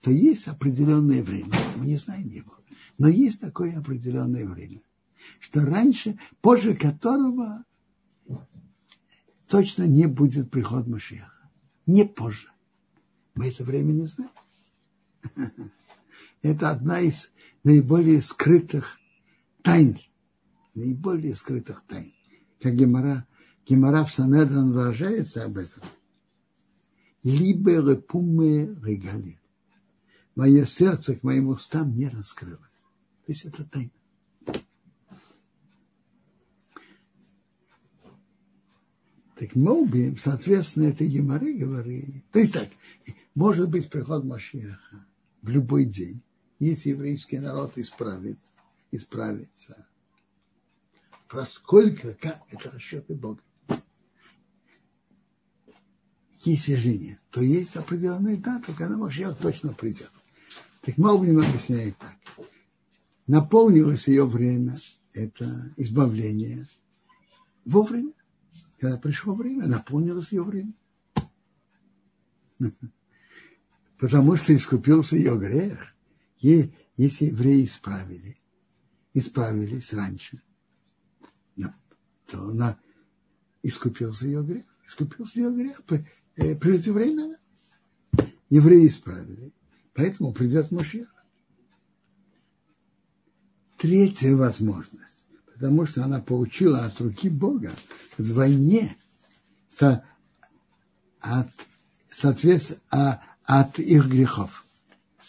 то 0.00 0.10
есть 0.10 0.48
определенное 0.48 1.22
время, 1.22 1.52
мы 1.76 1.84
не 1.84 1.98
знаем 1.98 2.28
его, 2.30 2.56
но 2.96 3.08
есть 3.08 3.40
такое 3.40 3.78
определенное 3.78 4.46
время, 4.46 4.80
что 5.40 5.60
раньше, 5.60 6.18
позже 6.40 6.74
которого 6.74 7.64
точно 9.48 9.86
не 9.86 10.06
будет 10.06 10.50
приход 10.50 10.86
Машеха. 10.86 11.32
Не 11.84 12.06
позже. 12.06 12.48
Мы 13.34 13.48
это 13.48 13.62
время 13.62 13.92
не 13.92 14.06
знаем. 14.06 14.32
Это 16.40 16.70
одна 16.70 17.00
из 17.00 17.30
наиболее 17.62 18.22
скрытых 18.22 18.98
тайн 19.62 19.98
наиболее 20.74 21.34
скрытых 21.34 21.82
тайн. 21.86 22.12
Как 22.60 22.74
Гемора, 22.74 23.26
Гемора 23.66 24.04
в 24.04 24.10
Санедран 24.10 24.72
выражается 24.72 25.44
об 25.44 25.58
этом. 25.58 25.82
Либо 27.22 27.72
репуме 27.72 28.66
регали. 28.82 29.40
Мое 30.34 30.64
сердце 30.66 31.16
к 31.16 31.22
моим 31.22 31.48
устам 31.48 31.96
не 31.96 32.08
раскрыло. 32.08 32.68
То 33.26 33.32
есть 33.32 33.44
это 33.44 33.64
тайна. 33.64 33.90
Так 39.36 39.56
Моби, 39.56 40.14
соответственно, 40.16 40.88
это 40.88 41.04
Геморы 41.04 41.54
говорит. 41.54 42.24
То 42.30 42.38
есть 42.38 42.52
так, 42.52 42.68
может 43.34 43.68
быть 43.68 43.90
приход 43.90 44.24
Машиаха 44.24 45.06
в 45.42 45.48
любой 45.48 45.86
день, 45.86 46.22
если 46.58 46.90
еврейский 46.90 47.38
народ 47.38 47.76
исправит, 47.76 48.38
исправится 48.90 49.86
про 51.34 51.44
сколько, 51.44 52.14
как, 52.14 52.42
это 52.48 52.70
расчеты 52.70 53.12
Бога. 53.16 53.42
Же 56.44 56.98
нет, 56.98 57.18
то 57.30 57.40
есть 57.40 57.74
определенная 57.74 58.36
дата, 58.36 58.72
когда 58.72 58.96
Машьях 58.96 59.36
точно 59.38 59.72
придет. 59.72 60.12
Так 60.82 60.96
Малбин 60.96 61.40
объясняет 61.40 61.96
так. 61.98 62.16
Наполнилось 63.26 64.06
ее 64.06 64.26
время, 64.26 64.76
это 65.12 65.72
избавление, 65.76 66.68
вовремя. 67.64 68.12
Когда 68.78 68.96
пришло 68.98 69.34
время, 69.34 69.66
наполнилось 69.66 70.30
ее 70.30 70.44
время. 70.44 70.72
Потому 73.98 74.36
что 74.36 74.54
искупился 74.54 75.16
ее 75.16 75.36
грех. 75.36 75.80
Если 76.38 77.24
евреи 77.24 77.64
исправили, 77.64 78.38
исправились 79.14 79.92
раньше– 79.92 80.40
на, 82.32 82.78
искупился 83.62 84.26
ее 84.26 84.42
грех. 84.42 84.64
Искупился 84.86 85.40
ее 85.40 85.52
грех 85.52 85.82
э, 86.36 86.54
преждевременно. 86.56 87.38
Евреи 88.50 88.86
исправили. 88.86 89.52
Поэтому 89.94 90.32
придет 90.32 90.70
Машех. 90.70 91.08
Третья 93.78 94.34
возможность, 94.34 95.26
потому 95.52 95.84
что 95.86 96.04
она 96.04 96.20
получила 96.20 96.84
от 96.84 96.98
руки 97.00 97.28
Бога 97.28 97.72
вдвойне 98.16 98.96
со, 99.70 100.04
от, 101.20 101.48
соответственно, 102.08 102.80
а, 102.90 103.22
от 103.44 103.78
их 103.78 104.06
грехов. 104.06 104.64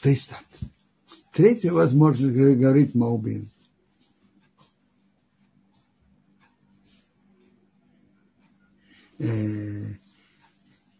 То 0.01 0.09
есть 0.09 0.29
так. 0.29 0.43
Третья 1.33 1.71
возможность, 1.71 2.33
говорит 2.33 2.95
Маубин, 2.95 3.49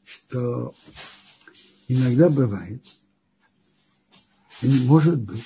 что 0.05 0.73
иногда 1.87 2.29
бывает, 2.29 2.83
и 4.61 4.85
может 4.85 5.19
быть, 5.19 5.45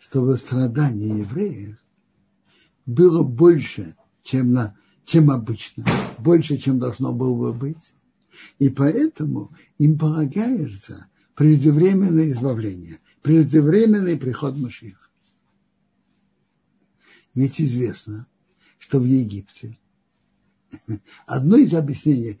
чтобы 0.00 0.36
страдание 0.36 1.20
евреев 1.20 1.78
было 2.84 3.22
больше, 3.22 3.96
чем, 4.22 4.52
на, 4.52 4.76
чем 5.04 5.30
обычно, 5.30 5.86
больше, 6.18 6.58
чем 6.58 6.78
должно 6.78 7.12
было 7.12 7.34
бы 7.34 7.52
быть. 7.52 7.92
И 8.58 8.68
поэтому 8.68 9.50
им 9.78 9.98
полагается 9.98 11.06
преждевременное 11.34 12.30
избавление, 12.30 12.98
преждевременный 13.22 14.18
приход 14.18 14.56
Машиха. 14.56 15.08
Ведь 17.34 17.60
известно, 17.60 18.26
что 18.78 18.98
в 18.98 19.04
Египте 19.04 19.78
одно 21.26 21.56
из 21.56 21.74
объяснений, 21.74 22.40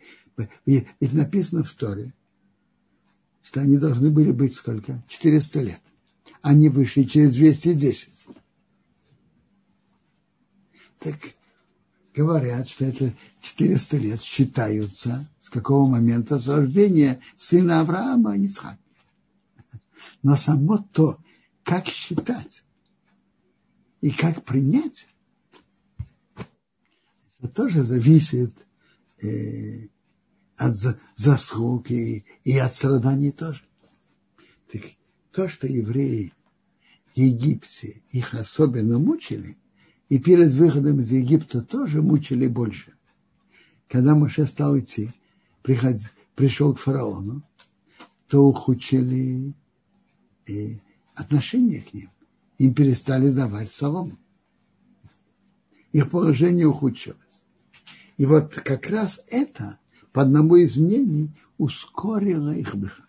ведь 0.66 1.12
написано 1.12 1.62
в 1.62 1.72
Торе, 1.72 2.14
что 3.42 3.60
они 3.60 3.78
должны 3.78 4.10
были 4.10 4.32
быть 4.32 4.54
сколько? 4.54 5.02
400 5.08 5.60
лет. 5.60 5.80
Они 6.42 6.68
вышли 6.68 7.04
через 7.04 7.34
210. 7.34 8.10
Так 10.98 11.16
говорят, 12.14 12.68
что 12.68 12.84
это 12.84 13.12
400 13.40 13.96
лет 13.96 14.22
считаются 14.22 15.28
с 15.40 15.48
какого 15.48 15.88
момента 15.88 16.38
с 16.38 16.46
рождения 16.46 17.20
сына 17.36 17.80
Авраама 17.80 18.36
Ицхака. 18.36 18.78
Но 20.22 20.36
само 20.36 20.78
то, 20.92 21.18
как 21.64 21.88
считать 21.88 22.62
и 24.00 24.10
как 24.10 24.44
принять, 24.44 25.06
это 27.40 27.48
тоже 27.48 27.82
зависит 27.82 28.54
э, 29.22 29.88
от 30.56 30.76
заслуг 31.16 31.90
и, 31.90 32.24
и 32.44 32.58
от 32.58 32.74
страданий 32.74 33.32
тоже. 33.32 33.62
Так 34.70 34.82
то, 35.32 35.48
что 35.48 35.66
евреи 35.66 36.34
в 37.14 37.18
Египте 37.18 38.02
их 38.10 38.34
особенно 38.34 38.98
мучили, 38.98 39.56
и 40.08 40.18
перед 40.18 40.52
выходом 40.52 41.00
из 41.00 41.10
Египта 41.10 41.62
тоже 41.62 42.02
мучили 42.02 42.46
больше. 42.46 42.92
Когда 43.88 44.14
Моше 44.14 44.46
стал 44.46 44.78
идти, 44.78 45.10
приход, 45.62 45.96
пришел 46.34 46.74
к 46.74 46.78
фараону, 46.78 47.42
то 48.28 48.46
ухудшили 48.46 49.54
и 50.46 50.78
отношение 51.14 51.80
к 51.80 51.94
ним. 51.94 52.10
Им 52.58 52.74
перестали 52.74 53.30
давать 53.30 53.72
солому. 53.72 54.18
Их 55.92 56.10
положение 56.10 56.66
ухудшилось. 56.66 57.29
И 58.20 58.26
вот 58.26 58.54
как 58.54 58.90
раз 58.90 59.24
это, 59.28 59.78
по 60.12 60.20
одному 60.20 60.56
из 60.56 60.76
мнений, 60.76 61.30
ускорило 61.56 62.54
их 62.54 62.74
выход. 62.74 63.06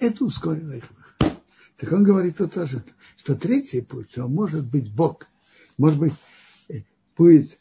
Это 0.00 0.24
ускорило 0.24 0.72
их 0.72 0.90
выход. 0.90 1.40
Так 1.76 1.92
он 1.92 2.02
говорит 2.02 2.38
то 2.38 2.48
тоже, 2.48 2.84
что 3.16 3.36
третий 3.36 3.80
путь, 3.80 4.18
он 4.18 4.34
может 4.34 4.66
быть 4.66 4.92
Бог. 4.92 5.28
Может 5.78 6.00
быть, 6.00 6.14
э, 6.70 6.80
будет 7.16 7.60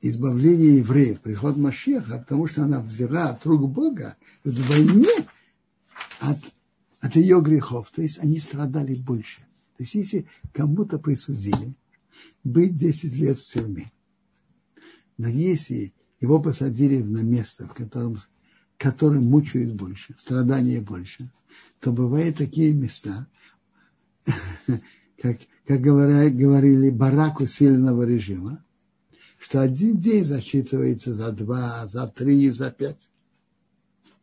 избавление 0.00 0.78
евреев, 0.78 1.20
приход 1.20 1.58
Машеха, 1.58 2.16
потому 2.16 2.46
что 2.46 2.62
она 2.62 2.80
взяла 2.80 3.28
от 3.28 3.44
рук 3.44 3.70
Бога 3.70 4.16
вдвойне 4.44 5.28
от 6.20 6.38
от 7.00 7.16
ее 7.16 7.42
грехов. 7.42 7.90
То 7.94 8.00
есть 8.00 8.18
они 8.20 8.38
страдали 8.38 8.94
больше. 8.94 9.40
То 9.76 9.82
есть 9.82 9.94
если 9.94 10.26
кому-то 10.54 10.98
присудили 10.98 11.76
быть 12.44 12.78
10 12.78 13.12
лет 13.12 13.38
в 13.38 13.52
тюрьме, 13.52 13.92
но 15.18 15.28
если 15.28 15.92
его 16.20 16.40
посадили 16.40 17.02
на 17.02 17.18
место, 17.22 17.66
в 17.66 17.74
котором, 17.74 18.18
которым 18.76 19.24
мучают 19.24 19.74
больше, 19.74 20.14
страдания 20.16 20.80
больше, 20.80 21.30
то 21.80 21.92
бывают 21.92 22.36
такие 22.36 22.72
места, 22.72 23.26
как, 25.20 25.38
как 25.66 25.80
говорили, 25.80 26.90
барак 26.90 27.40
усиленного 27.40 28.04
режима, 28.04 28.64
что 29.38 29.60
один 29.60 29.98
день 29.98 30.24
засчитывается 30.24 31.14
за 31.14 31.32
два, 31.32 31.86
за 31.86 32.06
три, 32.06 32.50
за 32.50 32.70
пять. 32.70 33.10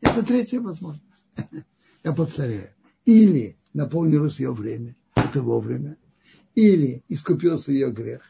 Это 0.01 0.23
третья 0.23 0.59
возможность. 0.59 1.03
Я 2.03 2.13
повторяю. 2.13 2.69
Или 3.05 3.57
наполнилось 3.73 4.39
ее 4.39 4.53
время, 4.53 4.95
это 5.15 5.41
вовремя, 5.41 5.97
или 6.53 7.03
искупился 7.09 7.71
ее 7.71 7.91
грех. 7.91 8.21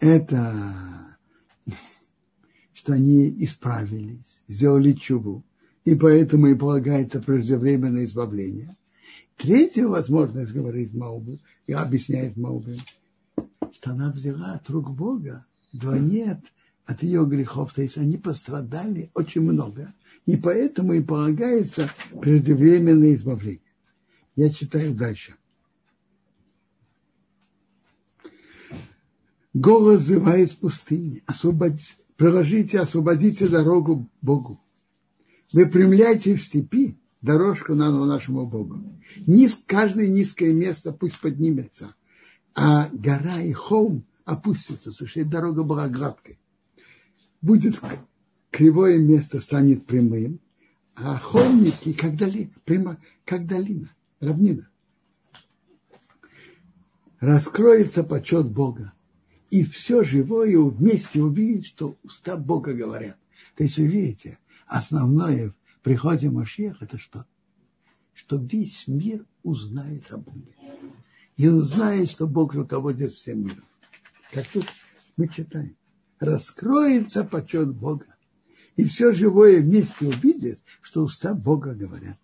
Это 0.00 1.16
что 2.72 2.92
они 2.94 3.28
исправились, 3.44 4.42
сделали 4.48 4.92
чубу, 4.92 5.44
и 5.84 5.94
поэтому 5.94 6.48
и 6.48 6.54
полагается 6.54 7.20
преждевременное 7.20 8.04
избавление. 8.04 8.76
Третья 9.36 9.86
возможность, 9.86 10.52
говорит 10.52 10.92
Маубин, 10.92 11.40
и 11.66 11.72
объясняет 11.72 12.36
Маубин, 12.36 12.78
что 13.72 13.90
она 13.90 14.12
взяла 14.12 14.52
от 14.52 14.68
рук 14.68 14.90
Бога 14.90 15.46
от, 15.72 16.40
от 16.84 17.02
ее 17.02 17.24
грехов, 17.26 17.72
то 17.72 17.82
есть 17.82 17.96
они 17.96 18.16
пострадали 18.18 19.10
очень 19.14 19.42
много, 19.42 19.94
и 20.26 20.36
поэтому 20.36 20.92
и 20.92 21.02
полагается 21.02 21.90
преждевременное 22.20 23.14
избавление. 23.14 23.60
Я 24.36 24.50
читаю 24.50 24.94
дальше. 24.94 25.34
Голос 29.52 30.02
зывает 30.02 30.52
в 30.52 30.58
пустыне. 30.58 31.22
Освободите, 31.26 31.94
проложите, 32.16 32.80
освободите 32.80 33.48
дорогу 33.48 34.08
Богу. 34.22 34.60
Выпрямляйте 35.52 36.36
в 36.36 36.42
степи 36.42 36.96
дорожку 37.20 37.74
на 37.74 37.90
нашему 37.90 38.46
Богу. 38.46 39.00
Низ, 39.26 39.62
каждое 39.66 40.08
низкое 40.08 40.52
место 40.52 40.92
пусть 40.92 41.20
поднимется, 41.20 41.94
а 42.54 42.88
гора 42.92 43.40
и 43.40 43.52
холм 43.52 44.04
опустятся, 44.24 44.92
потому 44.92 45.28
дорога 45.28 45.62
была 45.64 45.88
гладкой. 45.88 46.40
Будет 47.42 47.80
кривое 48.50 48.98
место 48.98 49.40
станет 49.40 49.86
прямым, 49.86 50.40
а 50.94 51.18
холмики 51.18 51.92
как, 51.92 52.16
доли, 52.16 52.52
прямо, 52.64 52.98
как 53.24 53.46
долина, 53.46 53.90
равнина. 54.20 54.68
Раскроется 57.18 58.04
почет 58.04 58.48
Бога. 58.50 58.92
И 59.50 59.64
все 59.64 60.04
живое 60.04 60.58
вместе 60.60 61.22
увидит, 61.22 61.66
что 61.66 61.96
уста 62.02 62.36
Бога 62.36 62.72
говорят. 62.72 63.18
То 63.56 63.64
есть 63.64 63.78
вы 63.78 63.86
видите, 63.86 64.38
основное 64.66 65.50
в 65.50 65.80
приходе 65.82 66.30
Машех 66.30 66.82
это 66.82 66.98
что? 66.98 67.26
Что 68.14 68.36
весь 68.36 68.86
мир 68.86 69.24
узнает 69.42 70.10
о 70.12 70.18
Боге. 70.18 70.54
И 71.36 71.48
он 71.48 71.62
знает, 71.62 72.10
что 72.10 72.26
Бог 72.26 72.54
руководит 72.54 73.12
всем 73.12 73.44
миром. 73.44 73.64
Как 74.32 74.46
тут 74.46 74.66
мы 75.16 75.26
читаем. 75.28 75.76
Раскроется 76.18 77.24
почет 77.24 77.74
Бога 77.74 78.06
и 78.80 78.84
все 78.84 79.12
живое 79.12 79.60
вместе 79.60 80.06
увидит, 80.06 80.58
что 80.80 81.02
уста 81.02 81.34
Бога 81.34 81.74
говорят. 81.74 82.18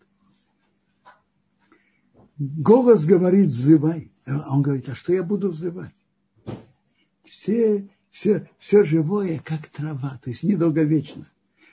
Голос 2.38 3.04
говорит, 3.04 3.50
взывай. 3.50 4.10
Он 4.26 4.62
говорит, 4.62 4.88
а 4.88 4.94
что 4.94 5.12
я 5.12 5.22
буду 5.22 5.50
взывать? 5.50 5.94
Все, 7.26 7.88
все, 8.10 8.48
все 8.58 8.84
живое, 8.84 9.38
как 9.38 9.68
трава, 9.68 10.18
то 10.22 10.30
есть 10.30 10.42
недолговечно. 10.42 11.26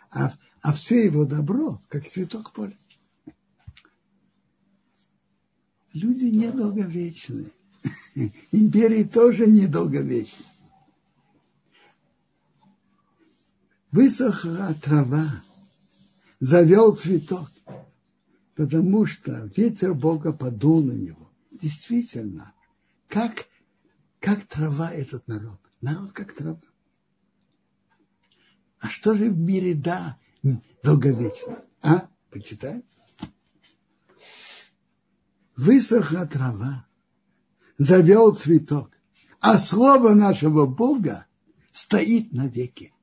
А, 0.09 0.33
а 0.61 0.73
все 0.73 1.05
его 1.05 1.25
добро, 1.25 1.81
как 1.89 2.07
цветок 2.07 2.51
поля. 2.51 2.77
Люди 5.93 6.25
недолговечны. 6.25 7.51
Империи 8.51 9.03
тоже 9.03 9.47
недолговечны. 9.47 10.45
высохла 13.93 14.75
трава, 14.81 15.43
завел 16.39 16.95
цветок, 16.95 17.49
потому 18.55 19.05
что 19.05 19.51
ветер 19.55 19.93
Бога 19.93 20.33
подул 20.33 20.83
на 20.83 20.93
него. 20.93 21.29
Действительно, 21.51 22.53
как, 23.07 23.45
как 24.23 24.45
трава 24.47 24.89
этот 24.89 25.27
народ. 25.27 25.59
Народ 25.81 26.13
как 26.13 26.33
трава. 26.33 26.61
А 28.79 28.87
что 28.87 29.17
же 29.17 29.29
в 29.29 29.37
мире, 29.37 29.75
да, 29.75 30.17
долговечно? 30.81 31.61
А? 31.81 32.07
Почитай. 32.29 32.85
Высохла 35.57 36.25
трава, 36.25 36.87
завел 37.77 38.33
цветок, 38.33 38.97
а 39.41 39.59
слово 39.59 40.13
нашего 40.13 40.65
Бога 40.67 41.27
стоит 41.73 42.31
навеки. 42.31 42.93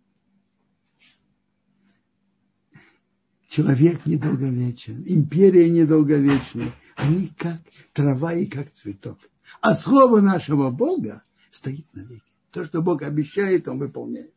Человек 3.48 4.06
недолговечен, 4.06 5.04
империя 5.06 5.68
недолговечна. 5.68 6.74
Они 6.96 7.28
как 7.28 7.60
трава 7.92 8.32
и 8.32 8.46
как 8.46 8.72
цветок. 8.72 9.18
А 9.60 9.74
слово 9.74 10.20
нашего 10.20 10.70
Бога 10.70 11.22
стоит 11.50 11.86
навеки. 11.92 12.22
То, 12.50 12.64
что 12.64 12.82
Бог 12.82 13.02
обещает, 13.02 13.68
Он 13.68 13.78
выполняет. 13.78 14.32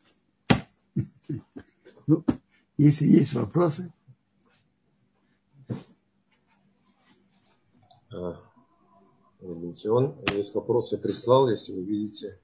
Ну, 2.05 2.23
если 2.77 3.05
есть 3.05 3.33
вопросы. 3.33 3.91
Робинсон, 9.41 10.15
есть 10.33 10.53
вопросы, 10.53 10.97
прислал, 10.97 11.49
если 11.49 11.73
вы 11.73 11.83
видите. 11.83 12.39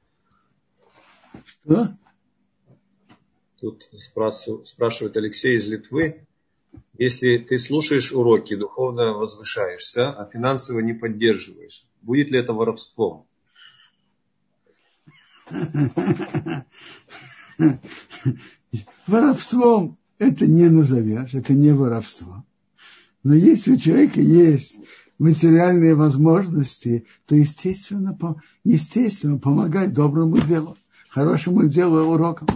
Что? 1.45 1.95
Тут 3.59 3.83
спрашивает 3.93 5.17
Алексей 5.17 5.57
из 5.57 5.65
Литвы. 5.65 6.25
Если 6.97 7.37
ты 7.37 7.57
слушаешь 7.57 8.11
уроки, 8.11 8.55
духовно 8.55 9.13
возвышаешься, 9.13 10.09
а 10.09 10.25
финансово 10.25 10.79
не 10.79 10.93
поддерживаешь, 10.93 11.85
будет 12.01 12.29
ли 12.29 12.39
это 12.39 12.53
воровством? 12.53 13.25
Воровством 19.07 19.97
это 20.17 20.45
не 20.45 20.69
назовешь, 20.69 21.33
это 21.33 21.53
не 21.53 21.71
воровство. 21.71 22.43
Но 23.23 23.33
если 23.33 23.73
у 23.73 23.77
человека 23.77 24.21
есть 24.21 24.77
материальные 25.17 25.95
возможности, 25.95 27.05
то 27.25 27.35
естественно, 27.35 28.17
естественно 28.63 29.39
помогать 29.39 29.93
доброму 29.93 30.37
делу, 30.37 30.77
хорошему 31.09 31.67
делу 31.67 32.13
урокам. 32.13 32.47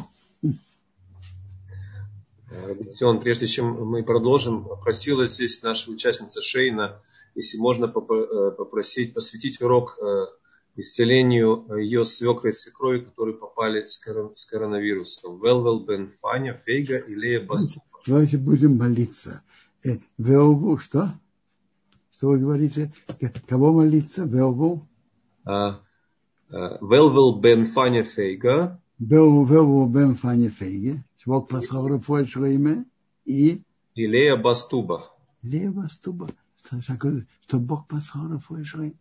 Бенсион, 2.73 3.19
прежде 3.19 3.48
чем 3.48 3.85
мы 3.85 4.03
продолжим, 4.03 4.68
просила 4.81 5.26
здесь 5.26 5.61
наша 5.64 5.91
участница 5.91 6.41
Шейна, 6.41 7.02
если 7.35 7.57
можно 7.57 7.85
э, 7.85 8.52
попросить 8.52 9.14
посвятить 9.14 9.61
урок 9.61 9.98
э, 9.99 10.26
исцелению 10.76 11.65
ее 11.77 12.06
свекра 12.06 12.49
и 12.49 12.53
свекрови, 12.53 12.99
которые 12.99 13.35
попали 13.35 13.85
с 13.85 13.99
коронавирусом. 14.45 15.41
Велвел 15.41 15.80
Бен 15.85 16.14
Фаня, 16.22 16.53
Фейга 16.65 16.98
и 16.98 17.15
Лея 17.15 17.45
Баступа. 17.45 17.99
Давайте 18.06 18.38
будем 18.38 18.77
молиться. 18.77 19.44
Э, 19.84 19.98
Велву, 20.18 20.77
что? 20.77 21.14
Что 22.11 22.27
вы 22.30 22.40
говорите? 22.40 22.94
Кого 23.48 23.73
молиться? 23.73 24.23
Велву? 24.23 24.88
А, 25.45 25.81
Велвел 26.49 27.40
Бен 27.40 27.68
Фаня 27.68 28.03
Фейга. 28.03 28.80
Велвел 28.99 29.88
Бен 29.88 30.15
Фаня 30.15 30.49
Фейга. 30.49 31.03
Бог 31.26 31.48
послал 31.48 31.88
Рафуэль 31.88 32.28
имя 32.53 32.86
и... 33.26 33.61
И 33.95 34.07
Лея 34.07 34.36
Бастуба. 34.36 35.14
Лея 35.41 35.72
Бастуба. 35.72 36.28
Что, 36.64 36.82
что 36.82 37.60
Бог 37.60 37.88
послал 37.88 38.30
Рафуэль 38.30 38.95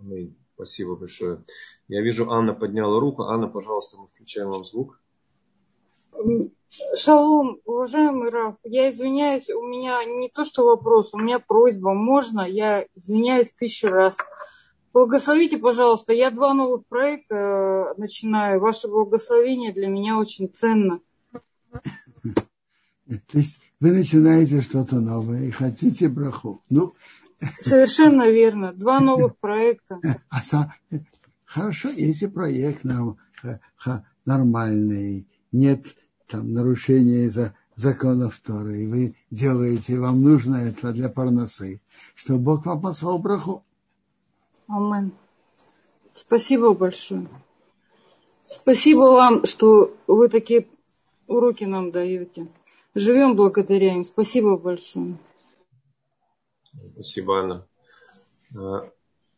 Аминь. 0.00 0.34
Спасибо 0.54 0.96
большое. 0.96 1.42
Я 1.88 2.02
вижу, 2.02 2.30
Анна 2.30 2.54
подняла 2.54 3.00
руку. 3.00 3.24
Анна, 3.24 3.48
пожалуйста, 3.48 3.96
мы 3.98 4.06
включаем 4.06 4.50
вам 4.50 4.64
звук. 4.64 5.00
Шалом, 6.96 7.60
уважаемый 7.64 8.30
Раф, 8.30 8.56
я 8.64 8.90
извиняюсь, 8.90 9.50
у 9.50 9.62
меня 9.62 10.04
не 10.04 10.28
то 10.28 10.44
что 10.44 10.64
вопрос, 10.64 11.12
у 11.12 11.18
меня 11.18 11.38
просьба, 11.38 11.92
можно? 11.92 12.40
Я 12.42 12.86
извиняюсь 12.94 13.52
тысячу 13.52 13.88
раз. 13.88 14.16
Благословите, 14.92 15.58
пожалуйста, 15.58 16.12
я 16.12 16.30
два 16.30 16.52
новых 16.52 16.86
проекта 16.86 17.34
э, 17.34 17.94
начинаю. 17.96 18.60
Ваше 18.60 18.88
благословение 18.88 19.72
для 19.72 19.88
меня 19.88 20.18
очень 20.18 20.48
ценно. 20.54 20.96
То 21.72 23.38
есть 23.38 23.60
вы 23.80 23.92
начинаете 23.92 24.60
что-то 24.60 24.96
новое 25.00 25.44
и 25.44 25.50
хотите 25.50 26.08
браху. 26.08 26.62
Ну, 26.68 26.94
Совершенно 27.60 28.30
верно. 28.30 28.72
Два 28.72 29.00
новых 29.00 29.36
проекта. 29.38 30.00
А, 30.28 30.40
хорошо, 31.44 31.88
если 31.90 32.26
проект 32.26 32.84
нормальный, 34.24 35.26
нет 35.50 35.86
там 36.28 36.52
нарушения 36.52 37.30
за 37.30 37.54
законов 37.74 38.40
Торы, 38.44 38.82
и 38.82 38.86
вы 38.86 39.16
делаете, 39.30 39.98
вам 39.98 40.22
нужно 40.22 40.56
это 40.56 40.92
для 40.92 41.08
парносы, 41.08 41.80
что 42.14 42.38
Бог 42.38 42.66
вам 42.66 42.80
послал 42.80 43.18
браху. 43.18 43.64
Амен. 44.68 45.12
Спасибо 46.14 46.74
большое. 46.74 47.28
Спасибо 48.44 49.12
вам, 49.12 49.46
что 49.46 49.94
вы 50.06 50.28
такие 50.28 50.66
уроки 51.26 51.64
нам 51.64 51.90
даете. 51.90 52.48
Живем 52.94 53.36
благодаря 53.36 53.94
им. 53.94 54.04
Спасибо 54.04 54.56
большое. 54.56 55.16
Спасибо, 56.92 57.40
Анна. 57.40 57.66
Э, 58.54 58.90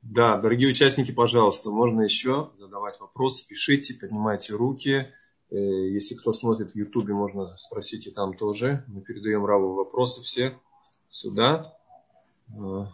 да, 0.03 0.37
дорогие 0.37 0.71
участники, 0.71 1.13
пожалуйста, 1.13 1.71
можно 1.71 2.03
еще 2.03 2.51
задавать 2.59 3.01
вопросы, 3.01 3.47
пишите, 3.47 3.95
поднимайте 3.95 4.55
руки. 4.55 5.07
Э, 5.51 5.57
если 5.57 6.15
кто 6.15 6.33
смотрит 6.33 6.73
в 6.73 6.77
Ютубе, 6.77 7.15
можно 7.15 7.57
спросить 7.57 8.07
и 8.07 8.11
там 8.11 8.37
тоже. 8.37 8.85
Мы 8.89 9.03
передаем 9.03 9.47
Раву 9.47 9.75
вопросы 9.75 10.23
все 10.23 10.59
сюда. 11.09 11.77
Э, 12.49 12.87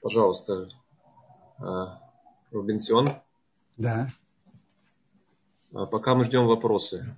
пожалуйста, 0.00 0.68
Робинсион. 1.58 3.20
Да. 3.76 4.08
Пока 5.70 6.14
мы 6.14 6.24
ждем 6.24 6.46
вопросы. 6.46 7.16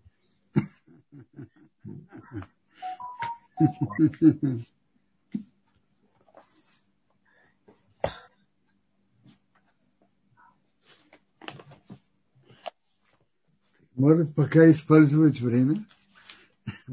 Может, 13.94 14.34
пока 14.34 14.70
использовать 14.70 15.40
время, 15.40 15.84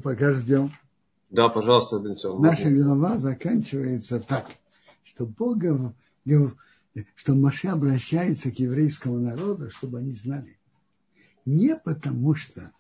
пока 0.03 0.34
ждем. 0.34 0.74
Да, 1.30 1.48
пожалуйста, 1.48 1.99
Бенсон. 1.99 2.41
Наша 2.41 2.69
глава 2.69 3.18
заканчивается 3.18 4.19
так, 4.19 4.52
что 5.06 5.26
Бог, 5.26 5.57
что 7.15 7.36
Маше 7.36 7.68
обращается 7.68 8.52
к 8.52 8.60
еврейскому 8.60 9.19
народу, 9.19 9.69
чтобы 9.72 9.99
они 9.99 10.14
знали. 10.14 10.60
Не 11.45 11.76
потому, 11.76 12.36
что 12.36 12.72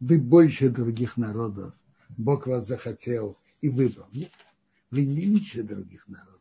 вы 0.00 0.18
больше 0.18 0.68
других 0.70 1.16
народов, 1.16 1.74
Бог 2.16 2.46
вас 2.46 2.66
захотел 2.66 3.38
и 3.60 3.68
выбрал. 3.68 4.06
Нет, 4.12 4.32
вы 4.90 5.04
меньше 5.06 5.62
других 5.62 6.06
народов. 6.08 6.40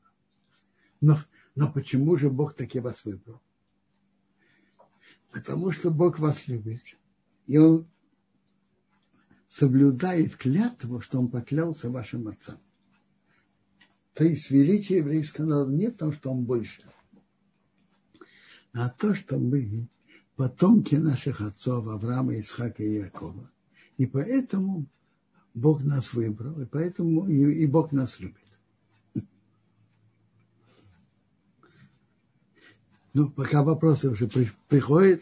Но, 1.02 1.20
но 1.56 1.72
почему 1.72 2.18
же 2.18 2.30
Бог 2.30 2.54
таки 2.54 2.80
вас 2.80 3.06
выбрал? 3.06 3.42
Потому 5.32 5.72
что 5.72 5.92
Бог 5.92 6.20
вас 6.20 6.48
любит 6.48 6.82
и 7.48 7.58
он 7.58 7.88
соблюдает 9.48 10.36
клятву, 10.36 11.00
что 11.00 11.20
он 11.20 11.30
поклялся 11.30 11.90
вашим 11.90 12.28
отцам. 12.28 12.60
То 14.14 14.24
есть 14.24 14.50
величие 14.50 15.00
еврейского 15.00 15.46
народа 15.46 15.72
не 15.74 15.88
в 15.88 15.98
том, 15.98 16.14
что 16.14 16.32
он 16.32 16.46
больше, 16.46 16.84
а 18.76 18.90
то, 18.90 19.16
что 19.16 19.38
мы 19.38 19.88
потомки 20.36 20.96
наших 20.96 21.42
отцов 21.42 21.88
Авраама, 21.88 22.38
Исхака 22.38 22.84
и 22.84 22.98
Якова. 22.98 23.50
И 23.98 24.06
поэтому 24.06 24.86
Бог 25.54 25.82
нас 25.82 26.14
выбрал, 26.14 26.60
и 26.60 26.66
поэтому 26.66 27.28
и, 27.28 27.64
и 27.64 27.66
Бог 27.66 27.94
нас 27.94 28.20
любит. 28.20 28.36
Ну, 33.14 33.30
пока 33.30 33.64
вопросы 33.64 34.10
уже 34.10 34.28
приходят, 34.68 35.22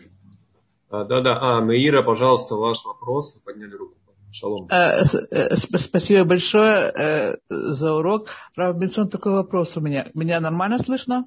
да-да, 0.89 1.57
а, 1.57 1.61
Меира, 1.61 2.03
пожалуйста, 2.03 2.55
ваш 2.55 2.85
вопрос. 2.85 3.33
Вы 3.35 3.41
подняли 3.41 3.73
руку. 3.73 3.95
Шалом. 4.31 4.67
Э, 4.71 5.03
э, 5.31 5.55
спасибо 5.55 6.25
большое 6.25 6.91
э, 6.95 7.37
за 7.49 7.93
урок. 7.93 8.29
Рав 8.55 8.77
Бенсон, 8.77 9.09
такой 9.09 9.33
вопрос 9.33 9.77
у 9.77 9.81
меня. 9.81 10.07
Меня 10.15 10.39
нормально 10.39 10.79
слышно? 10.79 11.25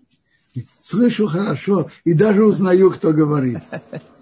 Слышу 0.83 1.27
хорошо 1.27 1.91
и 2.05 2.15
даже 2.15 2.45
узнаю, 2.45 2.91
кто 2.91 3.13
говорит. 3.13 3.59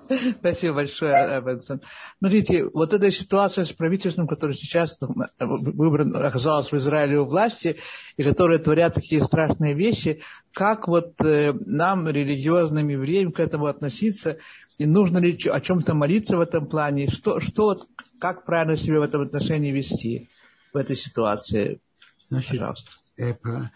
Спасибо 0.39 0.75
большое, 0.75 1.41
Бенсон. 1.41 1.81
Смотрите, 2.19 2.69
вот 2.69 2.93
эта 2.93 3.11
ситуация 3.11 3.65
с 3.65 3.73
правительством, 3.73 4.27
которое 4.27 4.55
сейчас 4.55 4.99
выбран, 5.39 6.15
оказалось 6.17 6.73
в 6.73 6.77
Израиле 6.77 7.21
у 7.21 7.25
власти, 7.25 7.77
и 8.17 8.23
которые 8.23 8.59
творят 8.59 8.95
такие 8.95 9.23
страшные 9.23 9.75
вещи, 9.75 10.23
как 10.53 10.89
вот 10.89 11.15
э, 11.21 11.53
нам, 11.67 12.07
религиозным 12.09 12.89
евреям, 12.89 13.33
к 13.33 13.41
этому 13.41 13.67
относиться, 13.67 14.37
и 14.79 14.87
нужно 14.87 15.19
ли 15.19 15.39
о 15.51 15.61
чем-то 15.61 15.95
молиться 15.95 16.37
в 16.37 16.41
этом 16.41 16.67
плане, 16.67 17.11
что, 17.11 17.41
что, 17.41 17.87
как 18.19 18.45
правильно 18.45 18.77
себя 18.77 19.01
в 19.01 19.05
этом 19.05 19.23
отношении 19.23 19.73
вести 19.73 20.29
в 20.73 20.77
этой 20.77 20.97
ситуации? 20.97 21.81
Значит, 22.29 22.51
Пожалуйста. 22.51 22.91
Это, 23.17 23.71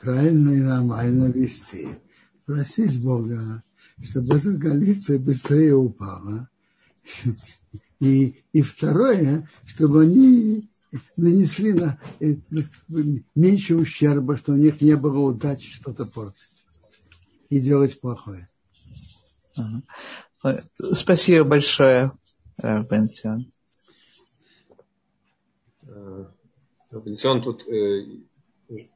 правильно 0.00 0.50
и 0.50 0.60
нормально 0.60 1.26
вести. 1.26 1.88
Просить 2.46 3.00
Бога 3.00 3.62
чтобы 4.02 4.36
эта 4.36 4.58
коалиция 4.58 5.18
быстрее 5.18 5.74
упала. 5.74 6.48
И, 8.00 8.42
и 8.52 8.62
второе, 8.62 9.48
чтобы 9.66 10.02
они 10.02 10.70
нанесли 11.16 11.74
на, 11.74 12.00
э, 12.20 12.36
меньше 13.34 13.76
ущерба, 13.76 14.36
что 14.36 14.52
у 14.52 14.56
них 14.56 14.80
не 14.80 14.96
было 14.96 15.18
удачи 15.20 15.70
что-то 15.74 16.06
портить 16.06 16.64
и 17.50 17.60
делать 17.60 18.00
плохое. 18.00 18.48
Спасибо 20.92 21.44
большое, 21.44 22.12
э, 22.62 22.82
Бенсион. 22.88 23.52
Бенсион, 26.90 27.42
тут 27.42 27.68
э, 27.68 28.06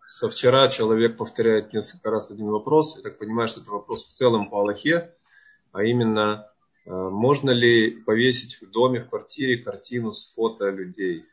со 0.06 0.28
вчера 0.28 0.68
человек 0.68 1.16
повторяет 1.16 1.72
несколько 1.72 2.10
раз 2.10 2.30
один 2.30 2.46
вопрос. 2.46 2.96
Я 2.96 3.02
так 3.02 3.18
понимаю, 3.18 3.48
что 3.48 3.60
это 3.60 3.70
вопрос 3.70 4.06
в 4.06 4.16
целом 4.16 4.48
по 4.48 4.60
Аллахе, 4.60 5.14
а 5.72 5.82
именно, 5.82 6.48
э, 6.86 6.90
можно 6.90 7.50
ли 7.50 7.90
повесить 7.90 8.60
в 8.60 8.70
доме, 8.70 9.00
в 9.00 9.08
квартире 9.08 9.62
картину 9.62 10.12
с 10.12 10.32
фото 10.32 10.70
людей? 10.70 11.24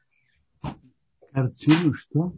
Картину 1.31 1.93
что? 1.93 2.33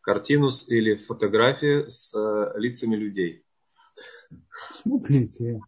Картину 0.00 0.50
или 0.68 0.96
фотографию 0.96 1.90
с 1.90 2.14
э, 2.14 2.58
лицами 2.58 2.96
людей. 2.96 3.44
Смотрите, 4.82 5.60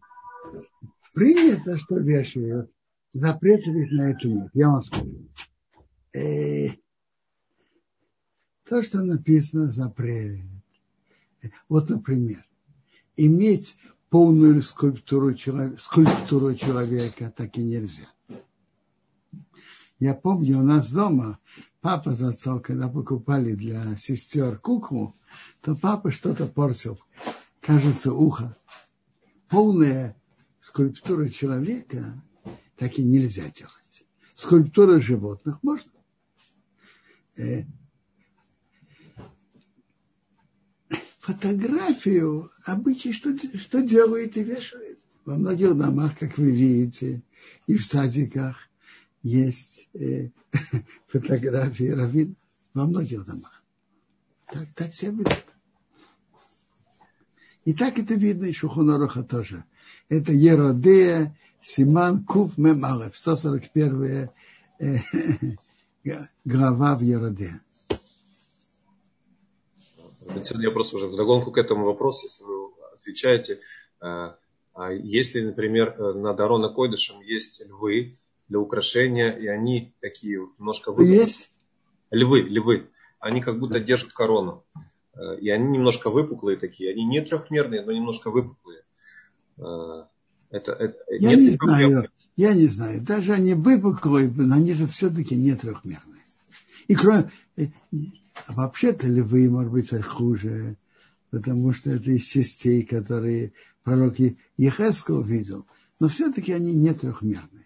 принято, 1.13 1.77
что 1.77 1.97
вешают. 1.97 2.71
Запрета 3.13 3.71
ведь 3.71 3.91
на 3.91 4.11
это 4.11 4.27
нет. 4.27 4.49
Я 4.53 4.69
вам 4.69 4.81
скажу. 4.81 5.27
Э, 8.71 8.73
то, 8.73 8.83
что 8.83 9.01
написано, 9.03 9.69
запрет. 9.69 10.39
Вот, 11.67 11.89
например, 11.89 12.45
иметь 13.17 13.75
полную 14.09 14.61
скульптуру, 14.61 15.35
скульптуру 15.77 16.55
человека 16.55 17.33
так 17.35 17.57
и 17.57 17.63
нельзя. 17.63 18.07
Я 19.99 20.13
помню, 20.13 20.59
у 20.59 20.63
нас 20.63 20.89
дома 20.91 21.37
папа 21.81 22.13
за 22.13 22.29
отцом, 22.29 22.61
когда 22.61 22.87
покупали 22.87 23.55
для 23.55 23.97
сестер 23.97 24.57
куклу, 24.57 25.15
то 25.61 25.75
папа 25.75 26.11
что-то 26.11 26.47
портил. 26.47 26.97
Кажется, 27.59 28.13
ухо. 28.13 28.57
Полная 29.49 30.15
скульптура 30.61 31.27
человека 31.27 32.23
так 32.77 32.97
и 32.97 33.03
нельзя 33.03 33.49
делать. 33.49 34.05
Скульптура 34.35 35.01
животных 35.01 35.61
можно. 35.61 35.91
Э, 37.35 37.65
фотографию 41.21 42.51
обычай, 42.65 43.13
что, 43.13 43.37
что 43.57 43.81
делают 43.81 44.35
и 44.35 44.43
вешают. 44.43 44.99
Во 45.23 45.35
многих 45.37 45.77
домах, 45.77 46.17
как 46.17 46.37
вы 46.37 46.51
видите, 46.51 47.21
и 47.67 47.75
в 47.75 47.85
садиках 47.85 48.57
есть 49.21 49.87
э, 49.93 50.29
фотографии 51.07 51.89
раввин 51.91 52.35
во 52.73 52.87
многих 52.87 53.23
домах. 53.25 53.63
Так, 54.47 54.67
так 54.75 54.91
все 54.91 55.11
видят. 55.11 55.45
И 57.65 57.73
так 57.73 57.99
это 57.99 58.15
видно 58.15 58.45
и 58.45 58.53
Шухунаруха 58.53 59.21
тоже. 59.21 59.63
Это 60.09 60.33
Еродея, 60.33 61.37
Симан, 61.61 62.23
Куф, 62.23 62.57
Мемалев, 62.57 63.15
141 63.15 64.29
э, 64.79 64.97
глава 66.45 66.97
в 66.97 67.01
Еродея. 67.01 67.61
Я 70.29 70.71
просто 70.71 70.97
уже 70.97 71.07
вдогонку 71.07 71.51
к 71.51 71.57
этому 71.57 71.85
вопросу, 71.85 72.27
если 72.27 72.43
вы 72.43 72.69
отвечаете. 72.93 73.59
Э, 74.01 74.33
а 74.73 74.91
если, 74.91 75.41
например, 75.41 75.95
э, 75.97 76.13
над 76.13 76.39
Арона 76.39 76.69
Койдышем 76.69 77.21
есть 77.21 77.61
львы 77.65 78.17
для 78.47 78.59
украшения, 78.59 79.31
и 79.31 79.47
они 79.47 79.93
такие 79.99 80.47
немножко 80.59 80.91
выпуклые. 80.91 81.21
Есть? 81.21 81.51
Львы, 82.11 82.41
львы. 82.41 82.89
Они 83.19 83.41
как 83.41 83.59
будто 83.59 83.79
держат 83.79 84.13
корону. 84.13 84.63
Э, 85.15 85.37
и 85.39 85.49
они 85.49 85.71
немножко 85.71 86.09
выпуклые 86.09 86.57
такие. 86.57 86.91
Они 86.91 87.05
не 87.05 87.21
трехмерные, 87.21 87.81
но 87.81 87.91
немножко 87.91 88.29
выпуклые. 88.29 88.83
Это, 89.57 90.73
это, 90.73 90.97
я 91.09 91.35
не 91.35 91.55
знаю. 91.55 92.09
Я 92.35 92.53
не 92.53 92.67
знаю. 92.67 93.01
Даже 93.01 93.33
они 93.33 93.53
выпуклые, 93.53 94.31
но 94.35 94.55
они 94.55 94.73
же 94.73 94.87
все-таки 94.87 95.35
не 95.35 95.53
трехмерные. 95.53 96.23
И 96.87 96.95
кроме, 96.95 97.31
а 98.33 98.53
вообще-то 98.53 99.07
львы, 99.07 99.49
может 99.49 99.71
быть, 99.71 100.03
хуже, 100.03 100.77
потому 101.29 101.73
что 101.73 101.91
это 101.91 102.11
из 102.11 102.25
частей, 102.25 102.83
которые 102.83 103.53
пророк 103.83 104.15
Ехеска 104.57 105.11
увидел. 105.11 105.65
Но 105.99 106.07
все-таки 106.07 106.51
они 106.51 106.75
не 106.75 106.93
трехмерные. 106.93 107.65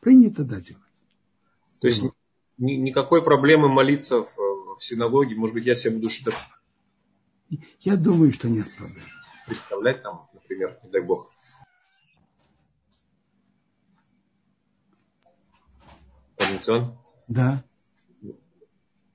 Принято 0.00 0.44
да 0.44 0.60
делать. 0.60 0.82
То 1.80 1.88
есть 1.88 2.02
ни, 2.58 2.72
никакой 2.72 3.22
проблемы 3.22 3.68
молиться 3.68 4.22
в, 4.22 4.36
в 4.78 4.78
синагоге, 4.80 5.34
может 5.34 5.54
быть, 5.54 5.66
я 5.66 5.74
себе 5.74 5.94
буду 5.96 6.08
что-то... 6.08 6.36
Я 7.80 7.96
думаю, 7.96 8.32
что 8.32 8.48
нет 8.48 8.66
проблем. 8.76 9.04
Представлять 9.46 10.02
там, 10.02 10.28
например, 10.32 10.78
не 10.84 10.90
дай 10.90 11.02
бог. 11.02 11.32
Позицион? 16.36 16.96
Да. 17.28 17.64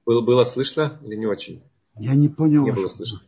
Было, 0.06 0.22
было 0.22 0.44
слышно 0.44 0.99
или 1.03 1.15
не 1.15 1.26
очень? 1.26 1.64
Я 1.95 2.14
не 2.15 2.30
понял. 2.30 2.64
Не 2.64 2.72
было 2.72 2.88
слышно. 2.88 3.22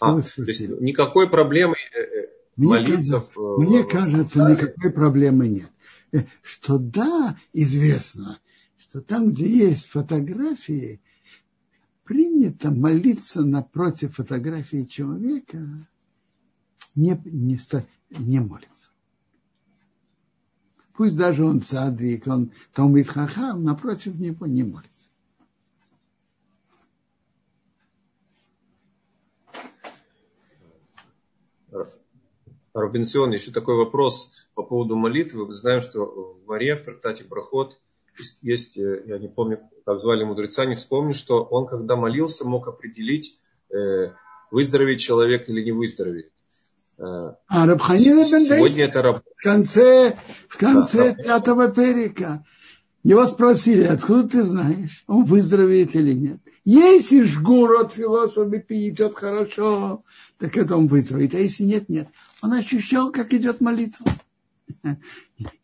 а, 0.00 0.20
то 0.20 0.42
есть 0.42 0.68
никакой 0.80 1.28
проблемы 1.28 1.74
э, 1.94 2.00
э, 2.00 2.28
мне 2.56 2.68
молиться 2.68 3.20
кажется, 3.20 3.40
в... 3.40 3.58
Мне 3.58 3.84
кажется, 3.84 4.50
никакой 4.50 4.90
проблемы 4.90 5.48
нет. 5.48 5.70
Э, 6.12 6.24
что 6.42 6.78
да, 6.78 7.36
известно, 7.52 8.38
что 8.78 9.00
там, 9.00 9.32
где 9.32 9.48
есть 9.48 9.86
фотографии, 9.88 11.00
принято 12.04 12.70
молиться 12.70 13.42
напротив 13.42 14.14
фотографии 14.16 14.84
человека, 14.84 15.58
не, 16.94 17.20
не, 17.24 17.58
не 18.10 18.40
молится. 18.40 18.88
Пусть 20.96 21.16
даже 21.16 21.44
он 21.44 21.60
цадик, 21.60 22.26
он 22.28 22.52
Талмит 22.72 23.08
Хахам, 23.08 23.64
напротив 23.64 24.14
него 24.14 24.46
не 24.46 24.62
молится. 24.62 24.93
Робинсон, 32.74 33.32
еще 33.32 33.52
такой 33.52 33.76
вопрос 33.76 34.48
по 34.54 34.62
поводу 34.62 34.96
молитвы. 34.96 35.46
Мы 35.46 35.54
знаем, 35.54 35.80
что 35.80 36.04
в 36.04 36.46
Маре, 36.46 36.76
в 36.76 36.82
трактате 36.82 37.24
Проход, 37.24 37.78
есть, 38.42 38.76
э, 38.76 39.02
я 39.06 39.18
не 39.18 39.28
помню, 39.28 39.60
как 39.84 40.00
звали 40.00 40.24
мудреца, 40.24 40.64
не 40.66 40.74
вспомню, 40.74 41.14
что 41.14 41.42
он, 41.42 41.66
когда 41.66 41.96
молился, 41.96 42.46
мог 42.46 42.68
определить, 42.68 43.38
э, 43.70 44.12
выздороветь 44.50 45.00
человек 45.00 45.48
или 45.48 45.62
не 45.62 45.72
выздороветь. 45.72 46.30
Э, 46.98 47.34
а 47.48 47.66
Рабханина 47.66 48.26
Сегодня 48.26 48.84
это 48.84 49.02
раб... 49.02 49.24
в 49.36 49.42
конце, 49.42 50.16
в 50.48 50.58
конце 50.58 51.14
да, 51.14 51.22
пятого 51.22 51.68
перика. 51.70 52.44
Его 53.04 53.26
спросили, 53.26 53.82
откуда 53.82 54.26
ты 54.26 54.44
знаешь, 54.44 55.04
он 55.06 55.24
выздоровеет 55.24 55.94
или 55.94 56.14
нет. 56.14 56.38
Если 56.64 57.22
жгур 57.22 57.78
от 57.78 57.92
философа 57.92 58.64
идет 58.70 59.14
хорошо, 59.14 60.02
так 60.38 60.56
это 60.56 60.74
он 60.74 60.86
выздоровеет. 60.86 61.34
А 61.34 61.38
если 61.38 61.64
нет, 61.64 61.90
нет. 61.90 62.08
Он 62.42 62.54
ощущал, 62.54 63.12
как 63.12 63.34
идет 63.34 63.60
молитва. 63.60 64.06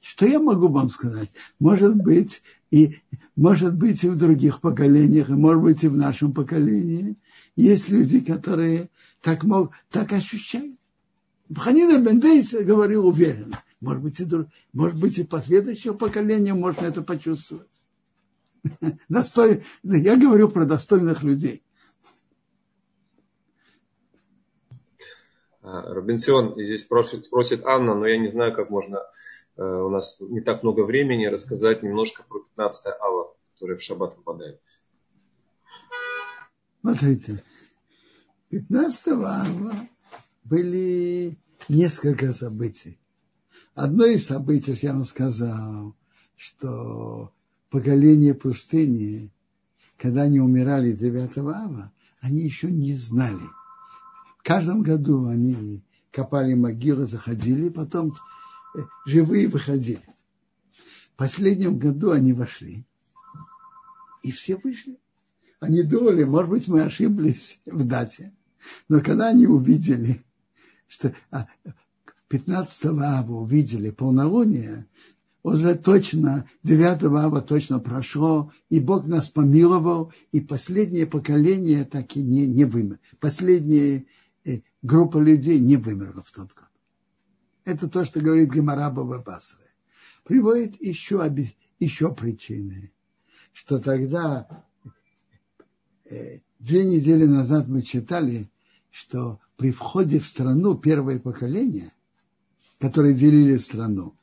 Что 0.02 0.26
я 0.26 0.38
могу 0.38 0.68
вам 0.68 0.90
сказать? 0.90 1.30
Может 1.58 1.96
быть, 1.96 2.42
и, 2.70 2.98
может 3.36 3.74
быть 3.74 4.04
и 4.04 4.10
в 4.10 4.16
других 4.16 4.60
поколениях, 4.60 5.30
и 5.30 5.32
может 5.32 5.62
быть 5.62 5.82
и 5.82 5.88
в 5.88 5.96
нашем 5.96 6.34
поколении 6.34 7.16
есть 7.56 7.88
люди, 7.88 8.20
которые 8.20 8.90
так, 9.22 9.44
мог, 9.44 9.72
так 9.90 10.12
ощущают. 10.12 10.76
Ханина 11.56 11.98
Бендейс 12.04 12.52
говорил 12.52 13.06
уверенно. 13.06 13.58
Может 13.80 14.02
быть, 14.02 14.20
и, 14.20 14.28
может 14.72 14.98
быть, 14.98 15.18
и 15.18 15.24
последующее 15.24 15.94
поколение 15.94 16.54
можно 16.54 16.84
это 16.86 17.02
почувствовать. 17.02 17.70
Достой... 19.08 19.64
Я 19.82 20.16
говорю 20.16 20.50
про 20.50 20.66
достойных 20.66 21.22
людей. 21.22 21.62
Робинсион 25.62 26.54
здесь 26.54 26.84
просит, 26.84 27.30
просит 27.30 27.64
Анна, 27.64 27.94
но 27.94 28.06
я 28.06 28.18
не 28.18 28.28
знаю, 28.28 28.52
как 28.54 28.70
можно, 28.70 29.02
э, 29.56 29.62
у 29.62 29.88
нас 29.90 30.18
не 30.20 30.40
так 30.40 30.62
много 30.62 30.82
времени, 30.82 31.26
рассказать 31.26 31.82
немножко 31.82 32.24
про 32.28 32.40
15 32.40 32.86
ава, 33.00 33.34
которое 33.52 33.76
в 33.76 33.82
шаббат 33.82 34.16
выпадает. 34.16 34.60
Смотрите, 36.80 37.44
15 38.48 39.08
ава 39.08 39.74
были 40.44 41.38
несколько 41.68 42.32
событий. 42.32 42.98
Одно 43.80 44.04
из 44.04 44.26
событий, 44.26 44.76
я 44.82 44.92
вам 44.92 45.06
сказал, 45.06 45.96
что 46.36 47.32
поколение 47.70 48.34
пустыни, 48.34 49.32
когда 49.96 50.24
они 50.24 50.38
умирали 50.38 50.92
9 50.92 51.38
ава, 51.38 51.90
они 52.20 52.42
еще 52.42 52.70
не 52.70 52.92
знали. 52.92 53.40
В 54.36 54.42
каждом 54.42 54.82
году 54.82 55.28
они 55.28 55.82
копали 56.10 56.52
могилы, 56.52 57.06
заходили, 57.06 57.70
потом 57.70 58.14
э, 58.74 58.80
живые 59.06 59.48
выходили. 59.48 60.04
В 61.14 61.16
последнем 61.16 61.78
году 61.78 62.10
они 62.10 62.34
вошли, 62.34 62.84
и 64.22 64.30
все 64.30 64.56
вышли. 64.56 64.98
Они 65.58 65.82
думали, 65.84 66.24
может 66.24 66.50
быть, 66.50 66.68
мы 66.68 66.82
ошиблись 66.82 67.62
в 67.64 67.86
дате. 67.86 68.34
Но 68.90 69.00
когда 69.00 69.28
они 69.28 69.46
увидели, 69.46 70.22
что 70.86 71.14
15 72.30 72.84
а, 72.84 73.18
ава 73.18 73.32
увидели 73.32 73.90
полнолуние, 73.90 74.86
уже 75.42 75.74
точно, 75.74 76.48
9 76.62 77.02
ава 77.04 77.40
точно 77.40 77.80
прошло, 77.80 78.52
и 78.68 78.78
Бог 78.78 79.06
нас 79.06 79.28
помиловал, 79.28 80.12
и 80.30 80.40
последнее 80.40 81.06
поколение 81.06 81.84
так 81.84 82.16
и 82.16 82.22
не, 82.22 82.46
не 82.46 82.64
вымер. 82.64 83.00
Последняя 83.18 84.04
э, 84.44 84.60
группа 84.80 85.18
людей 85.18 85.58
не 85.58 85.76
вымерла 85.76 86.22
в 86.22 86.30
тот 86.30 86.54
год. 86.54 86.68
Это 87.64 87.88
то, 87.88 88.04
что 88.04 88.20
говорит 88.20 88.52
Гемара 88.52 88.90
Бабасове. 88.90 89.64
Приводит 90.22 90.80
еще, 90.80 91.20
еще 91.80 92.14
причины, 92.14 92.92
что 93.52 93.80
тогда, 93.80 94.64
э, 96.04 96.38
две 96.60 96.84
недели 96.84 97.26
назад 97.26 97.66
мы 97.66 97.82
читали, 97.82 98.48
что 98.90 99.40
при 99.56 99.72
входе 99.72 100.20
в 100.20 100.28
страну 100.28 100.76
первое 100.76 101.18
поколение, 101.18 101.92
которые 102.80 103.14
делили 103.14 103.58
страну, 103.58 104.14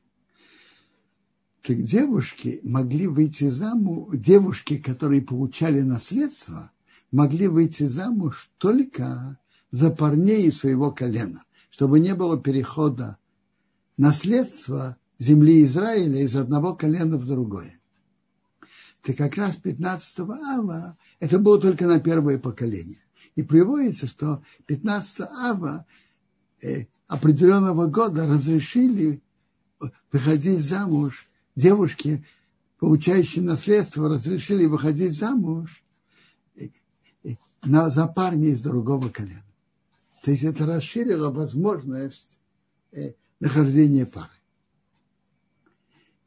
так 1.61 1.83
девушки 1.83 2.59
могли 2.63 3.07
выйти 3.07 3.49
замуж, 3.49 4.09
девушки, 4.13 4.77
которые 4.77 5.21
получали 5.21 5.81
наследство, 5.81 6.71
могли 7.11 7.47
выйти 7.47 7.87
замуж 7.87 8.49
только 8.57 9.37
за 9.71 9.91
парней 9.91 10.51
своего 10.51 10.91
колена, 10.91 11.43
чтобы 11.69 11.99
не 11.99 12.15
было 12.15 12.39
перехода 12.39 13.17
наследства 13.97 14.97
земли 15.19 15.63
Израиля 15.65 16.21
из 16.21 16.35
одного 16.35 16.73
колена 16.73 17.17
в 17.17 17.25
другое. 17.25 17.79
Так 19.03 19.17
как 19.17 19.35
раз 19.37 19.57
15 19.57 20.19
ава 20.19 20.97
это 21.19 21.37
было 21.37 21.59
только 21.59 21.85
на 21.85 21.99
первое 21.99 22.39
поколение. 22.39 23.03
И 23.35 23.43
приводится, 23.43 24.07
что 24.07 24.41
15 24.65 25.19
ава 25.21 25.85
э, 26.61 26.85
определенного 27.07 27.87
года 27.87 28.27
разрешили 28.27 29.21
выходить 30.11 30.59
замуж 30.59 31.27
девушки, 31.55 32.25
получающие 32.79 33.43
наследство, 33.43 34.09
разрешили 34.09 34.65
выходить 34.65 35.17
замуж 35.17 35.83
на, 37.63 37.89
за 37.89 38.07
парня 38.07 38.49
из 38.49 38.61
другого 38.61 39.09
колена. 39.09 39.43
То 40.23 40.31
есть 40.31 40.43
это 40.43 40.65
расширило 40.65 41.31
возможность 41.31 42.37
э, 42.91 43.13
нахождения 43.39 44.05
пары. 44.05 44.29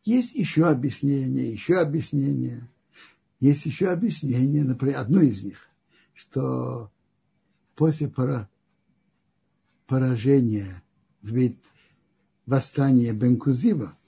Есть 0.05 0.35
еще 0.35 0.67
объяснение, 0.67 1.53
еще 1.53 1.79
объяснение. 1.79 2.69
Есть 3.39 3.67
еще 3.67 3.91
объяснение, 3.91 4.65
например, 4.65 4.99
одно 4.99 5.21
из 5.21 5.45
них, 5.45 5.69
что 6.15 6.91
после 7.75 8.09
поражения 9.91 10.85
восстания 12.47 13.13
Бенкузива 13.13 13.99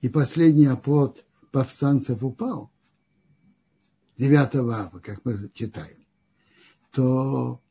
и 0.00 0.08
последний 0.08 0.66
оплот 0.66 1.24
повстанцев 1.52 2.24
упал, 2.24 2.72
9 4.18 4.54
ава, 4.56 4.98
как 4.98 5.24
мы 5.24 5.38
читаем, 5.54 6.04
то 6.90 7.62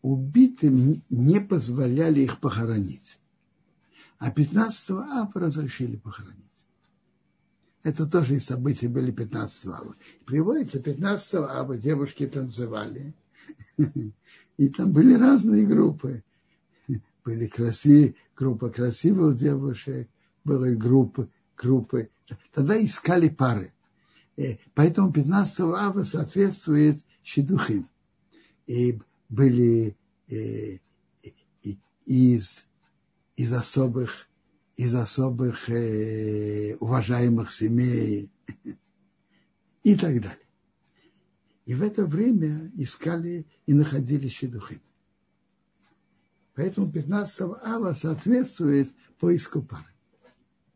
убитым 0.00 1.02
не 1.10 1.40
позволяли 1.40 2.20
их 2.20 2.38
похоронить. 2.38 3.18
А 4.18 4.30
15 4.30 4.90
ава 4.90 5.32
разрешили 5.34 5.96
похоронить. 5.96 6.44
Это 7.82 8.06
тоже 8.06 8.36
и 8.36 8.38
события 8.38 8.88
были 8.88 9.10
15 9.10 9.66
ава. 9.66 9.96
Приводится 10.24 10.80
15 10.80 11.34
ава, 11.34 11.76
девушки 11.76 12.28
танцевали. 12.28 13.12
И 14.56 14.68
там 14.68 14.92
были 14.92 15.14
разные 15.14 15.66
группы. 15.66 16.22
Были 17.24 17.46
красивые, 17.46 18.14
группа 18.36 18.70
красивых 18.70 19.36
девушек, 19.36 20.08
были 20.44 20.74
группы, 20.74 21.28
группы. 21.56 22.08
Тогда 22.52 22.82
искали 22.82 23.28
пары. 23.28 23.72
Э, 24.36 24.56
поэтому 24.74 25.12
15 25.12 25.60
ава 25.60 26.02
соответствует 26.02 26.98
Шидухим. 27.22 27.88
И 28.66 28.98
были 29.28 29.96
э, 30.28 30.78
из, 32.06 32.66
из 33.36 33.52
особых, 33.52 34.28
из 34.76 34.94
особых 34.94 35.68
э, 35.68 36.76
уважаемых 36.78 37.50
семей 37.50 38.30
и 39.82 39.94
так 39.96 40.20
далее. 40.20 40.45
И 41.66 41.74
в 41.74 41.82
это 41.82 42.06
время 42.06 42.70
искали 42.76 43.44
и 43.66 43.74
находили 43.74 44.28
Шидухим. 44.28 44.80
Поэтому 46.54 46.90
15 46.90 47.40
ава 47.62 47.92
соответствует 47.92 48.88
поиску 49.18 49.60
пары 49.60 49.92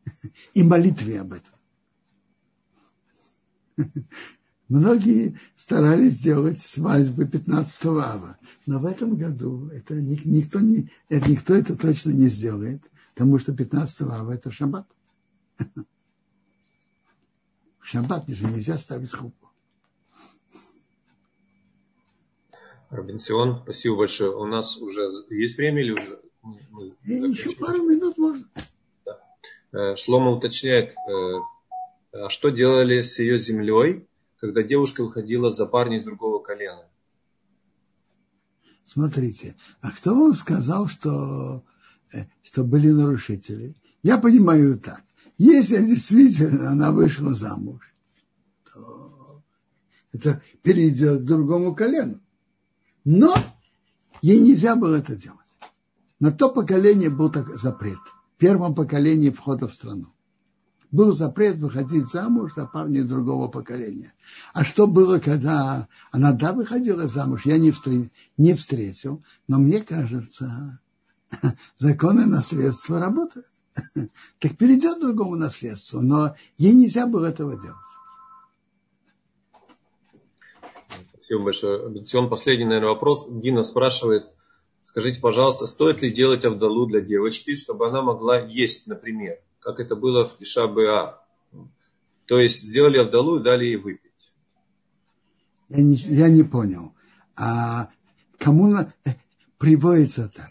и 0.54 0.62
молитве 0.62 1.20
об 1.20 1.32
этом. 1.32 1.54
Многие 4.68 5.38
старались 5.56 6.14
сделать 6.14 6.60
свадьбы 6.60 7.26
15 7.26 7.86
ава, 7.86 8.36
но 8.66 8.80
в 8.80 8.84
этом 8.84 9.16
году 9.16 9.68
это 9.68 9.94
никто, 9.94 10.58
не, 10.60 10.90
это, 11.08 11.30
никто 11.30 11.54
это 11.54 11.76
точно 11.76 12.10
не 12.10 12.28
сделает, 12.28 12.82
потому 13.14 13.38
что 13.38 13.54
15 13.54 14.02
ава 14.02 14.32
это 14.32 14.50
шаббат. 14.50 14.88
В 15.56 15.86
шаббат 17.86 18.28
же 18.28 18.46
нельзя 18.46 18.76
ставить 18.76 19.12
хупу. 19.12 19.49
Робинсион, 22.90 23.60
спасибо 23.62 23.98
большое. 23.98 24.36
У 24.36 24.44
нас 24.46 24.76
уже 24.76 25.02
есть 25.30 25.56
время 25.56 25.80
или 25.80 25.92
уже? 25.92 26.20
Еще 27.04 27.52
пару 27.52 27.84
минут 27.84 28.18
можно. 28.18 28.44
Э, 29.72 29.94
Шлома 29.94 30.32
уточняет, 30.32 30.90
э, 30.90 31.38
а 32.12 32.28
что 32.28 32.50
делали 32.50 33.00
с 33.00 33.20
ее 33.20 33.38
землей, 33.38 34.08
когда 34.38 34.64
девушка 34.64 35.04
выходила 35.04 35.50
за 35.52 35.66
парня 35.66 35.98
из 35.98 36.04
другого 36.04 36.42
колена? 36.42 36.84
Смотрите, 38.84 39.54
а 39.80 39.92
кто 39.92 40.16
вам 40.16 40.34
сказал, 40.34 40.88
что, 40.88 41.62
э, 42.12 42.24
что 42.42 42.64
были 42.64 42.88
нарушители? 42.88 43.76
Я 44.02 44.18
понимаю 44.18 44.76
так. 44.80 45.04
Если 45.38 45.76
действительно 45.76 46.70
она 46.70 46.90
вышла 46.90 47.32
замуж, 47.34 47.94
то 48.72 49.42
это 50.12 50.42
перейдет 50.62 51.20
к 51.20 51.24
другому 51.24 51.76
колену. 51.76 52.20
Но 53.04 53.34
ей 54.22 54.40
нельзя 54.40 54.76
было 54.76 54.96
это 54.96 55.16
делать. 55.16 55.38
На 56.18 56.32
то 56.32 56.50
поколение 56.50 57.10
был 57.10 57.30
так 57.30 57.48
запрет– 57.58 57.98
первом 58.40 58.74
поколении 58.74 59.30
входа 59.30 59.68
в 59.68 59.74
страну. 59.74 60.06
Был 60.90 61.12
запрет 61.12 61.58
выходить 61.58 62.08
замуж 62.08 62.54
за 62.56 62.66
парня 62.66 63.04
другого 63.04 63.46
поколения. 63.46 64.12
А 64.52 64.64
что 64.64 64.88
было, 64.88 65.20
когда 65.20 65.86
она, 66.10 66.32
да, 66.32 66.52
выходила 66.52 67.06
замуж, 67.06 67.42
я 67.44 67.58
не, 67.58 67.70
встр... 67.70 68.10
не 68.36 68.54
встретил, 68.54 69.22
но 69.46 69.58
мне 69.58 69.82
кажется, 69.82 70.80
законы 71.78 72.26
наследства 72.26 72.98
работают. 72.98 73.46
Так 74.40 74.56
перейдет 74.56 75.00
другому 75.00 75.36
наследству, 75.36 76.00
но 76.00 76.34
ей 76.58 76.72
нельзя 76.72 77.06
было 77.06 77.26
этого 77.26 77.60
делать. 77.60 77.76
Спасибо 81.30 81.44
большое. 81.44 81.88
Бенцион, 81.90 82.28
последний, 82.28 82.64
наверное, 82.64 82.88
вопрос. 82.88 83.28
Дина 83.30 83.62
спрашивает, 83.62 84.24
Скажите, 84.82 85.20
пожалуйста, 85.20 85.68
стоит 85.68 86.02
ли 86.02 86.10
делать 86.10 86.44
Авдалу 86.44 86.86
для 86.86 87.00
девочки, 87.00 87.54
чтобы 87.54 87.86
она 87.86 88.02
могла 88.02 88.40
есть, 88.40 88.88
например, 88.88 89.38
как 89.60 89.78
это 89.78 89.94
было 89.94 90.26
в 90.26 90.36
Тишабеа? 90.36 91.20
То 92.26 92.40
есть 92.40 92.62
сделали 92.62 92.98
Авдалу 92.98 93.38
и 93.38 93.44
дали 93.44 93.66
ей 93.66 93.76
выпить. 93.76 94.34
Я 95.68 95.80
не, 95.80 95.94
я 95.94 96.28
не 96.28 96.42
понял. 96.42 96.94
А 97.36 97.90
кому 98.36 98.66
на... 98.66 98.92
приводится 99.58 100.28
так, 100.34 100.50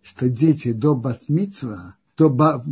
что 0.00 0.28
дети 0.28 0.70
до 0.72 0.94
батмицва, 0.94 1.96
до 2.16 2.28
ба, 2.28 2.64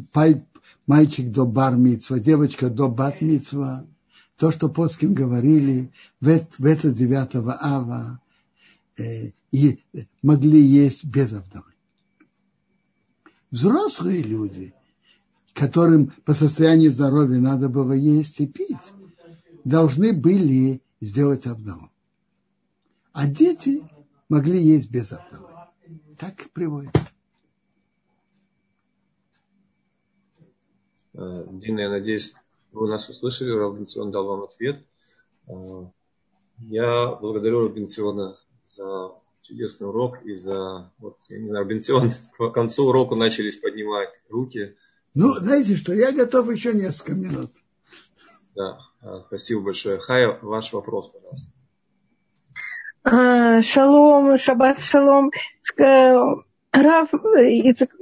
мальчик 0.86 1.32
до 1.32 1.44
бармицва, 1.44 2.20
девочка 2.20 2.70
до 2.70 2.86
батмицва, 2.86 3.84
то, 4.38 4.52
что 4.52 4.68
плоским 4.68 5.14
говорили 5.14 5.92
в, 6.20 6.46
в 6.58 6.64
это 6.64 6.92
9 6.92 7.34
ава, 7.60 8.20
э, 8.96 9.32
и 9.50 9.80
могли 10.22 10.62
есть 10.62 11.04
без 11.04 11.32
вдовы. 11.32 11.72
Взрослые 13.50 14.22
люди, 14.22 14.74
которым 15.54 16.12
по 16.24 16.34
состоянию 16.34 16.92
здоровья 16.92 17.38
надо 17.38 17.68
было 17.68 17.92
есть 17.92 18.38
и 18.40 18.46
пить, 18.46 18.76
должны 19.64 20.12
были 20.12 20.82
сделать 21.00 21.46
обнову. 21.46 21.90
А 23.12 23.26
дети 23.26 23.82
могли 24.28 24.62
есть 24.62 24.88
без 24.88 25.12
обновы. 25.12 25.48
Так 26.16 26.48
приводит. 26.52 26.96
Э, 31.14 31.46
Дина, 31.50 31.80
я 31.80 31.90
надеюсь, 31.90 32.34
вы 32.78 32.88
нас 32.88 33.08
услышали, 33.08 33.50
Робинсон 33.50 34.10
дал 34.10 34.26
вам 34.26 34.42
ответ. 34.44 34.84
Э, 35.48 35.86
я 36.58 37.14
благодарю 37.20 37.60
Робинсона 37.60 38.38
за 38.64 39.12
чудесный 39.42 39.88
урок 39.88 40.22
и 40.22 40.34
за, 40.34 40.90
вот, 40.98 41.16
я 41.28 41.38
не 41.38 41.48
знаю, 41.48 41.64
Робинсон 41.64 42.10
к 42.38 42.50
концу 42.54 42.86
урока 42.86 43.14
начались 43.14 43.56
поднимать 43.56 44.10
руки. 44.28 44.76
Ну, 45.14 45.34
знаете 45.34 45.76
что, 45.76 45.92
я 45.92 46.12
готов 46.12 46.50
еще 46.50 46.72
несколько 46.74 47.14
минут. 47.14 47.50
Да, 48.54 48.78
э, 49.02 49.22
спасибо 49.26 49.62
большое. 49.62 49.98
Хай, 49.98 50.38
ваш 50.42 50.72
вопрос, 50.72 51.08
пожалуйста. 51.08 51.48
А, 53.04 53.62
шалом, 53.62 54.36
шаббат 54.36 54.80
шалом. 54.80 55.30
Раф, 56.82 57.10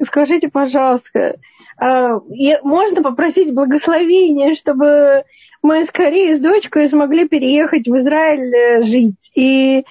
скажите, 0.03 0.48
пожалуйста, 0.48 1.36
а, 1.78 2.20
можно 2.62 3.03
попросить 3.03 3.55
благословения, 3.55 4.55
чтобы 4.55 5.24
мы 5.62 5.85
скорее 5.85 6.36
с 6.36 6.40
дочкой 6.40 6.89
смогли 6.89 7.28
переехать 7.28 7.89
в 7.89 7.97
Израиль 7.97 8.55
э, 8.55 8.82
жить. 8.82 9.31
И 9.35 9.85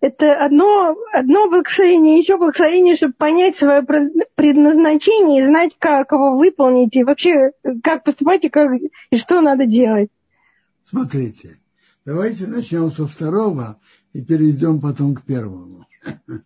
это 0.00 0.34
одно, 0.44 0.96
одно 1.12 1.48
благословение, 1.48 2.18
еще 2.18 2.36
благословение, 2.36 2.96
чтобы 2.96 3.14
понять 3.14 3.56
свое 3.56 3.82
предназначение 4.34 5.42
и 5.42 5.46
знать, 5.46 5.72
как 5.78 6.10
его 6.12 6.36
выполнить, 6.36 6.96
и 6.96 7.04
вообще, 7.04 7.52
как 7.84 8.02
поступать, 8.04 8.44
и, 8.44 8.48
как, 8.48 8.72
и 9.10 9.16
что 9.16 9.40
надо 9.40 9.66
делать. 9.66 10.10
Смотрите, 10.84 11.56
давайте 12.04 12.46
начнем 12.46 12.90
со 12.90 13.06
второго 13.06 13.78
и 14.12 14.22
перейдем 14.22 14.80
потом 14.80 15.14
к 15.14 15.22
первому. 15.22 15.86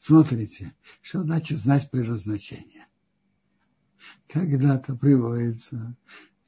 Смотрите, 0.00 0.74
что 1.02 1.22
значит 1.22 1.58
знать 1.58 1.90
предназначение 1.90 2.86
когда-то 4.28 4.96
приводится, 4.96 5.96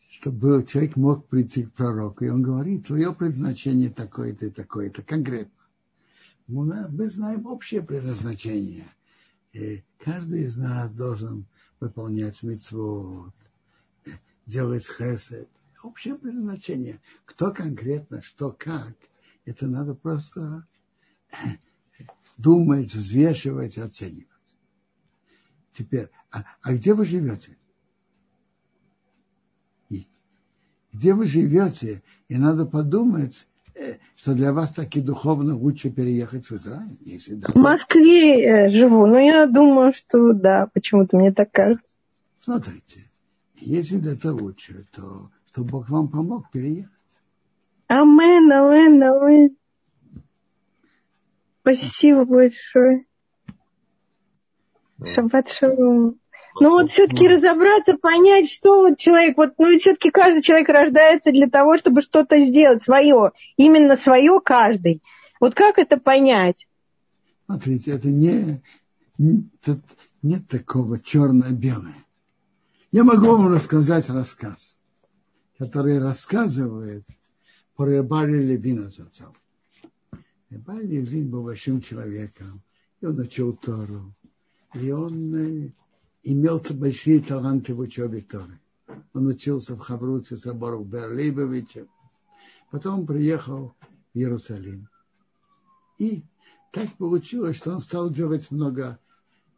чтобы 0.08 0.64
человек 0.66 0.96
мог 0.96 1.28
прийти 1.28 1.64
к 1.64 1.72
пророку, 1.72 2.24
и 2.24 2.28
он 2.28 2.42
говорит, 2.42 2.86
твое 2.86 3.14
предназначение 3.14 3.90
такое-то 3.90 4.46
и 4.46 4.50
такое-то, 4.50 5.02
конкретно. 5.02 5.52
Мы 6.48 7.08
знаем 7.08 7.46
общее 7.46 7.82
предназначение. 7.82 8.86
И 9.52 9.84
каждый 9.98 10.44
из 10.44 10.56
нас 10.56 10.94
должен 10.94 11.46
выполнять 11.80 12.42
митцвот, 12.42 13.34
делать 14.46 14.86
хесед. 14.86 15.48
Общее 15.82 16.16
предназначение. 16.16 17.00
Кто 17.24 17.52
конкретно, 17.52 18.22
что 18.22 18.50
как, 18.50 18.94
это 19.44 19.66
надо 19.66 19.94
просто 19.94 20.66
думать, 22.36 22.94
взвешивать, 22.94 23.78
оценивать. 23.78 24.26
Теперь, 25.72 26.08
а, 26.30 26.44
а 26.62 26.74
где 26.74 26.94
вы 26.94 27.04
живете? 27.04 27.56
где 30.96 31.12
вы 31.12 31.26
живете, 31.26 32.02
и 32.28 32.36
надо 32.36 32.64
подумать, 32.64 33.46
э, 33.74 33.96
что 34.16 34.34
для 34.34 34.52
вас 34.52 34.72
таки 34.72 35.00
духовно 35.00 35.54
лучше 35.54 35.90
переехать 35.90 36.46
в 36.46 36.52
Израиль. 36.56 36.96
Если 37.04 37.34
да. 37.34 37.48
В 37.48 37.56
Москве 37.56 38.42
я 38.42 38.68
живу, 38.68 39.06
но 39.06 39.18
я 39.18 39.46
думаю, 39.46 39.92
что 39.92 40.32
да, 40.32 40.68
почему-то 40.72 41.18
мне 41.18 41.32
так 41.32 41.50
кажется. 41.52 41.84
Смотрите, 42.38 43.10
если 43.56 44.00
это 44.10 44.32
лучше, 44.32 44.86
то 44.92 45.30
что 45.48 45.64
Бог 45.64 45.90
вам 45.90 46.08
помог 46.08 46.50
переехать. 46.50 46.90
Амен, 47.88 48.50
амен, 48.50 49.02
амен. 49.02 49.56
Спасибо 51.66 52.24
большое. 52.24 53.06
Шаббат 55.04 55.50
шалом. 55.50 56.20
Ну 56.60 56.70
вот 56.70 56.92
все-таки 56.92 57.26
разобраться, 57.26 57.94
понять, 57.94 58.48
что 58.48 58.82
вот 58.82 58.98
человек, 58.98 59.36
вот, 59.36 59.54
ну 59.58 59.76
все-таки 59.76 60.10
каждый 60.10 60.42
человек 60.42 60.68
рождается 60.68 61.32
для 61.32 61.50
того, 61.50 61.76
чтобы 61.76 62.02
что-то 62.02 62.38
сделать 62.38 62.84
свое, 62.84 63.32
именно 63.56 63.96
свое 63.96 64.40
каждый. 64.42 65.02
Вот 65.40 65.56
как 65.56 65.78
это 65.78 65.96
понять? 65.96 66.68
Смотрите, 67.46 67.90
это 67.90 68.08
не, 68.08 68.62
тут 69.18 69.80
нет 70.22 70.46
такого 70.46 71.00
черно-белое. 71.00 71.94
Я 72.92 73.02
могу 73.02 73.26
вам 73.26 73.52
рассказать 73.52 74.08
рассказ, 74.08 74.78
который 75.58 75.98
рассказывает 75.98 77.04
про 77.74 77.86
Рыбари 77.86 78.40
Левина 78.40 78.88
Рыбари 80.56 80.86
Левин 80.86 81.28
был 81.28 81.42
большим 81.42 81.82
человеком, 81.82 82.62
и 83.02 83.06
он 83.06 83.18
учил 83.18 83.54
Тору, 83.54 84.14
и 84.72 84.90
он 84.90 85.34
э, 85.34 85.72
имел 86.22 86.62
большие 86.70 87.20
таланты 87.20 87.74
в 87.74 87.80
учебе 87.80 88.22
Торы. 88.22 88.58
Он 89.12 89.26
учился 89.26 89.76
в 89.76 89.80
Хавруце 89.80 90.38
с 90.38 90.46
Рабором 90.46 90.84
Берлибовичем. 90.84 91.88
Потом 92.70 93.06
приехал 93.06 93.74
в 94.14 94.18
Иерусалим. 94.18 94.88
И 95.98 96.22
так 96.72 96.90
получилось, 96.96 97.58
что 97.58 97.72
он 97.72 97.80
стал 97.80 98.08
делать 98.08 98.50
много 98.50 98.98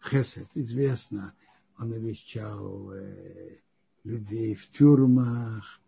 хесед. 0.03 0.49
Известно, 0.55 1.33
он 1.79 1.91
навещал 1.91 2.91
э, 2.91 3.59
людей 4.03 4.57
в 4.57 4.69
тюрьмах, 4.73 5.81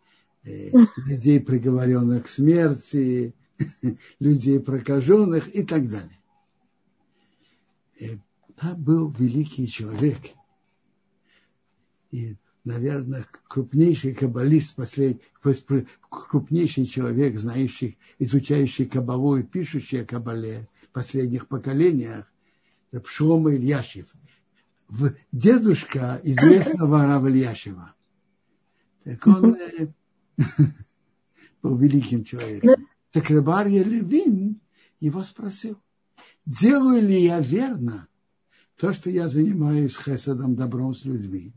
э, 0.44 0.70
людей, 0.98 1.40
приговоренных 1.40 2.26
к 2.26 2.28
смерти, 2.28 3.34
людей 4.18 4.60
прокаженных 4.60 5.54
и 5.54 5.62
так 5.62 5.88
далее. 5.88 6.18
И 7.96 8.18
там 8.56 8.82
был 8.82 9.10
великий 9.10 9.66
человек– 9.66 10.18
и, 12.10 12.36
наверное, 12.64 13.24
крупнейший 13.48 14.14
каббалист, 14.14 14.74
послед... 14.74 15.20
крупнейший 16.08 16.86
человек, 16.86 17.38
знающий, 17.38 17.98
изучающий 18.18 18.86
кабалу 18.86 19.36
и 19.36 19.42
пишущий 19.42 20.02
о 20.02 20.04
кабале 20.04 20.68
в 20.82 20.88
последних 20.88 21.46
поколениях, 21.46 22.26
Шлома 23.04 23.54
Ильяшев, 23.54 24.12
дедушка 25.30 26.20
известного 26.24 27.02
Рава 27.06 27.28
Ильяшева. 27.28 27.94
Так 29.04 29.26
он 29.28 29.54
э, 29.54 29.86
был 31.62 31.76
великим 31.76 32.24
человеком. 32.24 32.88
Так 33.10 33.30
Рабарья 33.30 33.82
Левин 33.82 34.60
его 35.00 35.22
спросил, 35.22 35.78
делаю 36.46 37.06
ли 37.06 37.24
я 37.24 37.40
верно 37.40 38.08
то, 38.76 38.92
что 38.92 39.10
я 39.10 39.28
занимаюсь 39.28 39.96
хесадом, 39.96 40.56
добром 40.56 40.94
с 40.94 41.04
людьми, 41.04 41.52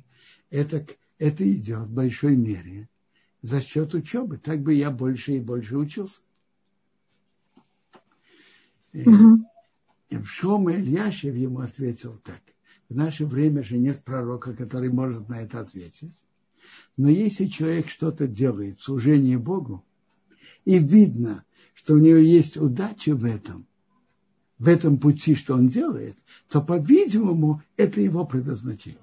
это, 0.50 0.86
это 1.20 1.50
идет 1.50 1.88
в 1.88 1.94
большой 1.94 2.36
мере 2.36 2.90
за 3.42 3.62
счет 3.62 3.94
учебы. 3.94 4.38
Так 4.38 4.62
бы 4.62 4.74
я 4.74 4.90
больше 4.90 5.34
и 5.34 5.40
больше 5.40 5.78
учился. 5.78 6.22
Mm-hmm. 8.94 9.38
И 10.10 10.24
Шома 10.24 10.74
Ильяшев 10.74 11.36
ему 11.36 11.60
ответил 11.60 12.18
так. 12.24 12.42
В 12.90 12.96
наше 12.96 13.26
время 13.26 13.64
же 13.64 13.78
нет 13.78 14.04
пророка, 14.04 14.54
который 14.54 14.92
может 14.92 15.30
на 15.30 15.42
это 15.42 15.60
ответить. 15.60 16.16
Но 16.98 17.10
если 17.10 17.48
человек 17.48 17.90
что-то 17.90 18.28
делает 18.28 18.80
в 18.80 18.84
служении 18.84 19.36
Богу, 19.36 19.84
и 20.66 20.80
видно, 20.80 21.44
что 21.74 21.96
у 21.96 21.98
него 21.98 22.18
есть 22.18 22.58
удача 22.58 23.16
в 23.16 23.26
этом, 23.26 23.68
в 24.58 24.68
этом 24.68 24.98
пути, 24.98 25.36
что 25.36 25.56
он 25.56 25.68
делает, 25.68 26.18
то, 26.50 26.62
по-видимому, 26.62 27.62
это 27.76 28.02
его 28.02 28.26
предназначение. 28.26 29.00